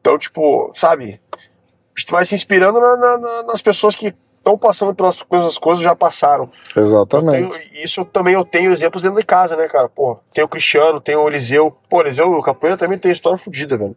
Então, 0.00 0.18
tipo, 0.18 0.70
sabe? 0.74 1.20
A 1.32 2.00
gente 2.00 2.10
vai 2.10 2.24
se 2.24 2.34
inspirando 2.34 2.80
na- 2.80 2.96
na- 2.96 3.18
na- 3.18 3.42
nas 3.44 3.62
pessoas 3.62 3.94
que 3.96 4.14
estão 4.44 4.58
passando 4.58 4.94
pelas 4.94 5.22
coisas, 5.22 5.56
coisas 5.56 5.82
já 5.82 5.96
passaram. 5.96 6.50
Eu 6.76 6.82
Exatamente. 6.84 7.58
tenho- 7.58 7.82
isso 7.82 8.04
também 8.04 8.34
eu 8.34 8.44
tenho 8.44 8.70
exemplos 8.70 9.02
dentro 9.02 9.18
de 9.18 9.24
casa, 9.24 9.56
né, 9.56 9.66
cara? 9.66 9.88
Pô, 9.88 10.18
tem 10.34 10.44
o 10.44 10.48
Cristiano, 10.48 11.00
tem 11.00 11.16
o 11.16 11.26
Eliseu. 11.26 11.74
Pô, 11.88 12.02
Eliseu, 12.02 12.30
o 12.30 12.42
Capoeira 12.42 12.76
também 12.76 12.98
tem 12.98 13.10
história 13.10 13.38
fodida, 13.38 13.78
velho. 13.78 13.96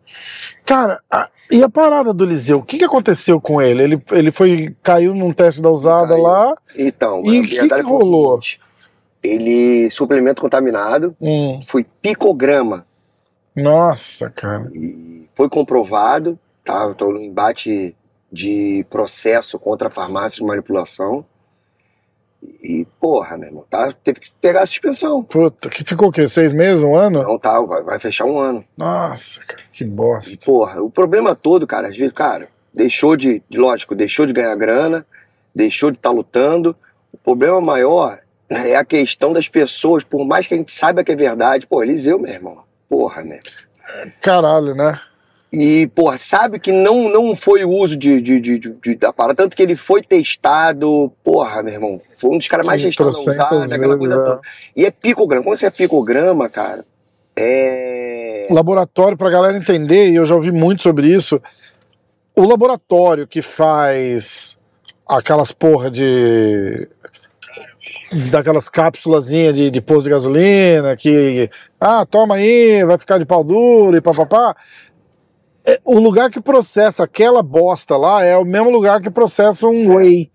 Cara, 0.65 1.01
a- 1.11 1.29
e 1.51 1.61
a 1.61 1.67
parada 1.69 2.13
do 2.13 2.23
Liseu? 2.25 2.59
O 2.59 2.63
que, 2.63 2.77
que 2.77 2.85
aconteceu 2.85 3.39
com 3.41 3.61
ele? 3.61 3.83
Ele, 3.83 4.03
ele 4.11 4.31
foi. 4.31 4.73
caiu 4.81 5.13
num 5.13 5.33
teste 5.33 5.61
da 5.61 5.69
usada 5.69 6.09
Caiu. 6.13 6.23
lá. 6.23 6.55
Então, 6.77 7.21
E 7.25 7.37
a 7.37 7.41
o 7.41 7.43
que 7.43 7.49
que 7.49 7.67
foi 7.69 7.83
o 7.83 7.87
rolou? 7.87 8.41
seguinte, 8.41 8.61
Ele, 9.23 9.89
suplemento 9.89 10.41
contaminado, 10.41 11.13
Hum, 11.19 11.59
foi 11.65 11.83
picograma. 12.01 12.85
nossa, 13.55 14.29
cara. 14.29 14.69
E 14.73 15.27
foi 15.35 15.49
comprovado, 15.49 16.37
tá? 16.63 16.83
Eu 16.83 16.95
tô 16.95 17.11
no 17.11 17.19
embate 17.19 17.95
de 18.37 18.85
processo 18.87 19.57
contra 19.57 19.87
a 19.87 19.91
farmácia 19.91 20.39
de 20.39 20.45
manipulação. 20.45 21.25
E, 22.61 22.85
porra, 23.01 23.35
meu 23.35 23.47
irmão, 23.49 23.65
tá? 23.67 23.91
Teve 23.91 24.19
que 24.19 24.31
pegar 24.39 24.61
a 24.61 24.65
suspensão. 24.65 25.23
Puta, 25.23 25.69
que 25.69 25.83
ficou 25.83 26.09
o 26.09 26.11
quê? 26.11 26.27
Seis 26.27 26.53
meses, 26.53 26.83
um 26.83 26.95
ano? 26.95 27.23
Não 27.23 27.39
tá, 27.39 27.59
vai, 27.61 27.81
vai 27.81 27.97
fechar 27.99 28.25
um 28.25 28.37
ano. 28.37 28.63
Nossa, 28.77 29.41
cara, 29.41 29.59
que 29.73 29.83
E, 29.83 29.87
bosta. 29.87 30.37
porra, 30.45 30.81
o 30.83 30.89
problema 30.89 31.35
todo, 31.35 31.65
cara, 31.65 31.87
às 31.87 31.97
vezes, 31.97 32.13
cara, 32.13 32.47
deixou 32.71 33.17
de, 33.17 33.41
de- 33.49 33.57
lógico, 33.57 33.95
deixou 33.95 34.25
de 34.27 34.33
ganhar 34.33 34.55
grana, 34.55 35.03
deixou 35.53 35.89
de 35.89 35.97
estar 35.97 36.11
lutando. 36.11 36.75
O 37.11 37.17
problema 37.17 37.59
maior 37.59 38.19
é 38.47 38.75
a 38.75 38.85
questão 38.85 39.33
das 39.33 39.47
pessoas, 39.49 40.03
por 40.03 40.23
mais 40.23 40.45
que 40.45 40.53
a 40.53 40.57
gente 40.57 40.71
saiba 40.71 41.03
que 41.03 41.11
é 41.11 41.15
verdade, 41.15 41.65
pô, 41.65 41.81
Eliseu, 41.81 42.19
meu 42.19 42.31
irmão, 42.31 42.59
porra, 42.87 43.23
né? 43.23 43.39
Caralho, 44.21 44.75
né? 44.75 44.99
E, 45.51 45.87
porra, 45.87 46.17
sabe 46.17 46.59
que 46.59 46.71
não, 46.71 47.09
não 47.09 47.33
foi 47.33 47.63
o 47.63 47.69
uso 47.69 47.95
de, 47.95 48.21
de, 48.21 48.39
de, 48.39 48.59
de- 48.59 48.95
da 48.95 49.13
parada, 49.13 49.35
tanto 49.43 49.55
que 49.55 49.63
ele 49.63 49.77
foi 49.77 50.01
testado, 50.01 51.11
porra, 51.23 51.63
meu 51.63 51.73
irmão, 51.73 51.97
foi 52.15 52.31
um 52.31 52.37
dos 52.37 52.49
caras 52.49 52.65
mais 52.65 52.81
testados 52.81 53.15
na 53.15 53.23
trocentas 53.23 53.51
usada, 53.51 53.75
aquela 53.75 53.97
coisa 53.97 54.15
vezes, 54.15 54.29
é. 54.29 54.35
toda. 54.35 54.47
E 54.75 54.85
é 54.85 54.91
picograma, 54.91 55.43
quando 55.45 55.57
você 55.57 55.67
é 55.67 55.71
picograma, 55.71 56.49
cara, 56.49 56.85
é... 57.33 58.47
laboratório, 58.49 59.17
pra 59.17 59.29
galera 59.29 59.57
entender, 59.57 60.09
e 60.09 60.15
eu 60.15 60.25
já 60.25 60.35
ouvi 60.35 60.51
muito 60.51 60.81
sobre 60.81 61.07
isso, 61.07 61.41
o 62.35 62.45
laboratório 62.45 63.25
que 63.25 63.41
faz 63.41 64.59
aquelas 65.07 65.51
porra 65.51 65.89
de. 65.89 66.87
daquelas 68.29 68.69
cápsulazinhas 68.69 69.55
de, 69.55 69.71
de 69.71 69.81
posto 69.81 70.03
de 70.03 70.09
gasolina, 70.09 70.95
que. 70.95 71.49
Ah, 71.79 72.05
toma 72.05 72.35
aí, 72.35 72.83
vai 72.85 72.97
ficar 72.97 73.17
de 73.17 73.25
pau 73.25 73.43
duro 73.43 73.95
e 73.95 74.01
papapá. 74.01 74.55
É, 75.67 75.81
o 75.83 75.99
lugar 75.99 76.29
que 76.31 76.39
processa 76.39 77.03
aquela 77.03 77.43
bosta 77.43 77.97
lá 77.97 78.23
é 78.23 78.37
o 78.37 78.45
mesmo 78.45 78.69
lugar 78.69 79.01
que 79.01 79.09
processa 79.09 79.67
um 79.67 79.95
whey. 79.95 80.31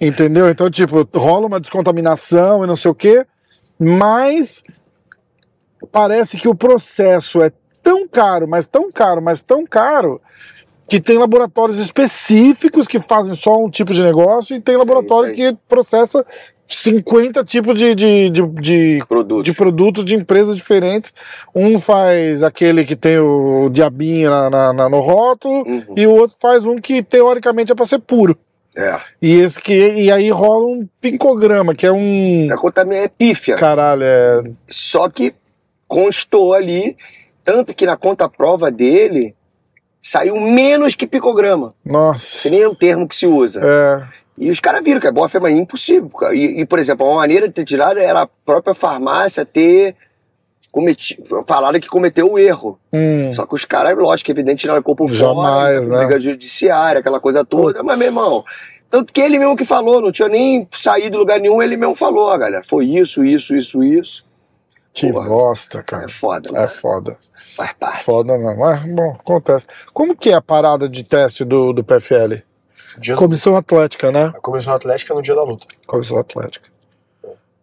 Entendeu? 0.00 0.48
Então, 0.48 0.70
tipo, 0.70 1.08
rola 1.18 1.48
uma 1.48 1.58
descontaminação 1.58 2.62
e 2.62 2.66
não 2.66 2.76
sei 2.76 2.90
o 2.90 2.94
quê, 2.94 3.26
mas 3.76 4.62
parece 5.90 6.36
que 6.36 6.46
o 6.46 6.54
processo 6.54 7.42
é 7.42 7.52
tão 7.82 8.06
caro, 8.06 8.46
mas 8.46 8.64
tão 8.64 8.90
caro, 8.92 9.20
mas 9.20 9.42
tão 9.42 9.66
caro, 9.66 10.20
que 10.88 11.00
tem 11.00 11.18
laboratórios 11.18 11.78
específicos 11.78 12.86
que 12.86 13.00
fazem 13.00 13.34
só 13.34 13.56
um 13.56 13.70
tipo 13.70 13.92
de 13.92 14.02
negócio 14.02 14.54
e 14.54 14.60
tem 14.60 14.76
laboratório 14.76 15.32
É 15.32 15.34
que 15.34 15.58
processa 15.68 16.24
50 16.76 17.44
tipos 17.44 17.78
de, 17.78 17.94
de, 17.94 18.30
de, 18.30 18.42
de, 18.60 19.04
Produtos. 19.08 19.44
de 19.44 19.52
produtos 19.52 20.04
de 20.04 20.14
empresas 20.14 20.56
diferentes. 20.56 21.12
Um 21.54 21.78
faz 21.80 22.42
aquele 22.42 22.84
que 22.84 22.96
tem 22.96 23.18
o 23.18 23.68
diabinho 23.70 24.30
na, 24.30 24.50
na- 24.50 24.72
na- 24.72 24.88
no 24.88 25.00
rótulo 25.00 25.66
Uhum. 25.66 25.94
e 25.96 26.06
o 26.06 26.10
outro 26.14 26.36
faz 26.40 26.64
um 26.66 26.76
que 26.80 27.02
teoricamente 27.02 27.72
é 27.72 27.74
para 27.74 27.86
ser 27.86 27.98
puro. 27.98 28.36
É. 28.74 28.98
E 29.20 29.34
esse 29.38 29.60
que 29.60 29.74
e 29.74 30.10
aí 30.10 30.30
rola 30.30 30.64
um 30.64 30.88
pincograma, 31.00 31.74
que 31.74 31.86
é 31.86 31.92
um 31.92 32.48
A 32.50 32.56
conta 32.56 32.84
minha 32.84 33.02
é 33.02 33.08
pífia. 33.08 33.56
caralho, 33.56 34.02
é 34.02 34.42
Só 34.68 35.10
que 35.10 35.34
constou 35.86 36.54
ali, 36.54 36.96
tanto 37.44 37.74
que 37.74 37.84
na 37.84 37.98
conta 37.98 38.28
prova 38.30 38.70
dele 38.70 39.34
saiu 40.00 40.40
menos 40.40 40.94
que 40.94 41.06
picograma. 41.06 41.74
nossa. 41.84 42.40
Que 42.42 42.50
nem 42.50 42.62
é 42.62 42.68
o 42.68 42.74
termo 42.74 43.06
que 43.06 43.14
se 43.14 43.26
usa. 43.26 43.60
É, 43.62 44.02
E 44.42 44.50
os 44.50 44.60
caras 44.60 44.84
viram 44.84 45.00
que 45.00 45.06
é 45.06 45.12
bofe, 45.12 45.38
mas 45.38 45.52
é 45.54 45.56
impossível. 45.56 46.10
E, 46.32 46.60
e, 46.62 46.66
por 46.66 46.78
exemplo, 46.78 47.06
uma 47.06 47.16
maneira 47.16 47.46
de 47.46 47.54
ter 47.54 47.64
tirado 47.64 47.98
era 47.98 48.22
a 48.22 48.26
própria 48.26 48.74
farmácia 48.74 49.44
ter 49.44 49.94
cometido, 50.70 51.44
falado 51.46 51.78
que 51.78 51.88
cometeu 51.88 52.32
o 52.32 52.38
erro. 52.38 52.78
hum, 52.92 53.32
Só 53.32 53.46
que 53.46 53.54
os 53.54 53.64
caras, 53.64 53.96
lógico, 53.96 54.30
evidente, 54.30 54.62
tiraram 54.62 54.80
o 54.80 54.82
corpo 54.84 55.06
Jamais, 55.08 55.86
fora, 55.86 55.98
né? 56.00 56.06
briga 56.06 56.20
judiciária, 56.20 57.00
aquela 57.00 57.20
coisa 57.20 57.44
toda. 57.44 57.82
Mas, 57.82 57.98
meu 57.98 58.08
irmão, 58.08 58.44
tanto 58.90 59.12
que 59.12 59.20
ele 59.20 59.38
mesmo 59.38 59.56
que 59.56 59.64
falou, 59.64 60.00
não 60.00 60.10
tinha 60.10 60.28
nem 60.28 60.66
saído 60.70 61.10
de 61.10 61.16
lugar 61.18 61.38
nenhum, 61.40 61.62
ele 61.62 61.76
mesmo 61.76 61.94
falou, 61.94 62.26
ó, 62.26 62.36
galera, 62.38 62.62
foi 62.66 62.86
isso, 62.86 63.22
isso, 63.24 63.54
isso, 63.54 63.82
isso. 63.84 64.24
que 64.94 65.12
Porra. 65.12 65.28
bosta, 65.28 65.82
cara. 65.82 66.06
É 66.06 66.08
foda, 66.08 66.48
É 66.56 66.60
né? 66.62 66.66
foda. 66.66 67.16
Faz 67.56 67.72
parte. 67.78 68.04
Foda 68.04 68.38
não. 68.38 68.56
Mas, 68.56 68.82
bom, 68.86 69.14
acontece. 69.20 69.66
Como 69.92 70.16
que 70.16 70.30
é 70.30 70.34
a 70.34 70.40
parada 70.42 70.88
de 70.88 71.04
teste 71.04 71.44
do, 71.44 71.72
do 71.74 71.84
PFL? 71.84 72.42
Dia 72.98 73.16
Comissão 73.16 73.56
Atlética, 73.56 74.10
né? 74.12 74.26
A 74.26 74.40
comissão 74.40 74.74
atlética 74.74 75.14
no 75.14 75.22
dia 75.22 75.34
da 75.34 75.42
luta. 75.42 75.66
Comissão 75.86 76.18
Atlética. 76.18 76.68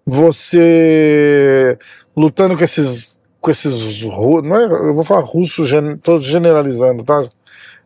Você 0.06 1.78
lutando 2.16 2.58
com 2.58 2.64
esses. 2.64 3.20
Com 3.40 3.52
esses. 3.52 4.02
Não 4.04 4.56
é, 4.56 4.64
eu 4.66 4.94
vou 4.94 5.04
falar 5.04 5.22
russo, 5.22 5.64
gen, 5.64 5.98
tô 5.98 6.18
generalizando, 6.18 7.04
tá? 7.04 7.28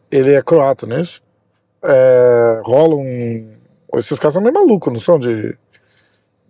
Ele 0.09 0.33
é 0.33 0.41
croata, 0.41 0.85
não 0.85 0.97
é 0.97 1.01
isso? 1.01 1.21
É, 1.83 2.61
rola 2.63 2.95
um. 2.95 3.53
Esses 3.95 4.17
caras 4.17 4.33
são 4.33 4.41
meio 4.41 4.53
malucos, 4.53 4.91
não 4.91 4.99
são? 4.99 5.19
De. 5.19 5.57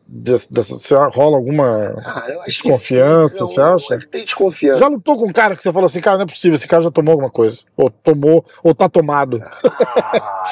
De, 0.08 0.34
dessa- 0.50 0.76
se 0.78 0.94
rola 0.94 1.38
alguma. 1.38 1.96
Ah, 2.06 2.44
Desconfiança, 2.46 3.40
que, 3.46 3.52
você 3.54 3.62
acha? 3.62 3.98
Não 3.98 4.08
tem 4.08 4.24
desconfiança. 4.24 4.80
Já 4.80 4.88
lutou 4.88 5.18
com 5.18 5.28
um 5.28 5.34
cara 5.34 5.56
que 5.56 5.64
você 5.64 5.72
falou 5.74 5.86
assim, 5.88 6.02
cara, 6.02 6.18
não 6.18 6.24
é 6.24 6.28
possível, 6.28 6.56
esse 6.56 6.68
cara 6.68 6.82
já 6.84 6.92
tomou 6.92 7.14
alguma 7.14 7.30
coisa. 7.32 7.60
Ou 7.78 7.90
tomou, 7.90 8.46
ou 8.64 8.76
tá 8.76 8.88
tomado. 8.90 9.42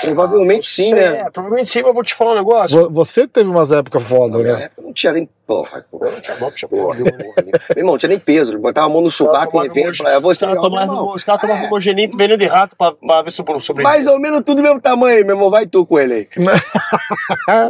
Provavelmente 0.02 0.68
sim, 0.70 0.94
né? 0.94 1.18
É, 1.22 1.30
provavelmente 1.30 1.70
sim, 1.72 1.82
mas 1.84 1.94
vou 1.94 2.04
te 2.04 2.14
falar 2.16 2.32
um 2.32 2.36
negócio. 2.36 2.80
Vo- 2.80 2.90
Você 2.92 3.28
teve 3.28 3.50
umas 3.50 3.72
épocas 3.72 4.04
foda, 4.04 4.38
Na 4.38 4.44
minha 4.44 4.56
né? 4.58 4.64
época 4.66 4.82
não 4.82 4.94
tinha 4.94 5.14
nem. 5.14 5.30
Porra, 5.52 5.86
porra. 5.92 6.12
Porra. 6.70 6.98
Meu 7.02 7.78
irmão, 7.78 7.92
não 7.94 7.98
tinha 7.98 8.10
nem 8.10 8.20
peso. 8.20 8.58
Botava 8.58 8.88
a 8.88 8.90
mão 8.90 9.02
no 9.02 9.12
sovaco 9.12 9.48
em 9.48 9.52
tomava 9.52 9.66
evento. 9.68 10.08
"É 10.08 10.20
caras 10.40 10.56
meu 10.56 10.72
irmão." 10.72 10.86
tomavam 10.88 11.14
os 11.14 11.24
caras 11.26 11.42
tomavam 11.42 11.66
homogenito 11.66 12.18
veneno 12.18 12.38
de 12.38 12.46
rato 12.46 12.76
pra, 12.78 12.94
pra 12.94 13.22
ver 13.22 13.32
se 13.32 13.42
eu 13.42 13.46
sobre. 13.60 13.84
Mais 13.84 14.08
ou 14.08 14.18
menos 14.20 14.42
tudo 14.46 14.58
do 14.58 14.64
mesmo 14.64 14.80
tamanho, 14.80 15.26
meu 15.26 15.36
irmão. 15.36 15.50
Vai 15.50 15.66
tu 15.66 15.86
com 15.86 16.00
ele 16.00 16.14
aí. 16.14 16.28
Como 16.34 16.50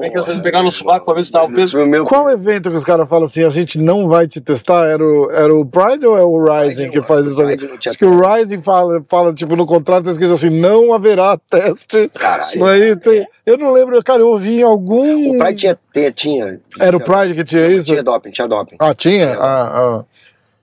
é 0.03 0.09
que 0.09 0.15
eles 0.15 0.25
fazem 0.25 0.41
pegar 0.41 0.61
no 0.61 0.69
sovaco 0.71 1.05
pra 1.05 1.15
ver 1.15 1.23
se 1.25 1.31
tava 1.31 1.45
o 1.45 1.53
peso? 1.53 1.75
Meu, 1.77 1.87
meu, 1.87 2.05
Qual 2.05 2.29
evento 2.29 2.69
que 2.69 2.75
os 2.75 2.83
caras 2.83 3.09
falam 3.09 3.25
assim, 3.25 3.43
a 3.43 3.49
gente 3.49 3.79
não 3.79 4.07
vai 4.07 4.27
te 4.27 4.39
testar? 4.39 4.85
Era 4.87 5.03
o, 5.03 5.31
era 5.31 5.53
o 5.55 5.65
Pride 5.65 6.05
ou 6.05 6.17
é 6.17 6.23
o 6.23 6.43
Rising 6.43 6.89
que 6.89 7.01
faz 7.01 7.25
isso 7.25 7.41
Acho 7.41 7.97
que 7.97 8.05
o 8.05 8.19
Rising 8.21 8.61
fala, 8.61 9.01
fala, 9.09 9.33
tipo, 9.33 9.55
no 9.55 9.65
contrato 9.65 10.05
tá 10.05 10.11
escrito 10.11 10.33
assim, 10.33 10.49
não 10.49 10.93
haverá 10.93 11.37
teste. 11.49 12.09
Caralho. 12.09 12.65
Aí 12.65 12.95
tem- 12.95 13.25
eu 13.45 13.57
não 13.57 13.71
lembro, 13.71 14.01
cara, 14.03 14.21
eu 14.21 14.27
ouvi 14.29 14.59
em 14.59 14.63
algum... 14.63 15.31
O 15.31 15.37
Pride 15.39 15.55
tinha, 15.55 15.77
tinha, 15.93 16.11
tinha. 16.11 16.59
Era 16.79 16.95
o 16.97 16.99
Pride 17.01 17.33
que 17.35 17.43
tinha 17.43 17.67
isso? 17.67 17.85
Tinha 17.87 18.03
doping, 18.03 18.31
tinha 18.31 18.47
doping. 18.47 18.75
Ah, 18.79 18.93
tinha? 18.93 19.33
Ah, 19.39 19.71
ah. 19.99 20.03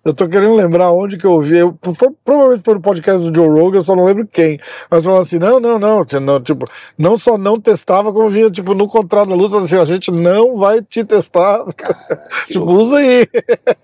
Eu 0.04 0.14
tô 0.14 0.26
querendo 0.26 0.54
lembrar 0.54 0.90
onde 0.92 1.18
que 1.18 1.26
eu 1.26 1.38
vi. 1.40 1.58
Eu, 1.58 1.76
foi- 1.82 2.08
provavelmente 2.24 2.62
foi 2.64 2.74
no 2.74 2.80
podcast 2.80 3.20
do 3.30 3.34
Joe 3.34 3.48
Rogan, 3.48 3.78
eu 3.78 3.82
só 3.82 3.94
não 3.94 4.04
lembro 4.04 4.26
quem. 4.26 4.58
Mas 4.90 5.04
falou 5.04 5.20
assim: 5.20 5.38
não, 5.38 5.60
não, 5.60 5.78
não, 5.78 6.02
tinha- 6.04 6.20
não. 6.20 6.40
Tipo, 6.40 6.64
não 6.96 7.18
só 7.18 7.36
não 7.36 7.60
testava, 7.60 8.10
como 8.10 8.26
vinha, 8.28 8.50
tipo, 8.50 8.72
no 8.74 8.88
contrato 8.88 9.28
da 9.28 9.34
luta, 9.34 9.58
assim, 9.58 9.76
a 9.76 9.84
gente 9.84 10.10
não 10.10 10.56
vai 10.56 10.80
te 10.80 11.04
testar. 11.04 11.62
tipo, 12.46 12.64
usa 12.64 12.98
aí. 12.98 13.26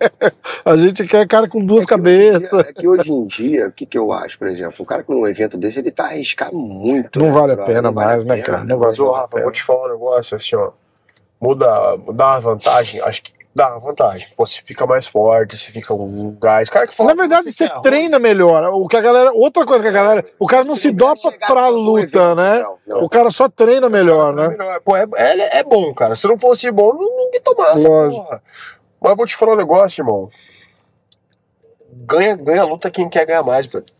a 0.64 0.76
gente 0.78 1.06
quer 1.06 1.26
cara 1.26 1.46
com 1.48 1.62
duas 1.62 1.84
É 1.84 1.86
cabeças. 1.88 2.48
dia- 2.48 2.60
É 2.60 2.72
que 2.72 2.88
hoje 2.88 3.12
em 3.12 3.26
dia, 3.26 3.66
o 3.68 3.72
que, 3.72 3.84
que 3.84 3.98
eu 3.98 4.10
acho, 4.10 4.38
por 4.38 4.48
exemplo? 4.48 4.76
O 4.78 4.86
cara 4.86 5.02
com 5.02 5.16
um 5.16 5.26
evento 5.26 5.58
desse, 5.58 5.80
ele 5.80 5.90
tá 5.90 6.04
arriscando 6.04 6.56
muito. 6.56 7.18
Não 7.18 7.26
né, 7.26 7.32
vale 7.32 7.52
a 7.52 7.56
pena 7.58 7.90
mais, 7.92 8.24
né, 8.24 8.40
cara? 8.40 8.60
né? 8.60 8.66
Não 8.68 8.78
vale 8.78 8.94
Mas, 8.96 9.00
a 9.00 9.12
Rafa, 9.20 9.28
pena. 9.28 9.42
vou 9.42 9.52
te 9.52 9.62
falar 9.62 9.88
um 9.88 9.92
negócio 9.92 10.36
assim, 10.36 10.56
ó. 10.56 10.70
Muda, 11.40 11.96
dá 12.12 12.26
uma 12.26 12.40
vantagem, 12.40 13.00
acho 13.00 13.22
que 13.22 13.32
dá 13.54 13.70
uma 13.70 13.80
vantagem. 13.80 14.28
Pô, 14.36 14.44
você 14.44 14.60
fica 14.64 14.86
mais 14.86 15.06
forte, 15.06 15.56
você 15.56 15.70
fica 15.70 15.94
um 15.94 16.36
gás. 16.40 16.68
Cara 16.68 16.86
que 16.86 16.94
fala 16.94 17.14
Na 17.14 17.22
verdade, 17.22 17.52
você 17.52 17.68
que 17.68 17.72
é 17.72 17.80
treina 17.80 18.18
melhor. 18.18 18.64
O 18.72 18.88
que 18.88 18.96
a 18.96 19.00
galera, 19.00 19.32
outra 19.32 19.64
coisa 19.64 19.82
que 19.82 19.88
a 19.88 19.92
galera, 19.92 20.24
o 20.38 20.46
cara 20.46 20.64
não 20.64 20.74
se 20.74 20.90
dopa 20.90 21.32
pra 21.46 21.68
luta, 21.68 22.34
né? 22.34 22.58
não, 22.58 22.78
não. 22.86 23.04
O 23.04 23.08
cara 23.08 23.30
só 23.30 23.48
treina 23.48 23.88
melhor, 23.88 24.34
né? 24.34 24.56
Pô, 24.84 24.96
é, 24.96 25.06
é, 25.16 25.58
é 25.58 25.62
bom, 25.62 25.94
cara. 25.94 26.16
Se 26.16 26.26
não 26.26 26.38
fosse 26.38 26.70
bom, 26.70 26.92
ninguém 26.94 27.40
Lógico. 27.88 28.22
porra. 28.22 28.42
Mas 29.00 29.10
eu 29.10 29.16
vou 29.16 29.26
te 29.26 29.36
falar 29.36 29.52
um 29.52 29.56
negócio, 29.56 30.00
irmão. 30.00 30.30
Ganha, 31.92 32.36
ganha 32.36 32.62
a 32.62 32.66
luta 32.66 32.90
quem 32.90 33.08
quer 33.08 33.26
ganhar 33.26 33.42
mais, 33.42 33.66
brother. 33.66 33.92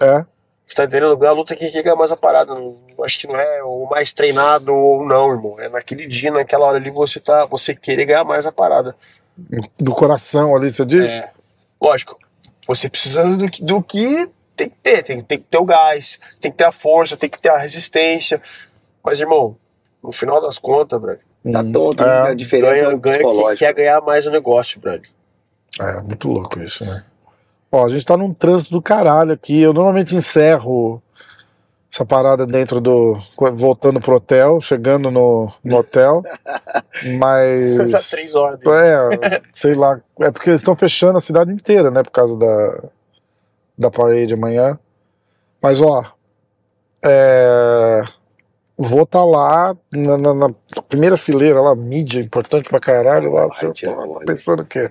É. 0.00 0.24
Você 0.72 0.76
tá 0.76 0.84
entendendo? 0.84 1.14
Ganha 1.18 1.32
a 1.32 1.34
luta 1.34 1.54
quem 1.54 1.70
quer 1.70 1.82
ganhar 1.82 1.96
mais 1.96 2.10
a 2.10 2.16
parada. 2.16 2.54
Não, 2.54 2.78
acho 3.04 3.18
que 3.18 3.26
não 3.26 3.36
é 3.36 3.62
o 3.62 3.86
mais 3.90 4.10
treinado 4.14 4.72
ou 4.74 5.04
não, 5.04 5.30
irmão. 5.30 5.60
É 5.60 5.68
naquele 5.68 6.06
dia, 6.06 6.30
naquela 6.30 6.64
hora 6.64 6.78
ali, 6.78 6.90
você 6.90 7.20
tá. 7.20 7.44
Você 7.44 7.74
querer 7.74 8.06
ganhar 8.06 8.24
mais 8.24 8.46
a 8.46 8.52
parada. 8.52 8.96
Do 9.78 9.92
coração 9.94 10.56
ali, 10.56 10.70
você 10.70 10.82
diz? 10.86 11.10
É, 11.10 11.30
lógico, 11.78 12.18
você 12.66 12.88
precisa 12.88 13.36
do, 13.36 13.50
que- 13.50 13.62
do 13.62 13.82
que 13.82 14.30
tem 14.56 14.70
que 14.70 14.76
ter, 14.82 15.02
tem, 15.02 15.20
tem 15.20 15.38
que 15.38 15.44
ter 15.44 15.58
o 15.58 15.64
gás, 15.66 16.18
tem 16.40 16.50
que 16.50 16.56
ter 16.56 16.64
a 16.64 16.72
força, 16.72 17.18
tem 17.18 17.28
que 17.28 17.38
ter 17.38 17.50
a 17.50 17.58
resistência. 17.58 18.40
Mas, 19.04 19.20
irmão, 19.20 19.54
no 20.02 20.10
final 20.10 20.40
das 20.40 20.56
contas, 20.56 20.98
brother, 20.98 21.20
Tá 21.52 21.62
tonto, 21.70 22.02
É, 22.02 22.30
a 22.30 22.34
diferença 22.34 22.76
é 22.76 22.82
ganha, 22.84 22.96
o 22.96 22.98
ganha 22.98 23.18
quem 23.18 23.26
psicológico. 23.26 23.58
quer 23.58 23.74
ganhar 23.74 24.00
mais 24.00 24.24
o 24.26 24.30
negócio, 24.30 24.80
brother. 24.80 25.10
É, 25.78 26.00
muito 26.00 26.28
louco 26.28 26.58
isso, 26.60 26.82
né? 26.86 27.04
Ó, 27.72 27.86
a 27.86 27.88
gente 27.88 28.04
tá 28.04 28.16
num 28.16 28.34
trânsito 28.34 28.70
do 28.70 28.82
caralho 28.82 29.32
aqui. 29.32 29.60
Eu 29.60 29.72
normalmente 29.72 30.14
encerro 30.14 31.02
essa 31.90 32.04
parada 32.04 32.46
dentro 32.46 32.80
do. 32.80 33.18
voltando 33.54 33.98
pro 34.00 34.16
hotel, 34.16 34.60
chegando 34.60 35.10
no, 35.10 35.50
no 35.64 35.76
hotel. 35.78 36.22
Mas. 37.18 37.90
Já 37.90 37.98
três 37.98 38.34
horas. 38.34 38.60
É, 38.66 39.40
sei 39.54 39.74
lá. 39.74 40.00
É 40.20 40.30
porque 40.30 40.50
eles 40.50 40.60
estão 40.60 40.76
fechando 40.76 41.16
a 41.16 41.20
cidade 41.22 41.50
inteira, 41.52 41.90
né? 41.90 42.02
Por 42.02 42.10
causa 42.12 42.36
da, 42.36 42.82
da 43.78 43.90
parade 43.90 44.34
amanhã. 44.34 44.78
Mas, 45.62 45.80
ó. 45.80 46.04
É, 47.04 48.02
vou 48.78 49.02
estar 49.02 49.24
lá 49.24 49.76
na, 49.92 50.16
na- 50.18 50.34
na 50.34 50.54
primeira 50.88 51.16
fileira 51.16 51.60
lá, 51.60 51.74
mídia 51.74 52.20
importante 52.20 52.68
pra 52.68 52.78
caralho. 52.78 53.32
Lá, 53.32 53.48
Vai, 53.48 53.72
tira 53.72 53.92
a 53.92 53.98
onda. 54.04 54.24
pensando 54.24 54.64
que 54.64 54.88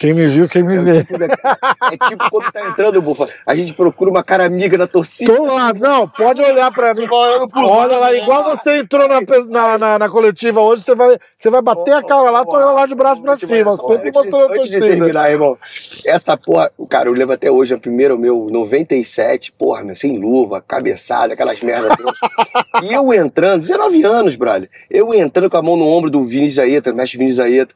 quem 0.00 0.14
me 0.14 0.26
viu, 0.26 0.48
quem 0.48 0.62
me 0.62 0.76
É 0.76 0.78
vê. 0.78 1.04
tipo, 1.04 1.22
é 1.22 2.08
tipo 2.08 2.30
quando 2.30 2.50
tá 2.50 2.68
entrando, 2.70 3.02
Bufa, 3.02 3.28
a 3.44 3.54
gente 3.54 3.74
procura 3.74 4.10
uma 4.10 4.24
cara 4.24 4.46
amiga 4.46 4.78
na 4.78 4.86
torcida. 4.86 5.36
Tô 5.36 5.44
lá, 5.44 5.74
não, 5.74 6.08
pode 6.08 6.40
olhar 6.40 6.72
pra 6.72 6.94
mim. 6.94 7.06
Olha 7.54 7.98
lá, 7.98 8.14
igual 8.14 8.44
você 8.44 8.78
entrou 8.78 9.06
na, 9.06 9.20
na, 9.46 9.76
na, 9.78 9.98
na 9.98 10.08
coletiva 10.08 10.58
hoje, 10.58 10.82
você 10.82 10.94
vai, 10.94 11.18
você 11.38 11.50
vai 11.50 11.60
bater 11.60 11.92
a 11.92 12.02
cara 12.02 12.30
lá, 12.30 12.44
tô 12.46 12.58
eu 12.58 12.72
lá 12.72 12.86
de 12.86 12.94
braço 12.94 13.20
pra 13.20 13.36
cima. 13.36 13.76
Sempre 13.76 14.08
Antes, 14.08 14.14
mostrando 14.14 14.36
a 14.38 14.54
antes 14.56 14.70
de 14.70 14.78
torcida. 14.78 14.86
terminar, 14.86 15.30
irmão, 15.30 15.58
essa 16.06 16.34
porra, 16.34 16.72
cara, 16.88 17.10
eu 17.10 17.12
lembro 17.12 17.34
até 17.34 17.50
hoje, 17.50 17.74
a 17.74 17.78
primeira, 17.78 18.14
o 18.14 18.18
meu 18.18 18.48
97, 18.50 19.52
porra, 19.52 19.84
meu, 19.84 19.94
sem 19.94 20.16
luva, 20.16 20.64
cabeçada, 20.66 21.34
aquelas 21.34 21.60
merdas. 21.60 21.94
e 22.82 22.90
eu 22.94 23.12
entrando, 23.12 23.60
19 23.60 24.02
anos, 24.02 24.34
brother, 24.34 24.70
eu 24.90 25.12
entrando 25.12 25.50
com 25.50 25.58
a 25.58 25.62
mão 25.62 25.76
no 25.76 25.86
ombro 25.86 26.08
do 26.10 26.24
Vini 26.24 26.48
Zaeta, 26.48 26.90
mestre 26.94 27.18
Vini 27.18 27.32
Zaeta, 27.32 27.74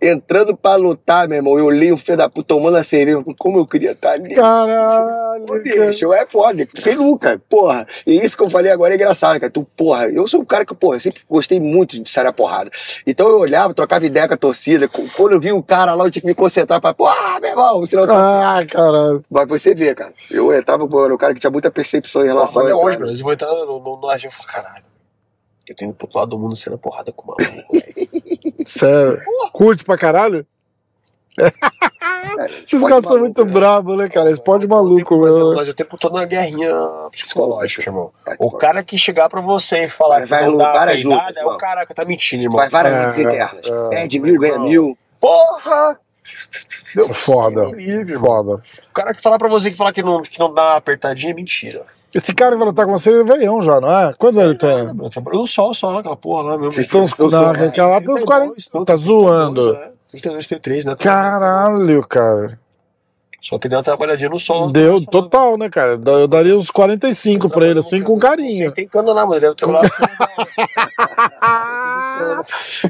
entrando 0.00 0.56
pra 0.56 0.76
lutar, 0.76 1.28
meu 1.28 1.36
irmão, 1.36 1.58
eu 1.58 1.66
olhei 1.66 1.92
o 1.92 1.96
filho 1.96 2.16
da 2.16 2.28
puta 2.28 2.48
tomando 2.48 2.76
a 2.76 2.82
cerveja, 2.82 3.22
como 3.38 3.58
eu 3.58 3.66
queria 3.66 3.92
estar 3.92 4.12
ali. 4.12 4.34
Caralho. 4.34 5.44
Pô, 5.44 5.52
cara. 5.54 5.86
bicho, 5.86 6.12
é 6.12 6.26
foda. 6.26 6.66
Quem 6.66 6.96
nunca? 6.96 7.40
Porra. 7.48 7.86
E 8.06 8.14
isso 8.24 8.36
que 8.36 8.42
eu 8.42 8.50
falei 8.50 8.72
agora 8.72 8.94
é 8.94 8.96
engraçado, 8.96 9.38
cara. 9.38 9.52
Tu, 9.52 9.62
porra, 9.76 10.08
eu 10.08 10.26
sou 10.26 10.40
um 10.40 10.44
cara 10.44 10.64
que, 10.64 10.74
porra, 10.74 10.98
sempre 10.98 11.20
gostei 11.28 11.60
muito 11.60 12.00
de 12.00 12.08
sair 12.08 12.26
a 12.26 12.32
porrada. 12.32 12.70
Então 13.06 13.28
eu 13.28 13.38
olhava, 13.38 13.74
trocava 13.74 14.06
ideia 14.06 14.26
com 14.26 14.34
a 14.34 14.38
torcida. 14.38 14.88
Quando 14.88 15.32
eu 15.32 15.40
vi 15.40 15.52
o 15.52 15.62
cara 15.62 15.94
lá, 15.94 16.04
eu 16.04 16.10
tinha 16.10 16.22
que 16.22 16.26
me 16.26 16.34
concentrar 16.34 16.80
pra, 16.80 16.94
porra, 16.94 17.38
meu 17.40 17.50
irmão, 17.50 17.84
senão. 17.86 18.04
Ah, 18.10 18.64
caralho. 18.66 19.24
Mas 19.30 19.48
você 19.48 19.74
vê, 19.74 19.94
cara. 19.94 20.14
Eu 20.30 20.54
entrava, 20.54 20.88
era 21.04 21.14
um 21.14 21.18
cara 21.18 21.34
que 21.34 21.40
tinha 21.40 21.50
muita 21.50 21.70
percepção 21.70 22.24
em 22.24 22.28
relação 22.28 22.62
Até 22.62 22.72
a. 22.72 22.76
hoje, 22.76 22.98
mano. 22.98 23.10
Eles 23.10 23.20
vão 23.20 23.32
entrar 23.32 23.48
no, 23.48 23.78
no, 23.78 23.96
no 23.96 24.14
e 24.14 24.30
falar, 24.30 24.48
caralho. 24.48 24.84
Eu 25.68 25.76
tô 25.76 25.84
indo 25.84 25.94
pro 25.94 26.06
outro 26.06 26.18
lado 26.18 26.30
do 26.30 26.38
mundo 26.38 26.56
sendo 26.56 26.76
porrada 26.76 27.12
com 27.12 27.30
o 27.30 27.36
maluco. 27.36 27.76
Sério. 28.78 29.22
Curte 29.52 29.84
pra 29.84 29.98
caralho? 29.98 30.46
Esses 32.64 32.82
caras 32.86 33.04
são 33.04 33.18
muito 33.18 33.44
bravos, 33.44 33.96
né, 33.96 34.08
cara? 34.08 34.30
Esporte 34.30 34.66
maluco, 34.66 35.16
mas, 35.18 35.36
mano. 35.36 35.54
mas 35.54 35.68
eu 35.68 35.74
tempo 35.74 35.96
todo 35.98 36.14
na 36.14 36.24
guerrinha 36.24 36.70
psicológica, 37.10 37.82
irmão. 37.88 38.12
É, 38.26 38.34
O 38.38 38.50
cara 38.50 38.82
que 38.82 38.96
chegar 38.98 39.28
pra 39.28 39.40
você 39.40 39.84
e 39.84 39.88
falar 39.88 40.18
Vai- 40.18 40.26
vai 40.26 40.44
que 40.44 40.50
não 40.50 40.58
dá 40.58 40.72
várias 40.72 41.04
lutas, 41.04 41.36
é 41.36 41.42
o 41.42 41.46
mano. 41.46 41.58
cara 41.58 41.86
que 41.86 41.94
tá 41.94 42.04
mentindo, 42.04 42.42
irmão. 42.44 42.58
Faz 42.58 42.72
várias 42.72 42.92
É, 42.94 42.98
lutas 42.98 43.18
internas. 43.18 43.66
é. 43.66 43.88
Perde 43.90 44.18
mil, 44.20 44.40
ganha 44.40 44.58
mil. 44.58 44.98
Porra! 45.20 45.98
Deus 46.94 47.16
Foda. 47.16 47.68
me 47.70 47.84
livre. 47.84 48.18
Foda. 48.18 48.62
O 48.90 48.92
cara 48.94 49.14
que 49.14 49.20
falar 49.22 49.38
pra 49.38 49.48
você 49.48 49.70
que 49.70 49.76
falar 49.76 49.92
que 49.92 50.02
não, 50.02 50.22
que 50.22 50.38
não 50.38 50.52
dá 50.52 50.62
uma 50.62 50.76
apertadinha 50.76 51.32
é 51.32 51.34
mentira. 51.34 51.84
Esse 52.14 52.34
cara 52.34 52.52
que 52.52 52.58
vai 52.58 52.66
lutar 52.68 52.86
com 52.86 52.92
você, 52.92 53.10
ele 53.10 53.20
é 53.20 53.24
velhão 53.24 53.62
já, 53.62 53.80
não 53.80 53.90
é? 53.90 54.12
Quantos 54.18 54.38
anos 54.38 54.50
ele 54.50 54.58
tem? 54.58 55.10
Eu 55.32 55.46
sol, 55.46 55.72
só 55.72 55.92
naquela 55.92 56.16
porra 56.16 56.42
lá 56.42 56.58
mesmo. 56.58 56.72
Você 56.72 56.82
Eu 56.82 57.08
sou- 57.08 57.30
não, 57.30 57.50
aquele 57.50 57.86
lá 57.86 58.00
tem 58.00 58.14
uns 58.14 58.24
40. 58.24 58.84
Tá 58.84 58.96
zoando. 58.96 59.78
32, 60.10 60.46
33, 60.48 60.84
né? 60.84 60.96
Caralho, 60.96 62.06
cara. 62.06 62.59
Só 63.42 63.58
que 63.58 63.68
deu 63.68 63.78
uma 63.78 63.84
trabalhadinha 63.84 64.28
no 64.28 64.38
sol. 64.38 64.70
Deu 64.70 65.04
total, 65.04 65.56
né, 65.56 65.70
cara? 65.70 65.98
Eu 66.04 66.28
daria 66.28 66.56
uns 66.56 66.70
45 66.70 67.48
pra 67.48 67.66
ele, 67.66 67.78
assim, 67.78 68.02
com 68.02 68.18
carinho. 68.18 68.58
Vocês 68.58 68.74
têm 68.74 68.86
cana 68.86 69.12
lá, 69.12 69.24
mano. 69.24 69.40
Deve 69.40 69.54
ter 69.54 69.66
lado. 69.66 69.90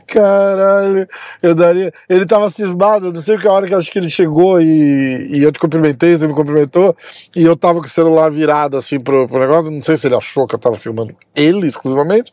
Caralho, 0.07 1.09
eu 1.41 1.55
daria. 1.55 1.93
Ele 2.09 2.27
tava 2.27 2.51
cismado, 2.51 3.13
não 3.13 3.21
sei 3.21 3.39
que 3.39 3.47
a 3.47 3.53
hora 3.53 3.67
que 3.67 3.75
acho 3.75 3.91
que 3.91 3.99
ele 3.99 4.11
chegou 4.11 4.61
e, 4.61 5.29
e 5.31 5.43
eu 5.43 5.53
te 5.53 5.61
cumprimentei, 5.61 6.17
você 6.17 6.27
me 6.27 6.35
cumprimentou, 6.35 6.97
e 7.37 7.45
eu 7.45 7.57
tava 7.57 7.79
com 7.79 7.87
o 7.87 7.89
celular 7.89 8.31
virado 8.31 8.77
assim 8.77 8.99
pro, 8.99 9.29
pro 9.29 9.39
negócio. 9.39 9.71
Não 9.71 9.83
sei 9.83 9.97
se 9.97 10.09
ele 10.09 10.17
achou 10.17 10.47
que 10.47 10.55
eu 10.55 10.59
tava 10.59 10.77
filmando 10.77 11.15
ele 11.35 11.69
exclusivamente, 11.69 12.33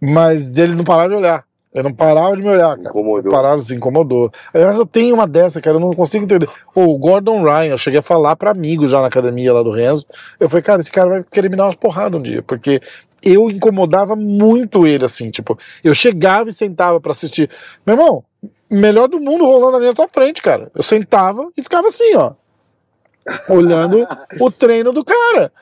mas 0.00 0.56
ele 0.56 0.74
não 0.74 0.84
parava 0.84 1.08
de 1.08 1.14
olhar. 1.14 1.47
Ele 1.72 1.82
não 1.82 1.92
parava 1.92 2.34
de 2.34 2.42
me 2.42 2.48
olhar, 2.48 2.76
cara. 2.76 2.88
Incomodou. 2.88 3.32
Parava, 3.32 3.60
se 3.60 3.74
incomodou. 3.74 4.32
Aliás, 4.54 4.76
eu 4.76 4.86
tenho 4.86 5.14
uma 5.14 5.26
dessa, 5.26 5.60
cara, 5.60 5.76
eu 5.76 5.80
não 5.80 5.92
consigo 5.92 6.24
entender. 6.24 6.48
O 6.74 6.96
Gordon 6.98 7.42
Ryan, 7.42 7.72
eu 7.72 7.78
cheguei 7.78 8.00
a 8.00 8.02
falar 8.02 8.36
pra 8.36 8.50
amigos 8.50 8.90
já 8.90 9.00
na 9.00 9.08
academia 9.08 9.52
lá 9.52 9.62
do 9.62 9.70
Renzo. 9.70 10.06
Eu 10.40 10.48
falei, 10.48 10.62
cara, 10.62 10.80
esse 10.80 10.90
cara 10.90 11.08
vai 11.08 11.24
querer 11.30 11.50
me 11.50 11.56
dar 11.56 11.64
umas 11.64 11.76
porradas 11.76 12.18
um 12.18 12.22
dia, 12.22 12.42
porque 12.42 12.80
eu 13.22 13.50
incomodava 13.50 14.16
muito 14.16 14.86
ele, 14.86 15.04
assim, 15.04 15.30
tipo, 15.30 15.58
eu 15.82 15.94
chegava 15.94 16.48
e 16.48 16.52
sentava 16.52 17.00
pra 17.00 17.12
assistir. 17.12 17.50
Meu 17.86 17.96
irmão, 17.96 18.24
melhor 18.70 19.08
do 19.08 19.20
mundo 19.20 19.44
rolando 19.44 19.76
ali 19.76 19.86
na 19.86 19.94
tua 19.94 20.08
frente, 20.08 20.40
cara. 20.40 20.70
Eu 20.74 20.82
sentava 20.82 21.50
e 21.56 21.62
ficava 21.62 21.88
assim, 21.88 22.14
ó, 22.14 22.32
olhando 23.48 24.06
o 24.40 24.50
treino 24.50 24.92
do 24.92 25.04
cara. 25.04 25.52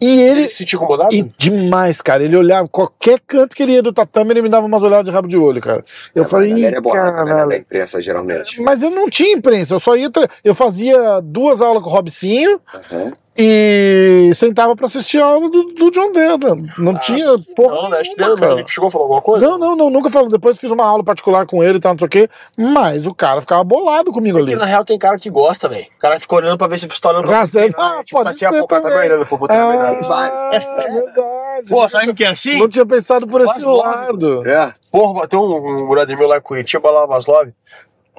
E 0.00 0.20
ele, 0.20 0.40
Ele 0.40 0.48
se 0.48 0.56
sentiu 0.58 0.78
incomodado? 0.78 1.12
e 1.14 1.22
demais, 1.36 2.00
cara. 2.00 2.22
Ele 2.22 2.36
olhava, 2.36 2.68
qualquer 2.68 3.18
canto 3.26 3.56
que 3.56 3.62
ele 3.62 3.72
ia 3.72 3.82
do 3.82 3.92
tatame, 3.92 4.30
ele 4.32 4.42
me 4.42 4.48
dava 4.48 4.64
umas 4.66 4.82
olhadas 4.82 5.04
de 5.04 5.10
rabo 5.10 5.26
de 5.26 5.36
olho, 5.36 5.60
cara. 5.60 5.84
Eu 6.14 6.22
É, 6.22 6.26
falei, 6.26 6.64
a 6.66 6.68
é 6.70 6.80
borrada, 6.80 7.10
né, 7.10 7.24
caralho. 7.30 7.48
da 7.50 7.56
imprensa, 7.56 8.00
geralmente. 8.00 8.60
Mas 8.62 8.82
eu 8.82 8.90
não 8.90 9.10
tinha 9.10 9.32
imprensa, 9.32 9.74
eu 9.74 9.80
só 9.80 9.96
ia. 9.96 10.08
tre- 10.10 10.28
Eu 10.44 10.54
fazia 10.54 11.20
duas 11.20 11.60
aulas 11.60 11.82
com 11.82 11.88
o 11.90 11.92
Robicinho 11.92 12.60
Aham. 12.74 13.12
E 13.40 14.30
sentava 14.34 14.74
pra 14.74 14.86
assistir 14.86 15.20
a 15.22 15.24
aula 15.26 15.48
do, 15.48 15.62
do 15.72 15.90
John 15.92 16.10
Deda. 16.12 16.56
Não 16.76 16.92
Ah, 16.96 16.98
tinha 16.98 17.38
porra. 17.54 17.74
Não, 17.82 17.88
né? 17.90 17.98
Acho 18.00 18.10
que 18.10 18.16
nenhuma, 18.20 18.34
não, 18.34 18.40
mas 18.48 18.50
ele 18.58 18.68
chegou 18.68 18.88
a 18.88 18.90
falar 18.90 19.04
alguma 19.04 19.22
coisa? 19.22 19.46
Não, 19.46 19.56
não, 19.58 19.76
não, 19.76 19.90
nunca 19.90 20.10
falou. 20.10 20.28
Depois 20.28 20.58
fiz 20.58 20.70
uma 20.70 20.84
aula 20.84 21.04
particular 21.04 21.46
com 21.46 21.62
ele 21.62 21.78
e 21.78 21.80
tal, 21.80 21.92
não 21.92 21.98
sei 22.00 22.06
o 22.06 22.10
quê. 22.10 22.28
Mas 22.56 23.06
o 23.06 23.14
cara 23.14 23.40
ficava 23.40 23.62
bolado 23.62 24.10
comigo 24.10 24.38
ali. 24.38 24.46
Porque 24.46 24.58
na 24.60 24.66
real 24.66 24.84
tem 24.84 24.98
cara 24.98 25.16
que 25.18 25.30
gosta, 25.30 25.68
velho. 25.68 25.86
O 25.96 26.00
cara 26.00 26.18
fica 26.18 26.34
olhando 26.34 26.58
pra 26.58 26.66
ver 26.66 26.78
se 26.78 26.88
você 26.88 27.00
tá 27.00 27.10
olhando 27.10 27.26
pra 27.28 27.40
Ah, 27.42 27.46
você. 27.46 27.60
sei 27.60 27.70
lá, 27.76 28.02
pode 28.10 28.28
assim, 28.30 28.44
a 28.44 28.50
ser 28.50 28.66
cara 28.66 28.82
tá 28.82 28.88
olhando 28.96 29.26
pro 29.26 29.38
puta 29.38 29.54
Ah, 29.54 29.70
verdade. 29.70 30.56
é 30.56 30.90
verdade. 30.92 31.68
Pô, 31.68 31.88
sabe 31.88 32.10
o 32.10 32.14
que 32.14 32.24
é 32.24 32.28
assim? 32.28 32.58
Não 32.58 32.68
tinha 32.68 32.86
pensado 32.86 33.26
por 33.26 33.40
esse 33.40 33.52
Quase 33.52 33.66
logo. 33.66 33.78
lado. 33.82 34.48
É. 34.48 34.72
Porra, 34.90 35.28
tem 35.28 35.38
um, 35.38 35.84
um 35.84 35.88
brother 35.88 36.16
meu 36.18 36.26
lá 36.28 36.38
em 36.38 36.40
Curitiba, 36.40 36.90
lá, 36.90 37.06
Vaslov. 37.06 37.48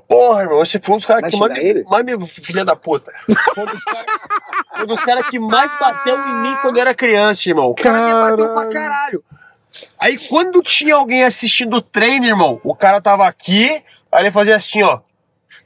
Porra, 0.08 0.42
irmão, 0.42 0.62
esse 0.64 0.80
foi 0.82 0.96
um 0.96 0.98
dos 0.98 1.06
caras 1.06 1.30
que 1.30 1.38
mais, 1.38 1.58
ele? 1.60 1.84
mais 1.84 2.04
me. 2.04 2.28
Filha 2.28 2.66
da 2.66 2.76
puta. 2.76 3.12
Foi 3.54 3.64
um 3.64 3.68
dos 3.68 3.84
caras 3.84 4.06
um 4.82 4.86
dos 4.86 5.04
caras 5.04 5.28
que 5.30 5.40
mais 5.40 5.78
bateu 5.80 6.18
em 6.18 6.42
mim 6.42 6.58
quando 6.62 6.78
eu 6.78 6.82
era 6.82 6.96
criança, 6.96 7.48
irmão. 7.50 7.68
O 7.68 7.76
cara 7.76 8.06
me 8.06 8.32
bateu 8.32 8.54
pra 8.54 8.68
Caralho. 8.68 9.24
Aí 10.00 10.18
quando 10.28 10.62
tinha 10.62 10.96
alguém 10.96 11.24
assistindo 11.24 11.78
o 11.78 11.82
treino, 11.82 12.26
irmão, 12.26 12.60
o 12.64 12.76
cara 12.76 13.00
tava 13.02 13.28
aqui, 13.28 13.84
aí 14.12 14.24
ele 14.24 14.32
fazia 14.32 14.56
assim, 14.56 14.82
ó. 14.82 15.00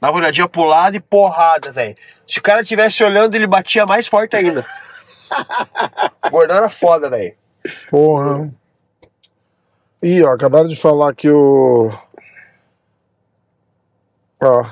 Dava 0.00 0.18
olhadinha 0.18 0.48
pro 0.48 0.64
lado 0.64 0.96
e 0.96 1.00
porrada, 1.00 1.72
velho. 1.72 1.96
Se 2.26 2.38
o 2.38 2.42
cara 2.42 2.62
tivesse 2.62 3.02
olhando, 3.02 3.34
ele 3.34 3.46
batia 3.46 3.86
mais 3.86 4.06
forte 4.06 4.36
ainda. 4.36 4.64
o 6.26 6.28
gordão 6.30 6.58
era 6.58 6.68
foda, 6.68 7.08
velho. 7.08 7.34
Porra. 7.90 8.50
Ih, 10.02 10.22
ó, 10.22 10.34
acabaram 10.34 10.68
de 10.68 10.76
falar 10.76 11.14
que 11.14 11.30
o. 11.30 11.90
Ó. 14.42 14.64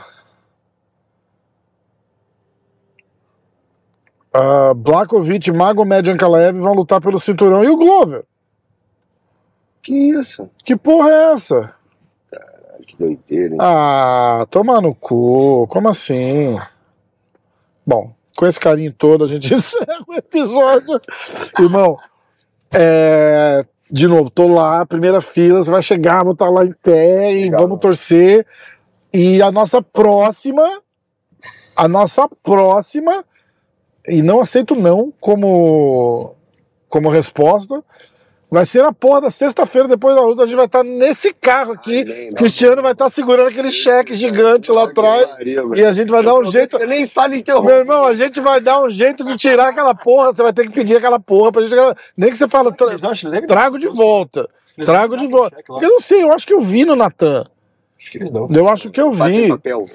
A 4.32 4.72
Blakovic 4.74 5.48
e 5.48 5.52
Magomed 5.52 6.10
Ankalaev 6.10 6.58
vão 6.58 6.72
lutar 6.72 7.00
pelo 7.00 7.20
cinturão. 7.20 7.62
E 7.62 7.68
o 7.68 7.76
Glover? 7.76 8.24
Que 9.82 9.92
isso? 9.92 10.48
Que 10.64 10.76
porra 10.76 11.10
é 11.10 11.32
essa? 11.32 11.74
Que 12.86 12.96
doideira, 12.96 13.54
hein? 13.54 13.58
Ah, 13.60 14.46
toma 14.50 14.80
no 14.80 14.94
cu. 14.94 15.66
Como 15.68 15.88
assim? 15.88 16.58
Bom, 17.86 18.12
com 18.36 18.46
esse 18.46 18.60
carinho 18.60 18.92
todo, 18.92 19.24
a 19.24 19.26
gente 19.26 19.52
encerra 19.54 20.04
o 20.06 20.14
episódio. 20.14 21.00
Irmão, 21.58 21.96
é, 22.72 23.66
de 23.90 24.06
novo, 24.08 24.30
tô 24.30 24.46
lá, 24.46 24.86
primeira 24.86 25.20
fila, 25.20 25.62
você 25.62 25.70
vai 25.70 25.82
chegar, 25.82 26.24
vou 26.24 26.32
estar 26.32 26.48
lá 26.48 26.64
em 26.64 26.72
pé 26.72 27.32
e 27.32 27.44
Legal. 27.44 27.60
vamos 27.60 27.80
torcer. 27.80 28.46
E 29.12 29.42
a 29.42 29.50
nossa 29.52 29.82
próxima, 29.82 30.80
a 31.76 31.86
nossa 31.86 32.26
próxima, 32.42 33.24
e 34.08 34.22
não 34.22 34.40
aceito 34.40 34.74
não 34.74 35.12
como, 35.20 36.34
como 36.88 37.08
resposta, 37.08 37.82
vai 38.50 38.66
ser 38.66 38.84
a 38.84 38.92
porra 38.92 39.22
da 39.22 39.30
sexta-feira 39.30 39.88
depois 39.88 40.14
da 40.14 40.20
luta. 40.22 40.42
A 40.42 40.46
gente 40.46 40.56
vai 40.56 40.66
estar 40.66 40.82
nesse 40.84 41.32
carro 41.32 41.72
aqui. 41.72 42.04
Ai. 42.06 42.30
Cristiano 42.36 42.82
vai 42.82 42.92
estar 42.92 43.08
segurando 43.10 43.48
aquele 43.48 43.70
cheque 43.70 44.14
gigante 44.14 44.70
lá 44.70 44.84
atrás. 44.84 45.34
E 45.74 45.84
a 45.84 45.92
gente 45.92 46.10
vai 46.10 46.22
dar 46.22 46.34
um 46.34 46.44
jeito. 46.44 46.76
Eu 46.76 46.86
nem 46.86 47.06
falo 47.06 47.34
então. 47.34 47.62
Meu 47.62 47.76
irmão, 47.76 48.04
a 48.04 48.14
gente 48.14 48.40
vai 48.40 48.60
dar 48.60 48.82
um 48.82 48.90
jeito 48.90 49.24
de 49.24 49.36
tirar 49.36 49.68
aquela 49.68 49.94
porra. 49.94 50.34
Você 50.34 50.42
vai 50.42 50.52
ter 50.52 50.64
que 50.66 50.72
pedir 50.74 50.96
aquela 50.96 51.18
porra 51.20 51.52
pra 51.52 51.62
gente. 51.62 51.74
Nem 52.16 52.30
que 52.30 52.36
você 52.36 52.48
fala, 52.48 52.72
tra- 52.72 52.96
trago 53.46 53.78
de 53.78 53.88
volta. 53.88 54.48
Trago 54.84 55.16
de 55.16 55.26
volta. 55.28 55.56
Eu 55.80 55.88
não 55.90 56.00
sei, 56.00 56.22
eu 56.22 56.32
acho 56.32 56.46
que 56.46 56.52
eu 56.54 56.60
vi 56.60 56.84
no 56.84 56.96
Natan. 56.96 57.46
Acho 57.98 58.10
que 58.10 58.18
eles 58.18 58.30
não. 58.30 58.48
Eu 58.50 58.68
acho 58.68 58.90
que 58.90 59.00
eu 59.00 59.12
vi. 59.12 59.48
papel. 59.48 59.86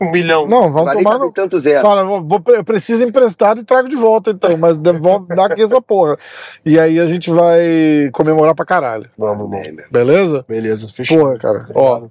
Um 0.00 0.10
milhão. 0.10 0.46
Não, 0.46 0.72
vamos 0.72 0.92
tomar 0.92 1.18
no. 1.18 1.30
tanto 1.32 1.58
zero. 1.58 1.80
Fala, 1.82 2.04
vou, 2.04 2.20
vou- 2.22 2.42
eu 2.48 2.64
preciso 2.64 3.04
emprestado 3.04 3.60
e 3.60 3.64
trago 3.64 3.88
de 3.88 3.96
volta 3.96 4.30
então, 4.30 4.56
mas 4.56 4.76
devolve, 4.76 5.34
dá 5.34 5.46
aqui 5.46 5.62
essa 5.62 5.80
porra. 5.80 6.16
E 6.64 6.78
aí 6.78 6.98
a 6.98 7.06
gente 7.06 7.30
vai 7.30 8.10
comemorar 8.12 8.54
pra 8.54 8.64
caralho. 8.64 9.08
Vamos, 9.16 9.40
irmão. 9.42 9.50
Bem. 9.62 9.76
Beleza? 9.90 10.44
Beleza, 10.48 10.88
fechou. 10.88 11.18
Porra, 11.18 11.38
cara. 11.38 11.66
Ó, 11.74 12.02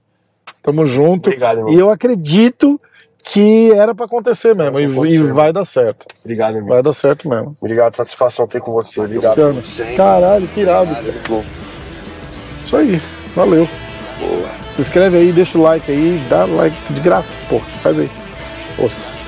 tamo 0.61 0.85
junto. 0.85 1.27
Obrigado, 1.27 1.57
irmão. 1.59 1.73
E 1.73 1.77
eu 1.77 1.89
acredito 1.91 2.79
que 3.21 3.71
era 3.73 3.93
pra 3.95 4.05
acontecer 4.05 4.53
mesmo. 4.55 4.79
E, 4.79 5.13
e 5.13 5.17
vai 5.31 5.51
dar 5.53 5.65
certo. 5.65 6.05
Obrigado, 6.23 6.55
irmão. 6.55 6.69
Vai 6.71 6.83
dar 6.83 6.93
certo 6.93 7.29
mesmo. 7.29 7.55
Obrigado, 7.61 7.93
satisfação 7.95 8.47
ter 8.47 8.61
com 8.61 8.71
você. 8.71 8.99
Obrigado. 9.01 9.35
Caralho, 9.95 10.47
que 10.47 10.61
irado. 10.61 10.89
Isso 12.65 12.75
aí. 12.77 13.01
Valeu. 13.35 13.67
boa. 14.19 14.62
Se 14.75 14.81
inscreve 14.81 15.17
aí, 15.17 15.31
deixa 15.31 15.57
o 15.57 15.61
like 15.61 15.91
aí, 15.91 16.21
dá 16.29 16.45
like 16.45 16.75
de 16.89 17.01
graça, 17.01 17.35
pô. 17.47 17.59
Faz 17.81 17.99
aí. 17.99 18.09
Oxe. 18.77 19.22